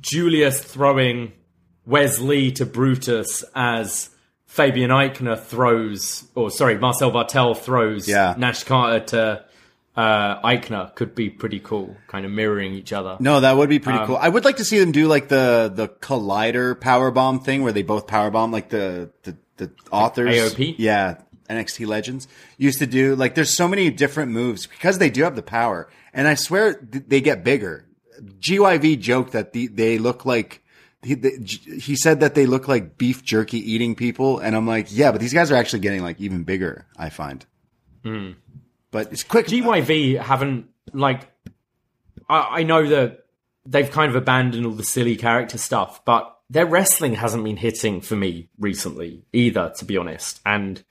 Julius 0.00 0.60
throwing 0.62 1.32
Wes 1.86 2.18
Lee 2.18 2.50
to 2.52 2.66
Brutus 2.66 3.44
as 3.54 4.10
Fabian 4.46 4.90
Aichner 4.90 5.38
throws, 5.42 6.24
or 6.34 6.50
sorry, 6.50 6.78
Marcel 6.78 7.10
Barthel 7.12 7.56
throws 7.56 8.08
Yeah. 8.08 8.34
Nash 8.36 8.64
Carter 8.64 9.04
to 9.06 9.44
uh, 9.96 10.40
Aichner. 10.42 10.94
Could 10.94 11.14
be 11.14 11.28
pretty 11.30 11.60
cool, 11.60 11.96
kind 12.08 12.24
of 12.24 12.32
mirroring 12.32 12.72
each 12.74 12.92
other. 12.92 13.16
No, 13.20 13.40
that 13.40 13.56
would 13.56 13.68
be 13.68 13.78
pretty 13.78 13.98
Um, 13.98 14.06
cool. 14.06 14.16
I 14.16 14.28
would 14.28 14.44
like 14.44 14.56
to 14.56 14.64
see 14.64 14.78
them 14.78 14.92
do 14.92 15.06
like 15.06 15.28
the 15.28 15.70
the 15.74 15.88
collider 15.88 16.78
power 16.80 17.10
bomb 17.10 17.40
thing 17.40 17.62
where 17.62 17.72
they 17.72 17.82
both 17.82 18.06
power 18.06 18.30
bomb 18.30 18.50
like 18.52 18.70
the 18.70 19.10
the, 19.24 19.36
the 19.58 19.70
authors. 19.90 20.34
AOP? 20.54 20.74
Yeah, 20.78 21.16
NXT 21.48 21.86
Legends 21.86 22.28
used 22.58 22.78
to 22.78 22.86
do. 22.86 23.14
Like, 23.14 23.34
there's 23.34 23.54
so 23.54 23.68
many 23.68 23.90
different 23.90 24.32
moves 24.32 24.66
because 24.66 24.98
they 24.98 25.10
do 25.10 25.22
have 25.24 25.36
the 25.36 25.42
power, 25.42 25.88
and 26.12 26.26
I 26.28 26.34
swear 26.34 26.74
th- 26.74 27.04
they 27.08 27.20
get 27.20 27.44
bigger. 27.44 27.86
GYV 28.40 29.00
joked 29.00 29.32
that 29.32 29.52
the, 29.52 29.66
they 29.68 29.98
look 29.98 30.24
like. 30.24 30.62
He, 31.04 31.14
the, 31.14 31.30
he 31.82 31.96
said 31.96 32.20
that 32.20 32.36
they 32.36 32.46
look 32.46 32.68
like 32.68 32.96
beef 32.96 33.24
jerky 33.24 33.58
eating 33.58 33.96
people, 33.96 34.38
and 34.38 34.54
I'm 34.54 34.66
like, 34.68 34.86
yeah, 34.90 35.10
but 35.10 35.20
these 35.20 35.34
guys 35.34 35.50
are 35.50 35.56
actually 35.56 35.80
getting 35.80 36.02
like 36.02 36.20
even 36.20 36.44
bigger. 36.44 36.86
I 36.96 37.08
find, 37.10 37.44
Hmm. 38.04 38.32
but 38.92 39.10
it's 39.12 39.24
quick. 39.24 39.46
GYV 39.48 40.20
haven't 40.20 40.68
like. 40.92 41.22
I, 42.28 42.60
I 42.60 42.62
know 42.62 42.86
that 42.88 43.24
they've 43.66 43.90
kind 43.90 44.10
of 44.10 44.16
abandoned 44.16 44.64
all 44.66 44.72
the 44.72 44.84
silly 44.84 45.16
character 45.16 45.58
stuff, 45.58 46.04
but 46.04 46.28
their 46.50 46.66
wrestling 46.66 47.14
hasn't 47.14 47.42
been 47.44 47.56
hitting 47.56 48.00
for 48.00 48.14
me 48.14 48.48
recently 48.58 49.24
either, 49.32 49.72
to 49.78 49.84
be 49.84 49.96
honest. 49.96 50.40
And 50.46 50.84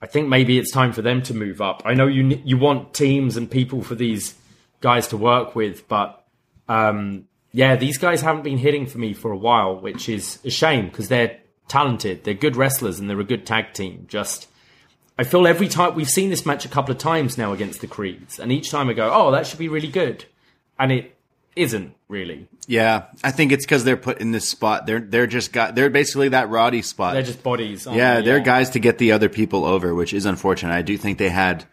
I 0.00 0.06
think 0.06 0.28
maybe 0.28 0.58
it's 0.58 0.70
time 0.70 0.92
for 0.92 1.02
them 1.02 1.22
to 1.22 1.34
move 1.34 1.60
up. 1.60 1.82
I 1.84 1.94
know 1.94 2.06
you 2.06 2.40
you 2.44 2.56
want 2.56 2.94
teams 2.94 3.36
and 3.36 3.50
people 3.50 3.82
for 3.82 3.94
these 3.94 4.34
guys 4.80 5.08
to 5.08 5.16
work 5.16 5.56
with, 5.56 5.88
but 5.88 6.24
um, 6.68 7.26
yeah, 7.52 7.76
these 7.76 7.98
guys 7.98 8.20
haven't 8.20 8.42
been 8.42 8.58
hitting 8.58 8.86
for 8.86 8.98
me 8.98 9.12
for 9.12 9.32
a 9.32 9.36
while, 9.36 9.80
which 9.80 10.08
is 10.08 10.38
a 10.44 10.50
shame 10.50 10.86
because 10.86 11.08
they're 11.08 11.38
talented, 11.66 12.24
they're 12.24 12.34
good 12.34 12.56
wrestlers, 12.56 13.00
and 13.00 13.10
they're 13.10 13.20
a 13.20 13.24
good 13.24 13.46
tag 13.46 13.72
team. 13.72 14.06
Just 14.08 14.48
I 15.18 15.24
feel 15.24 15.46
every 15.46 15.68
time 15.68 15.94
we've 15.94 16.08
seen 16.08 16.30
this 16.30 16.46
match 16.46 16.64
a 16.64 16.68
couple 16.68 16.92
of 16.92 16.98
times 16.98 17.36
now 17.36 17.52
against 17.52 17.80
the 17.80 17.88
Creeds, 17.88 18.38
and 18.38 18.52
each 18.52 18.70
time 18.70 18.88
I 18.88 18.92
go, 18.92 19.10
"Oh, 19.12 19.32
that 19.32 19.46
should 19.46 19.58
be 19.58 19.68
really 19.68 19.88
good," 19.88 20.26
and 20.78 20.92
it 20.92 21.17
isn't 21.58 21.94
really. 22.08 22.48
Yeah, 22.66 23.06
I 23.24 23.30
think 23.30 23.52
it's 23.52 23.64
because 23.64 23.84
they're 23.84 23.96
put 23.96 24.20
in 24.20 24.30
this 24.30 24.48
spot. 24.48 24.86
They're 24.86 25.00
they're 25.00 25.26
just 25.26 25.52
got 25.52 25.74
they're 25.74 25.90
basically 25.90 26.30
that 26.30 26.48
Roddy 26.48 26.82
spot. 26.82 27.14
They're 27.14 27.22
just 27.22 27.42
bodies. 27.42 27.86
yeah, 27.86 28.16
they? 28.16 28.22
they're 28.22 28.40
guys 28.40 28.70
to 28.70 28.78
get 28.78 28.98
the 28.98 29.12
other 29.12 29.28
people 29.28 29.64
over, 29.64 29.94
which 29.94 30.12
is 30.14 30.26
unfortunate. 30.26 30.72
I 30.72 30.82
do 30.82 30.96
think 30.96 31.18
they 31.18 31.28
had 31.28 31.64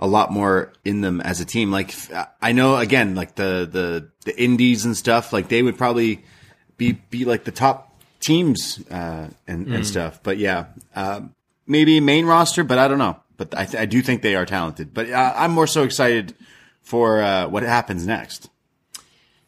a 0.00 0.06
lot 0.06 0.32
more 0.32 0.72
in 0.84 1.00
them 1.00 1.20
as 1.20 1.40
a 1.40 1.44
team. 1.44 1.70
Like 1.70 1.94
I 2.40 2.52
know 2.52 2.76
again, 2.76 3.14
like 3.14 3.34
the 3.34 3.68
the 3.70 4.10
the 4.24 4.42
indies 4.42 4.84
and 4.84 4.96
stuff, 4.96 5.32
like 5.32 5.48
they 5.48 5.62
would 5.62 5.78
probably 5.78 6.24
be 6.76 6.92
be 6.92 7.24
like 7.24 7.44
the 7.44 7.52
top 7.52 8.00
teams 8.20 8.82
uh, 8.90 9.28
and 9.46 9.68
and 9.68 9.86
stuff. 9.86 10.20
But 10.22 10.38
yeah, 10.38 10.66
um, 10.94 11.34
maybe 11.66 12.00
main 12.00 12.26
roster, 12.26 12.64
but 12.64 12.78
I 12.78 12.88
don't 12.88 12.98
know. 12.98 13.18
But 13.36 13.56
I, 13.56 13.64
th- 13.64 13.82
I 13.82 13.86
do 13.86 14.00
think 14.00 14.22
they 14.22 14.36
are 14.36 14.46
talented. 14.46 14.94
But 14.94 15.10
uh, 15.10 15.32
I'm 15.36 15.50
more 15.50 15.66
so 15.66 15.82
excited 15.82 16.34
for 16.82 17.20
uh, 17.20 17.48
what 17.48 17.64
happens 17.64 18.06
next. 18.06 18.48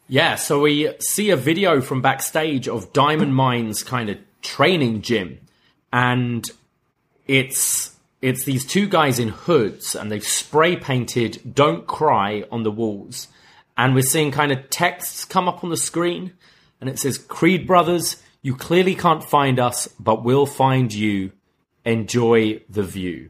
Yeah, 0.09 0.35
so 0.35 0.61
we 0.61 0.93
see 0.99 1.31
a 1.31 1.35
video 1.35 1.81
from 1.81 2.01
backstage 2.01 2.67
of 2.69 2.93
Diamond 2.93 3.35
Mine's 3.35 3.83
kind 3.83 4.09
of 4.09 4.17
training 4.41 5.01
gym, 5.01 5.39
and 5.91 6.49
it's 7.27 7.93
it's 8.21 8.45
these 8.45 8.65
two 8.65 8.87
guys 8.87 9.19
in 9.19 9.29
hoods, 9.29 9.95
and 9.95 10.09
they've 10.09 10.23
spray 10.23 10.77
painted 10.77 11.53
"Don't 11.53 11.85
Cry" 11.87 12.45
on 12.51 12.63
the 12.63 12.71
walls, 12.71 13.27
and 13.77 13.93
we're 13.93 14.01
seeing 14.01 14.31
kind 14.31 14.53
of 14.53 14.69
texts 14.69 15.25
come 15.25 15.49
up 15.49 15.63
on 15.63 15.69
the 15.69 15.77
screen, 15.77 16.31
and 16.79 16.89
it 16.89 16.99
says 16.99 17.17
"Creed 17.17 17.67
Brothers, 17.67 18.23
you 18.41 18.55
clearly 18.55 18.95
can't 18.95 19.23
find 19.23 19.59
us, 19.59 19.89
but 19.99 20.23
we'll 20.23 20.45
find 20.45 20.93
you. 20.93 21.33
Enjoy 21.83 22.61
the 22.69 22.83
view." 22.83 23.29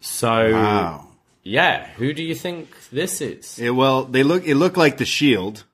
So 0.00 0.52
Wow. 0.52 1.07
Yeah, 1.48 1.86
who 1.96 2.12
do 2.12 2.22
you 2.22 2.34
think 2.34 2.68
this 2.90 3.20
is? 3.20 3.58
Well, 3.62 4.04
they 4.04 4.22
look. 4.22 4.46
It 4.46 4.54
looked 4.56 4.76
like 4.76 4.98
the 4.98 5.04
Shield 5.04 5.64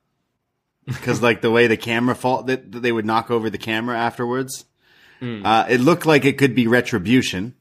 because, 0.85 1.21
like, 1.21 1.41
the 1.41 1.51
way 1.51 1.67
the 1.67 1.77
camera 1.77 2.15
fall 2.15 2.43
that 2.43 2.71
that 2.71 2.79
they 2.81 2.91
would 2.91 3.05
knock 3.05 3.29
over 3.31 3.49
the 3.49 3.57
camera 3.57 3.97
afterwards. 3.97 4.65
Hmm. 5.19 5.45
Uh, 5.45 5.65
it 5.69 5.79
looked 5.81 6.05
like 6.05 6.25
it 6.25 6.37
could 6.37 6.55
be 6.55 6.67
Retribution 6.67 7.55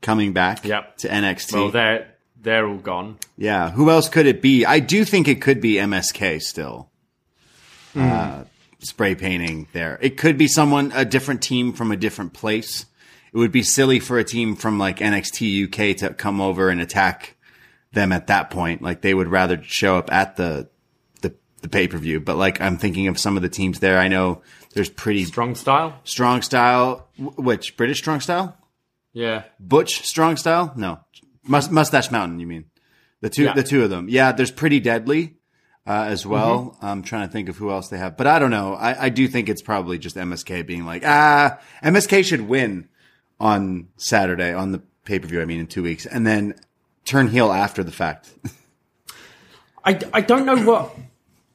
coming 0.00 0.32
back 0.32 0.64
Yep. 0.64 0.98
to 0.98 1.08
NXT. 1.08 1.52
Well, 1.54 1.70
they're 1.70 2.08
they're 2.40 2.66
all 2.66 2.76
gone. 2.78 3.18
yeah, 3.36 3.70
who 3.70 3.90
else 3.90 4.08
could 4.08 4.26
it 4.26 4.40
be? 4.42 4.64
I 4.64 4.78
do 4.80 5.04
think 5.04 5.26
it 5.28 5.40
could 5.42 5.60
be 5.60 5.74
MSK 5.74 6.40
still. 6.42 6.90
Uh, 7.96 8.44
spray 8.80 9.14
painting 9.14 9.66
there. 9.72 9.98
It 10.02 10.16
could 10.18 10.36
be 10.36 10.46
someone, 10.48 10.92
a 10.94 11.04
different 11.04 11.42
team 11.42 11.72
from 11.72 11.90
a 11.90 11.96
different 11.96 12.34
place. 12.34 12.84
It 13.36 13.40
would 13.40 13.52
be 13.52 13.62
silly 13.62 14.00
for 14.00 14.16
a 14.18 14.24
team 14.24 14.56
from 14.56 14.78
like 14.78 15.00
NXT 15.00 15.66
UK 15.66 15.94
to 15.98 16.14
come 16.14 16.40
over 16.40 16.70
and 16.70 16.80
attack 16.80 17.36
them 17.92 18.10
at 18.10 18.28
that 18.28 18.48
point. 18.48 18.80
Like 18.80 19.02
they 19.02 19.12
would 19.12 19.28
rather 19.28 19.62
show 19.62 19.98
up 19.98 20.10
at 20.10 20.36
the 20.36 20.70
the, 21.20 21.34
the 21.60 21.68
pay 21.68 21.86
per 21.86 21.98
view. 21.98 22.18
But 22.18 22.36
like 22.38 22.62
I'm 22.62 22.78
thinking 22.78 23.08
of 23.08 23.18
some 23.18 23.36
of 23.36 23.42
the 23.42 23.50
teams 23.50 23.78
there. 23.80 23.98
I 23.98 24.08
know 24.08 24.40
there's 24.72 24.88
pretty 24.88 25.26
Strong 25.26 25.54
style? 25.56 26.00
strong 26.04 26.40
style. 26.40 27.08
Which 27.18 27.76
British 27.76 27.98
strong 27.98 28.20
style? 28.20 28.56
Yeah. 29.12 29.42
Butch 29.60 30.06
strong 30.06 30.38
style? 30.38 30.72
No, 30.74 31.00
Mus- 31.44 31.70
Mustache 31.70 32.10
Mountain. 32.10 32.40
You 32.40 32.46
mean 32.46 32.64
the 33.20 33.28
two? 33.28 33.44
Yeah. 33.44 33.52
The 33.52 33.62
two 33.62 33.84
of 33.84 33.90
them. 33.90 34.08
Yeah, 34.08 34.32
there's 34.32 34.50
pretty 34.50 34.80
deadly. 34.80 35.34
Uh, 35.86 36.06
as 36.08 36.24
well, 36.24 36.78
I'm 36.80 37.02
trying 37.02 37.28
to 37.28 37.32
think 37.32 37.50
of 37.50 37.58
who 37.58 37.70
else 37.70 37.88
they 37.90 37.98
have, 37.98 38.16
but 38.16 38.26
I 38.26 38.38
don't 38.38 38.50
know. 38.50 38.72
I, 38.74 39.04
I 39.04 39.08
do 39.08 39.28
think 39.28 39.48
it's 39.50 39.62
probably 39.62 39.98
just 39.98 40.16
MSK 40.16 40.66
being 40.66 40.84
like, 40.86 41.02
ah, 41.06 41.60
MSK 41.84 42.24
should 42.24 42.40
win 42.40 42.88
on 43.40 43.88
Saturday 43.96 44.52
on 44.54 44.72
the 44.72 44.82
pay 45.04 45.18
per 45.18 45.26
view. 45.26 45.40
I 45.40 45.44
mean, 45.44 45.60
in 45.60 45.66
two 45.66 45.82
weeks, 45.82 46.06
and 46.06 46.26
then 46.26 46.54
turn 47.04 47.28
heel 47.28 47.52
after 47.52 47.82
the 47.84 47.92
fact. 47.92 48.32
I, 49.84 49.98
I 50.12 50.20
don't 50.20 50.46
know 50.46 50.56
what. 50.64 50.94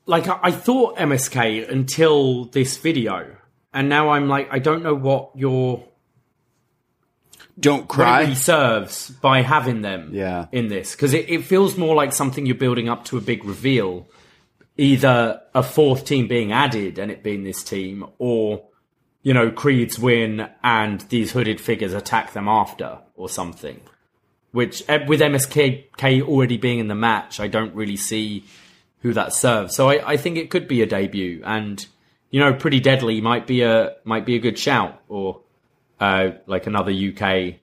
Like, 0.06 0.28
I, 0.28 0.40
I 0.44 0.52
thought 0.52 0.98
MSK 0.98 1.70
until 1.70 2.46
this 2.46 2.78
video. 2.78 3.36
And 3.74 3.88
now 3.90 4.10
I'm 4.10 4.28
like, 4.28 4.48
I 4.52 4.60
don't 4.60 4.84
know 4.84 4.94
what 4.96 5.32
you're 5.36 5.84
Don't 7.60 7.88
cry. 7.88 8.22
really 8.22 8.36
serves 8.36 9.10
by 9.10 9.42
having 9.42 9.82
them 9.82 10.10
Yeah. 10.14 10.48
in 10.52 10.68
this 10.68 10.92
because 10.94 11.14
it, 11.14 11.30
it 11.30 11.44
feels 11.46 11.78
more 11.78 11.96
like 11.96 12.12
something 12.14 12.46
you're 12.46 12.56
building 12.56 12.90
up 12.90 13.06
to 13.06 13.18
a 13.18 13.22
big 13.22 13.46
reveal 13.46 14.08
either 14.78 15.42
a 15.54 15.62
fourth 15.64 16.06
team 16.06 16.28
being 16.28 16.52
added 16.52 16.98
and 16.98 17.12
it 17.12 17.24
being 17.24 17.44
this 17.44 17.64
team 17.64 18.06
or 18.18 18.64
you 19.24 19.34
know 19.34 19.52
creeds 19.52 20.00
win 20.00 20.50
and 20.64 21.02
these 21.10 21.32
hooded 21.32 21.60
figures 21.60 21.94
attack 21.94 22.34
them 22.34 22.48
after 22.48 23.00
or 23.16 23.30
something 23.30 23.80
which 24.52 24.84
eh, 24.90 25.06
with 25.08 25.20
msk 25.22 26.22
already 26.24 26.58
being 26.58 26.80
in 26.80 26.88
the 26.88 26.96
match 26.96 27.40
i 27.40 27.48
don't 27.48 27.74
really 27.76 27.98
see 27.98 28.44
who 29.02 29.14
that 29.14 29.34
serves 29.34 29.76
so 29.76 29.90
i, 29.90 30.12
I 30.14 30.18
think 30.18 30.38
it 30.38 30.50
could 30.50 30.68
be 30.68 30.82
a 30.82 30.86
debut 30.86 31.42
and 31.46 31.86
you 32.30 32.40
know 32.40 32.54
pretty 32.54 32.80
deadly 32.80 33.22
might 33.22 33.48
be 33.48 33.62
a 33.62 33.96
might 34.04 34.26
be 34.26 34.36
a 34.36 34.40
good 34.40 34.58
shout 34.58 35.02
or 35.08 35.42
uh, 36.00 36.32
like 36.48 36.66
another 36.66 36.92
uk 36.92 37.56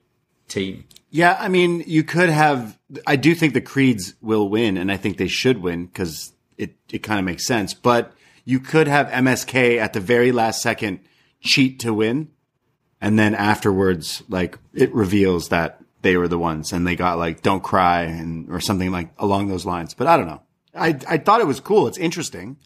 team 0.47 0.85
Yeah, 1.11 1.35
I 1.39 1.47
mean, 1.47 1.83
you 1.87 2.03
could 2.03 2.29
have. 2.29 2.77
I 3.07 3.15
do 3.15 3.33
think 3.33 3.53
the 3.53 3.61
Creeds 3.61 4.13
will 4.21 4.47
win, 4.47 4.77
and 4.77 4.91
I 4.91 4.97
think 4.97 5.17
they 5.17 5.27
should 5.27 5.57
win 5.57 5.87
because 5.87 6.33
it 6.57 6.75
it 6.91 6.99
kind 6.99 7.19
of 7.19 7.25
makes 7.25 7.45
sense. 7.45 7.73
But 7.73 8.13
you 8.45 8.59
could 8.59 8.87
have 8.87 9.07
MSK 9.07 9.79
at 9.79 9.93
the 9.93 9.99
very 9.99 10.31
last 10.31 10.61
second 10.61 10.99
cheat 11.41 11.79
to 11.81 11.93
win, 11.93 12.29
and 13.01 13.17
then 13.17 13.35
afterwards, 13.35 14.23
like 14.29 14.57
it 14.73 14.93
reveals 14.93 15.49
that 15.49 15.81
they 16.01 16.15
were 16.17 16.27
the 16.27 16.39
ones, 16.39 16.71
and 16.71 16.85
they 16.85 16.95
got 16.95 17.17
like 17.17 17.41
"Don't 17.41 17.63
cry" 17.63 18.03
and 18.03 18.49
or 18.49 18.59
something 18.59 18.91
like 18.91 19.11
along 19.17 19.47
those 19.47 19.65
lines. 19.65 19.93
But 19.93 20.07
I 20.07 20.17
don't 20.17 20.27
know. 20.27 20.41
I 20.73 20.99
I 21.07 21.17
thought 21.17 21.41
it 21.41 21.47
was 21.47 21.59
cool. 21.59 21.87
It's 21.87 21.97
interesting. 21.97 22.57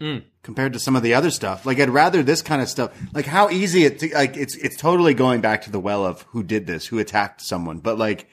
Hmm. 0.00 0.18
Compared 0.42 0.72
to 0.72 0.78
some 0.78 0.96
of 0.96 1.02
the 1.02 1.14
other 1.14 1.30
stuff, 1.30 1.64
like 1.64 1.78
I'd 1.78 1.88
rather 1.88 2.22
this 2.22 2.42
kind 2.42 2.60
of 2.60 2.68
stuff. 2.68 2.92
Like 3.14 3.26
how 3.26 3.48
easy 3.48 3.84
it, 3.84 4.00
to, 4.00 4.12
like 4.12 4.36
it's 4.36 4.56
it's 4.56 4.76
totally 4.76 5.14
going 5.14 5.40
back 5.40 5.62
to 5.62 5.70
the 5.70 5.80
well 5.80 6.04
of 6.04 6.22
who 6.30 6.42
did 6.42 6.66
this, 6.66 6.86
who 6.86 6.98
attacked 6.98 7.40
someone. 7.40 7.78
But 7.78 7.96
like 7.96 8.28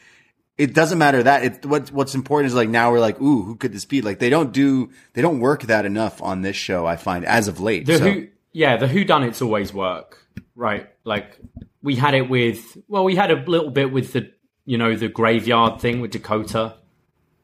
it 0.57 0.73
doesn't 0.73 0.97
matter 0.97 1.23
that 1.23 1.43
it 1.43 1.65
what 1.65 1.91
what's 1.91 2.13
important 2.13 2.47
is 2.47 2.53
like 2.55 2.69
now 2.69 2.91
we're 2.91 2.99
like 2.99 3.19
ooh 3.21 3.43
who 3.43 3.55
could 3.55 3.73
this 3.73 3.85
be 3.85 4.01
like 4.01 4.19
they 4.19 4.29
don't 4.29 4.51
do 4.51 4.91
they 5.13 5.21
don't 5.21 5.39
work 5.39 5.63
that 5.63 5.85
enough 5.85 6.21
on 6.21 6.41
this 6.41 6.55
show 6.55 6.85
i 6.85 6.95
find 6.95 7.25
as 7.25 7.47
of 7.47 7.59
late 7.59 7.85
The 7.85 7.97
so. 7.97 8.11
who, 8.11 8.27
yeah, 8.51 8.77
the 8.77 8.87
who 8.87 9.03
done 9.03 9.23
it's 9.23 9.41
always 9.41 9.73
work, 9.73 10.25
right? 10.55 10.89
Like 11.03 11.37
we 11.81 11.95
had 11.95 12.13
it 12.13 12.29
with, 12.29 12.77
well, 12.87 13.03
we 13.03 13.15
had 13.15 13.31
a 13.31 13.35
little 13.35 13.71
bit 13.71 13.91
with 13.91 14.13
the, 14.13 14.31
you 14.65 14.77
know, 14.77 14.95
the 14.95 15.07
graveyard 15.07 15.81
thing 15.81 16.01
with 16.01 16.11
Dakota, 16.11 16.75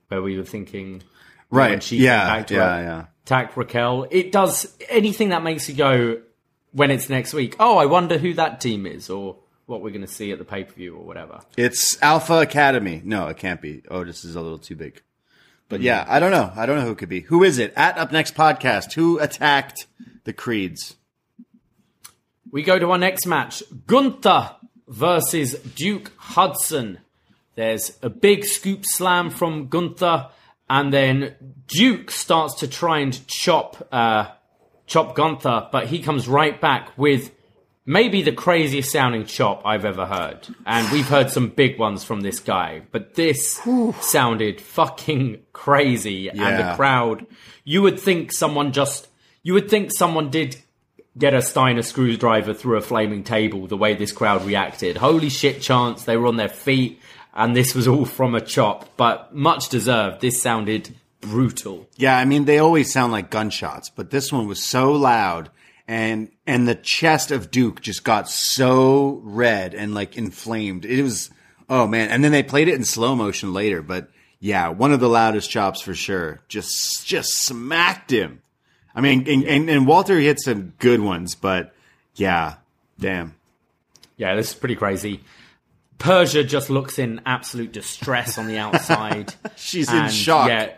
where 0.10 0.22
we 0.22 0.38
were 0.38 0.44
thinking, 0.46 1.04
when 1.50 1.72
right 1.72 1.84
she 1.84 1.98
yeah 1.98 2.44
yeah 2.50 2.78
her- 2.78 2.84
yeah 2.84 3.06
attack 3.24 3.58
Raquel. 3.58 4.08
It 4.10 4.32
does 4.32 4.76
anything 4.90 5.30
that 5.30 5.44
makes 5.44 5.68
you 5.68 5.76
go 5.76 6.22
when 6.72 6.92
it's 6.92 7.10
next 7.10 7.34
week. 7.34 7.56
Oh, 7.60 7.78
I 7.78 7.86
wonder 7.86 8.18
who 8.18 8.34
that 8.36 8.62
team 8.62 8.86
is, 8.86 9.10
or 9.10 9.38
what 9.66 9.82
we're 9.82 9.90
going 9.90 10.02
to 10.02 10.08
see 10.08 10.32
at 10.32 10.40
the 10.40 10.46
pay 10.46 10.64
per 10.64 10.74
view, 10.74 10.96
or 10.96 11.04
whatever. 11.06 11.42
it's 11.58 12.02
alpha 12.02 12.40
academy 12.40 13.02
no 13.04 13.28
it 13.28 13.38
can't 13.38 13.62
be 13.62 13.84
oh 13.90 14.04
this 14.06 14.24
is 14.24 14.36
a 14.36 14.42
little 14.42 14.58
too 14.58 14.76
big 14.78 15.02
but 15.68 15.82
hmm. 15.82 15.86
yeah 15.88 16.06
i 16.08 16.20
don't 16.22 16.32
know 16.32 16.52
i 16.56 16.66
don't 16.66 16.78
know 16.78 16.86
who 16.86 16.92
it 16.92 16.98
could 16.98 17.10
be 17.10 17.20
who 17.22 17.44
is 17.44 17.58
it 17.58 17.74
at 17.76 17.98
up 17.98 18.12
next 18.14 18.34
podcast 18.34 18.94
who 18.94 19.20
attacked 19.20 19.86
the 20.28 20.34
creeds 20.34 20.95
We 22.52 22.62
go 22.62 22.78
to 22.78 22.91
our 22.91 22.98
next 22.98 23.26
match 23.26 23.64
Gunther 23.88 24.52
versus 24.88 25.54
Duke 25.76 26.12
Hudson. 26.18 26.99
There's 27.56 27.98
a 28.04 28.10
big 28.10 28.45
scoop 28.45 28.86
slam 28.86 29.32
from 29.32 29.68
Gunther, 29.68 30.30
and 30.70 30.94
then 30.94 31.36
Duke 31.68 32.12
starts 32.12 32.56
to 32.56 32.68
try 32.68 32.99
and 32.99 33.26
chop 33.28 33.88
uh, 33.91 34.28
chop 34.86 35.16
Gunther, 35.16 35.70
but 35.72 35.88
he 35.88 35.99
comes 35.99 36.28
right 36.28 36.60
back 36.62 36.98
with 36.98 37.32
maybe 37.86 38.22
the 38.22 38.34
craziest 38.34 38.91
sounding 38.91 39.26
chop 39.26 39.62
I've 39.66 39.86
ever 39.86 40.06
heard. 40.06 40.48
And 40.66 40.91
we've 40.91 41.08
heard 41.08 41.32
some 41.32 41.49
big 41.49 41.80
ones 41.80 42.04
from 42.04 42.22
this 42.22 42.40
guy, 42.40 42.82
but 42.91 43.16
this 43.16 43.60
sounded 44.02 44.62
fucking 44.62 45.40
crazy. 45.54 46.30
And 46.30 46.40
the 46.60 46.76
crowd, 46.76 47.26
you 47.64 47.82
would 47.82 47.99
think 47.99 48.34
someone 48.34 48.72
just, 48.74 49.08
you 49.43 49.53
would 49.53 49.69
think 49.69 49.91
someone 49.91 50.30
did 50.30 50.57
get 51.18 51.34
a 51.34 51.41
Steiner 51.41 51.81
screwdriver 51.81 52.53
through 52.53 52.77
a 52.77 52.81
flaming 52.81 53.23
table 53.23 53.68
the 53.68 53.77
way 53.77 53.95
this 53.95 54.11
crowd 54.11 54.45
reacted. 54.45 54.97
Holy 54.97 55.30
shit 55.30 55.61
chance, 55.61 56.03
they 56.03 56.18
were 56.18 56.27
on 56.27 56.38
their 56.38 56.49
feet, 56.49 56.99
and 57.34 57.55
this 57.55 57.73
was 57.73 57.88
all 57.88 58.05
from 58.05 58.35
a 58.35 58.41
chop, 58.41 58.95
but 58.97 59.34
much 59.34 59.69
deserved. 59.69 60.22
This 60.22 60.41
sounded 60.41 60.95
brutal. 61.22 61.88
Yeah, 61.95 62.18
I 62.18 62.26
mean 62.26 62.45
they 62.45 62.59
always 62.59 62.91
sound 62.91 63.11
like 63.11 63.31
gunshots, 63.31 63.89
but 63.89 64.11
this 64.11 64.31
one 64.31 64.47
was 64.47 64.61
so 64.61 64.91
loud 64.91 65.49
and 65.88 66.30
and 66.45 66.68
the 66.68 66.76
chest 66.76 67.31
of 67.31 67.49
Duke 67.49 67.81
just 67.81 68.03
got 68.03 68.30
so 68.30 69.22
red 69.23 69.73
and 69.73 69.93
like 69.93 70.18
inflamed. 70.18 70.85
It 70.85 71.01
was 71.01 71.30
oh 71.69 71.88
man, 71.88 72.09
and 72.09 72.23
then 72.23 72.31
they 72.31 72.43
played 72.43 72.68
it 72.68 72.76
in 72.76 72.84
slow 72.84 73.15
motion 73.15 73.53
later, 73.53 73.81
but 73.81 74.09
yeah, 74.39 74.69
one 74.69 74.91
of 74.91 74.99
the 74.99 75.09
loudest 75.09 75.49
chops 75.49 75.81
for 75.81 75.95
sure. 75.95 76.41
Just 76.47 77.05
just 77.05 77.38
smacked 77.38 78.11
him. 78.11 78.41
I 78.98 79.02
mean, 79.02 79.28
and, 79.30 79.44
and, 79.44 79.69
and 79.69 79.86
Walter 79.86 80.19
hit 80.19 80.40
some 80.41 80.74
good 80.80 80.99
ones, 80.99 81.36
but 81.36 81.72
yeah, 82.15 82.56
damn. 82.99 83.36
Yeah, 84.18 84.34
this 84.36 84.49
is 84.49 84.56
pretty 84.56 84.76
crazy. 84.76 85.19
Persia 85.99 86.44
just 86.44 86.72
looks 86.72 86.98
in 86.98 87.22
absolute 87.24 87.72
distress 87.72 88.40
on 88.40 88.48
the 88.48 88.57
outside. 88.57 89.36
She's 89.56 89.94
in 89.94 90.10
shock. 90.10 90.49
Yeah, 90.49 90.72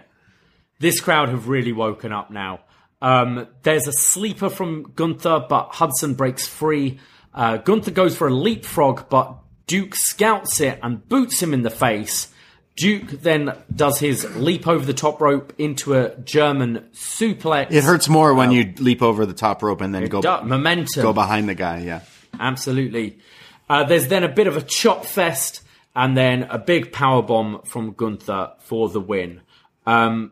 this 0.79 0.99
crowd 0.99 1.29
have 1.29 1.47
really 1.47 1.71
woken 1.71 2.11
up 2.11 2.29
now. 2.29 2.59
Um, 3.01 3.47
there's 3.63 3.87
a 3.87 3.93
sleeper 3.93 4.49
from 4.49 4.91
Gunther, 4.97 5.45
but 5.47 5.69
Hudson 5.75 6.15
breaks 6.15 6.45
free. 6.45 6.99
Uh, 7.33 7.55
Gunther 7.55 7.91
goes 7.91 8.17
for 8.17 8.27
a 8.27 8.33
leapfrog, 8.33 9.07
but 9.07 9.37
Duke 9.65 9.95
scouts 9.95 10.59
it 10.59 10.77
and 10.83 11.07
boots 11.07 11.41
him 11.41 11.53
in 11.53 11.61
the 11.61 11.69
face. 11.69 12.33
Duke 12.79 13.09
then 13.21 13.57
does 13.75 13.99
his 13.99 14.23
leap 14.37 14.65
over 14.65 14.85
the 14.85 14.93
top 14.93 15.19
rope 15.19 15.51
into 15.57 15.95
a 15.95 16.15
German 16.19 16.85
suplex. 16.93 17.71
It 17.71 17.83
hurts 17.83 18.07
more 18.07 18.33
when 18.33 18.51
you 18.51 18.73
leap 18.77 19.01
over 19.01 19.25
the 19.25 19.33
top 19.33 19.61
rope 19.61 19.81
and 19.81 19.93
then 19.93 20.05
go 20.05 20.21
momentum. 20.43 21.03
go 21.03 21.11
behind 21.11 21.49
the 21.49 21.55
guy. 21.55 21.79
Yeah. 21.79 22.01
Absolutely. 22.39 23.19
Uh, 23.69 23.83
there's 23.83 24.07
then 24.07 24.23
a 24.23 24.29
bit 24.29 24.47
of 24.47 24.55
a 24.55 24.61
chop 24.61 25.05
fest 25.05 25.61
and 25.93 26.15
then 26.15 26.43
a 26.43 26.57
big 26.57 26.93
power 26.93 27.21
bomb 27.21 27.61
from 27.63 27.91
Gunther 27.91 28.53
for 28.59 28.87
the 28.87 29.01
win. 29.01 29.41
Um, 29.85 30.31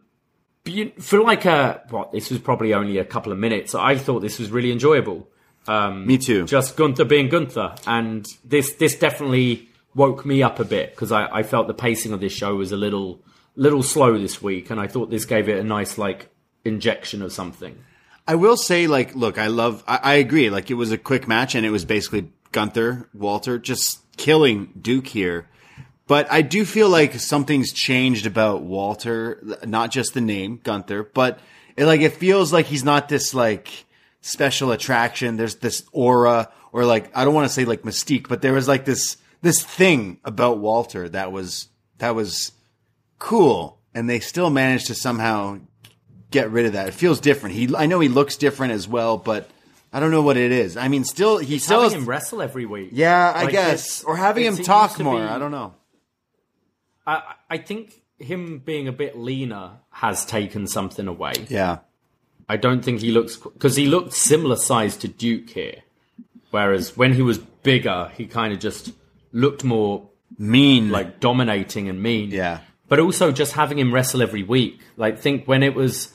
for 1.00 1.22
like 1.22 1.44
a 1.44 1.82
what? 1.90 2.14
This 2.14 2.30
was 2.30 2.40
probably 2.40 2.74
only 2.74 2.98
a 2.98 3.06
couple 3.06 3.34
of 3.34 3.38
minutes. 3.38 3.76
I 3.76 3.98
thought 3.98 4.22
this 4.22 4.40
was 4.40 4.52
really 4.52 4.72
enjoyable. 4.72 5.28
Me 5.68 6.18
too. 6.18 6.46
Just 6.46 6.78
Gunther 6.78 7.04
being 7.04 7.28
Gunther, 7.28 7.76
and 7.86 8.26
this 8.46 8.74
this 8.74 8.96
definitely 8.96 9.68
woke 9.98 10.26
me 10.26 10.44
up 10.44 10.60
a 10.60 10.66
bit 10.66 10.92
because 10.92 11.12
I, 11.12 11.28
I 11.40 11.44
felt 11.44 11.68
the 11.68 11.74
pacing 11.74 12.14
of 12.14 12.22
this 12.22 12.32
show 12.32 12.56
was 12.56 12.72
a 12.72 12.78
little 12.78 13.20
little 13.56 13.84
slow 13.84 14.18
this 14.18 14.42
week, 14.42 14.70
and 14.70 14.80
I 14.80 14.88
thought 14.88 15.10
this 15.10 15.26
gave 15.26 15.50
it 15.50 15.58
a 15.58 15.64
nice 15.64 15.98
like 15.98 16.30
injection 16.64 17.22
of 17.22 17.34
something. 17.34 17.84
I 18.28 18.36
will 18.36 18.58
say, 18.58 18.88
like, 18.88 19.16
look, 19.16 19.38
I 19.38 19.48
love, 19.48 19.84
I, 19.88 20.00
I 20.04 20.14
agree. 20.16 20.50
Like, 20.50 20.70
it 20.70 20.74
was 20.74 20.92
a 20.92 20.98
quick 20.98 21.30
match 21.30 21.56
and 21.56 21.66
it 21.66 21.70
was 21.70 21.86
basically 21.86 22.30
Gunther, 22.52 23.10
Walter, 23.14 23.58
just 23.58 24.02
killing 24.18 24.74
Duke 24.80 25.08
here. 25.08 25.50
But 26.08 26.30
I 26.30 26.42
do 26.42 26.66
feel 26.66 26.90
like 26.90 27.14
something's 27.14 27.72
changed 27.72 28.26
about 28.26 28.64
Walter, 28.64 29.42
not 29.66 29.92
just 29.92 30.14
the 30.14 30.20
name 30.20 30.60
Gunther, 30.62 31.04
but 31.14 31.40
it, 31.78 31.86
like, 31.86 32.02
it 32.02 32.18
feels 32.18 32.52
like 32.52 32.66
he's 32.66 32.84
not 32.84 33.08
this, 33.08 33.34
like, 33.34 33.86
special 34.20 34.72
attraction. 34.72 35.38
There's 35.38 35.56
this 35.56 35.84
aura 35.94 36.50
or 36.72 36.86
like, 36.86 37.16
I 37.16 37.26
don't 37.26 37.34
want 37.34 37.48
to 37.48 37.54
say 37.54 37.66
like 37.66 37.84
mystique, 37.84 38.28
but 38.28 38.42
there 38.42 38.54
was 38.54 38.68
like 38.68 38.86
this, 38.86 39.18
this 39.48 39.64
thing 39.64 40.20
about 40.26 40.58
Walter 40.60 41.08
that 41.10 41.32
was, 41.32 41.70
that 42.00 42.14
was 42.16 42.52
cool. 43.20 43.80
And 43.96 44.10
they 44.10 44.20
still 44.20 44.50
managed 44.50 44.88
to 44.88 44.96
somehow 44.96 45.60
get 46.30 46.52
rid 46.52 46.66
of 46.66 46.74
that. 46.74 46.88
It 46.90 46.94
feels 46.94 47.20
different. 47.20 47.56
He, 47.56 47.74
I 47.76 47.86
know 47.86 48.00
he 48.00 48.10
looks 48.10 48.36
different 48.36 48.74
as 48.74 48.88
well, 48.88 49.18
but 49.18 49.50
I 49.94 50.00
don't 50.02 50.12
know 50.12 50.22
what 50.22 50.38
it 50.38 50.52
is. 50.52 50.76
I 50.78 50.88
mean, 50.90 51.04
still, 51.06 51.38
he 51.38 51.58
still, 51.60 51.82
Having 51.82 51.98
is- 51.98 52.04
him 52.04 52.10
wrestle 52.10 52.42
every 52.42 52.66
week. 52.66 52.90
yeah, 52.92 53.32
I 53.36 53.44
Like, 53.44 53.52
guess, 53.54 54.04
or 54.04 54.18
having 54.18 54.44
him 54.46 54.58
talk 54.58 55.00
more. 55.00 55.18
be- 55.20 55.24
I 55.26 55.40
don't 55.40 55.52
know. 55.52 55.74
I, 57.08 57.22
I 57.50 57.58
think 57.58 58.02
him 58.20 58.60
being 58.60 58.88
a 58.88 58.92
bit 58.92 59.18
leaner 59.18 59.72
has 59.90 60.26
taken 60.26 60.68
something 60.68 61.08
away. 61.08 61.34
Yeah, 61.48 61.80
I 62.50 62.58
don't 62.58 62.84
think 62.84 63.00
he 63.02 63.12
looks 63.12 63.38
because 63.38 63.76
he 63.78 63.88
looked 63.88 64.14
similar 64.14 64.58
size 64.58 64.98
to 64.98 65.08
Duke 65.08 65.50
here, 65.50 65.84
whereas 66.52 66.98
when 66.98 67.14
he 67.14 67.22
was 67.22 67.38
bigger, 67.40 68.12
he 68.16 68.26
kind 68.28 68.54
of 68.54 68.60
just 68.60 68.92
looked 69.32 69.64
more 69.64 70.10
mean. 70.38 70.90
like 70.90 71.20
dominating 71.20 71.90
and 71.90 72.02
mean. 72.02 72.32
Yeah. 72.32 72.60
But 72.88 73.00
also 73.00 73.32
just 73.32 73.54
having 73.54 73.80
him 73.80 73.94
wrestle 73.94 74.22
every 74.22 74.44
week. 74.44 74.80
Like 74.96 75.20
think 75.20 75.48
when 75.48 75.64
it 75.64 75.76
was 75.76 76.14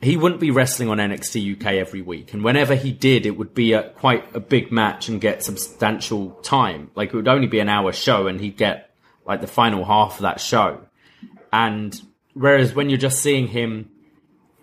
he 0.00 0.16
wouldn't 0.16 0.40
be 0.40 0.50
wrestling 0.50 0.88
on 0.88 0.98
NXT 0.98 1.56
UK 1.56 1.74
every 1.74 2.02
week. 2.02 2.32
And 2.32 2.42
whenever 2.42 2.74
he 2.74 2.90
did, 2.92 3.26
it 3.26 3.36
would 3.36 3.54
be 3.54 3.74
a 3.74 3.90
quite 3.90 4.34
a 4.34 4.40
big 4.40 4.72
match 4.72 5.08
and 5.08 5.20
get 5.20 5.44
substantial 5.44 6.30
time. 6.42 6.90
Like 6.94 7.10
it 7.10 7.16
would 7.16 7.28
only 7.28 7.46
be 7.46 7.60
an 7.60 7.68
hour 7.68 7.92
show 7.92 8.26
and 8.26 8.40
he'd 8.40 8.56
get 8.56 8.90
like 9.26 9.40
the 9.40 9.46
final 9.46 9.84
half 9.84 10.16
of 10.16 10.22
that 10.22 10.40
show. 10.40 10.80
And 11.52 11.98
whereas 12.34 12.74
when 12.74 12.90
you're 12.90 12.98
just 12.98 13.20
seeing 13.20 13.48
him 13.48 13.90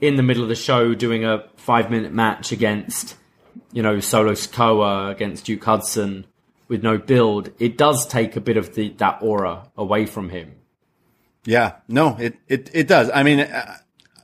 in 0.02 0.16
the 0.16 0.24
middle 0.24 0.44
of 0.44 0.50
the 0.50 0.56
show 0.56 0.94
doing 0.94 1.24
a 1.24 1.46
five 1.56 1.90
minute 1.90 2.12
match 2.12 2.52
against, 2.52 3.16
you 3.72 3.82
know, 3.82 4.00
Solo 4.00 4.34
Sikoa 4.34 5.12
against 5.12 5.46
Duke 5.46 5.64
Hudson 5.64 6.26
with 6.72 6.84
no 6.84 6.98
build, 6.98 7.52
it 7.60 7.78
does 7.78 8.08
take 8.08 8.38
a 8.38 8.40
bit 8.40 8.56
of 8.56 8.76
the 8.76 8.92
that 8.92 9.18
aura 9.22 9.70
away 9.76 10.06
from 10.06 10.30
him. 10.30 10.56
Yeah, 11.44 11.74
no, 11.90 12.16
it 12.18 12.38
it 12.48 12.72
it 12.74 12.88
does. 12.88 13.12
I 13.14 13.24
mean, 13.24 13.42
uh, 13.42 13.76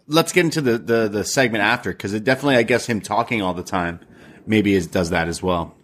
let's 0.07 0.31
get 0.31 0.45
into 0.45 0.61
the 0.61 0.77
the, 0.77 1.09
the 1.09 1.23
segment 1.25 1.65
after 1.65 1.91
because 1.91 2.13
it 2.13 2.23
definitely, 2.23 2.55
I 2.55 2.63
guess, 2.63 2.85
him 2.85 3.01
talking 3.01 3.41
all 3.41 3.53
the 3.53 3.63
time 3.63 3.99
maybe 4.45 4.75
is, 4.75 4.87
does 4.87 5.09
that 5.09 5.27
as 5.27 5.43
well. 5.43 5.75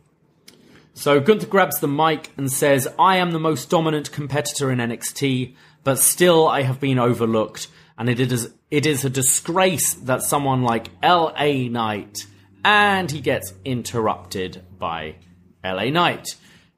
So 0.94 1.20
Gunther 1.20 1.48
grabs 1.48 1.82
the 1.82 1.88
mic 1.90 2.32
and 2.38 2.50
says, 2.50 2.88
"I 2.98 3.18
am 3.18 3.32
the 3.32 3.40
most 3.40 3.70
dominant 3.70 4.14
competitor 4.14 4.72
in 4.72 4.80
NXT, 4.80 5.56
but 5.84 6.00
still 6.00 6.48
I 6.48 6.62
have 6.62 6.80
been 6.80 6.98
overlooked, 6.98 7.68
and 7.98 8.08
it 8.08 8.22
is 8.22 8.54
it 8.72 8.86
is 8.86 9.04
a 9.04 9.10
disgrace 9.10 9.96
that 9.96 10.24
someone 10.24 10.64
like 10.64 10.88
LA 11.04 11.68
Knight." 11.68 12.26
And 12.64 13.12
he 13.12 13.20
gets 13.20 13.54
interrupted 13.66 14.64
by 14.80 15.16
LA 15.62 15.90
Knight, 15.90 16.38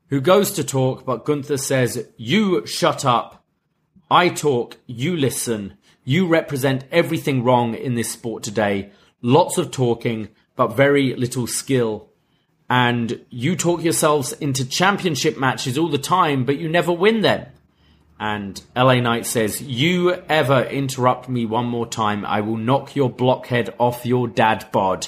who 0.09 0.21
goes 0.21 0.51
to 0.51 0.63
talk, 0.63 1.05
but 1.05 1.25
Gunther 1.25 1.57
says, 1.57 2.07
"You 2.17 2.65
shut 2.65 3.05
up." 3.05 3.43
I 4.09 4.29
talk, 4.29 4.77
you 4.85 5.17
listen. 5.17 5.77
You 6.03 6.27
represent 6.27 6.85
everything 6.91 7.43
wrong 7.43 7.73
in 7.73 7.95
this 7.95 8.11
sport 8.11 8.43
today. 8.43 8.91
Lots 9.21 9.57
of 9.57 9.71
talking, 9.71 10.29
but 10.55 10.75
very 10.75 11.15
little 11.15 11.47
skill. 11.47 12.09
And 12.69 13.25
you 13.29 13.55
talk 13.55 13.83
yourselves 13.83 14.33
into 14.33 14.67
championship 14.67 15.37
matches 15.37 15.77
all 15.77 15.89
the 15.89 15.97
time, 15.97 16.45
but 16.45 16.59
you 16.59 16.69
never 16.69 16.91
win 16.91 17.21
them. 17.21 17.47
And 18.19 18.61
LA 18.75 19.01
Knight 19.01 19.25
says, 19.25 19.61
You 19.61 20.13
ever 20.29 20.63
interrupt 20.63 21.27
me 21.27 21.45
one 21.45 21.65
more 21.65 21.87
time, 21.87 22.25
I 22.25 22.41
will 22.41 22.57
knock 22.57 22.95
your 22.95 23.09
blockhead 23.09 23.73
off 23.79 24.05
your 24.05 24.27
dad 24.27 24.67
bod. 24.71 25.07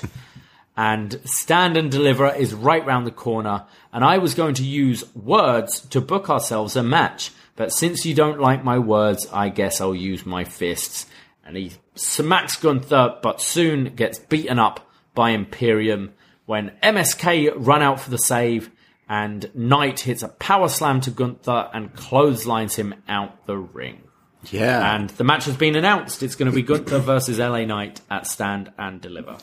And 0.77 1.19
Stand 1.25 1.75
and 1.75 1.89
Deliver 1.89 2.27
is 2.27 2.53
right 2.53 2.85
round 2.85 3.07
the 3.07 3.11
corner. 3.11 3.65
And 3.91 4.05
I 4.05 4.19
was 4.19 4.35
going 4.35 4.53
to 4.55 4.63
use 4.63 5.03
words 5.15 5.81
to 5.87 5.99
book 5.99 6.29
ourselves 6.29 6.75
a 6.75 6.83
match. 6.83 7.31
But 7.55 7.73
since 7.73 8.05
you 8.05 8.13
don't 8.13 8.39
like 8.39 8.63
my 8.63 8.77
words, 8.77 9.27
I 9.33 9.49
guess 9.49 9.81
I'll 9.81 9.95
use 9.95 10.23
my 10.23 10.43
fists. 10.43 11.07
And 11.43 11.57
he 11.57 11.73
smacks 11.95 12.57
Gunther, 12.57 13.17
but 13.23 13.41
soon 13.41 13.95
gets 13.95 14.19
beaten 14.19 14.59
up 14.59 14.87
by 15.15 15.31
Imperium 15.31 16.13
when 16.45 16.73
MSK 16.83 17.53
run 17.55 17.81
out 17.81 17.99
for 17.99 18.11
the 18.11 18.19
save 18.19 18.69
and 19.09 19.49
Knight 19.55 20.01
hits 20.01 20.21
a 20.21 20.27
power 20.27 20.69
slam 20.69 21.01
to 21.01 21.11
Gunther 21.11 21.71
and 21.73 21.95
clotheslines 21.95 22.75
him 22.75 22.93
out 23.07 23.47
the 23.47 23.57
ring. 23.57 24.03
Yeah. 24.51 24.95
And 24.95 25.09
the 25.11 25.23
match 25.23 25.45
has 25.45 25.57
been 25.57 25.75
announced. 25.75 26.21
It's 26.21 26.35
going 26.35 26.51
to 26.51 26.55
be 26.55 26.61
Gunther 26.61 26.99
versus 26.99 27.39
LA 27.39 27.65
Knight 27.65 28.01
at 28.11 28.27
Stand 28.27 28.71
and 28.77 29.01
Deliver. 29.01 29.37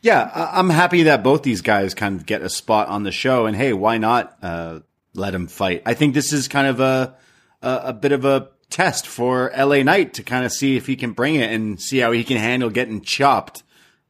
Yeah, 0.00 0.30
I'm 0.34 0.70
happy 0.70 1.04
that 1.04 1.24
both 1.24 1.42
these 1.42 1.60
guys 1.60 1.94
kind 1.94 2.20
of 2.20 2.26
get 2.26 2.42
a 2.42 2.48
spot 2.48 2.88
on 2.88 3.02
the 3.02 3.10
show. 3.10 3.46
And 3.46 3.56
hey, 3.56 3.72
why 3.72 3.98
not 3.98 4.36
uh, 4.42 4.80
let 5.14 5.32
them 5.32 5.48
fight? 5.48 5.82
I 5.86 5.94
think 5.94 6.14
this 6.14 6.32
is 6.32 6.46
kind 6.46 6.68
of 6.68 6.80
a 6.80 7.16
a, 7.62 7.80
a 7.86 7.92
bit 7.92 8.12
of 8.12 8.24
a 8.24 8.50
test 8.70 9.06
for 9.06 9.50
LA 9.56 9.82
Knight 9.82 10.14
to 10.14 10.22
kind 10.22 10.44
of 10.44 10.52
see 10.52 10.76
if 10.76 10.86
he 10.86 10.96
can 10.96 11.12
bring 11.12 11.34
it 11.34 11.50
and 11.50 11.80
see 11.80 11.98
how 11.98 12.12
he 12.12 12.22
can 12.22 12.36
handle 12.36 12.70
getting 12.70 13.00
chopped 13.00 13.62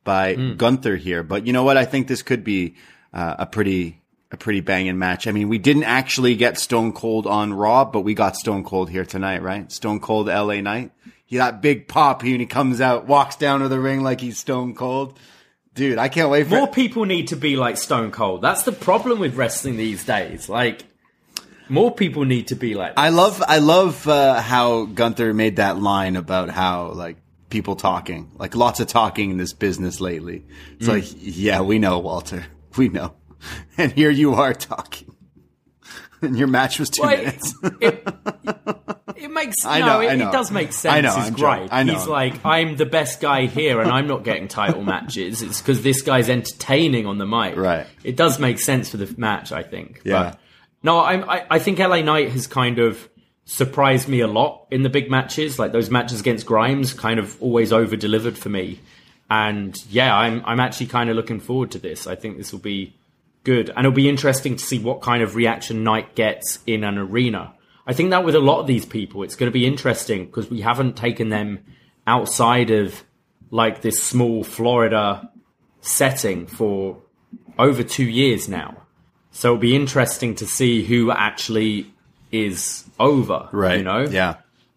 by 0.04 0.34
mm. 0.34 0.56
Gunther 0.56 0.96
here. 0.96 1.22
But 1.22 1.46
you 1.46 1.52
know 1.52 1.64
what? 1.64 1.76
I 1.76 1.84
think 1.84 2.08
this 2.08 2.22
could 2.22 2.44
be 2.44 2.74
uh, 3.12 3.36
a 3.38 3.46
pretty 3.46 4.02
a 4.30 4.36
pretty 4.36 4.60
banging 4.60 4.98
match. 4.98 5.26
I 5.26 5.32
mean, 5.32 5.48
we 5.48 5.58
didn't 5.58 5.84
actually 5.84 6.36
get 6.36 6.58
Stone 6.58 6.92
Cold 6.92 7.26
on 7.26 7.54
Raw, 7.54 7.86
but 7.86 8.02
we 8.02 8.12
got 8.12 8.36
Stone 8.36 8.64
Cold 8.64 8.90
here 8.90 9.06
tonight, 9.06 9.42
right? 9.42 9.72
Stone 9.72 10.00
Cold 10.00 10.26
LA 10.26 10.60
Knight. 10.60 10.92
He 11.24 11.36
got 11.36 11.62
big 11.62 11.88
pop 11.88 12.22
when 12.22 12.40
he 12.40 12.46
comes 12.46 12.80
out, 12.80 13.06
walks 13.06 13.36
down 13.36 13.60
to 13.60 13.68
the 13.68 13.80
ring 13.80 14.02
like 14.02 14.20
he's 14.20 14.38
Stone 14.38 14.74
Cold. 14.74 15.18
Dude, 15.74 15.98
I 15.98 16.08
can't 16.08 16.30
wait 16.30 16.44
for 16.44 16.56
More 16.56 16.66
people 16.66 17.04
need 17.04 17.28
to 17.28 17.36
be 17.36 17.56
like 17.56 17.76
Stone 17.76 18.10
Cold. 18.10 18.42
That's 18.42 18.62
the 18.62 18.72
problem 18.72 19.20
with 19.20 19.36
wrestling 19.36 19.76
these 19.76 20.04
days. 20.04 20.48
Like 20.48 20.84
more 21.68 21.94
people 21.94 22.24
need 22.24 22.48
to 22.48 22.56
be 22.56 22.74
like. 22.74 22.96
This. 22.96 22.98
I 22.98 23.10
love 23.10 23.42
I 23.46 23.58
love 23.58 24.08
uh, 24.08 24.40
how 24.40 24.86
Gunther 24.86 25.34
made 25.34 25.56
that 25.56 25.78
line 25.80 26.16
about 26.16 26.50
how 26.50 26.92
like 26.92 27.16
people 27.50 27.76
talking, 27.76 28.30
like 28.36 28.54
lots 28.54 28.80
of 28.80 28.86
talking 28.86 29.30
in 29.30 29.36
this 29.36 29.52
business 29.52 30.00
lately. 30.00 30.44
It's 30.78 30.88
mm. 30.88 30.94
like, 30.94 31.04
yeah, 31.18 31.60
we 31.60 31.78
know, 31.78 31.98
Walter, 31.98 32.46
we 32.76 32.88
know, 32.88 33.14
and 33.76 33.92
here 33.92 34.10
you 34.10 34.34
are 34.34 34.54
talking, 34.54 35.07
and 36.22 36.38
your 36.38 36.48
match 36.48 36.78
was 36.78 36.90
two 36.90 37.02
well, 37.02 37.16
minutes. 37.16 37.54
It, 37.80 38.06
it, 39.16 39.30
makes 39.30 39.56
I 39.64 39.80
know, 39.80 40.00
it, 40.00 40.20
it, 40.20 40.32
does 40.32 40.50
make 40.50 40.72
sense. 40.72 40.94
I 40.94 41.00
know, 41.00 41.14
He's 41.14 41.30
great. 41.30 41.68
I 41.72 41.82
know. 41.82 41.94
He's 41.94 42.06
like, 42.06 42.44
I'm 42.44 42.76
the 42.76 42.86
best 42.86 43.20
guy 43.20 43.46
here, 43.46 43.80
and 43.80 43.90
I'm 43.90 44.06
not 44.06 44.24
getting 44.24 44.48
title 44.48 44.82
matches. 44.82 45.42
It's 45.42 45.60
because 45.60 45.82
this 45.82 46.02
guy's 46.02 46.28
entertaining 46.28 47.06
on 47.06 47.18
the 47.18 47.26
mic. 47.26 47.56
Right. 47.56 47.86
It 48.04 48.16
does 48.16 48.38
make 48.38 48.58
sense 48.58 48.90
for 48.90 48.96
the 48.96 49.12
match, 49.18 49.52
I 49.52 49.62
think. 49.62 50.02
Yeah. 50.04 50.30
But 50.30 50.40
no, 50.82 50.98
I, 50.98 51.44
I 51.50 51.58
think 51.58 51.78
LA 51.78 52.02
Knight 52.02 52.30
has 52.30 52.46
kind 52.46 52.78
of 52.78 53.08
surprised 53.44 54.08
me 54.08 54.20
a 54.20 54.26
lot 54.26 54.66
in 54.70 54.82
the 54.82 54.90
big 54.90 55.10
matches. 55.10 55.58
Like 55.58 55.72
those 55.72 55.90
matches 55.90 56.20
against 56.20 56.46
Grimes, 56.46 56.92
kind 56.92 57.18
of 57.18 57.40
always 57.42 57.72
over 57.72 57.96
delivered 57.96 58.38
for 58.38 58.48
me. 58.48 58.80
And 59.30 59.76
yeah, 59.90 60.16
I'm 60.16 60.42
I'm 60.44 60.60
actually 60.60 60.86
kind 60.86 61.10
of 61.10 61.16
looking 61.16 61.40
forward 61.40 61.72
to 61.72 61.78
this. 61.78 62.06
I 62.06 62.14
think 62.14 62.38
this 62.38 62.52
will 62.52 62.60
be 62.60 62.97
good, 63.48 63.70
and 63.70 63.78
it'll 63.78 63.92
be 63.92 64.10
interesting 64.10 64.56
to 64.56 64.62
see 64.62 64.78
what 64.78 65.00
kind 65.00 65.22
of 65.22 65.34
reaction 65.34 65.82
Knight 65.82 66.14
gets 66.14 66.58
in 66.66 66.84
an 66.84 66.98
arena. 66.98 67.54
I 67.86 67.94
think 67.94 68.10
that 68.10 68.22
with 68.22 68.34
a 68.34 68.40
lot 68.40 68.60
of 68.60 68.66
these 68.66 68.84
people, 68.84 69.22
it's 69.22 69.36
going 69.36 69.50
to 69.50 69.58
be 69.58 69.64
interesting 69.64 70.26
because 70.26 70.50
we 70.50 70.60
haven't 70.60 70.98
taken 70.98 71.30
them 71.30 71.64
outside 72.06 72.70
of 72.70 73.02
like 73.50 73.80
this 73.80 74.02
small 74.02 74.44
Florida 74.44 75.30
setting 75.80 76.46
for 76.46 76.98
over 77.58 77.82
two 77.82 78.04
years 78.04 78.50
now. 78.50 78.82
So 79.30 79.48
it'll 79.48 79.60
be 79.60 79.74
interesting 79.74 80.34
to 80.34 80.46
see 80.46 80.84
who 80.84 81.10
actually 81.10 81.90
is 82.30 82.84
over. 83.00 83.48
Right. 83.50 83.78
You 83.78 83.84
know? 83.84 84.00
Yeah. 84.02 84.34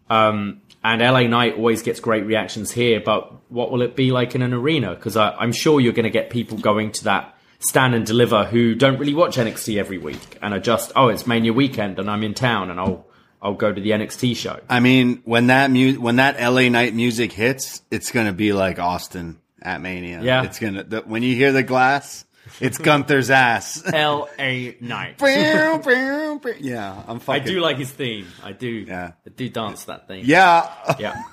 Um, 0.08 0.62
and 0.82 1.02
LA 1.02 1.24
Knight 1.24 1.56
always 1.56 1.82
gets 1.82 2.00
great 2.00 2.24
reactions 2.24 2.72
here, 2.72 3.02
but 3.04 3.34
what 3.50 3.70
will 3.70 3.82
it 3.82 3.96
be 3.96 4.12
like 4.12 4.34
in 4.34 4.40
an 4.40 4.54
arena? 4.54 4.94
Because 4.94 5.18
I'm 5.18 5.52
sure 5.52 5.78
you're 5.78 5.92
going 5.92 6.04
to 6.04 6.10
get 6.10 6.30
people 6.30 6.56
going 6.56 6.92
to 6.92 7.04
that 7.04 7.36
stand 7.62 7.94
and 7.94 8.04
deliver 8.04 8.44
who 8.44 8.74
don't 8.74 8.98
really 8.98 9.14
watch 9.14 9.36
NXT 9.36 9.78
every 9.78 9.98
week 9.98 10.38
and 10.42 10.52
are 10.54 10.60
just, 10.60 10.92
oh, 10.96 11.08
it's 11.08 11.26
Mania 11.26 11.52
weekend 11.52 11.98
and 11.98 12.10
I'm 12.10 12.22
in 12.22 12.34
town 12.34 12.70
and 12.70 12.78
I'll 12.78 13.06
I'll 13.40 13.54
go 13.54 13.72
to 13.72 13.80
the 13.80 13.90
NXT 13.90 14.36
show. 14.36 14.60
I 14.68 14.78
mean, 14.78 15.20
when 15.24 15.48
that 15.48 15.70
mu- 15.70 16.00
when 16.00 16.16
that 16.16 16.40
LA 16.40 16.68
Knight 16.68 16.94
music 16.94 17.32
hits, 17.32 17.82
it's 17.90 18.12
going 18.12 18.26
to 18.26 18.32
be 18.32 18.52
like 18.52 18.78
Austin 18.78 19.40
at 19.60 19.80
Mania. 19.80 20.22
Yeah, 20.22 20.44
it's 20.44 20.60
gonna. 20.60 20.84
The, 20.84 21.00
when 21.00 21.24
you 21.24 21.34
hear 21.34 21.50
the 21.50 21.64
glass, 21.64 22.24
it's 22.60 22.78
Gunther's 22.78 23.30
ass. 23.30 23.82
L.A. 23.92 24.76
Knight. 24.80 25.16
yeah, 25.20 27.02
I'm 27.08 27.18
fucking. 27.18 27.42
I 27.42 27.44
do 27.44 27.60
like 27.60 27.78
his 27.78 27.90
theme. 27.90 28.28
I 28.44 28.52
do. 28.52 28.68
Yeah. 28.68 29.12
I 29.26 29.30
do 29.30 29.48
dance 29.48 29.84
that 29.84 30.06
theme. 30.06 30.24
Yeah. 30.24 30.70
Yeah. 31.00 31.20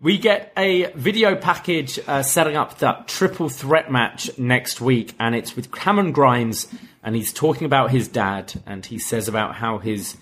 We 0.00 0.16
get 0.16 0.52
a 0.56 0.92
video 0.92 1.34
package 1.34 1.98
uh, 2.06 2.22
setting 2.22 2.56
up 2.56 2.78
that 2.78 3.08
triple 3.08 3.48
threat 3.48 3.90
match 3.90 4.30
next 4.38 4.80
week, 4.80 5.12
and 5.18 5.34
it's 5.34 5.56
with 5.56 5.72
Cameron 5.72 6.12
Grimes, 6.12 6.68
and 7.02 7.16
he's 7.16 7.32
talking 7.32 7.64
about 7.64 7.90
his 7.90 8.06
dad, 8.06 8.62
and 8.64 8.86
he 8.86 9.00
says 9.00 9.26
about 9.26 9.56
how 9.56 9.78
his 9.78 10.16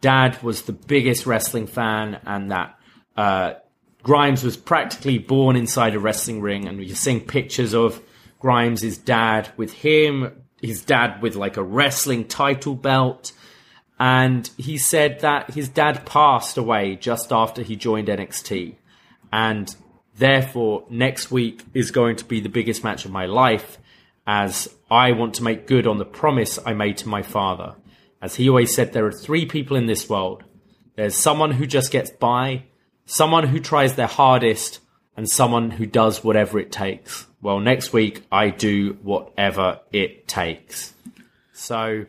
dad 0.00 0.42
was 0.42 0.62
the 0.62 0.72
biggest 0.72 1.26
wrestling 1.26 1.68
fan, 1.68 2.18
and 2.26 2.50
that 2.50 2.76
uh, 3.16 3.54
Grimes 4.02 4.42
was 4.42 4.56
practically 4.56 5.18
born 5.18 5.54
inside 5.54 5.94
a 5.94 6.00
wrestling 6.00 6.40
ring, 6.40 6.66
and 6.66 6.82
you're 6.82 6.96
seeing 6.96 7.20
pictures 7.20 7.72
of 7.72 8.02
Grimes' 8.40 8.98
dad 8.98 9.48
with 9.56 9.72
him, 9.72 10.42
his 10.60 10.82
dad 10.82 11.22
with 11.22 11.36
like 11.36 11.56
a 11.56 11.62
wrestling 11.62 12.26
title 12.26 12.74
belt. 12.74 13.30
And 13.96 14.50
he 14.56 14.76
said 14.76 15.20
that 15.20 15.52
his 15.52 15.68
dad 15.68 16.04
passed 16.04 16.58
away 16.58 16.96
just 16.96 17.30
after 17.30 17.62
he 17.62 17.76
joined 17.76 18.08
NXT. 18.08 18.74
And 19.32 19.74
therefore, 20.16 20.84
next 20.90 21.30
week 21.30 21.64
is 21.74 21.90
going 21.90 22.16
to 22.16 22.24
be 22.24 22.40
the 22.40 22.48
biggest 22.48 22.84
match 22.84 23.04
of 23.04 23.10
my 23.10 23.26
life 23.26 23.78
as 24.26 24.68
I 24.90 25.12
want 25.12 25.34
to 25.34 25.42
make 25.42 25.66
good 25.66 25.86
on 25.86 25.98
the 25.98 26.04
promise 26.04 26.58
I 26.64 26.72
made 26.72 26.98
to 26.98 27.08
my 27.08 27.22
father. 27.22 27.76
As 28.22 28.36
he 28.36 28.48
always 28.48 28.74
said, 28.74 28.92
there 28.92 29.06
are 29.06 29.12
three 29.12 29.46
people 29.46 29.76
in 29.76 29.86
this 29.86 30.08
world 30.08 30.44
there's 30.96 31.16
someone 31.16 31.52
who 31.52 31.66
just 31.66 31.90
gets 31.90 32.10
by, 32.10 32.64
someone 33.06 33.46
who 33.46 33.58
tries 33.58 33.94
their 33.94 34.06
hardest, 34.06 34.80
and 35.16 35.28
someone 35.28 35.70
who 35.70 35.86
does 35.86 36.22
whatever 36.22 36.58
it 36.58 36.70
takes. 36.70 37.26
Well, 37.40 37.58
next 37.58 37.92
week 37.94 38.26
I 38.30 38.50
do 38.50 38.98
whatever 39.02 39.80
it 39.92 40.28
takes. 40.28 40.92
So, 41.52 42.04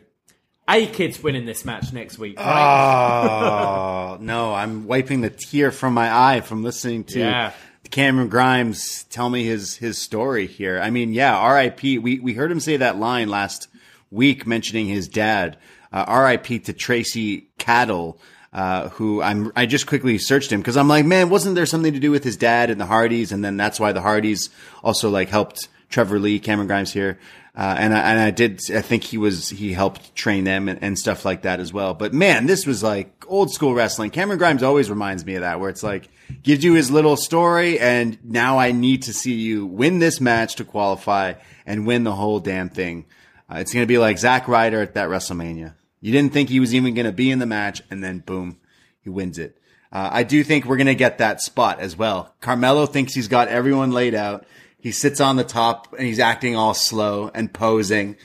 A 0.72 0.86
Kid's 0.86 1.22
winning 1.22 1.44
this 1.44 1.64
match 1.64 1.92
next 1.92 2.18
week. 2.18 2.38
Right? 2.38 4.14
Oh 4.14 4.18
no, 4.20 4.54
I'm 4.54 4.86
wiping 4.86 5.20
the 5.20 5.30
tear 5.30 5.70
from 5.70 5.94
my 5.94 6.12
eye 6.12 6.40
from 6.40 6.62
listening 6.62 7.04
to 7.04 7.18
yeah. 7.20 7.52
Cameron 7.90 8.28
Grimes 8.28 9.04
tell 9.04 9.28
me 9.28 9.44
his 9.44 9.76
his 9.76 9.98
story 9.98 10.46
here. 10.46 10.80
I 10.80 10.90
mean, 10.90 11.12
yeah, 11.12 11.36
R.I.P. 11.36 11.98
We 11.98 12.20
we 12.20 12.34
heard 12.34 12.50
him 12.50 12.60
say 12.60 12.78
that 12.78 12.98
line 12.98 13.28
last 13.28 13.68
week 14.10 14.46
mentioning 14.46 14.86
his 14.86 15.08
dad. 15.08 15.58
Uh, 15.92 16.04
R.I.P. 16.08 16.60
to 16.60 16.72
Tracy 16.72 17.48
Caddell 17.58 18.18
uh, 18.52 18.90
who 18.90 19.22
I'm 19.22 19.50
I 19.56 19.66
just 19.66 19.86
quickly 19.86 20.18
searched 20.18 20.52
him 20.52 20.60
because 20.60 20.76
I'm 20.76 20.88
like, 20.88 21.06
man, 21.06 21.30
wasn't 21.30 21.54
there 21.54 21.66
something 21.66 21.92
to 21.94 22.00
do 22.00 22.10
with 22.10 22.22
his 22.22 22.36
dad 22.36 22.70
and 22.70 22.80
the 22.80 22.86
Hardys, 22.86 23.32
and 23.32 23.44
then 23.44 23.56
that's 23.56 23.80
why 23.80 23.92
the 23.92 24.02
Hardys 24.02 24.50
also 24.82 25.08
like 25.08 25.30
helped 25.30 25.68
Trevor 25.92 26.18
Lee, 26.18 26.40
Cameron 26.40 26.66
Grimes 26.66 26.92
here. 26.92 27.18
Uh, 27.54 27.76
and 27.78 27.94
I, 27.94 28.00
and 28.10 28.18
I 28.18 28.30
did, 28.30 28.60
I 28.74 28.80
think 28.80 29.04
he 29.04 29.18
was, 29.18 29.50
he 29.50 29.74
helped 29.74 30.14
train 30.14 30.44
them 30.44 30.68
and, 30.70 30.82
and 30.82 30.98
stuff 30.98 31.24
like 31.24 31.42
that 31.42 31.60
as 31.60 31.70
well. 31.70 31.92
But 31.92 32.14
man, 32.14 32.46
this 32.46 32.66
was 32.66 32.82
like 32.82 33.24
old 33.28 33.52
school 33.52 33.74
wrestling. 33.74 34.10
Cameron 34.10 34.38
Grimes 34.38 34.62
always 34.62 34.88
reminds 34.88 35.24
me 35.26 35.34
of 35.34 35.42
that, 35.42 35.60
where 35.60 35.68
it's 35.68 35.82
like, 35.82 36.08
gives 36.42 36.64
you 36.64 36.72
his 36.72 36.90
little 36.90 37.16
story 37.16 37.78
and 37.78 38.18
now 38.24 38.58
I 38.58 38.72
need 38.72 39.02
to 39.02 39.12
see 39.12 39.34
you 39.34 39.66
win 39.66 39.98
this 39.98 40.20
match 40.20 40.56
to 40.56 40.64
qualify 40.64 41.34
and 41.66 41.86
win 41.86 42.04
the 42.04 42.12
whole 42.12 42.40
damn 42.40 42.70
thing. 42.70 43.04
Uh, 43.50 43.58
it's 43.58 43.72
going 43.72 43.82
to 43.82 43.88
be 43.88 43.98
like 43.98 44.18
Zack 44.18 44.48
Ryder 44.48 44.80
at 44.80 44.94
that 44.94 45.08
WrestleMania. 45.08 45.74
You 46.00 46.10
didn't 46.10 46.32
think 46.32 46.48
he 46.48 46.58
was 46.58 46.74
even 46.74 46.94
going 46.94 47.06
to 47.06 47.12
be 47.12 47.30
in 47.30 47.38
the 47.38 47.46
match 47.46 47.82
and 47.90 48.02
then 48.02 48.20
boom, 48.20 48.58
he 49.02 49.10
wins 49.10 49.38
it. 49.38 49.58
Uh, 49.92 50.08
I 50.10 50.22
do 50.22 50.42
think 50.42 50.64
we're 50.64 50.78
going 50.78 50.86
to 50.86 50.94
get 50.94 51.18
that 51.18 51.42
spot 51.42 51.80
as 51.80 51.96
well. 51.96 52.34
Carmelo 52.40 52.86
thinks 52.86 53.14
he's 53.14 53.28
got 53.28 53.48
everyone 53.48 53.90
laid 53.92 54.14
out. 54.14 54.46
He 54.82 54.92
sits 54.92 55.20
on 55.20 55.36
the 55.36 55.44
top 55.44 55.94
and 55.96 56.06
he's 56.06 56.18
acting 56.18 56.56
all 56.56 56.74
slow 56.74 57.30
and 57.32 57.50
posing. 57.52 58.16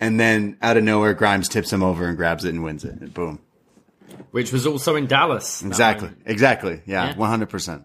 And 0.00 0.18
then 0.18 0.56
out 0.62 0.76
of 0.76 0.82
nowhere, 0.84 1.14
Grimes 1.14 1.48
tips 1.48 1.72
him 1.72 1.82
over 1.82 2.06
and 2.08 2.16
grabs 2.16 2.44
it 2.44 2.48
and 2.54 2.64
wins 2.64 2.84
it. 2.84 2.94
And 3.00 3.12
boom. 3.14 3.38
Which 4.30 4.52
was 4.52 4.66
also 4.66 4.96
in 4.96 5.06
Dallas. 5.06 5.62
Exactly. 5.62 6.10
Exactly. 6.24 6.80
Yeah. 6.86 7.08
Yeah. 7.08 7.14
100%. 7.14 7.84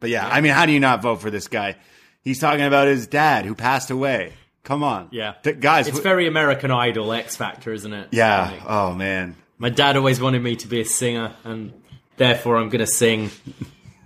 But 0.00 0.10
yeah, 0.10 0.26
I 0.28 0.40
mean, 0.40 0.52
how 0.52 0.66
do 0.66 0.72
you 0.72 0.80
not 0.80 1.00
vote 1.00 1.20
for 1.20 1.30
this 1.30 1.46
guy? 1.48 1.76
He's 2.22 2.40
talking 2.40 2.64
about 2.64 2.88
his 2.88 3.06
dad 3.06 3.44
who 3.46 3.54
passed 3.54 3.90
away. 3.90 4.32
Come 4.64 4.82
on. 4.82 5.08
Yeah. 5.12 5.34
Th- 5.44 5.58
guys. 5.60 5.86
It's 5.88 5.98
wh- 5.98 6.02
very 6.02 6.26
American 6.26 6.70
Idol 6.72 7.12
X 7.12 7.36
Factor, 7.36 7.72
isn't 7.72 7.92
it? 7.92 8.08
yeah. 8.10 8.50
Like, 8.50 8.62
Oh 8.66 8.94
man. 8.94 9.36
My 9.58 9.68
dad 9.70 9.96
always 9.96 10.20
wanted 10.20 10.42
me 10.42 10.56
to 10.56 10.66
be 10.66 10.80
a 10.80 10.84
singer, 10.84 11.34
and 11.44 11.72
therefore 12.16 12.56
I'm 12.56 12.68
going 12.68 12.80
to 12.84 12.86
sing 12.86 13.30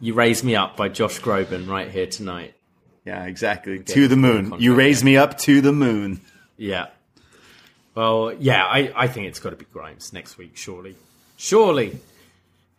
You 0.00 0.12
Raise 0.12 0.44
Me 0.44 0.54
Up 0.54 0.76
by 0.76 0.88
Josh 0.90 1.18
Groban 1.20 1.66
right 1.66 1.90
here 1.90 2.06
tonight. 2.06 2.52
Yeah, 3.06 3.24
exactly. 3.24 3.78
To 3.78 4.08
the 4.08 4.16
moon. 4.16 4.42
contract, 4.42 4.62
You 4.62 4.74
raise 4.74 5.04
me 5.04 5.16
up 5.16 5.38
to 5.38 5.60
the 5.60 5.72
moon. 5.72 6.20
Yeah. 6.56 6.88
Well, 7.94 8.34
yeah, 8.38 8.64
I, 8.64 8.92
I 8.94 9.06
think 9.08 9.28
it's 9.28 9.38
got 9.38 9.50
to 9.50 9.56
be 9.56 9.64
Grimes 9.72 10.12
next 10.12 10.36
week, 10.36 10.56
surely. 10.56 10.96
Surely. 11.36 11.98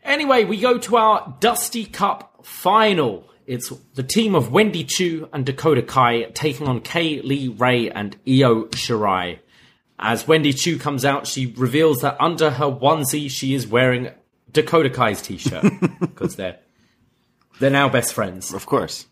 Anyway, 0.04 0.44
we 0.44 0.60
go 0.60 0.78
to 0.78 0.98
our 0.98 1.36
Dusty 1.40 1.86
Cup 1.86 2.42
final. 2.44 3.28
It's 3.46 3.70
the 3.96 4.04
team 4.04 4.36
of 4.36 4.52
Wendy 4.52 4.84
Choo 4.84 5.30
and 5.32 5.46
Dakota 5.46 5.82
Kai 5.82 6.24
taking 6.34 6.68
on 6.68 6.82
Kay 6.82 7.22
Lee 7.22 7.48
Ray 7.48 7.90
and 7.90 8.16
Io 8.28 8.66
Shirai. 8.66 9.40
As 9.98 10.28
Wendy 10.28 10.54
Choo 10.54 10.78
comes 10.78 11.06
out, 11.06 11.26
she 11.26 11.48
reveals 11.48 12.02
that 12.02 12.18
under 12.20 12.52
her 12.52 12.66
onesie, 12.66 13.32
she 13.32 13.56
is 13.56 13.66
wearing 13.66 14.10
Dakota 14.52 14.90
Kai's 14.90 15.22
t-shirt 15.22 15.64
because 16.00 16.36
they're 16.36 16.60
they're 17.60 17.72
now 17.72 17.90
best 17.90 18.14
friends. 18.14 18.54
Of 18.54 18.66
course. 18.66 19.08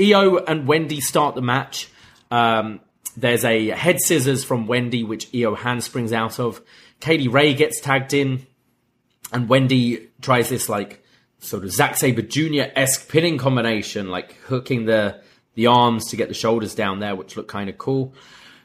Io 0.00 0.38
and 0.38 0.66
Wendy 0.66 1.00
start 1.00 1.34
the 1.34 1.42
match. 1.42 1.88
Um, 2.30 2.80
there's 3.16 3.44
a 3.44 3.68
head 3.68 4.00
scissors 4.00 4.44
from 4.44 4.66
Wendy, 4.66 5.04
which 5.04 5.28
Io 5.34 5.54
handsprings 5.54 6.12
out 6.12 6.38
of. 6.38 6.60
Kay 7.00 7.18
Lee 7.18 7.28
Ray 7.28 7.54
gets 7.54 7.80
tagged 7.80 8.14
in, 8.14 8.46
and 9.32 9.48
Wendy 9.48 10.08
tries 10.20 10.48
this 10.48 10.68
like 10.68 11.04
sort 11.40 11.64
of 11.64 11.72
Zack 11.72 11.96
Sabre 11.96 12.22
Jr. 12.22 12.70
esque 12.76 13.08
pinning 13.08 13.38
combination, 13.38 14.08
like 14.08 14.34
hooking 14.44 14.84
the 14.84 15.20
the 15.54 15.66
arms 15.66 16.06
to 16.06 16.16
get 16.16 16.28
the 16.28 16.34
shoulders 16.34 16.74
down 16.74 17.00
there, 17.00 17.16
which 17.16 17.36
look 17.36 17.48
kind 17.48 17.68
of 17.68 17.76
cool. 17.76 18.14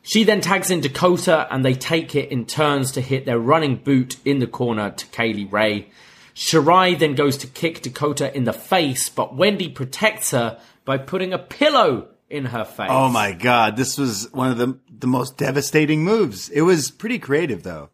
She 0.04 0.24
then 0.24 0.40
tags 0.40 0.70
in 0.70 0.82
Dakota, 0.82 1.48
and 1.50 1.66
they 1.66 1.74
take 1.74 2.16
it 2.16 2.32
in 2.32 2.46
turns 2.46 2.92
to 2.92 3.02
hit 3.02 3.26
their 3.26 3.40
running 3.40 3.78
boot 3.78 4.18
in 4.24 4.40
the 4.40 4.48
corner 4.48 4.92
to 4.92 5.06
Kay 5.08 5.34
Lee 5.34 5.46
Ray. 5.46 5.90
Shirai 6.36 7.00
then 7.00 7.16
goes 7.16 7.38
to 7.38 7.48
kick 7.48 7.82
Dakota 7.82 8.36
in 8.36 8.44
the 8.44 8.54
face, 8.54 9.10
but 9.10 9.36
Wendy 9.36 9.70
protects 9.70 10.32
her 10.32 10.60
by 10.86 10.98
putting 10.98 11.34
a 11.34 11.40
pillow 11.40 12.10
in 12.30 12.46
her 12.46 12.64
face. 12.64 12.90
Oh 12.90 13.10
my 13.10 13.34
god, 13.34 13.76
this 13.76 13.98
was 13.98 14.32
one 14.32 14.52
of 14.52 14.58
the 14.58 14.80
the 14.90 15.08
most 15.08 15.38
devastating 15.38 16.04
moves. 16.04 16.50
It 16.50 16.62
was 16.62 16.92
pretty 16.92 17.20
creative 17.20 17.64
though. 17.64 17.90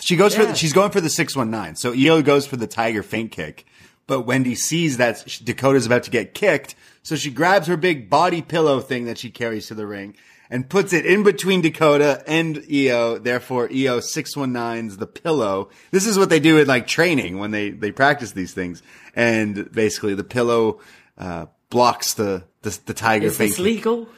She 0.00 0.16
goes 0.16 0.34
for 0.34 0.46
the, 0.46 0.54
she's 0.54 0.72
going 0.72 0.90
for 0.90 1.00
the 1.00 1.10
619. 1.10 1.76
So 1.76 1.92
Io 1.92 2.22
goes 2.22 2.46
for 2.46 2.56
the 2.56 2.66
tiger 2.66 3.02
feint 3.02 3.30
kick, 3.30 3.66
but 4.06 4.22
Wendy 4.22 4.54
sees 4.54 4.96
that 4.96 5.24
Dakota's 5.44 5.86
about 5.86 6.02
to 6.04 6.10
get 6.10 6.34
kicked, 6.34 6.74
so 7.02 7.14
she 7.14 7.30
grabs 7.30 7.68
her 7.68 7.76
big 7.76 8.10
body 8.10 8.42
pillow 8.42 8.80
thing 8.80 9.04
that 9.04 9.18
she 9.18 9.30
carries 9.30 9.68
to 9.68 9.74
the 9.74 9.86
ring 9.86 10.16
and 10.50 10.68
puts 10.68 10.92
it 10.92 11.06
in 11.06 11.22
between 11.22 11.62
Dakota 11.62 12.22
and 12.26 12.64
Io. 12.70 13.18
Therefore, 13.18 13.64
Io 13.64 14.00
619's 14.00 14.98
the 14.98 15.06
pillow. 15.06 15.70
This 15.92 16.06
is 16.06 16.18
what 16.18 16.30
they 16.30 16.40
do 16.40 16.58
in 16.58 16.66
like 16.66 16.86
training 16.86 17.38
when 17.38 17.52
they 17.52 17.70
they 17.70 17.92
practice 17.92 18.32
these 18.32 18.52
things. 18.52 18.82
And 19.14 19.70
basically 19.72 20.14
the 20.14 20.24
pillow 20.24 20.80
uh 21.16 21.46
blocks 21.72 22.14
the 22.14 22.44
the, 22.62 22.78
the 22.86 22.94
tiger 22.94 23.26
Is 23.26 23.38
this 23.38 23.58
legal? 23.58 24.08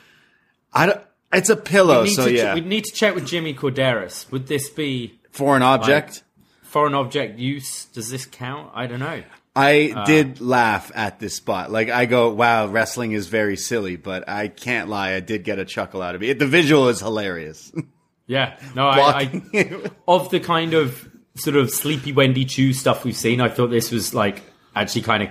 I 0.72 0.86
don't. 0.86 1.00
It's 1.32 1.48
a 1.50 1.56
pillow, 1.56 2.02
We 2.02 2.08
need, 2.10 2.14
so 2.14 2.24
to, 2.26 2.32
yeah. 2.32 2.54
we 2.54 2.60
need 2.60 2.84
to 2.84 2.92
check 2.92 3.14
with 3.14 3.26
Jimmy 3.26 3.54
Korderas. 3.54 4.30
Would 4.30 4.46
this 4.46 4.68
be 4.68 5.18
Foreign 5.30 5.62
object. 5.62 6.22
foreign 6.62 6.94
object 6.94 7.38
use? 7.38 7.86
Does 7.86 8.08
this 8.10 8.24
count? 8.26 8.70
I 8.74 8.86
don't 8.86 9.00
know. 9.00 9.22
I 9.56 9.92
Uh, 9.96 10.04
did 10.04 10.40
laugh 10.40 10.90
at 10.94 11.18
this 11.20 11.34
spot. 11.36 11.70
Like 11.72 11.88
I 11.88 12.06
go, 12.06 12.30
"Wow, 12.34 12.66
wrestling 12.66 13.12
is 13.12 13.28
very 13.28 13.56
silly," 13.56 13.96
but 13.96 14.28
I 14.28 14.48
can't 14.48 14.88
lie. 14.88 15.14
I 15.14 15.20
did 15.20 15.44
get 15.44 15.58
a 15.58 15.64
chuckle 15.64 16.02
out 16.02 16.14
of 16.16 16.22
it. 16.22 16.38
The 16.38 16.46
visual 16.46 16.88
is 16.88 17.00
hilarious. 17.00 17.72
Yeah, 18.26 18.56
no, 18.74 18.86
I, 18.88 19.30
I 19.54 19.80
of 20.08 20.30
the 20.30 20.40
kind 20.40 20.72
of 20.72 21.06
sort 21.36 21.56
of 21.56 21.70
sleepy 21.70 22.10
Wendy 22.10 22.46
Choo 22.46 22.72
stuff 22.72 23.04
we've 23.04 23.14
seen, 23.14 23.38
I 23.42 23.50
thought 23.50 23.68
this 23.68 23.90
was 23.90 24.14
like 24.14 24.40
actually 24.74 25.02
kind 25.02 25.24
of 25.24 25.28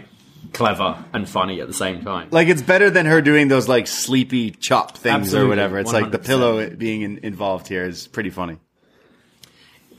clever 0.52 1.04
and 1.14 1.28
funny 1.28 1.62
at 1.62 1.68
the 1.68 1.74
same 1.74 2.04
time. 2.04 2.28
like 2.32 2.48
it's 2.48 2.62
better 2.62 2.90
than 2.90 3.06
her 3.06 3.22
doing 3.22 3.48
those 3.48 3.68
like 3.68 3.88
sleepy 3.88 4.52
chop 4.52 4.98
things 4.98 5.16
Absolutely, 5.16 5.46
or 5.46 5.50
whatever. 5.50 5.80
It's 5.80 5.94
like 5.94 6.12
the 6.12 6.20
pillow 6.20 6.70
being 6.70 7.02
in, 7.02 7.18
involved 7.20 7.68
here 7.68 7.86
is 7.86 8.08
pretty 8.08 8.30
funny. 8.30 8.58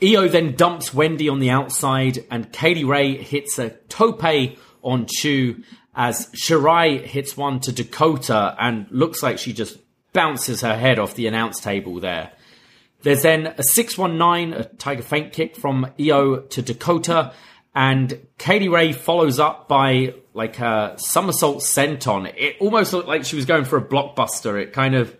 Io 0.03 0.27
then 0.27 0.55
dumps 0.55 0.93
Wendy 0.93 1.29
on 1.29 1.39
the 1.39 1.49
outside, 1.49 2.25
and 2.29 2.51
Kay 2.51 2.75
Lee 2.75 2.83
Ray 2.83 3.17
hits 3.17 3.57
a 3.57 3.71
tope 3.89 4.57
on 4.83 5.05
Choo 5.07 5.63
as 5.95 6.27
Shirai 6.31 7.01
hits 7.01 7.37
one 7.37 7.59
to 7.61 7.71
Dakota 7.71 8.55
and 8.59 8.87
looks 8.91 9.23
like 9.23 9.39
she 9.39 9.53
just 9.53 9.77
bounces 10.13 10.61
her 10.61 10.77
head 10.77 10.99
off 10.99 11.15
the 11.15 11.27
announce 11.27 11.59
table 11.59 11.99
there. 11.99 12.31
There's 13.03 13.21
then 13.21 13.53
a 13.57 13.63
619, 13.63 14.53
a 14.53 14.63
Tiger 14.63 15.03
Feint 15.03 15.31
kick 15.31 15.55
from 15.55 15.91
Io 15.99 16.37
to 16.37 16.61
Dakota, 16.61 17.33
and 17.75 18.25
Kay 18.37 18.61
Lee 18.61 18.67
Ray 18.69 18.91
follows 18.93 19.39
up 19.39 19.67
by 19.67 20.15
like 20.33 20.59
a 20.59 20.95
somersault 20.97 21.57
senton. 21.57 22.33
It 22.37 22.55
almost 22.59 22.93
looked 22.93 23.07
like 23.07 23.25
she 23.25 23.35
was 23.35 23.45
going 23.45 23.65
for 23.65 23.77
a 23.77 23.83
blockbuster. 23.85 24.61
It 24.61 24.71
kind 24.71 24.95
of 24.95 25.15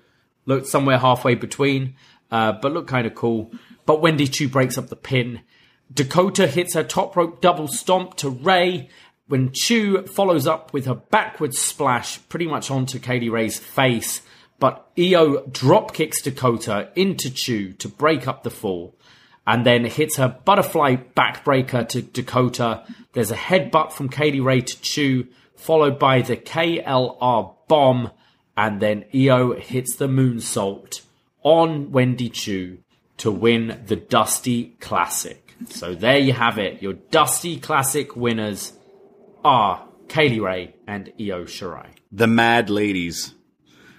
looked 0.45 0.67
somewhere 0.67 0.97
halfway 0.97 1.35
between, 1.35 1.95
uh, 2.31 2.53
but 2.53 2.71
looked 2.71 2.89
kind 2.89 3.05
of 3.05 3.13
cool. 3.13 3.51
But 3.85 4.01
Wendy 4.01 4.27
Choo 4.27 4.47
breaks 4.47 4.77
up 4.77 4.87
the 4.87 4.95
pin. 4.95 5.41
Dakota 5.93 6.47
hits 6.47 6.73
her 6.73 6.83
top 6.83 7.15
rope 7.15 7.41
double 7.41 7.67
stomp 7.67 8.15
to 8.17 8.29
Ray 8.29 8.89
when 9.27 9.51
Choo 9.53 10.03
follows 10.03 10.47
up 10.47 10.71
with 10.71 10.85
her 10.85 10.95
backwards 10.95 11.59
splash 11.59 12.19
pretty 12.29 12.47
much 12.47 12.71
onto 12.71 12.99
Kay 12.99 13.19
Lee 13.19 13.29
Ray's 13.29 13.59
face. 13.59 14.21
But 14.59 14.87
Io 14.97 15.45
drop 15.47 15.93
kicks 15.93 16.21
Dakota 16.21 16.89
into 16.95 17.29
Choo 17.29 17.73
to 17.73 17.89
break 17.89 18.27
up 18.27 18.43
the 18.43 18.49
fall 18.49 18.95
and 19.47 19.65
then 19.65 19.85
hits 19.85 20.17
her 20.17 20.39
butterfly 20.43 20.95
backbreaker 21.15 21.87
to 21.89 22.01
Dakota. 22.01 22.83
There's 23.13 23.31
a 23.31 23.35
headbutt 23.35 23.91
from 23.91 24.09
Kay 24.09 24.31
Lee 24.31 24.39
Ray 24.39 24.61
to 24.61 24.81
Choo, 24.81 25.27
followed 25.55 25.99
by 25.99 26.21
the 26.21 26.37
KLR 26.37 27.55
bomb, 27.67 28.11
and 28.57 28.81
then 28.81 29.05
Io 29.13 29.53
hits 29.53 29.95
the 29.95 30.07
moonsault 30.07 31.01
on 31.43 31.91
Wendy 31.91 32.29
Choo 32.29 32.79
to 33.17 33.31
win 33.31 33.83
the 33.85 33.95
Dusty 33.95 34.75
Classic. 34.79 35.53
So 35.69 35.95
there 35.95 36.17
you 36.17 36.33
have 36.33 36.57
it. 36.57 36.81
Your 36.81 36.93
Dusty 36.93 37.57
Classic 37.59 38.15
winners 38.15 38.73
are 39.43 39.87
Kay 40.07 40.29
Lee 40.29 40.39
Ray 40.39 40.75
and 40.87 41.11
Io 41.19 41.45
Shirai. 41.45 41.87
The 42.11 42.27
mad 42.27 42.69
ladies. 42.69 43.33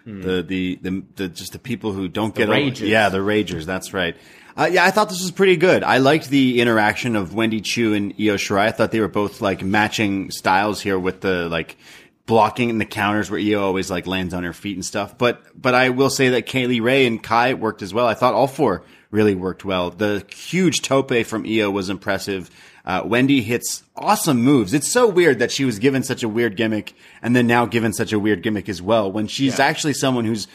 Hmm. 0.05 0.23
The, 0.23 0.43
the 0.43 0.79
the 0.83 1.03
the 1.17 1.29
just 1.29 1.53
the 1.53 1.59
people 1.59 1.93
who 1.93 2.07
don't 2.07 2.33
get 2.35 2.49
ragers. 2.49 2.89
yeah 2.89 3.09
the 3.09 3.19
ragers 3.19 3.65
that's 3.65 3.93
right 3.93 4.17
uh, 4.57 4.69
yeah 4.71 4.85
I 4.85 4.91
thought 4.91 5.09
this 5.09 5.21
was 5.23 5.31
pretty 5.31 5.57
good. 5.57 5.83
I 5.85 5.99
liked 5.99 6.29
the 6.29 6.61
interaction 6.61 7.17
of 7.17 7.35
Wendy 7.35 7.61
Choo 7.61 7.95
and 7.95 8.13
Io 8.13 8.37
Shirai. 8.37 8.61
I 8.69 8.71
thought 8.73 8.91
they 8.91 9.01
were 9.01 9.09
both 9.09 9.41
like 9.41 9.63
matching 9.63 10.31
styles 10.31 10.81
here 10.81 10.99
with 10.99 11.21
the 11.21 11.49
like 11.49 11.77
blocking 12.27 12.71
and 12.71 12.81
the 12.81 12.85
counters 12.87 13.31
where 13.31 13.39
Io 13.41 13.63
always 13.63 13.91
like 13.91 14.07
lands 14.07 14.35
on 14.35 14.43
her 14.45 14.53
feet 14.53 14.77
and 14.77 14.85
stuff. 14.85 15.17
But 15.19 15.43
but 15.61 15.75
I 15.75 15.91
will 15.91 16.11
say 16.11 16.31
that 16.31 16.47
Kay 16.47 16.67
Lee 16.67 16.81
Ray 16.81 17.07
and 17.07 17.23
Kai 17.23 17.55
worked 17.55 17.83
as 17.83 17.93
well. 17.95 18.07
I 18.07 18.15
thought 18.15 18.35
all 18.35 18.49
four 18.49 18.83
really 19.11 19.35
worked 19.35 19.65
well. 19.65 19.91
The 19.91 20.25
huge 20.35 20.83
tope 20.83 21.13
from 21.25 21.47
Io 21.47 21.71
was 21.71 21.89
impressive. 21.89 22.51
Uh, 22.85 23.03
Wendy 23.05 23.43
hits 23.43 23.83
awesome 23.97 24.43
moves. 24.43 24.73
It's 24.73 24.87
so 24.89 25.09
weird 25.09 25.41
that 25.41 25.51
she 25.51 25.65
was 25.65 25.79
given 25.81 26.03
such 26.05 26.23
a 26.23 26.29
weird 26.29 26.57
gimmick 26.57 26.95
and 27.21 27.35
then 27.35 27.47
now 27.47 27.67
given 27.67 27.93
such 27.93 28.13
a 28.13 28.19
weird 28.19 28.43
gimmick 28.43 28.69
as 28.69 28.81
well 28.81 29.11
when 29.11 29.27
she's 29.27 29.59
Yeah. 29.59 29.65
actually 29.65 29.95
someone 29.95 30.25
who's 30.25 30.47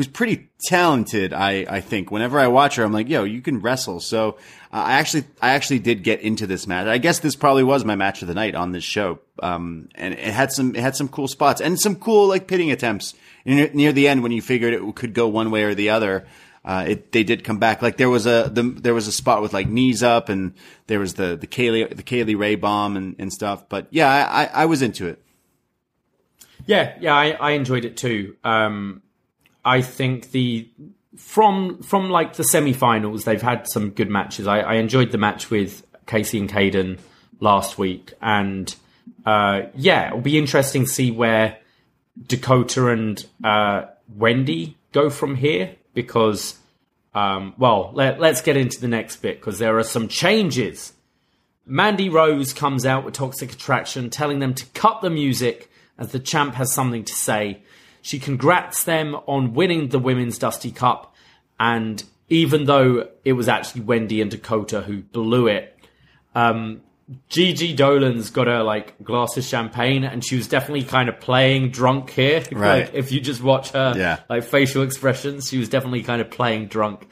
who's 0.00 0.08
pretty 0.08 0.48
talented. 0.64 1.34
I 1.34 1.66
I 1.68 1.82
think 1.82 2.10
whenever 2.10 2.40
I 2.40 2.46
watch 2.46 2.76
her, 2.76 2.84
I'm 2.84 2.92
like, 2.92 3.10
yo, 3.10 3.24
you 3.24 3.42
can 3.42 3.60
wrestle. 3.60 4.00
So 4.00 4.38
I 4.72 4.94
actually, 4.94 5.24
I 5.42 5.50
actually 5.50 5.80
did 5.80 6.02
get 6.02 6.22
into 6.22 6.46
this 6.46 6.66
match. 6.66 6.86
I 6.86 6.96
guess 6.96 7.18
this 7.18 7.36
probably 7.36 7.64
was 7.64 7.84
my 7.84 7.96
match 7.96 8.22
of 8.22 8.28
the 8.28 8.32
night 8.32 8.54
on 8.54 8.72
this 8.72 8.82
show. 8.82 9.18
Um, 9.42 9.90
and 9.96 10.14
it 10.14 10.20
had 10.32 10.52
some, 10.52 10.74
it 10.74 10.80
had 10.80 10.96
some 10.96 11.06
cool 11.08 11.28
spots 11.28 11.60
and 11.60 11.78
some 11.78 11.96
cool 11.96 12.28
like 12.28 12.46
pitting 12.46 12.70
attempts 12.70 13.12
near, 13.44 13.68
near 13.74 13.92
the 13.92 14.08
end 14.08 14.22
when 14.22 14.32
you 14.32 14.40
figured 14.40 14.72
it 14.72 14.94
could 14.94 15.12
go 15.12 15.28
one 15.28 15.50
way 15.50 15.64
or 15.64 15.74
the 15.74 15.90
other. 15.90 16.26
Uh, 16.64 16.86
it, 16.88 17.12
they 17.12 17.22
did 17.22 17.44
come 17.44 17.58
back. 17.58 17.82
Like 17.82 17.98
there 17.98 18.08
was 18.08 18.24
a, 18.24 18.50
the, 18.50 18.62
there 18.62 18.94
was 18.94 19.06
a 19.06 19.12
spot 19.12 19.42
with 19.42 19.52
like 19.52 19.68
knees 19.68 20.02
up 20.02 20.30
and 20.30 20.54
there 20.86 20.98
was 20.98 21.12
the, 21.12 21.36
the 21.36 21.46
Kaylee, 21.46 21.94
the 21.94 22.02
Kay 22.02 22.24
Lee 22.24 22.36
Ray 22.36 22.54
bomb 22.54 22.96
and, 22.96 23.16
and 23.18 23.30
stuff. 23.30 23.68
But 23.68 23.88
yeah, 23.90 24.08
I, 24.08 24.44
I, 24.44 24.50
I 24.62 24.64
was 24.64 24.80
into 24.80 25.08
it. 25.08 25.22
Yeah, 26.64 26.96
yeah, 27.00 27.14
I, 27.14 27.32
I 27.32 27.50
enjoyed 27.50 27.84
it 27.84 27.98
too. 27.98 28.36
Um, 28.44 29.02
I 29.64 29.82
think 29.82 30.30
the 30.30 30.68
from 31.16 31.82
from 31.82 32.10
like 32.10 32.34
the 32.34 32.44
semi-finals, 32.44 33.24
they've 33.24 33.42
had 33.42 33.68
some 33.68 33.90
good 33.90 34.08
matches. 34.08 34.46
I, 34.46 34.60
I 34.60 34.74
enjoyed 34.74 35.10
the 35.10 35.18
match 35.18 35.50
with 35.50 35.84
Casey 36.06 36.38
and 36.38 36.48
Kayden 36.48 36.98
last 37.40 37.78
week, 37.78 38.12
and 38.20 38.74
uh, 39.24 39.62
yeah, 39.74 40.08
it'll 40.08 40.20
be 40.20 40.38
interesting 40.38 40.84
to 40.84 40.90
see 40.90 41.10
where 41.10 41.58
Dakota 42.26 42.88
and 42.88 43.24
uh, 43.44 43.86
Wendy 44.14 44.76
go 44.92 45.10
from 45.10 45.36
here 45.36 45.76
because, 45.94 46.58
um, 47.14 47.54
well, 47.58 47.90
let, 47.94 48.20
let's 48.20 48.40
get 48.40 48.56
into 48.56 48.80
the 48.80 48.88
next 48.88 49.16
bit 49.16 49.40
because 49.40 49.58
there 49.58 49.78
are 49.78 49.84
some 49.84 50.08
changes. 50.08 50.92
Mandy 51.66 52.08
Rose 52.08 52.52
comes 52.52 52.84
out 52.84 53.04
with 53.04 53.14
Toxic 53.14 53.52
Attraction, 53.52 54.10
telling 54.10 54.40
them 54.40 54.54
to 54.54 54.66
cut 54.74 55.02
the 55.02 55.10
music 55.10 55.70
as 55.98 56.12
the 56.12 56.18
champ 56.18 56.54
has 56.54 56.72
something 56.72 57.04
to 57.04 57.12
say. 57.12 57.62
She 58.02 58.18
congrats 58.18 58.84
them 58.84 59.14
on 59.26 59.54
winning 59.54 59.88
the 59.88 59.98
Women's 59.98 60.38
Dusty 60.38 60.70
Cup, 60.70 61.14
and 61.58 62.02
even 62.28 62.64
though 62.64 63.08
it 63.24 63.32
was 63.34 63.48
actually 63.48 63.82
Wendy 63.82 64.20
and 64.20 64.30
Dakota 64.30 64.80
who 64.82 65.02
blew 65.02 65.46
it, 65.48 65.76
um, 66.34 66.80
Gigi 67.28 67.74
Dolin's 67.74 68.30
got 68.30 68.46
a 68.46 68.62
like 68.62 69.02
glass 69.02 69.36
of 69.36 69.42
champagne, 69.44 70.04
and 70.04 70.24
she 70.24 70.36
was 70.36 70.46
definitely 70.46 70.84
kind 70.84 71.08
of 71.08 71.18
playing 71.20 71.70
drunk 71.70 72.10
here. 72.10 72.42
Right. 72.52 72.84
Like, 72.86 72.94
if 72.94 73.10
you 73.10 73.20
just 73.20 73.42
watch 73.42 73.70
her 73.72 73.94
Yeah. 73.96 74.20
like 74.28 74.44
facial 74.44 74.82
expressions, 74.82 75.48
she 75.48 75.58
was 75.58 75.68
definitely 75.68 76.02
kind 76.04 76.20
of 76.20 76.30
playing 76.30 76.68
drunk. 76.68 77.08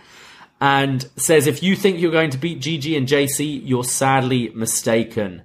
And 0.61 1.09
says, 1.17 1.47
if 1.47 1.63
you 1.63 1.77
think 1.77 2.01
you're 2.01 2.11
going 2.13 2.31
to 2.31 2.39
beat 2.39 2.61
Gigi 2.61 2.97
and 2.97 3.07
JC, 3.07 3.61
you're 3.65 3.85
sadly 3.85 4.51
mistaken. 4.55 5.43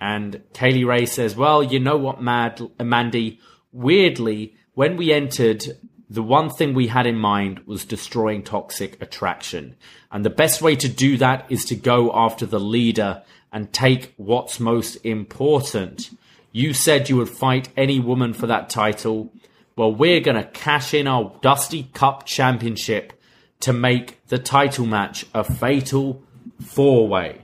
And 0.00 0.42
Kay 0.54 0.70
Lee 0.72 0.84
Ray 0.84 1.04
says, 1.06 1.34
Well, 1.34 1.62
you 1.62 1.80
know 1.80 1.96
what, 1.96 2.22
Mad 2.22 2.60
Mandy? 2.80 3.40
Weirdly, 3.72 4.54
when 4.78 4.96
we 4.96 5.12
entered, 5.12 5.76
the 6.08 6.22
one 6.22 6.48
thing 6.48 6.72
we 6.72 6.86
had 6.86 7.04
in 7.04 7.16
mind 7.16 7.58
was 7.66 7.84
destroying 7.84 8.44
toxic 8.44 8.96
attraction. 9.02 9.74
And 10.12 10.24
the 10.24 10.30
best 10.30 10.62
way 10.62 10.76
to 10.76 10.88
do 10.88 11.16
that 11.16 11.46
is 11.48 11.64
to 11.64 11.74
go 11.74 12.12
after 12.14 12.46
the 12.46 12.60
leader 12.60 13.24
and 13.52 13.72
take 13.72 14.14
what's 14.18 14.60
most 14.60 14.94
important. 15.04 16.10
You 16.52 16.74
said 16.74 17.08
you 17.08 17.16
would 17.16 17.28
fight 17.28 17.70
any 17.76 17.98
woman 17.98 18.32
for 18.32 18.46
that 18.46 18.70
title. 18.70 19.32
Well, 19.74 19.92
we're 19.92 20.20
going 20.20 20.36
to 20.36 20.48
cash 20.48 20.94
in 20.94 21.08
our 21.08 21.36
Dusty 21.42 21.90
Cup 21.92 22.24
Championship 22.24 23.12
to 23.58 23.72
make 23.72 24.24
the 24.28 24.38
title 24.38 24.86
match 24.86 25.26
a 25.34 25.42
fatal 25.42 26.22
four 26.64 27.08
way. 27.08 27.40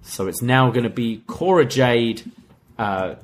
So 0.00 0.26
it's 0.26 0.40
now 0.40 0.70
going 0.70 0.84
to 0.84 0.88
be 1.04 1.22
Cora 1.26 1.66
Jade, 1.66 2.32
uh, 2.78 3.16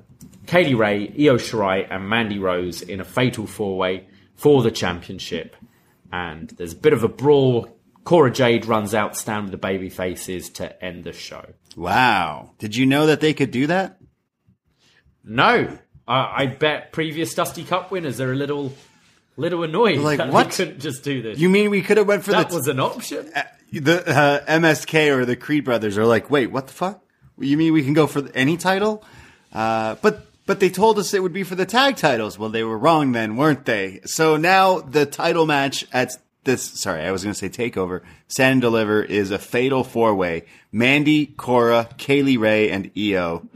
Kay 0.48 0.64
Lee 0.64 0.74
Ray, 0.74 1.08
Io 1.18 1.36
Shirai, 1.36 1.86
and 1.90 2.08
Mandy 2.08 2.38
Rose 2.38 2.80
in 2.80 3.00
a 3.00 3.04
fatal 3.04 3.46
four 3.46 3.76
way 3.76 4.06
for 4.34 4.62
the 4.62 4.70
championship. 4.70 5.54
And 6.10 6.48
there's 6.48 6.72
a 6.72 6.76
bit 6.76 6.94
of 6.94 7.04
a 7.04 7.08
brawl. 7.08 7.78
Cora 8.04 8.32
Jade 8.32 8.64
runs 8.64 8.94
out, 8.94 9.14
stand 9.14 9.44
with 9.44 9.52
the 9.52 9.58
baby 9.58 9.90
faces 9.90 10.48
to 10.50 10.82
end 10.82 11.04
the 11.04 11.12
show. 11.12 11.44
Wow. 11.76 12.52
Did 12.58 12.74
you 12.74 12.86
know 12.86 13.04
that 13.06 13.20
they 13.20 13.34
could 13.34 13.50
do 13.50 13.66
that? 13.66 14.00
No, 15.22 15.78
I 16.08 16.42
I 16.42 16.46
bet 16.46 16.92
previous 16.92 17.34
Dusty 17.34 17.64
Cup 17.64 17.90
winners 17.90 18.18
are 18.18 18.32
a 18.32 18.34
little, 18.34 18.72
little 19.36 19.62
annoyed 19.64 19.98
Like, 19.98 20.16
that 20.16 20.32
what? 20.32 20.50
they 20.50 20.56
couldn't 20.64 20.80
just 20.80 21.04
do 21.04 21.20
this. 21.20 21.38
You 21.38 21.50
mean 21.50 21.68
we 21.68 21.82
could 21.82 21.98
have 21.98 22.08
went 22.08 22.24
for 22.24 22.30
that 22.30 22.50
was 22.50 22.68
an 22.68 22.80
option. 22.80 23.30
the 23.70 24.02
uh, 24.08 24.46
MSK 24.46 25.14
or 25.14 25.26
the 25.26 25.36
Creed 25.36 25.66
brothers 25.66 25.98
are 25.98 26.06
like, 26.06 26.30
wait, 26.30 26.50
what 26.50 26.68
the 26.68 26.72
fuck? 26.72 27.04
You 27.38 27.58
mean 27.58 27.74
we 27.74 27.84
can 27.84 27.92
go 27.92 28.06
for 28.06 28.26
any 28.34 28.56
title? 28.56 29.04
Uh, 29.52 29.96
but 30.00 30.27
but 30.48 30.58
they 30.60 30.70
told 30.70 30.98
us 30.98 31.12
it 31.14 31.22
would 31.22 31.32
be 31.32 31.44
for 31.44 31.54
the 31.54 31.66
tag 31.66 31.96
titles. 31.96 32.38
Well, 32.38 32.48
they 32.48 32.64
were 32.64 32.78
wrong 32.78 33.12
then, 33.12 33.36
weren't 33.36 33.66
they? 33.66 34.00
So 34.06 34.36
now 34.38 34.80
the 34.80 35.04
title 35.06 35.44
match 35.46 35.86
at 35.92 36.16
this, 36.44 36.62
sorry, 36.64 37.02
I 37.02 37.12
was 37.12 37.22
going 37.22 37.34
to 37.34 37.38
say 37.38 37.50
takeover. 37.50 38.00
Stand 38.28 38.52
and 38.54 38.60
Deliver 38.62 39.02
is 39.02 39.30
a 39.30 39.38
fatal 39.38 39.84
four 39.84 40.14
way. 40.14 40.46
Mandy, 40.72 41.26
Cora, 41.26 41.90
Kay 41.98 42.22
Lee 42.22 42.38
Ray, 42.38 42.70
and 42.70 42.90
Io. 42.96 43.46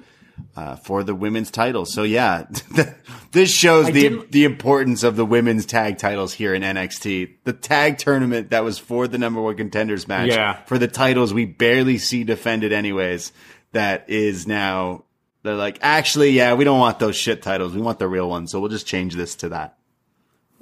Uh, 0.57 0.77
for 0.77 1.03
the 1.03 1.15
women's 1.15 1.51
titles. 1.51 1.95
So 1.95 2.03
yeah, 2.03 2.45
this 3.33 3.51
shows 3.55 3.87
I 3.87 3.91
the 3.93 4.27
the 4.31 4.45
importance 4.45 5.03
of 5.03 5.17
the 5.17 5.25
women's 5.25 5.65
tag 5.65 5.97
titles 5.99 6.35
here 6.35 6.53
in 6.53 6.63
NXT. 6.63 7.37
The 7.45 7.53
tag 7.55 7.97
tournament 7.97 8.51
that 8.51 8.65
was 8.65 8.79
for 8.79 9.09
the 9.09 9.19
number 9.19 9.41
one 9.41 9.57
contenders 9.57 10.07
match 10.09 10.29
Yeah. 10.29 10.63
for 10.65 10.79
the 10.79 10.89
titles 10.89 11.33
we 11.33 11.47
barely 11.47 11.97
see 11.97 12.25
defended 12.25 12.73
anyways. 12.73 13.33
That 13.73 14.11
is 14.11 14.47
now 14.47 15.05
they're 15.43 15.55
like, 15.57 15.79
actually, 15.83 16.31
yeah, 16.31 16.55
we 16.55 16.65
don't 16.65 16.79
want 16.79 16.99
those 16.99 17.17
shit 17.17 17.43
titles. 17.43 17.75
We 17.75 17.81
want 17.81 17.99
the 17.99 18.09
real 18.09 18.29
ones. 18.29 18.53
So 18.53 18.61
we'll 18.61 18.71
just 18.71 18.87
change 18.87 19.15
this 19.15 19.35
to 19.37 19.49
that. 19.51 19.77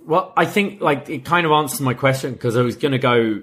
Well, 0.06 0.32
I 0.36 0.46
think 0.46 0.80
like 0.80 1.08
it 1.08 1.24
kind 1.24 1.44
of 1.44 1.52
answers 1.52 1.80
my 1.80 1.94
question 1.94 2.32
because 2.32 2.56
I 2.56 2.62
was 2.62 2.76
going 2.76 2.92
to 2.92 2.98
go. 2.98 3.42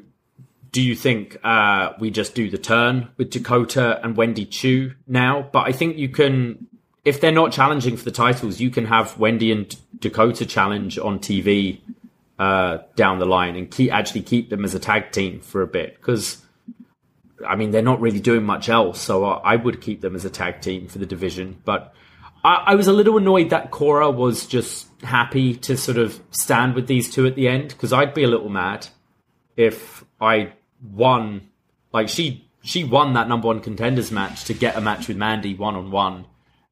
Do 0.71 0.81
you 0.81 0.95
think 0.95 1.37
uh, 1.43 1.93
we 1.99 2.11
just 2.11 2.35
do 2.35 2.49
the 2.49 2.57
turn 2.57 3.09
with 3.17 3.29
Dakota 3.29 4.03
and 4.03 4.17
Wendy 4.17 4.45
Choo 4.45 4.93
now? 5.07 5.47
But 5.51 5.67
I 5.67 5.71
think 5.71 5.97
you 5.97 6.09
can, 6.09 6.67
if 7.05 7.21
they're 7.21 7.31
not 7.31 7.51
challenging 7.51 7.95
for 7.95 8.03
the 8.03 8.11
titles, 8.11 8.59
you 8.59 8.69
can 8.69 8.85
have 8.85 9.17
Wendy 9.17 9.51
and 9.51 9.75
Dakota 9.99 10.45
challenge 10.45 10.99
on 10.99 11.19
TV 11.19 11.79
uh, 12.37 12.79
down 12.95 13.19
the 13.19 13.25
line 13.25 13.55
and 13.55 13.71
keep 13.71 13.93
actually 13.93 14.23
keep 14.23 14.49
them 14.49 14.65
as 14.65 14.75
a 14.75 14.79
tag 14.79 15.11
team 15.11 15.39
for 15.39 15.61
a 15.61 15.67
bit 15.67 15.95
because. 15.97 16.41
I 17.45 17.55
mean, 17.55 17.71
they're 17.71 17.81
not 17.81 18.01
really 18.01 18.19
doing 18.19 18.43
much 18.43 18.69
else, 18.69 18.99
so 19.01 19.25
I 19.25 19.55
would 19.55 19.81
keep 19.81 20.01
them 20.01 20.15
as 20.15 20.25
a 20.25 20.29
tag 20.29 20.61
team 20.61 20.87
for 20.87 20.97
the 20.97 21.05
division. 21.05 21.61
But 21.65 21.93
I, 22.43 22.63
I 22.67 22.75
was 22.75 22.87
a 22.87 22.93
little 22.93 23.17
annoyed 23.17 23.51
that 23.51 23.71
Cora 23.71 24.09
was 24.09 24.45
just 24.45 24.87
happy 25.03 25.55
to 25.55 25.77
sort 25.77 25.97
of 25.97 26.19
stand 26.31 26.73
with 26.75 26.87
these 26.87 27.11
two 27.11 27.27
at 27.27 27.35
the 27.35 27.47
end 27.47 27.69
because 27.69 27.93
I'd 27.93 28.13
be 28.13 28.23
a 28.23 28.27
little 28.27 28.49
mad 28.49 28.87
if 29.55 30.03
I 30.19 30.53
won. 30.81 31.49
Like 31.93 32.09
she, 32.09 32.49
she 32.63 32.83
won 32.83 33.13
that 33.13 33.27
number 33.27 33.47
one 33.47 33.59
contenders 33.59 34.11
match 34.11 34.45
to 34.45 34.53
get 34.53 34.75
a 34.75 34.81
match 34.81 35.07
with 35.07 35.17
Mandy 35.17 35.53
one 35.53 35.75
on 35.75 35.91
one, 35.91 36.25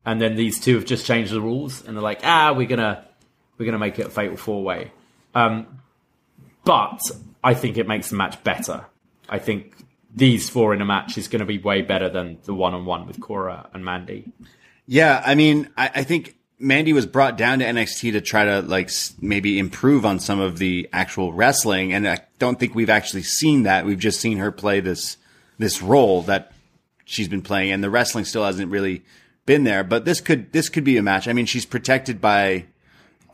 and 0.06 0.22
then 0.22 0.36
these 0.36 0.60
two 0.60 0.76
have 0.76 0.86
just 0.86 1.06
changed 1.06 1.32
the 1.32 1.42
rules 1.42 1.86
and 1.86 1.96
they're 1.96 2.04
like, 2.04 2.22
ah, 2.24 2.54
we're 2.54 2.68
gonna, 2.68 3.06
we're 3.58 3.66
gonna 3.66 3.80
make 3.80 4.00
it 4.00 4.08
a 4.08 4.10
fatal 4.10 4.38
four 4.38 4.64
way. 4.64 4.92
Um, 5.34 5.82
but 6.64 7.02
I 7.44 7.54
think 7.54 7.78
it 7.78 7.88
makes 7.88 8.10
the 8.10 8.16
match 8.16 8.44
better. 8.44 8.86
I 9.30 9.40
think 9.40 9.74
these 10.16 10.50
four 10.50 10.74
in 10.74 10.82
a 10.82 10.86
match 10.86 11.18
is 11.18 11.28
going 11.28 11.42
to 11.42 11.46
be 11.46 11.58
way 11.58 11.82
better 11.82 12.10
than 12.10 12.38
the 12.46 12.54
one 12.54 12.74
on 12.74 12.86
one 12.86 13.06
with 13.06 13.20
Cora 13.20 13.70
and 13.74 13.84
Mandy. 13.84 14.32
Yeah, 14.88 15.22
I 15.26 15.36
mean, 15.36 15.70
I, 15.76 15.92
I 15.96 16.04
think 16.04 16.36
Mandy 16.58 16.94
was 16.94 17.06
brought 17.06 17.38
down 17.38 17.60
to 17.60 17.66
NXT 17.66 18.14
to 18.14 18.22
try 18.22 18.46
to 18.46 18.62
like 18.62 18.90
maybe 19.20 19.60
improve 19.60 20.06
on 20.06 20.20
some 20.20 20.40
of 20.40 20.58
the 20.58 20.88
actual 20.94 21.34
wrestling, 21.34 21.94
and 21.94 22.08
I 22.08 22.20
don't 22.40 22.60
think 22.60 22.74
we've 22.74 22.90
actually 22.90 23.24
seen 23.24 23.64
that. 23.64 23.86
We've 23.86 24.00
just 24.00 24.22
seen 24.22 24.38
her 24.38 24.52
play 24.52 24.80
this 24.80 25.18
this 25.58 25.82
role 25.82 26.22
that 26.24 26.54
she's 27.04 27.28
been 27.28 27.42
playing, 27.42 27.72
and 27.72 27.84
the 27.84 27.90
wrestling 27.90 28.24
still 28.24 28.46
hasn't 28.46 28.72
really 28.72 29.04
been 29.46 29.66
there. 29.66 29.84
But 29.84 30.06
this 30.06 30.22
could 30.22 30.54
this 30.54 30.70
could 30.70 30.86
be 30.86 30.96
a 30.98 31.04
match. 31.04 31.28
I 31.28 31.34
mean, 31.34 31.46
she's 31.46 31.66
protected 31.66 32.22
by 32.22 32.66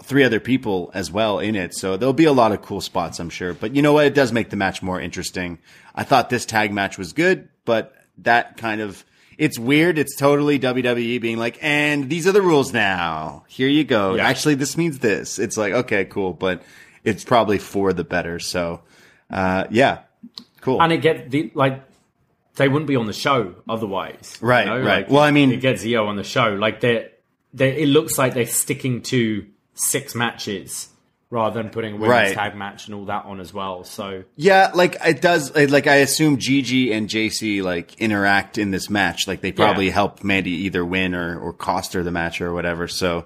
three 0.02 0.24
other 0.24 0.40
people 0.40 0.90
as 0.96 1.12
well 1.12 1.38
in 1.38 1.56
it, 1.56 1.76
so 1.76 1.98
there'll 1.98 2.14
be 2.14 2.26
a 2.26 2.34
lot 2.34 2.52
of 2.52 2.64
cool 2.64 2.82
spots, 2.82 3.20
I'm 3.20 3.30
sure. 3.30 3.54
But 3.54 3.76
you 3.76 3.84
know 3.84 3.94
what? 3.94 4.08
It 4.08 4.16
does 4.16 4.32
make 4.32 4.50
the 4.50 4.56
match 4.56 4.82
more 4.82 5.00
interesting. 5.00 5.60
I 5.96 6.04
thought 6.04 6.30
this 6.30 6.46
tag 6.46 6.72
match 6.72 6.98
was 6.98 7.14
good, 7.14 7.50
but 7.66 7.94
that 8.20 8.58
kind 8.58 8.82
of 8.82 9.04
it's 9.38 9.58
weird. 9.58 9.98
It's 9.98 10.16
totally 10.16 10.60
WWE 10.60 11.20
being 11.20 11.38
like, 11.38 11.58
and 11.62 12.10
these 12.10 12.28
are 12.28 12.32
the 12.32 12.42
rules 12.42 12.72
now. 12.74 13.44
Here 13.48 13.68
you 13.70 13.84
go. 13.84 14.16
Yeah. 14.16 14.28
Actually, 14.28 14.56
this 14.56 14.78
means 14.78 15.00
this. 15.00 15.40
It's 15.40 15.58
like, 15.58 15.74
okay, 15.74 16.06
cool, 16.06 16.34
but 16.34 16.62
it's 17.04 17.24
probably 17.24 17.58
for 17.58 17.92
the 17.94 18.04
better. 18.04 18.38
So, 18.40 18.82
uh, 19.32 19.66
yeah, 19.72 20.00
cool. 20.62 20.82
and 20.82 20.92
it 20.94 21.02
get 21.02 21.32
the 21.32 21.52
like 21.56 21.82
they 22.56 22.68
wouldn't 22.68 22.88
be 22.88 22.96
on 22.98 23.08
the 23.08 23.14
show 23.14 23.56
otherwise 23.68 24.38
you 24.42 24.48
Right, 24.48 24.66
know? 24.68 24.78
right. 24.78 24.86
Like, 25.04 25.10
Well, 25.10 25.24
I 25.24 25.32
mean- 25.32 25.52
it 25.52 25.62
gets 25.62 25.84
Io 25.86 26.06
on 26.06 26.18
the 26.18 26.24
show 26.24 26.50
like 26.54 26.82
they 26.82 27.10
they 27.54 27.82
it 27.82 27.88
looks 27.88 28.18
like 28.18 28.34
they're 28.34 28.46
sticking 28.46 29.02
to 29.04 29.48
six 29.74 30.14
matches 30.14 30.90
rather 31.32 31.64
than 31.64 31.72
putting 31.72 31.94
a 31.94 31.96
women's 31.96 32.10
Right. 32.12 32.34
tag 32.36 32.56
match 32.56 32.86
and 32.86 32.94
all 32.94 33.06
that 33.06 33.26
on 33.26 33.40
as 33.40 33.52
well 33.54 33.84
so 33.86 34.24
Yeah, 34.36 34.70
like 34.76 34.98
it 35.04 35.22
does. 35.22 35.56
Like 35.56 35.88
I 35.88 35.96
assume 35.96 36.38
Gigi 36.38 36.92
and 36.94 37.08
JC 37.10 37.64
like 37.64 38.00
interact 38.00 38.58
in 38.60 38.70
this 38.72 38.90
match. 38.90 39.28
Like 39.28 39.42
they 39.42 39.52
probably 39.54 39.88
Yeah. 39.88 39.94
help 39.94 40.24
Mandy 40.24 40.52
either 40.66 40.86
win 40.86 41.16
or 41.16 41.40
or 41.40 41.54
cost 41.54 41.94
her 41.94 42.04
the 42.04 42.12
match 42.12 42.42
or 42.42 42.54
whatever. 42.54 42.88
So, 42.90 43.26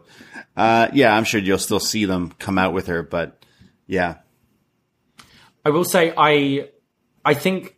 uh, 0.56 0.88
yeah, 0.94 1.14
I'm 1.18 1.24
sure 1.26 1.42
you'll 1.42 1.58
still 1.58 1.80
see 1.80 2.06
them 2.06 2.32
come 2.40 2.58
out 2.60 2.74
with 2.74 2.88
her. 2.88 3.02
But 3.02 3.44
yeah, 3.88 4.16
I 5.66 5.70
will 5.72 5.84
say 5.84 6.14
I 6.16 6.70
I 7.26 7.34
think 7.34 7.76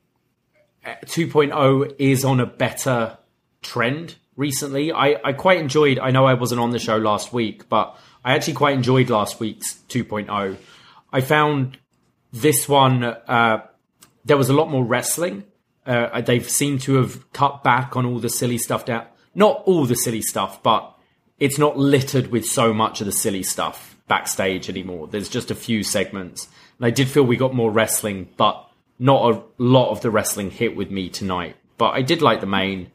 2.0 1.06 1.96
is 2.00 2.24
on 2.26 2.40
a 2.40 2.46
better 2.46 3.18
trend 3.62 4.16
recently. 4.36 4.92
I, 4.92 5.20
I 5.24 5.34
quite 5.34 5.60
enjoyed, 5.60 6.00
I 6.00 6.12
know 6.12 6.26
I 6.26 6.34
wasn't 6.36 6.62
on 6.62 6.72
the 6.72 6.80
show 6.80 6.98
last 6.98 7.34
week, 7.34 7.68
but 7.70 7.98
I 8.24 8.34
actually 8.34 8.54
quite 8.54 8.76
enjoyed 8.76 9.10
last 9.10 9.40
week's 9.40 9.76
2.0. 9.90 10.58
I 11.12 11.22
found 11.22 11.78
this 12.34 12.68
one, 12.68 13.04
uh, 13.04 13.66
there 14.26 14.38
was 14.38 14.50
a 14.50 14.54
lot 14.54 14.70
more 14.70 14.84
wrestling. 14.84 15.44
Uh, 15.86 16.22
they've 16.22 16.50
seemed 16.50 16.82
to 16.82 16.96
have 16.96 17.32
cut 17.32 17.64
back 17.64 17.96
on 17.96 18.06
all 18.06 18.20
the 18.20 18.30
silly 18.30 18.58
stuff 18.58 18.86
down. 18.86 19.06
Not 19.34 19.64
all 19.66 19.86
the 19.86 19.96
silly 19.96 20.22
stuff, 20.22 20.62
but 20.62 20.94
it's 21.40 21.58
not 21.58 21.78
littered 21.78 22.28
with 22.28 22.46
so 22.46 22.74
much 22.74 23.00
of 23.00 23.06
the 23.06 23.12
silly 23.12 23.44
stuff 23.44 23.96
backstage 24.08 24.70
anymore. 24.70 25.08
There's 25.08 25.30
just 25.30 25.52
a 25.52 25.56
few 25.56 25.84
segments. 25.84 26.48
And 26.78 26.86
I 26.86 26.90
did 26.90 27.08
feel 27.08 27.24
we 27.24 27.38
got 27.38 27.54
more 27.54 27.72
wrestling, 27.72 28.30
but 28.38 28.70
not 29.00 29.34
a 29.34 29.44
lot 29.58 29.92
of 29.92 30.02
the 30.02 30.10
wrestling 30.10 30.52
hit 30.52 30.76
with 30.76 30.92
me 30.92 31.10
tonight. 31.10 31.56
But 31.78 31.92
I 31.92 32.02
did 32.02 32.22
like 32.22 32.42
the 32.42 32.48
main. 32.48 32.92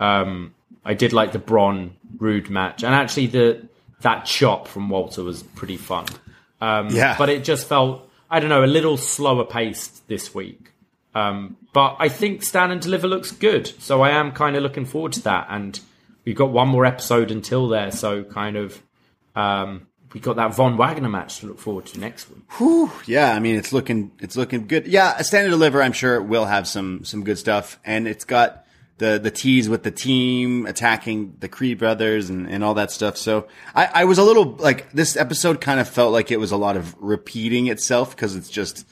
Um, 0.00 0.54
I 0.84 0.94
did 0.94 1.12
like 1.12 1.32
the 1.32 1.38
Bron 1.38 1.94
Roode 2.18 2.50
match, 2.50 2.82
and 2.82 2.94
actually 2.94 3.26
the 3.28 3.68
that 4.02 4.24
chop 4.24 4.68
from 4.68 4.88
Walter 4.88 5.22
was 5.24 5.42
pretty 5.42 5.76
fun. 5.76 6.06
Um, 6.60 6.88
Yeah. 6.90 7.16
but 7.18 7.28
it 7.28 7.44
just 7.44 7.66
felt 7.68 8.08
I 8.30 8.40
don't 8.40 8.48
know 8.48 8.64
a 8.64 8.66
little 8.66 8.96
slower 8.96 9.44
paced 9.44 10.06
this 10.08 10.34
week. 10.34 10.72
Um, 11.14 11.56
but 11.74 11.96
I 11.98 12.08
think 12.08 12.42
Stand 12.42 12.72
and 12.72 12.80
Deliver 12.80 13.06
looks 13.06 13.30
good, 13.32 13.66
so 13.82 14.00
I 14.00 14.10
am 14.10 14.32
kind 14.32 14.56
of 14.56 14.62
looking 14.62 14.86
forward 14.86 15.12
to 15.12 15.22
that. 15.24 15.46
And 15.50 15.78
we've 16.24 16.36
got 16.36 16.50
one 16.50 16.68
more 16.68 16.86
episode 16.86 17.30
until 17.30 17.68
there, 17.68 17.90
so 17.90 18.24
kind 18.24 18.56
of 18.56 18.80
um, 19.36 19.86
we 20.14 20.20
got 20.20 20.36
that 20.36 20.54
Von 20.54 20.76
Wagner 20.78 21.08
match 21.08 21.40
to 21.40 21.46
look 21.46 21.58
forward 21.58 21.86
to 21.86 22.00
next 22.00 22.28
week. 22.30 22.90
Yeah, 23.06 23.34
I 23.34 23.38
mean 23.40 23.56
it's 23.56 23.72
looking 23.72 24.10
it's 24.20 24.36
looking 24.36 24.66
good. 24.66 24.86
Yeah, 24.86 25.16
Stand 25.22 25.44
and 25.44 25.52
Deliver, 25.52 25.82
I'm 25.82 25.92
sure 25.92 26.20
will 26.22 26.46
have 26.46 26.66
some 26.66 27.04
some 27.04 27.24
good 27.24 27.38
stuff, 27.38 27.78
and 27.84 28.08
it's 28.08 28.24
got 28.24 28.64
the 29.02 29.18
the 29.18 29.30
tease 29.30 29.68
with 29.68 29.82
the 29.82 29.90
team 29.90 30.64
attacking 30.64 31.36
the 31.40 31.48
Creed 31.48 31.78
brothers 31.78 32.30
and, 32.30 32.48
and 32.48 32.62
all 32.62 32.74
that 32.74 32.92
stuff. 32.92 33.16
So 33.16 33.48
I, 33.74 33.86
I 33.86 34.04
was 34.04 34.18
a 34.18 34.22
little 34.22 34.54
like 34.56 34.92
this 34.92 35.16
episode 35.16 35.60
kind 35.60 35.80
of 35.80 35.88
felt 35.88 36.12
like 36.12 36.30
it 36.30 36.38
was 36.38 36.52
a 36.52 36.56
lot 36.56 36.76
of 36.76 36.94
repeating 36.98 37.66
itself 37.66 38.14
because 38.14 38.36
it's 38.36 38.48
just 38.48 38.86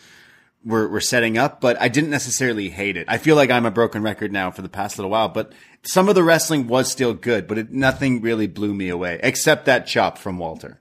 we're 0.64 0.88
we're 0.88 1.00
setting 1.00 1.38
up, 1.38 1.60
but 1.60 1.80
I 1.80 1.88
didn't 1.88 2.10
necessarily 2.10 2.70
hate 2.70 2.96
it. 2.96 3.06
I 3.08 3.18
feel 3.18 3.36
like 3.36 3.50
I'm 3.50 3.66
a 3.66 3.70
broken 3.70 4.02
record 4.02 4.32
now 4.32 4.50
for 4.50 4.62
the 4.62 4.68
past 4.68 4.98
little 4.98 5.12
while, 5.12 5.28
but 5.28 5.52
some 5.82 6.08
of 6.08 6.16
the 6.16 6.24
wrestling 6.24 6.66
was 6.66 6.90
still 6.90 7.14
good, 7.14 7.46
but 7.46 7.58
it, 7.58 7.70
nothing 7.70 8.20
really 8.20 8.48
blew 8.48 8.74
me 8.74 8.88
away 8.88 9.20
except 9.22 9.64
that 9.66 9.86
chop 9.86 10.18
from 10.18 10.38
Walter. 10.38 10.79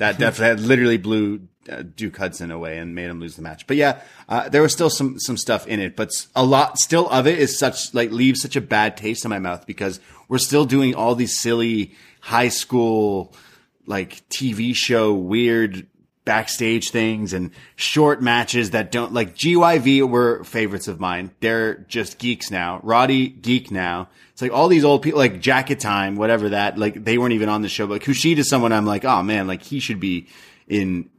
That 0.00 0.18
definitely 0.18 0.64
literally 0.64 0.96
blew 0.96 1.48
uh, 1.70 1.82
Duke 1.82 2.16
Hudson 2.16 2.50
away 2.50 2.78
and 2.78 2.94
made 2.94 3.10
him 3.10 3.20
lose 3.20 3.36
the 3.36 3.42
match. 3.42 3.66
But 3.66 3.76
yeah, 3.76 4.00
uh, 4.30 4.48
there 4.48 4.62
was 4.62 4.72
still 4.72 4.88
some 4.88 5.20
some 5.20 5.36
stuff 5.36 5.66
in 5.66 5.78
it, 5.78 5.94
but 5.94 6.10
a 6.34 6.42
lot 6.42 6.78
still 6.78 7.06
of 7.10 7.26
it 7.26 7.38
is 7.38 7.58
such 7.58 7.92
like 7.92 8.10
leaves 8.10 8.40
such 8.40 8.56
a 8.56 8.62
bad 8.62 8.96
taste 8.96 9.26
in 9.26 9.28
my 9.28 9.38
mouth 9.38 9.66
because 9.66 10.00
we're 10.26 10.38
still 10.38 10.64
doing 10.64 10.94
all 10.94 11.14
these 11.14 11.38
silly 11.38 11.92
high 12.20 12.48
school 12.48 13.34
like 13.84 14.26
TV 14.30 14.74
show 14.74 15.12
weird 15.12 15.86
backstage 16.30 16.90
things 16.90 17.32
and 17.32 17.50
short 17.74 18.22
matches 18.22 18.70
that 18.70 18.92
don't 18.92 19.12
like 19.12 19.34
GYV 19.34 20.08
were 20.08 20.44
favorites 20.44 20.86
of 20.86 21.00
mine. 21.00 21.32
They're 21.40 21.78
just 21.88 22.20
geeks 22.20 22.52
now. 22.52 22.78
Roddy 22.84 23.28
geek 23.28 23.72
now. 23.72 24.08
It's 24.30 24.40
like 24.40 24.52
all 24.52 24.68
these 24.68 24.84
old 24.84 25.02
people 25.02 25.18
like 25.18 25.40
Jacket 25.40 25.80
Time, 25.80 26.14
whatever 26.14 26.50
that, 26.50 26.78
like 26.78 27.02
they 27.02 27.18
weren't 27.18 27.32
even 27.32 27.48
on 27.48 27.62
the 27.62 27.68
show, 27.68 27.88
but 27.88 28.00
Kushida 28.02 28.38
is 28.38 28.48
someone 28.48 28.72
I'm 28.72 28.86
like, 28.86 29.04
oh 29.04 29.24
man, 29.24 29.48
like 29.48 29.60
he 29.60 29.80
should 29.80 29.98
be 29.98 30.28
in 30.68 31.10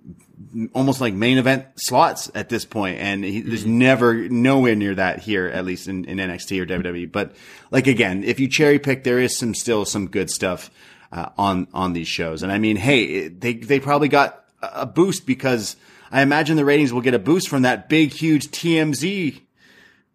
almost 0.72 1.02
like 1.02 1.14
main 1.14 1.38
event 1.38 1.66
slots 1.76 2.32
at 2.34 2.48
this 2.48 2.64
point, 2.64 3.00
and 3.00 3.22
he, 3.22 3.42
there's 3.42 3.66
never 3.66 4.30
nowhere 4.30 4.78
near 4.78 4.96
that 4.96 5.20
here, 5.20 5.48
at 5.48 5.66
least 5.66 5.90
in, 5.90 6.06
in 6.06 6.20
NXT 6.20 6.62
or 6.62 6.66
WWE. 6.66 7.12
But 7.12 7.36
like 7.70 7.88
again, 7.88 8.24
if 8.24 8.40
you 8.40 8.48
cherry 8.48 8.80
pick, 8.80 9.04
there 9.04 9.20
is 9.20 9.38
some 9.38 9.56
still 9.56 9.84
some 9.84 10.08
good 10.08 10.30
stuff 10.30 10.72
uh, 11.12 11.32
on 11.38 11.68
on 11.74 11.92
these 11.92 12.08
shows, 12.08 12.44
and 12.44 12.52
I 12.54 12.60
mean, 12.60 12.78
hey, 12.78 13.28
they 13.28 13.56
they 13.56 13.82
probably 13.82 14.08
got 14.08 14.41
a 14.62 14.86
boost 14.86 15.26
because 15.26 15.76
I 16.12 16.22
imagine 16.22 16.56
the 16.58 16.66
ratings 16.66 16.92
will 16.94 17.02
get 17.02 17.14
a 17.14 17.20
boost 17.20 17.50
from 17.50 17.62
that 17.64 17.90
big 17.90 18.12
huge 18.14 18.48
TMZ 18.50 19.42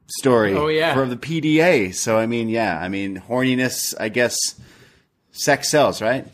story 0.06 0.54
Oh, 0.54 0.68
yeah. 0.68 0.94
for 0.94 1.06
the 1.06 1.16
PDA. 1.16 1.94
So 1.94 2.16
I 2.18 2.26
mean, 2.26 2.48
yeah, 2.48 2.78
I 2.80 2.88
mean, 2.88 3.20
horniness, 3.28 3.94
I 3.98 4.08
guess, 4.08 4.36
sex 5.32 5.68
sells, 5.70 6.00
right? 6.00 6.26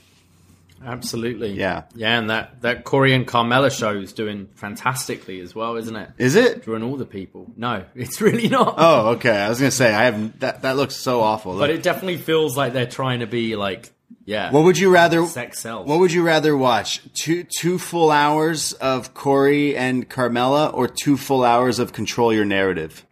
Absolutely. 0.84 1.52
Yeah. 1.52 1.84
Yeah, 1.94 2.18
and 2.18 2.28
that, 2.30 2.60
that 2.62 2.82
Corey 2.84 3.14
and 3.14 3.24
Carmella 3.26 3.70
show 3.70 3.92
is 3.96 4.12
doing 4.12 4.48
fantastically 4.56 5.40
as 5.40 5.54
well, 5.54 5.76
isn't 5.76 5.94
it? 5.94 6.10
Is 6.18 6.34
it? 6.34 6.64
Drawing 6.64 6.82
all 6.82 6.96
the 6.96 7.06
people. 7.06 7.52
No, 7.56 7.84
it's 7.94 8.20
really 8.20 8.48
not. 8.48 8.74
Oh, 8.78 9.10
okay. 9.10 9.30
I 9.38 9.48
was 9.48 9.60
gonna 9.60 9.70
say 9.70 9.94
I 9.94 10.04
haven't. 10.04 10.40
That 10.40 10.62
that 10.62 10.76
looks 10.76 10.96
so 10.96 11.20
awful. 11.20 11.56
But 11.56 11.70
it 11.70 11.84
definitely 11.84 12.16
feels 12.18 12.56
like 12.56 12.72
they're 12.72 12.84
trying 12.86 13.20
to 13.20 13.28
be 13.28 13.54
like, 13.54 13.92
yeah. 14.24 14.50
what 14.50 14.64
would 14.64 14.78
you 14.78 14.90
rather? 14.90 15.26
Sex 15.26 15.60
sells. 15.60 15.86
What 15.86 15.98
would 16.00 16.12
you 16.12 16.22
rather 16.22 16.56
watch? 16.56 17.00
Two 17.14 17.44
two 17.44 17.78
full 17.78 18.10
hours 18.10 18.72
of 18.74 19.14
Corey 19.14 19.76
and 19.76 20.08
Carmella, 20.08 20.72
or 20.72 20.88
two 20.88 21.16
full 21.16 21.44
hours 21.44 21.78
of 21.78 21.92
Control 21.92 22.32
Your 22.32 22.44
Narrative? 22.44 23.06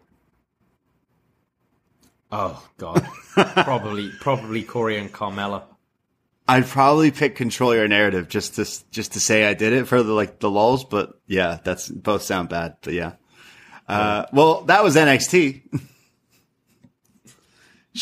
Oh 2.33 2.65
God, 2.79 3.07
probably 3.35 4.11
probably 4.21 4.63
Corey 4.63 4.99
and 4.99 5.13
Carmella. 5.13 5.65
I'd 6.47 6.67
probably 6.67 7.11
pick 7.13 7.37
Control 7.37 7.75
Your 7.75 7.87
Narrative 7.89 8.29
just 8.29 8.57
to 8.57 8.65
just 8.91 9.13
to 9.13 9.21
say 9.21 9.47
I 9.47 9.55
did 9.55 9.73
it 9.73 9.87
for 9.87 10.03
the 10.03 10.13
like 10.13 10.41
the 10.41 10.51
lulls. 10.51 10.85
But 10.85 11.21
yeah, 11.27 11.59
that's 11.63 11.89
both 11.89 12.23
sound 12.23 12.49
bad. 12.49 12.77
But 12.83 12.95
yeah. 12.95 13.13
Uh, 13.89 14.27
well, 14.33 14.63
that 14.63 14.85
was 14.85 14.95
NXT. 14.95 15.63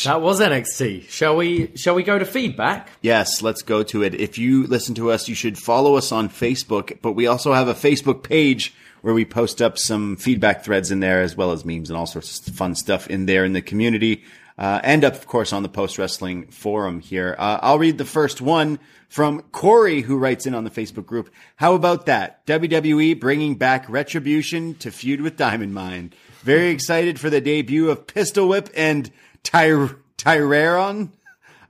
That 0.05 0.20
was 0.20 0.39
NXT. 0.40 1.09
Shall 1.09 1.36
we? 1.36 1.74
Shall 1.77 1.94
we 1.94 2.02
go 2.02 2.19
to 2.19 2.27
feedback? 2.27 2.90
Yes, 3.01 3.40
let's 3.40 3.62
go 3.62 3.82
to 3.85 4.02
it. 4.02 4.15
If 4.15 4.36
you 4.36 4.66
listen 4.66 4.94
to 4.97 5.10
us, 5.10 5.28
you 5.28 5.35
should 5.35 5.56
follow 5.56 5.97
us 5.97 6.12
on 6.12 6.28
Facebook, 6.28 6.98
but 7.01 7.12
we 7.12 7.27
also 7.27 7.55
have 7.55 7.69
a 7.69 7.74
Facebook 7.74 8.23
page 8.23 8.74
where 9.01 9.15
we 9.15 9.24
post 9.24 9.62
up 9.62 9.78
some 9.78 10.16
feedback 10.16 10.62
threads 10.62 10.90
in 10.90 11.01
there 11.01 11.23
as 11.23 11.36
well 11.36 11.52
as 11.52 11.65
memes 11.65 11.89
and 11.89 11.97
all 11.97 12.06
sorts 12.06 12.47
of 12.47 12.55
fun 12.55 12.74
stuff 12.74 13.06
in 13.09 13.27
there 13.27 13.44
in 13.44 13.55
the 13.55 13.62
community. 13.62 14.24
Uh, 14.59 14.81
and 14.82 15.05
up, 15.05 15.15
of 15.15 15.27
course 15.27 15.52
on 15.52 15.62
the 15.62 15.69
post 15.69 15.98
wrestling 15.98 16.48
forum 16.48 17.01
here. 17.01 17.36
Uh, 17.39 17.60
I'll 17.62 17.78
read 17.78 17.97
the 17.97 18.05
first 18.05 18.40
one 18.40 18.81
from 19.09 19.43
Corey 19.52 20.02
who 20.02 20.19
writes 20.19 20.47
in 20.47 20.55
on 20.55 20.65
the 20.65 20.70
Facebook 20.70 21.06
group. 21.06 21.31
How 21.56 21.74
about 21.74 22.06
that? 22.06 22.44
WWE 22.47 23.19
bringing 23.20 23.55
back 23.55 23.89
retribution 23.89 24.74
to 24.77 24.90
feud 24.90 25.20
with 25.20 25.36
Diamond 25.36 25.74
Mine. 25.74 26.12
Very 26.43 26.70
excited 26.70 27.20
for 27.20 27.31
the 27.31 27.40
debut 27.40 27.89
of 27.89 28.09
Pistol 28.09 28.48
Whip 28.48 28.69
and 28.74 29.10
Tyr- 29.53 29.97
Tyreron. 30.16 31.11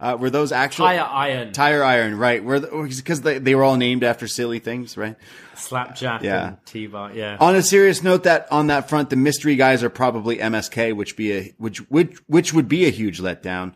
Uh, 0.00 0.16
were 0.18 0.30
those 0.30 0.52
actual 0.52 0.86
Tire 0.86 1.00
Iron, 1.02 1.52
Tire 1.52 1.82
Iron, 1.82 2.16
right? 2.16 2.44
Were 2.44 2.60
because 2.60 3.22
they, 3.22 3.38
they 3.38 3.56
were 3.56 3.64
all 3.64 3.76
named 3.76 4.04
after 4.04 4.28
silly 4.28 4.60
things, 4.60 4.96
right? 4.96 5.16
Slapjack, 5.56 6.22
Yeah. 6.22 6.54
T-Bar. 6.66 7.14
Yeah. 7.14 7.36
On 7.40 7.56
a 7.56 7.62
serious 7.62 8.00
note, 8.04 8.22
that 8.22 8.46
on 8.52 8.68
that 8.68 8.88
front, 8.88 9.10
the 9.10 9.16
mystery 9.16 9.56
guys 9.56 9.82
are 9.82 9.90
probably 9.90 10.36
MSK, 10.38 10.94
which 10.94 11.16
be 11.16 11.32
a 11.32 11.52
which 11.58 11.78
which 11.90 12.16
which 12.28 12.52
would 12.54 12.68
be 12.68 12.86
a 12.86 12.90
huge 12.90 13.20
letdown. 13.20 13.74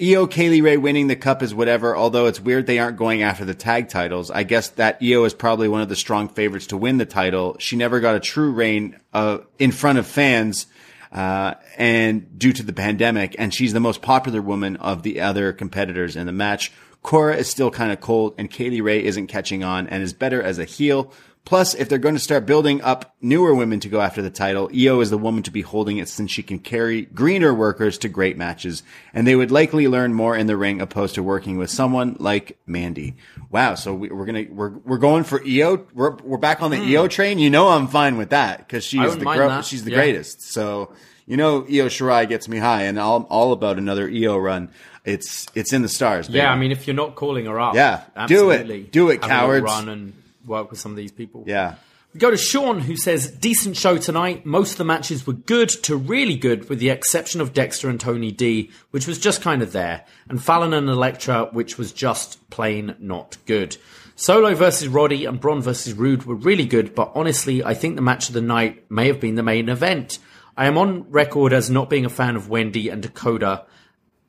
Io 0.00 0.26
Kaylee 0.28 0.62
Ray 0.62 0.76
winning 0.76 1.08
the 1.08 1.16
cup 1.16 1.42
is 1.42 1.52
whatever, 1.52 1.96
although 1.96 2.26
it's 2.26 2.40
weird 2.40 2.66
they 2.66 2.78
aren't 2.78 2.96
going 2.96 3.22
after 3.22 3.44
the 3.44 3.54
tag 3.54 3.88
titles. 3.88 4.30
I 4.30 4.44
guess 4.44 4.68
that 4.70 4.98
Io 5.02 5.24
is 5.24 5.34
probably 5.34 5.66
one 5.68 5.80
of 5.80 5.88
the 5.88 5.96
strong 5.96 6.28
favorites 6.28 6.68
to 6.68 6.76
win 6.76 6.98
the 6.98 7.06
title. 7.06 7.56
She 7.58 7.74
never 7.74 7.98
got 7.98 8.14
a 8.14 8.20
true 8.20 8.52
reign 8.52 8.98
uh, 9.12 9.38
in 9.58 9.72
front 9.72 9.98
of 9.98 10.06
fans, 10.06 10.66
uh, 11.12 11.54
and 11.76 12.38
due 12.38 12.52
to 12.52 12.62
the 12.62 12.72
pandemic, 12.72 13.36
and 13.38 13.52
she's 13.54 13.72
the 13.72 13.80
most 13.80 14.02
popular 14.02 14.42
woman 14.42 14.76
of 14.76 15.02
the 15.02 15.20
other 15.20 15.52
competitors 15.52 16.16
in 16.16 16.26
the 16.26 16.32
match. 16.32 16.72
Cora 17.02 17.36
is 17.36 17.48
still 17.48 17.70
kind 17.70 17.92
of 17.92 18.00
cold, 18.00 18.34
and 18.38 18.50
Kay 18.50 18.70
Lee 18.70 18.80
Ray 18.80 19.04
isn't 19.04 19.28
catching 19.28 19.62
on 19.62 19.86
and 19.86 20.02
is 20.02 20.12
better 20.12 20.42
as 20.42 20.58
a 20.58 20.64
heel. 20.64 21.12
Plus, 21.46 21.74
if 21.74 21.88
they're 21.88 21.98
going 21.98 22.16
to 22.16 22.20
start 22.20 22.44
building 22.44 22.82
up 22.82 23.14
newer 23.20 23.54
women 23.54 23.78
to 23.78 23.88
go 23.88 24.00
after 24.00 24.20
the 24.20 24.30
title, 24.30 24.68
Io 24.76 24.98
is 25.00 25.10
the 25.10 25.16
woman 25.16 25.44
to 25.44 25.52
be 25.52 25.62
holding 25.62 25.98
it 25.98 26.08
since 26.08 26.32
she 26.32 26.42
can 26.42 26.58
carry 26.58 27.02
greener 27.02 27.54
workers 27.54 27.98
to 27.98 28.08
great 28.08 28.36
matches, 28.36 28.82
and 29.14 29.28
they 29.28 29.36
would 29.36 29.52
likely 29.52 29.86
learn 29.86 30.12
more 30.12 30.36
in 30.36 30.48
the 30.48 30.56
ring 30.56 30.80
opposed 30.80 31.14
to 31.14 31.22
working 31.22 31.56
with 31.56 31.70
someone 31.70 32.16
like 32.18 32.58
Mandy. 32.66 33.14
Wow, 33.48 33.76
so 33.76 33.94
we, 33.94 34.08
we're 34.08 34.26
gonna 34.26 34.46
we're 34.50 34.70
we're 34.78 34.98
going 34.98 35.22
for 35.22 35.40
Io. 35.46 35.86
We're 35.94 36.16
we're 36.16 36.36
back 36.36 36.62
on 36.62 36.72
the 36.72 36.78
Io 36.78 37.04
hmm. 37.04 37.08
train. 37.10 37.38
You 37.38 37.48
know 37.48 37.68
I'm 37.68 37.86
fine 37.86 38.16
with 38.18 38.30
that 38.30 38.58
because 38.58 38.84
she. 38.84 38.98
I 38.98 39.04
is 39.04 39.10
wouldn't 39.10 39.28
the 39.30 39.34
gro- 39.36 39.62
she's 39.62 39.84
the 39.84 39.92
Yeah. 39.92 39.98
greatest. 39.98 40.52
So 40.52 40.92
you 41.26 41.36
know 41.36 41.58
Io 41.60 41.86
Shirai 41.86 42.28
gets 42.28 42.48
me 42.48 42.58
high, 42.58 42.82
and 42.82 42.98
all 42.98 43.22
all 43.30 43.52
about 43.52 43.78
another 43.78 44.10
Io 44.10 44.36
run. 44.36 44.68
It's 45.04 45.46
it's 45.54 45.72
in 45.72 45.82
the 45.82 45.88
stars. 45.88 46.28
Yeah. 46.28 46.50
I 46.50 46.56
mean, 46.56 46.72
if 46.72 46.88
you're 46.88 46.96
not 46.96 47.14
calling 47.14 47.46
her 47.46 47.60
up, 47.60 47.76
Yeah, 47.76 48.02
do 48.26 48.50
it. 48.50 48.90
Do 48.90 49.10
it, 49.10 49.22
Have 49.22 49.44
a 49.44 49.46
little 49.52 49.60
cowards. 49.60 49.64
Run 49.64 49.88
and 49.88 50.12
work 50.46 50.70
with 50.70 50.80
some 50.80 50.92
of 50.92 50.96
these 50.96 51.12
people. 51.12 51.44
yeah. 51.46 51.74
We 52.14 52.20
go 52.20 52.30
to 52.30 52.36
Sean, 52.38 52.80
who 52.80 52.96
says, 52.96 53.30
decent 53.30 53.76
show 53.76 53.98
tonight. 53.98 54.46
Most 54.46 54.72
of 54.72 54.78
the 54.78 54.84
matches 54.84 55.26
were 55.26 55.34
good 55.34 55.68
to 55.68 55.96
really 55.96 56.36
good, 56.36 56.66
with 56.70 56.78
the 56.78 56.88
exception 56.88 57.42
of 57.42 57.52
Dexter 57.52 57.90
and 57.90 58.00
Tony 58.00 58.32
D, 58.32 58.70
which 58.90 59.06
was 59.06 59.18
just 59.18 59.42
kind 59.42 59.60
of 59.60 59.72
there, 59.72 60.06
and 60.26 60.42
Fallon 60.42 60.72
and 60.72 60.88
Elektra, 60.88 61.50
which 61.52 61.76
was 61.76 61.92
just 61.92 62.48
plain 62.48 62.96
not 62.98 63.36
good. 63.44 63.76
Solo 64.14 64.54
versus 64.54 64.88
Roddy 64.88 65.26
and 65.26 65.38
Bron 65.38 65.60
versus 65.60 65.92
Roode 65.92 66.22
were 66.22 66.36
really 66.36 66.64
good, 66.64 66.94
but 66.94 67.12
honestly, 67.14 67.62
I 67.62 67.74
think 67.74 67.96
the 67.96 68.02
match 68.02 68.28
of 68.28 68.34
the 68.34 68.40
night 68.40 68.90
may 68.90 69.08
have 69.08 69.20
been 69.20 69.34
the 69.34 69.42
main 69.42 69.68
event. 69.68 70.18
I 70.56 70.68
am 70.68 70.78
on 70.78 71.10
record 71.10 71.52
as 71.52 71.68
not 71.68 71.90
being 71.90 72.06
a 72.06 72.08
fan 72.08 72.34
of 72.34 72.48
Wendy 72.48 72.88
and 72.88 73.02
Dakota 73.02 73.66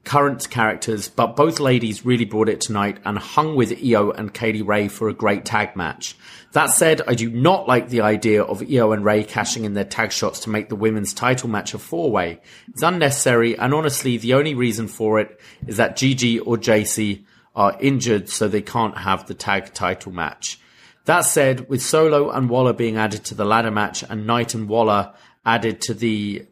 current 0.07 0.49
characters, 0.49 1.09
but 1.09 1.35
both 1.35 1.59
ladies 1.59 2.05
really 2.05 2.23
brought 2.23 2.47
it 2.47 2.61
tonight 2.61 2.97
and 3.03 3.17
hung 3.17 3.57
with 3.57 3.83
Io 3.83 4.09
and 4.09 4.33
Kay 4.33 4.53
Lee 4.53 4.61
Ray 4.61 4.87
for 4.87 5.09
a 5.09 5.13
great 5.13 5.43
tag 5.43 5.75
match. 5.75 6.15
That 6.53 6.67
said, 6.67 7.01
I 7.05 7.13
do 7.13 7.29
not 7.29 7.67
like 7.67 7.89
the 7.89 7.99
idea 7.99 8.41
of 8.41 8.63
Io 8.63 8.93
and 8.93 9.03
Ray 9.03 9.25
cashing 9.25 9.65
in 9.65 9.73
their 9.73 9.83
tag 9.83 10.13
shots 10.13 10.39
to 10.41 10.49
make 10.49 10.69
the 10.69 10.77
women's 10.77 11.13
title 11.13 11.49
match 11.49 11.73
a 11.73 11.77
four 11.77 12.09
way. 12.09 12.39
It's 12.69 12.83
unnecessary, 12.83 13.59
and 13.59 13.73
honestly, 13.73 14.15
the 14.15 14.35
only 14.35 14.55
reason 14.55 14.87
for 14.87 15.19
it 15.19 15.41
is 15.67 15.75
that 15.75 15.97
Gigi 15.97 16.39
or 16.39 16.55
JC 16.55 17.25
are 17.53 17.77
injured, 17.81 18.29
so 18.29 18.47
they 18.47 18.61
can't 18.61 18.97
have 18.97 19.27
the 19.27 19.33
tag 19.33 19.73
title 19.73 20.13
match. 20.13 20.57
That 21.03 21.25
said, 21.25 21.67
with 21.67 21.81
Solo 21.81 22.29
and 22.29 22.49
Waller 22.49 22.71
being 22.71 22.95
added 22.95 23.25
to 23.25 23.35
the 23.35 23.43
ladder 23.43 23.71
match 23.71 24.05
and 24.09 24.25
Knight 24.25 24.53
and 24.53 24.69
Waller 24.69 25.13
added 25.45 25.81
to 25.81 25.93
the 25.93 26.47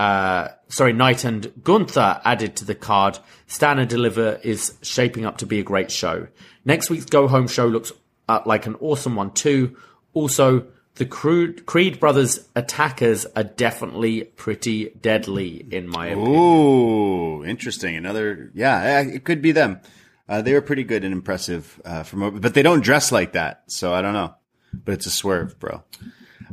uh, 0.00 0.48
sorry, 0.68 0.92
Knight 0.92 1.24
and 1.24 1.52
Gunther 1.62 2.20
added 2.24 2.56
to 2.56 2.64
the 2.64 2.74
card. 2.74 3.18
Stand 3.46 3.80
and 3.80 3.88
Deliver 3.90 4.40
is 4.42 4.74
shaping 4.82 5.24
up 5.26 5.36
to 5.38 5.46
be 5.46 5.60
a 5.60 5.62
great 5.62 5.90
show. 5.90 6.26
Next 6.64 6.88
week's 6.90 7.04
Go 7.04 7.28
Home 7.28 7.48
show 7.48 7.66
looks 7.66 7.92
uh, 8.28 8.40
like 8.46 8.66
an 8.66 8.76
awesome 8.76 9.14
one 9.16 9.32
too. 9.32 9.76
Also, 10.14 10.66
the 10.94 11.04
Creed, 11.06 11.66
Creed 11.66 12.00
brothers 12.00 12.48
attackers 12.56 13.26
are 13.36 13.44
definitely 13.44 14.24
pretty 14.24 14.90
deadly 15.02 15.66
in 15.70 15.86
my 15.88 16.08
opinion. 16.08 16.34
Ooh, 16.36 17.44
interesting. 17.44 17.96
Another, 17.96 18.50
yeah, 18.54 19.00
it 19.02 19.24
could 19.24 19.42
be 19.42 19.52
them. 19.52 19.80
Uh, 20.28 20.40
they 20.42 20.52
were 20.52 20.62
pretty 20.62 20.84
good 20.84 21.04
and 21.04 21.12
impressive 21.12 21.80
uh, 21.84 22.04
from, 22.04 22.38
but 22.40 22.54
they 22.54 22.62
don't 22.62 22.82
dress 22.84 23.10
like 23.12 23.32
that, 23.32 23.64
so 23.66 23.92
I 23.92 24.00
don't 24.00 24.12
know. 24.14 24.34
But 24.72 24.94
it's 24.94 25.06
a 25.06 25.10
swerve, 25.10 25.58
bro. 25.58 25.82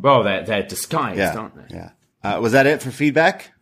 Well, 0.02 0.24
they're 0.24 0.44
they're 0.44 0.64
disguised, 0.64 1.20
Yeah, 1.20 1.36
aren't 1.38 1.56
they? 1.70 1.76
yeah. 1.76 1.92
Uh, 2.24 2.40
was 2.42 2.52
that 2.54 2.68
it 2.68 2.82
for 2.82 2.92
feedback? 2.92 3.54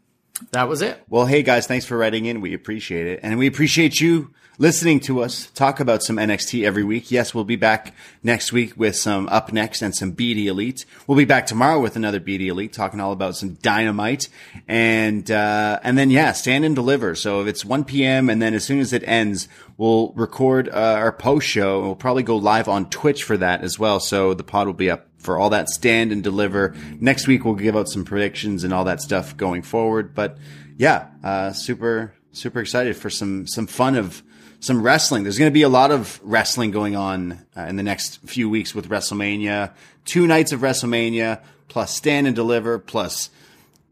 That 0.51 0.67
was 0.67 0.81
it. 0.81 1.01
Well, 1.09 1.25
hey 1.25 1.43
guys, 1.43 1.65
thanks 1.65 1.85
for 1.85 1.97
writing 1.97 2.25
in. 2.25 2.41
We 2.41 2.53
appreciate 2.53 3.07
it. 3.07 3.19
And 3.23 3.37
we 3.39 3.47
appreciate 3.47 4.01
you 4.01 4.33
listening 4.57 4.99
to 5.01 5.21
us 5.21 5.47
talk 5.47 5.79
about 5.79 6.03
some 6.03 6.17
NXT 6.17 6.65
every 6.65 6.83
week. 6.83 7.11
Yes, 7.11 7.33
we'll 7.33 7.43
be 7.43 7.55
back 7.55 7.93
next 8.23 8.51
week 8.51 8.73
with 8.77 8.95
some 8.95 9.27
Up 9.29 9.51
Next 9.51 9.81
and 9.81 9.95
some 9.95 10.13
BD 10.13 10.45
Elite. 10.45 10.85
We'll 11.07 11.17
be 11.17 11.25
back 11.25 11.45
tomorrow 11.45 11.79
with 11.79 11.95
another 11.95 12.19
BD 12.19 12.47
Elite 12.47 12.73
talking 12.73 12.99
all 12.99 13.11
about 13.11 13.35
some 13.35 13.55
dynamite. 13.55 14.29
And, 14.67 15.29
uh, 15.29 15.79
and 15.83 15.97
then 15.97 16.09
yeah, 16.09 16.31
stand 16.31 16.65
and 16.65 16.75
deliver. 16.75 17.15
So 17.15 17.41
if 17.41 17.47
it's 17.47 17.65
1 17.65 17.85
p.m. 17.85 18.29
and 18.29 18.41
then 18.41 18.53
as 18.53 18.63
soon 18.63 18.79
as 18.79 18.93
it 18.93 19.03
ends, 19.05 19.47
we'll 19.77 20.11
record 20.13 20.69
uh, 20.69 20.71
our 20.97 21.11
post 21.11 21.47
show 21.47 21.81
we'll 21.81 21.95
probably 21.95 22.23
go 22.23 22.37
live 22.37 22.67
on 22.67 22.89
Twitch 22.89 23.23
for 23.23 23.37
that 23.37 23.61
as 23.61 23.79
well. 23.79 23.99
So 23.99 24.33
the 24.33 24.43
pod 24.43 24.67
will 24.67 24.73
be 24.73 24.89
up 24.89 25.07
for 25.25 25.37
all 25.37 25.49
that 25.49 25.67
stand 25.69 26.11
and 26.11 26.23
deliver. 26.23 26.75
Next 26.99 27.27
week 27.27 27.43
we'll 27.43 27.55
give 27.55 27.75
out 27.75 27.89
some 27.89 28.05
predictions 28.05 28.63
and 28.63 28.73
all 28.73 28.85
that 28.85 29.01
stuff 29.01 29.35
going 29.35 29.63
forward. 29.63 30.13
But 30.13 30.37
yeah, 30.77 31.07
uh, 31.23 31.51
super 31.51 32.13
super 32.31 32.59
excited 32.59 32.95
for 32.95 33.09
some 33.09 33.47
some 33.47 33.67
fun 33.67 33.95
of 33.95 34.23
some 34.59 34.81
wrestling. 34.81 35.23
There's 35.23 35.37
going 35.37 35.51
to 35.51 35.53
be 35.53 35.63
a 35.63 35.69
lot 35.69 35.91
of 35.91 36.19
wrestling 36.23 36.71
going 36.71 36.95
on 36.95 37.45
uh, 37.55 37.61
in 37.61 37.75
the 37.75 37.83
next 37.83 38.21
few 38.21 38.49
weeks 38.49 38.73
with 38.73 38.89
WrestleMania. 38.89 39.73
Two 40.05 40.27
nights 40.27 40.51
of 40.51 40.61
WrestleMania 40.61 41.41
plus 41.67 41.95
stand 41.95 42.27
and 42.27 42.35
deliver 42.35 42.79
plus 42.79 43.29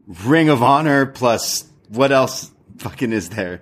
Ring 0.06 0.48
of 0.48 0.62
Honor 0.62 1.06
plus 1.06 1.64
what 1.88 2.12
else 2.12 2.50
fucking 2.78 3.12
is 3.12 3.30
there? 3.30 3.60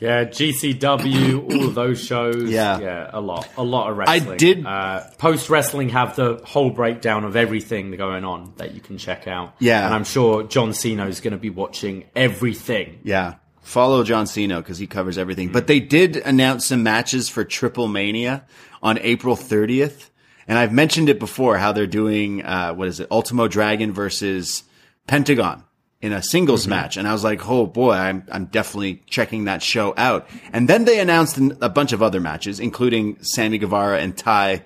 Yeah, 0.00 0.24
GCW, 0.26 1.50
all 1.52 1.64
of 1.68 1.74
those 1.74 2.04
shows. 2.04 2.50
Yeah. 2.50 2.78
yeah, 2.78 3.10
a 3.12 3.20
lot, 3.20 3.48
a 3.56 3.64
lot 3.64 3.90
of 3.90 3.96
wrestling. 3.96 4.32
I 4.32 4.36
did- 4.36 4.64
uh, 4.66 5.00
post 5.18 5.50
wrestling 5.50 5.88
have 5.90 6.14
the 6.16 6.40
whole 6.44 6.70
breakdown 6.70 7.24
of 7.24 7.34
everything 7.36 7.90
going 7.96 8.24
on 8.24 8.52
that 8.56 8.74
you 8.74 8.80
can 8.80 8.98
check 8.98 9.26
out. 9.26 9.54
Yeah. 9.58 9.84
and 9.84 9.94
I'm 9.94 10.04
sure 10.04 10.44
John 10.44 10.70
Siino 10.72 11.08
is 11.08 11.20
going 11.20 11.32
to 11.32 11.38
be 11.38 11.50
watching 11.50 12.04
everything. 12.14 13.00
Yeah. 13.02 13.34
Follow 13.62 14.02
John 14.04 14.26
Siino 14.26 14.58
because 14.58 14.78
he 14.78 14.86
covers 14.86 15.18
everything. 15.18 15.48
But 15.52 15.66
they 15.66 15.80
did 15.80 16.16
announce 16.16 16.66
some 16.66 16.82
matches 16.82 17.28
for 17.28 17.44
Triple 17.44 17.88
Mania 17.88 18.44
on 18.82 18.98
April 19.00 19.36
30th. 19.36 20.10
And 20.46 20.56
I've 20.58 20.72
mentioned 20.72 21.10
it 21.10 21.18
before 21.18 21.58
how 21.58 21.72
they're 21.72 21.86
doing, 21.86 22.42
uh, 22.44 22.72
what 22.72 22.88
is 22.88 23.00
it? 23.00 23.08
Ultimo 23.10 23.48
Dragon 23.48 23.92
versus 23.92 24.62
Pentagon 25.06 25.64
in 26.00 26.12
a 26.12 26.22
singles 26.22 26.66
match. 26.68 26.96
And 26.96 27.08
I 27.08 27.12
was 27.12 27.24
like, 27.24 27.48
oh 27.48 27.66
boy, 27.66 27.92
I'm, 27.92 28.24
I'm 28.30 28.46
definitely 28.46 29.02
checking 29.06 29.44
that 29.44 29.62
show 29.62 29.94
out. 29.96 30.28
And 30.52 30.68
then 30.68 30.84
they 30.84 31.00
announced 31.00 31.38
a 31.60 31.68
bunch 31.68 31.92
of 31.92 32.02
other 32.02 32.20
matches, 32.20 32.60
including 32.60 33.22
Sammy 33.22 33.58
Guevara 33.58 33.98
and 34.00 34.16
Tay 34.16 34.62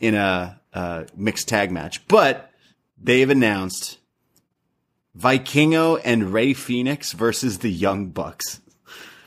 in 0.00 0.14
a, 0.14 0.60
uh, 0.74 1.04
mixed 1.16 1.48
tag 1.48 1.70
match. 1.70 2.06
But 2.06 2.50
they've 3.02 3.30
announced 3.30 3.98
Vikingo 5.18 5.98
and 6.04 6.32
Rey 6.32 6.52
Fenix 6.52 7.12
versus 7.12 7.58
the 7.58 7.70
Young 7.70 8.08
Bucks. 8.08 8.60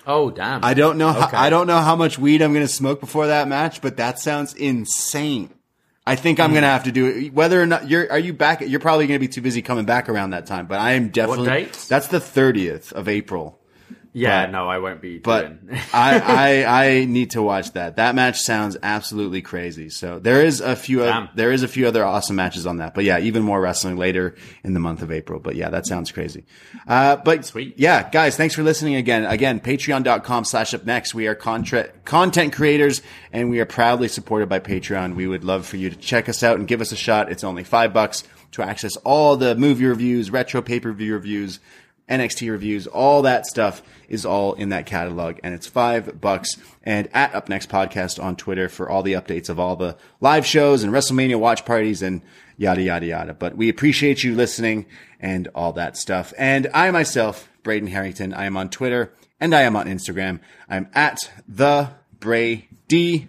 Oh 0.06 0.32
damn! 0.32 0.64
I 0.64 0.74
don't 0.74 0.98
know. 0.98 1.12
How, 1.12 1.30
I 1.34 1.50
don't 1.50 1.68
know 1.68 1.80
how 1.80 1.96
much 1.96 2.18
weed 2.18 2.42
I'm 2.42 2.54
going 2.54 2.66
to 2.66 2.72
smoke 2.72 3.00
before 3.00 3.28
that 3.28 3.48
match, 3.48 3.82
but 3.82 3.98
that 3.98 4.18
sounds 4.18 4.54
insane. 4.56 5.54
I 6.10 6.16
think 6.16 6.40
I'm 6.40 6.50
hmm. 6.50 6.56
going 6.56 6.64
to 6.64 6.70
have 6.70 6.86
to 6.86 6.92
do 6.92 7.06
it. 7.06 7.34
Whether 7.34 7.62
or 7.62 7.68
not 7.68 7.88
you're, 7.88 8.12
are 8.12 8.18
you 8.18 8.34
back? 8.34 8.62
You're 8.62 8.80
probably 8.80 9.06
going 9.06 9.20
to 9.20 9.26
be 9.26 9.32
too 9.32 9.42
busy 9.42 9.62
coming 9.62 9.86
back 9.86 10.10
around 10.10 10.32
that 10.32 10.48
time. 10.48 10.66
But 10.66 10.80
I 10.80 10.94
am 10.94 11.10
definitely. 11.10 11.48
date? 11.48 11.86
That's 11.88 12.08
the 12.08 12.18
30th 12.18 12.92
of 12.94 13.08
April. 13.08 13.59
Yeah, 14.14 14.46
but- 14.46 14.52
no, 14.52 14.68
I 14.68 14.78
won't 14.80 15.02
be. 15.02 15.20
But. 15.20 15.54
I, 15.94 16.20
I 16.66 16.86
I 16.88 17.06
need 17.06 17.32
to 17.32 17.42
watch 17.42 17.72
that. 17.74 17.98
That 17.98 18.16
match 18.16 18.40
sounds 18.40 18.78
absolutely 18.82 19.42
crazy. 19.42 19.90
So 19.90 20.20
there 20.20 20.44
is 20.46 20.62
a 20.62 20.76
few 20.76 21.00
there 21.36 21.52
is 21.52 21.64
a 21.64 21.68
few 21.68 21.88
other 21.88 22.04
awesome 22.04 22.36
matches 22.36 22.66
on 22.66 22.78
that. 22.78 22.94
But 22.94 23.04
yeah, 23.04 23.20
even 23.20 23.44
more 23.44 23.60
wrestling 23.62 23.98
later 23.98 24.36
in 24.64 24.74
the 24.74 24.80
month 24.80 25.02
of 25.02 25.12
April. 25.12 25.40
But 25.40 25.56
yeah, 25.56 25.70
that 25.70 25.86
sounds 25.86 26.12
crazy. 26.12 26.46
Uh, 26.88 27.18
but 27.18 27.46
Sweet. 27.46 27.76
Yeah, 27.78 28.10
guys, 28.10 28.36
thanks 28.36 28.56
for 28.56 28.64
listening 28.64 28.96
again. 28.96 29.26
Again, 29.26 29.60
patreon.com 29.60 30.46
slash 30.46 30.74
up 30.74 30.86
next. 30.86 31.14
We 31.14 31.28
are 31.28 31.36
contra- 31.36 31.90
content 32.06 32.54
creators 32.54 33.02
and 33.32 33.50
we 33.50 33.60
are 33.60 33.66
proudly 33.66 34.08
supported 34.08 34.50
by 34.50 34.60
Patreon. 34.60 35.16
We 35.16 35.28
would 35.28 35.44
love 35.44 35.66
for 35.66 35.78
you 35.78 35.90
to 35.90 35.96
check 35.96 36.30
us 36.30 36.44
out 36.44 36.58
and 36.58 36.68
give 36.68 36.82
us 36.82 36.92
a 36.92 36.96
shot. 36.96 37.32
It's 37.32 37.44
only 37.44 37.64
five 37.64 37.94
bucks 37.94 38.24
to 38.52 38.64
access 38.64 38.96
all 38.98 39.38
the 39.38 39.56
movie 39.56 39.86
reviews, 39.86 40.32
retro 40.32 40.62
pay-per-view 40.62 41.14
reviews, 41.14 41.60
NXT 42.10 42.50
reviews, 42.50 42.88
all 42.88 43.22
that 43.22 43.46
stuff 43.46 43.82
is 44.08 44.26
all 44.26 44.54
in 44.54 44.70
that 44.70 44.86
catalog, 44.86 45.38
and 45.44 45.54
it's 45.54 45.68
five 45.68 46.20
bucks. 46.20 46.56
And 46.84 47.08
at 47.14 47.36
Up 47.36 47.50
Next 47.50 47.70
Podcast 47.70 48.22
on 48.22 48.36
Twitter 48.36 48.68
for 48.68 48.90
all 48.90 49.04
the 49.04 49.14
updates 49.14 49.50
of 49.50 49.60
all 49.60 49.76
the 49.76 49.96
live 50.20 50.46
shows 50.46 50.84
and 50.84 50.92
WrestleMania 50.92 51.40
watch 51.40 51.66
parties 51.66 52.02
and 52.02 52.22
yada 52.58 52.82
yada 52.82 53.06
yada. 53.06 53.34
But 53.34 53.56
we 53.56 53.70
appreciate 53.70 54.24
you 54.24 54.36
listening 54.36 54.86
and 55.20 55.48
all 55.54 55.74
that 55.74 55.98
stuff. 55.98 56.34
And 56.38 56.68
I 56.74 56.90
myself, 56.92 57.48
Braden 57.64 57.90
Herrington, 57.90 58.34
I 58.34 58.46
am 58.46 58.58
on 58.58 58.70
Twitter 58.70 59.14
and 59.40 59.54
I 59.54 59.62
am 59.62 59.76
on 59.76 59.86
Instagram. 59.88 60.40
I'm 60.68 60.90
at 60.94 61.20
the 61.48 61.92
Bray 62.20 62.68
D. 62.88 63.28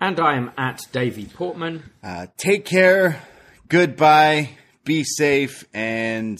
and 0.00 0.18
I 0.18 0.36
am 0.36 0.50
at 0.56 0.86
Davie 0.92 1.26
Portman. 1.26 1.90
Uh, 2.02 2.26
take 2.36 2.64
care. 2.64 3.20
Goodbye. 3.68 4.50
Be 4.84 5.04
safe. 5.04 5.64
And 5.72 6.38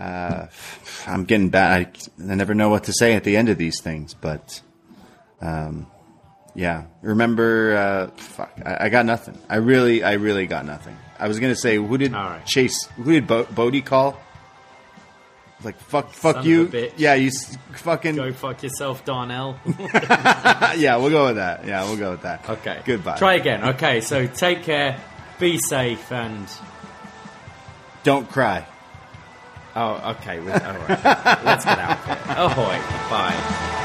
uh, 0.00 0.46
I'm 1.06 1.24
getting 1.24 1.50
bad. 1.50 1.86
I, 2.18 2.32
I 2.32 2.34
never 2.34 2.54
know 2.54 2.68
what 2.70 2.84
to 2.84 2.92
say 2.92 3.14
at 3.14 3.24
the 3.24 3.36
end 3.36 3.48
of 3.48 3.58
these 3.58 3.80
things, 3.82 4.14
but 4.14 4.60
um, 5.40 5.86
yeah. 6.54 6.84
Remember, 7.02 7.76
uh, 7.76 8.06
fuck. 8.16 8.50
I, 8.64 8.86
I 8.86 8.88
got 8.88 9.06
nothing. 9.06 9.38
I 9.48 9.56
really, 9.56 10.02
I 10.02 10.14
really 10.14 10.46
got 10.46 10.64
nothing. 10.64 10.96
I 11.18 11.28
was 11.28 11.38
gonna 11.38 11.54
say, 11.54 11.76
who 11.76 11.98
did 11.98 12.12
right. 12.12 12.44
Chase? 12.46 12.86
Who 12.96 13.12
did 13.12 13.26
Bo- 13.26 13.44
Bodhi 13.44 13.82
call? 13.82 14.18
Like 15.62 15.78
fuck, 15.78 16.10
fuck 16.14 16.36
Son 16.36 16.46
you. 16.46 16.90
Yeah, 16.96 17.14
you 17.14 17.26
s- 17.28 17.58
fucking. 17.74 18.16
Go 18.16 18.32
fuck 18.32 18.62
yourself, 18.62 19.04
Darnell. 19.04 19.60
yeah, 19.66 20.96
we'll 20.96 21.10
go 21.10 21.26
with 21.26 21.36
that. 21.36 21.66
Yeah, 21.66 21.84
we'll 21.84 21.98
go 21.98 22.12
with 22.12 22.22
that. 22.22 22.48
okay. 22.48 22.80
Goodbye. 22.86 23.18
Try 23.18 23.34
again. 23.34 23.62
Okay, 23.74 24.00
so 24.00 24.26
take 24.26 24.62
care, 24.62 24.98
be 25.38 25.58
safe, 25.58 26.10
and 26.10 26.48
Don't 28.04 28.26
cry. 28.30 28.64
Oh, 29.76 30.14
okay. 30.16 30.38
All 30.38 30.44
right. 30.44 30.88
Let's 31.44 31.64
get 31.64 31.78
out 31.78 31.98
of 31.98 32.04
here. 32.04 32.18
Oh, 32.36 32.46
Ahoy! 32.46 32.78
Bye. 33.10 33.76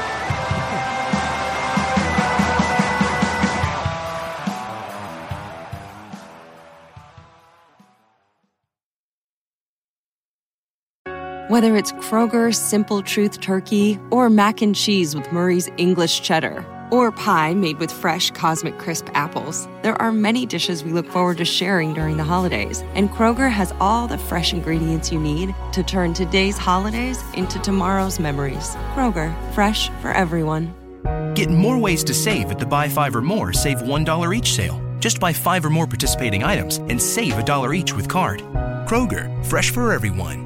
Whether 11.48 11.76
it's 11.76 11.92
Kroger's 11.92 12.58
Simple 12.58 13.02
Truth 13.02 13.40
Turkey 13.40 14.00
or 14.10 14.28
mac 14.28 14.62
and 14.62 14.74
cheese 14.74 15.14
with 15.14 15.30
Murray's 15.30 15.70
English 15.76 16.22
Cheddar 16.22 16.66
or 16.90 17.12
pie 17.12 17.54
made 17.54 17.78
with 17.78 17.90
fresh 17.92 18.30
Cosmic 18.30 18.78
Crisp 18.78 19.08
apples, 19.14 19.68
there 19.82 20.00
are 20.00 20.12
many 20.12 20.46
dishes 20.46 20.84
we 20.84 20.92
look 20.92 21.08
forward 21.08 21.38
to 21.38 21.44
sharing 21.44 21.94
during 21.94 22.16
the 22.16 22.24
holidays. 22.24 22.82
And 22.94 23.10
Kroger 23.10 23.50
has 23.50 23.72
all 23.80 24.06
the 24.06 24.18
fresh 24.18 24.52
ingredients 24.52 25.12
you 25.12 25.20
need 25.20 25.54
to 25.72 25.82
turn 25.82 26.14
today's 26.14 26.58
holidays 26.58 27.18
into 27.34 27.58
tomorrow's 27.60 28.18
memories. 28.18 28.76
Kroger, 28.94 29.34
fresh 29.52 29.88
for 30.00 30.12
everyone. 30.12 30.74
Get 31.34 31.50
more 31.50 31.78
ways 31.78 32.02
to 32.04 32.14
save 32.14 32.50
at 32.50 32.58
the 32.58 32.66
Buy 32.66 32.88
Five 32.88 33.14
or 33.14 33.22
More 33.22 33.52
Save 33.52 33.78
$1 33.78 34.36
each 34.36 34.54
sale. 34.54 34.82
Just 35.00 35.20
buy 35.20 35.32
five 35.32 35.64
or 35.64 35.70
more 35.70 35.86
participating 35.86 36.42
items 36.42 36.78
and 36.78 37.00
save 37.00 37.38
a 37.38 37.42
dollar 37.42 37.74
each 37.74 37.92
with 37.92 38.08
card. 38.08 38.40
Kroger, 38.88 39.44
fresh 39.44 39.70
for 39.70 39.92
everyone. 39.92 40.45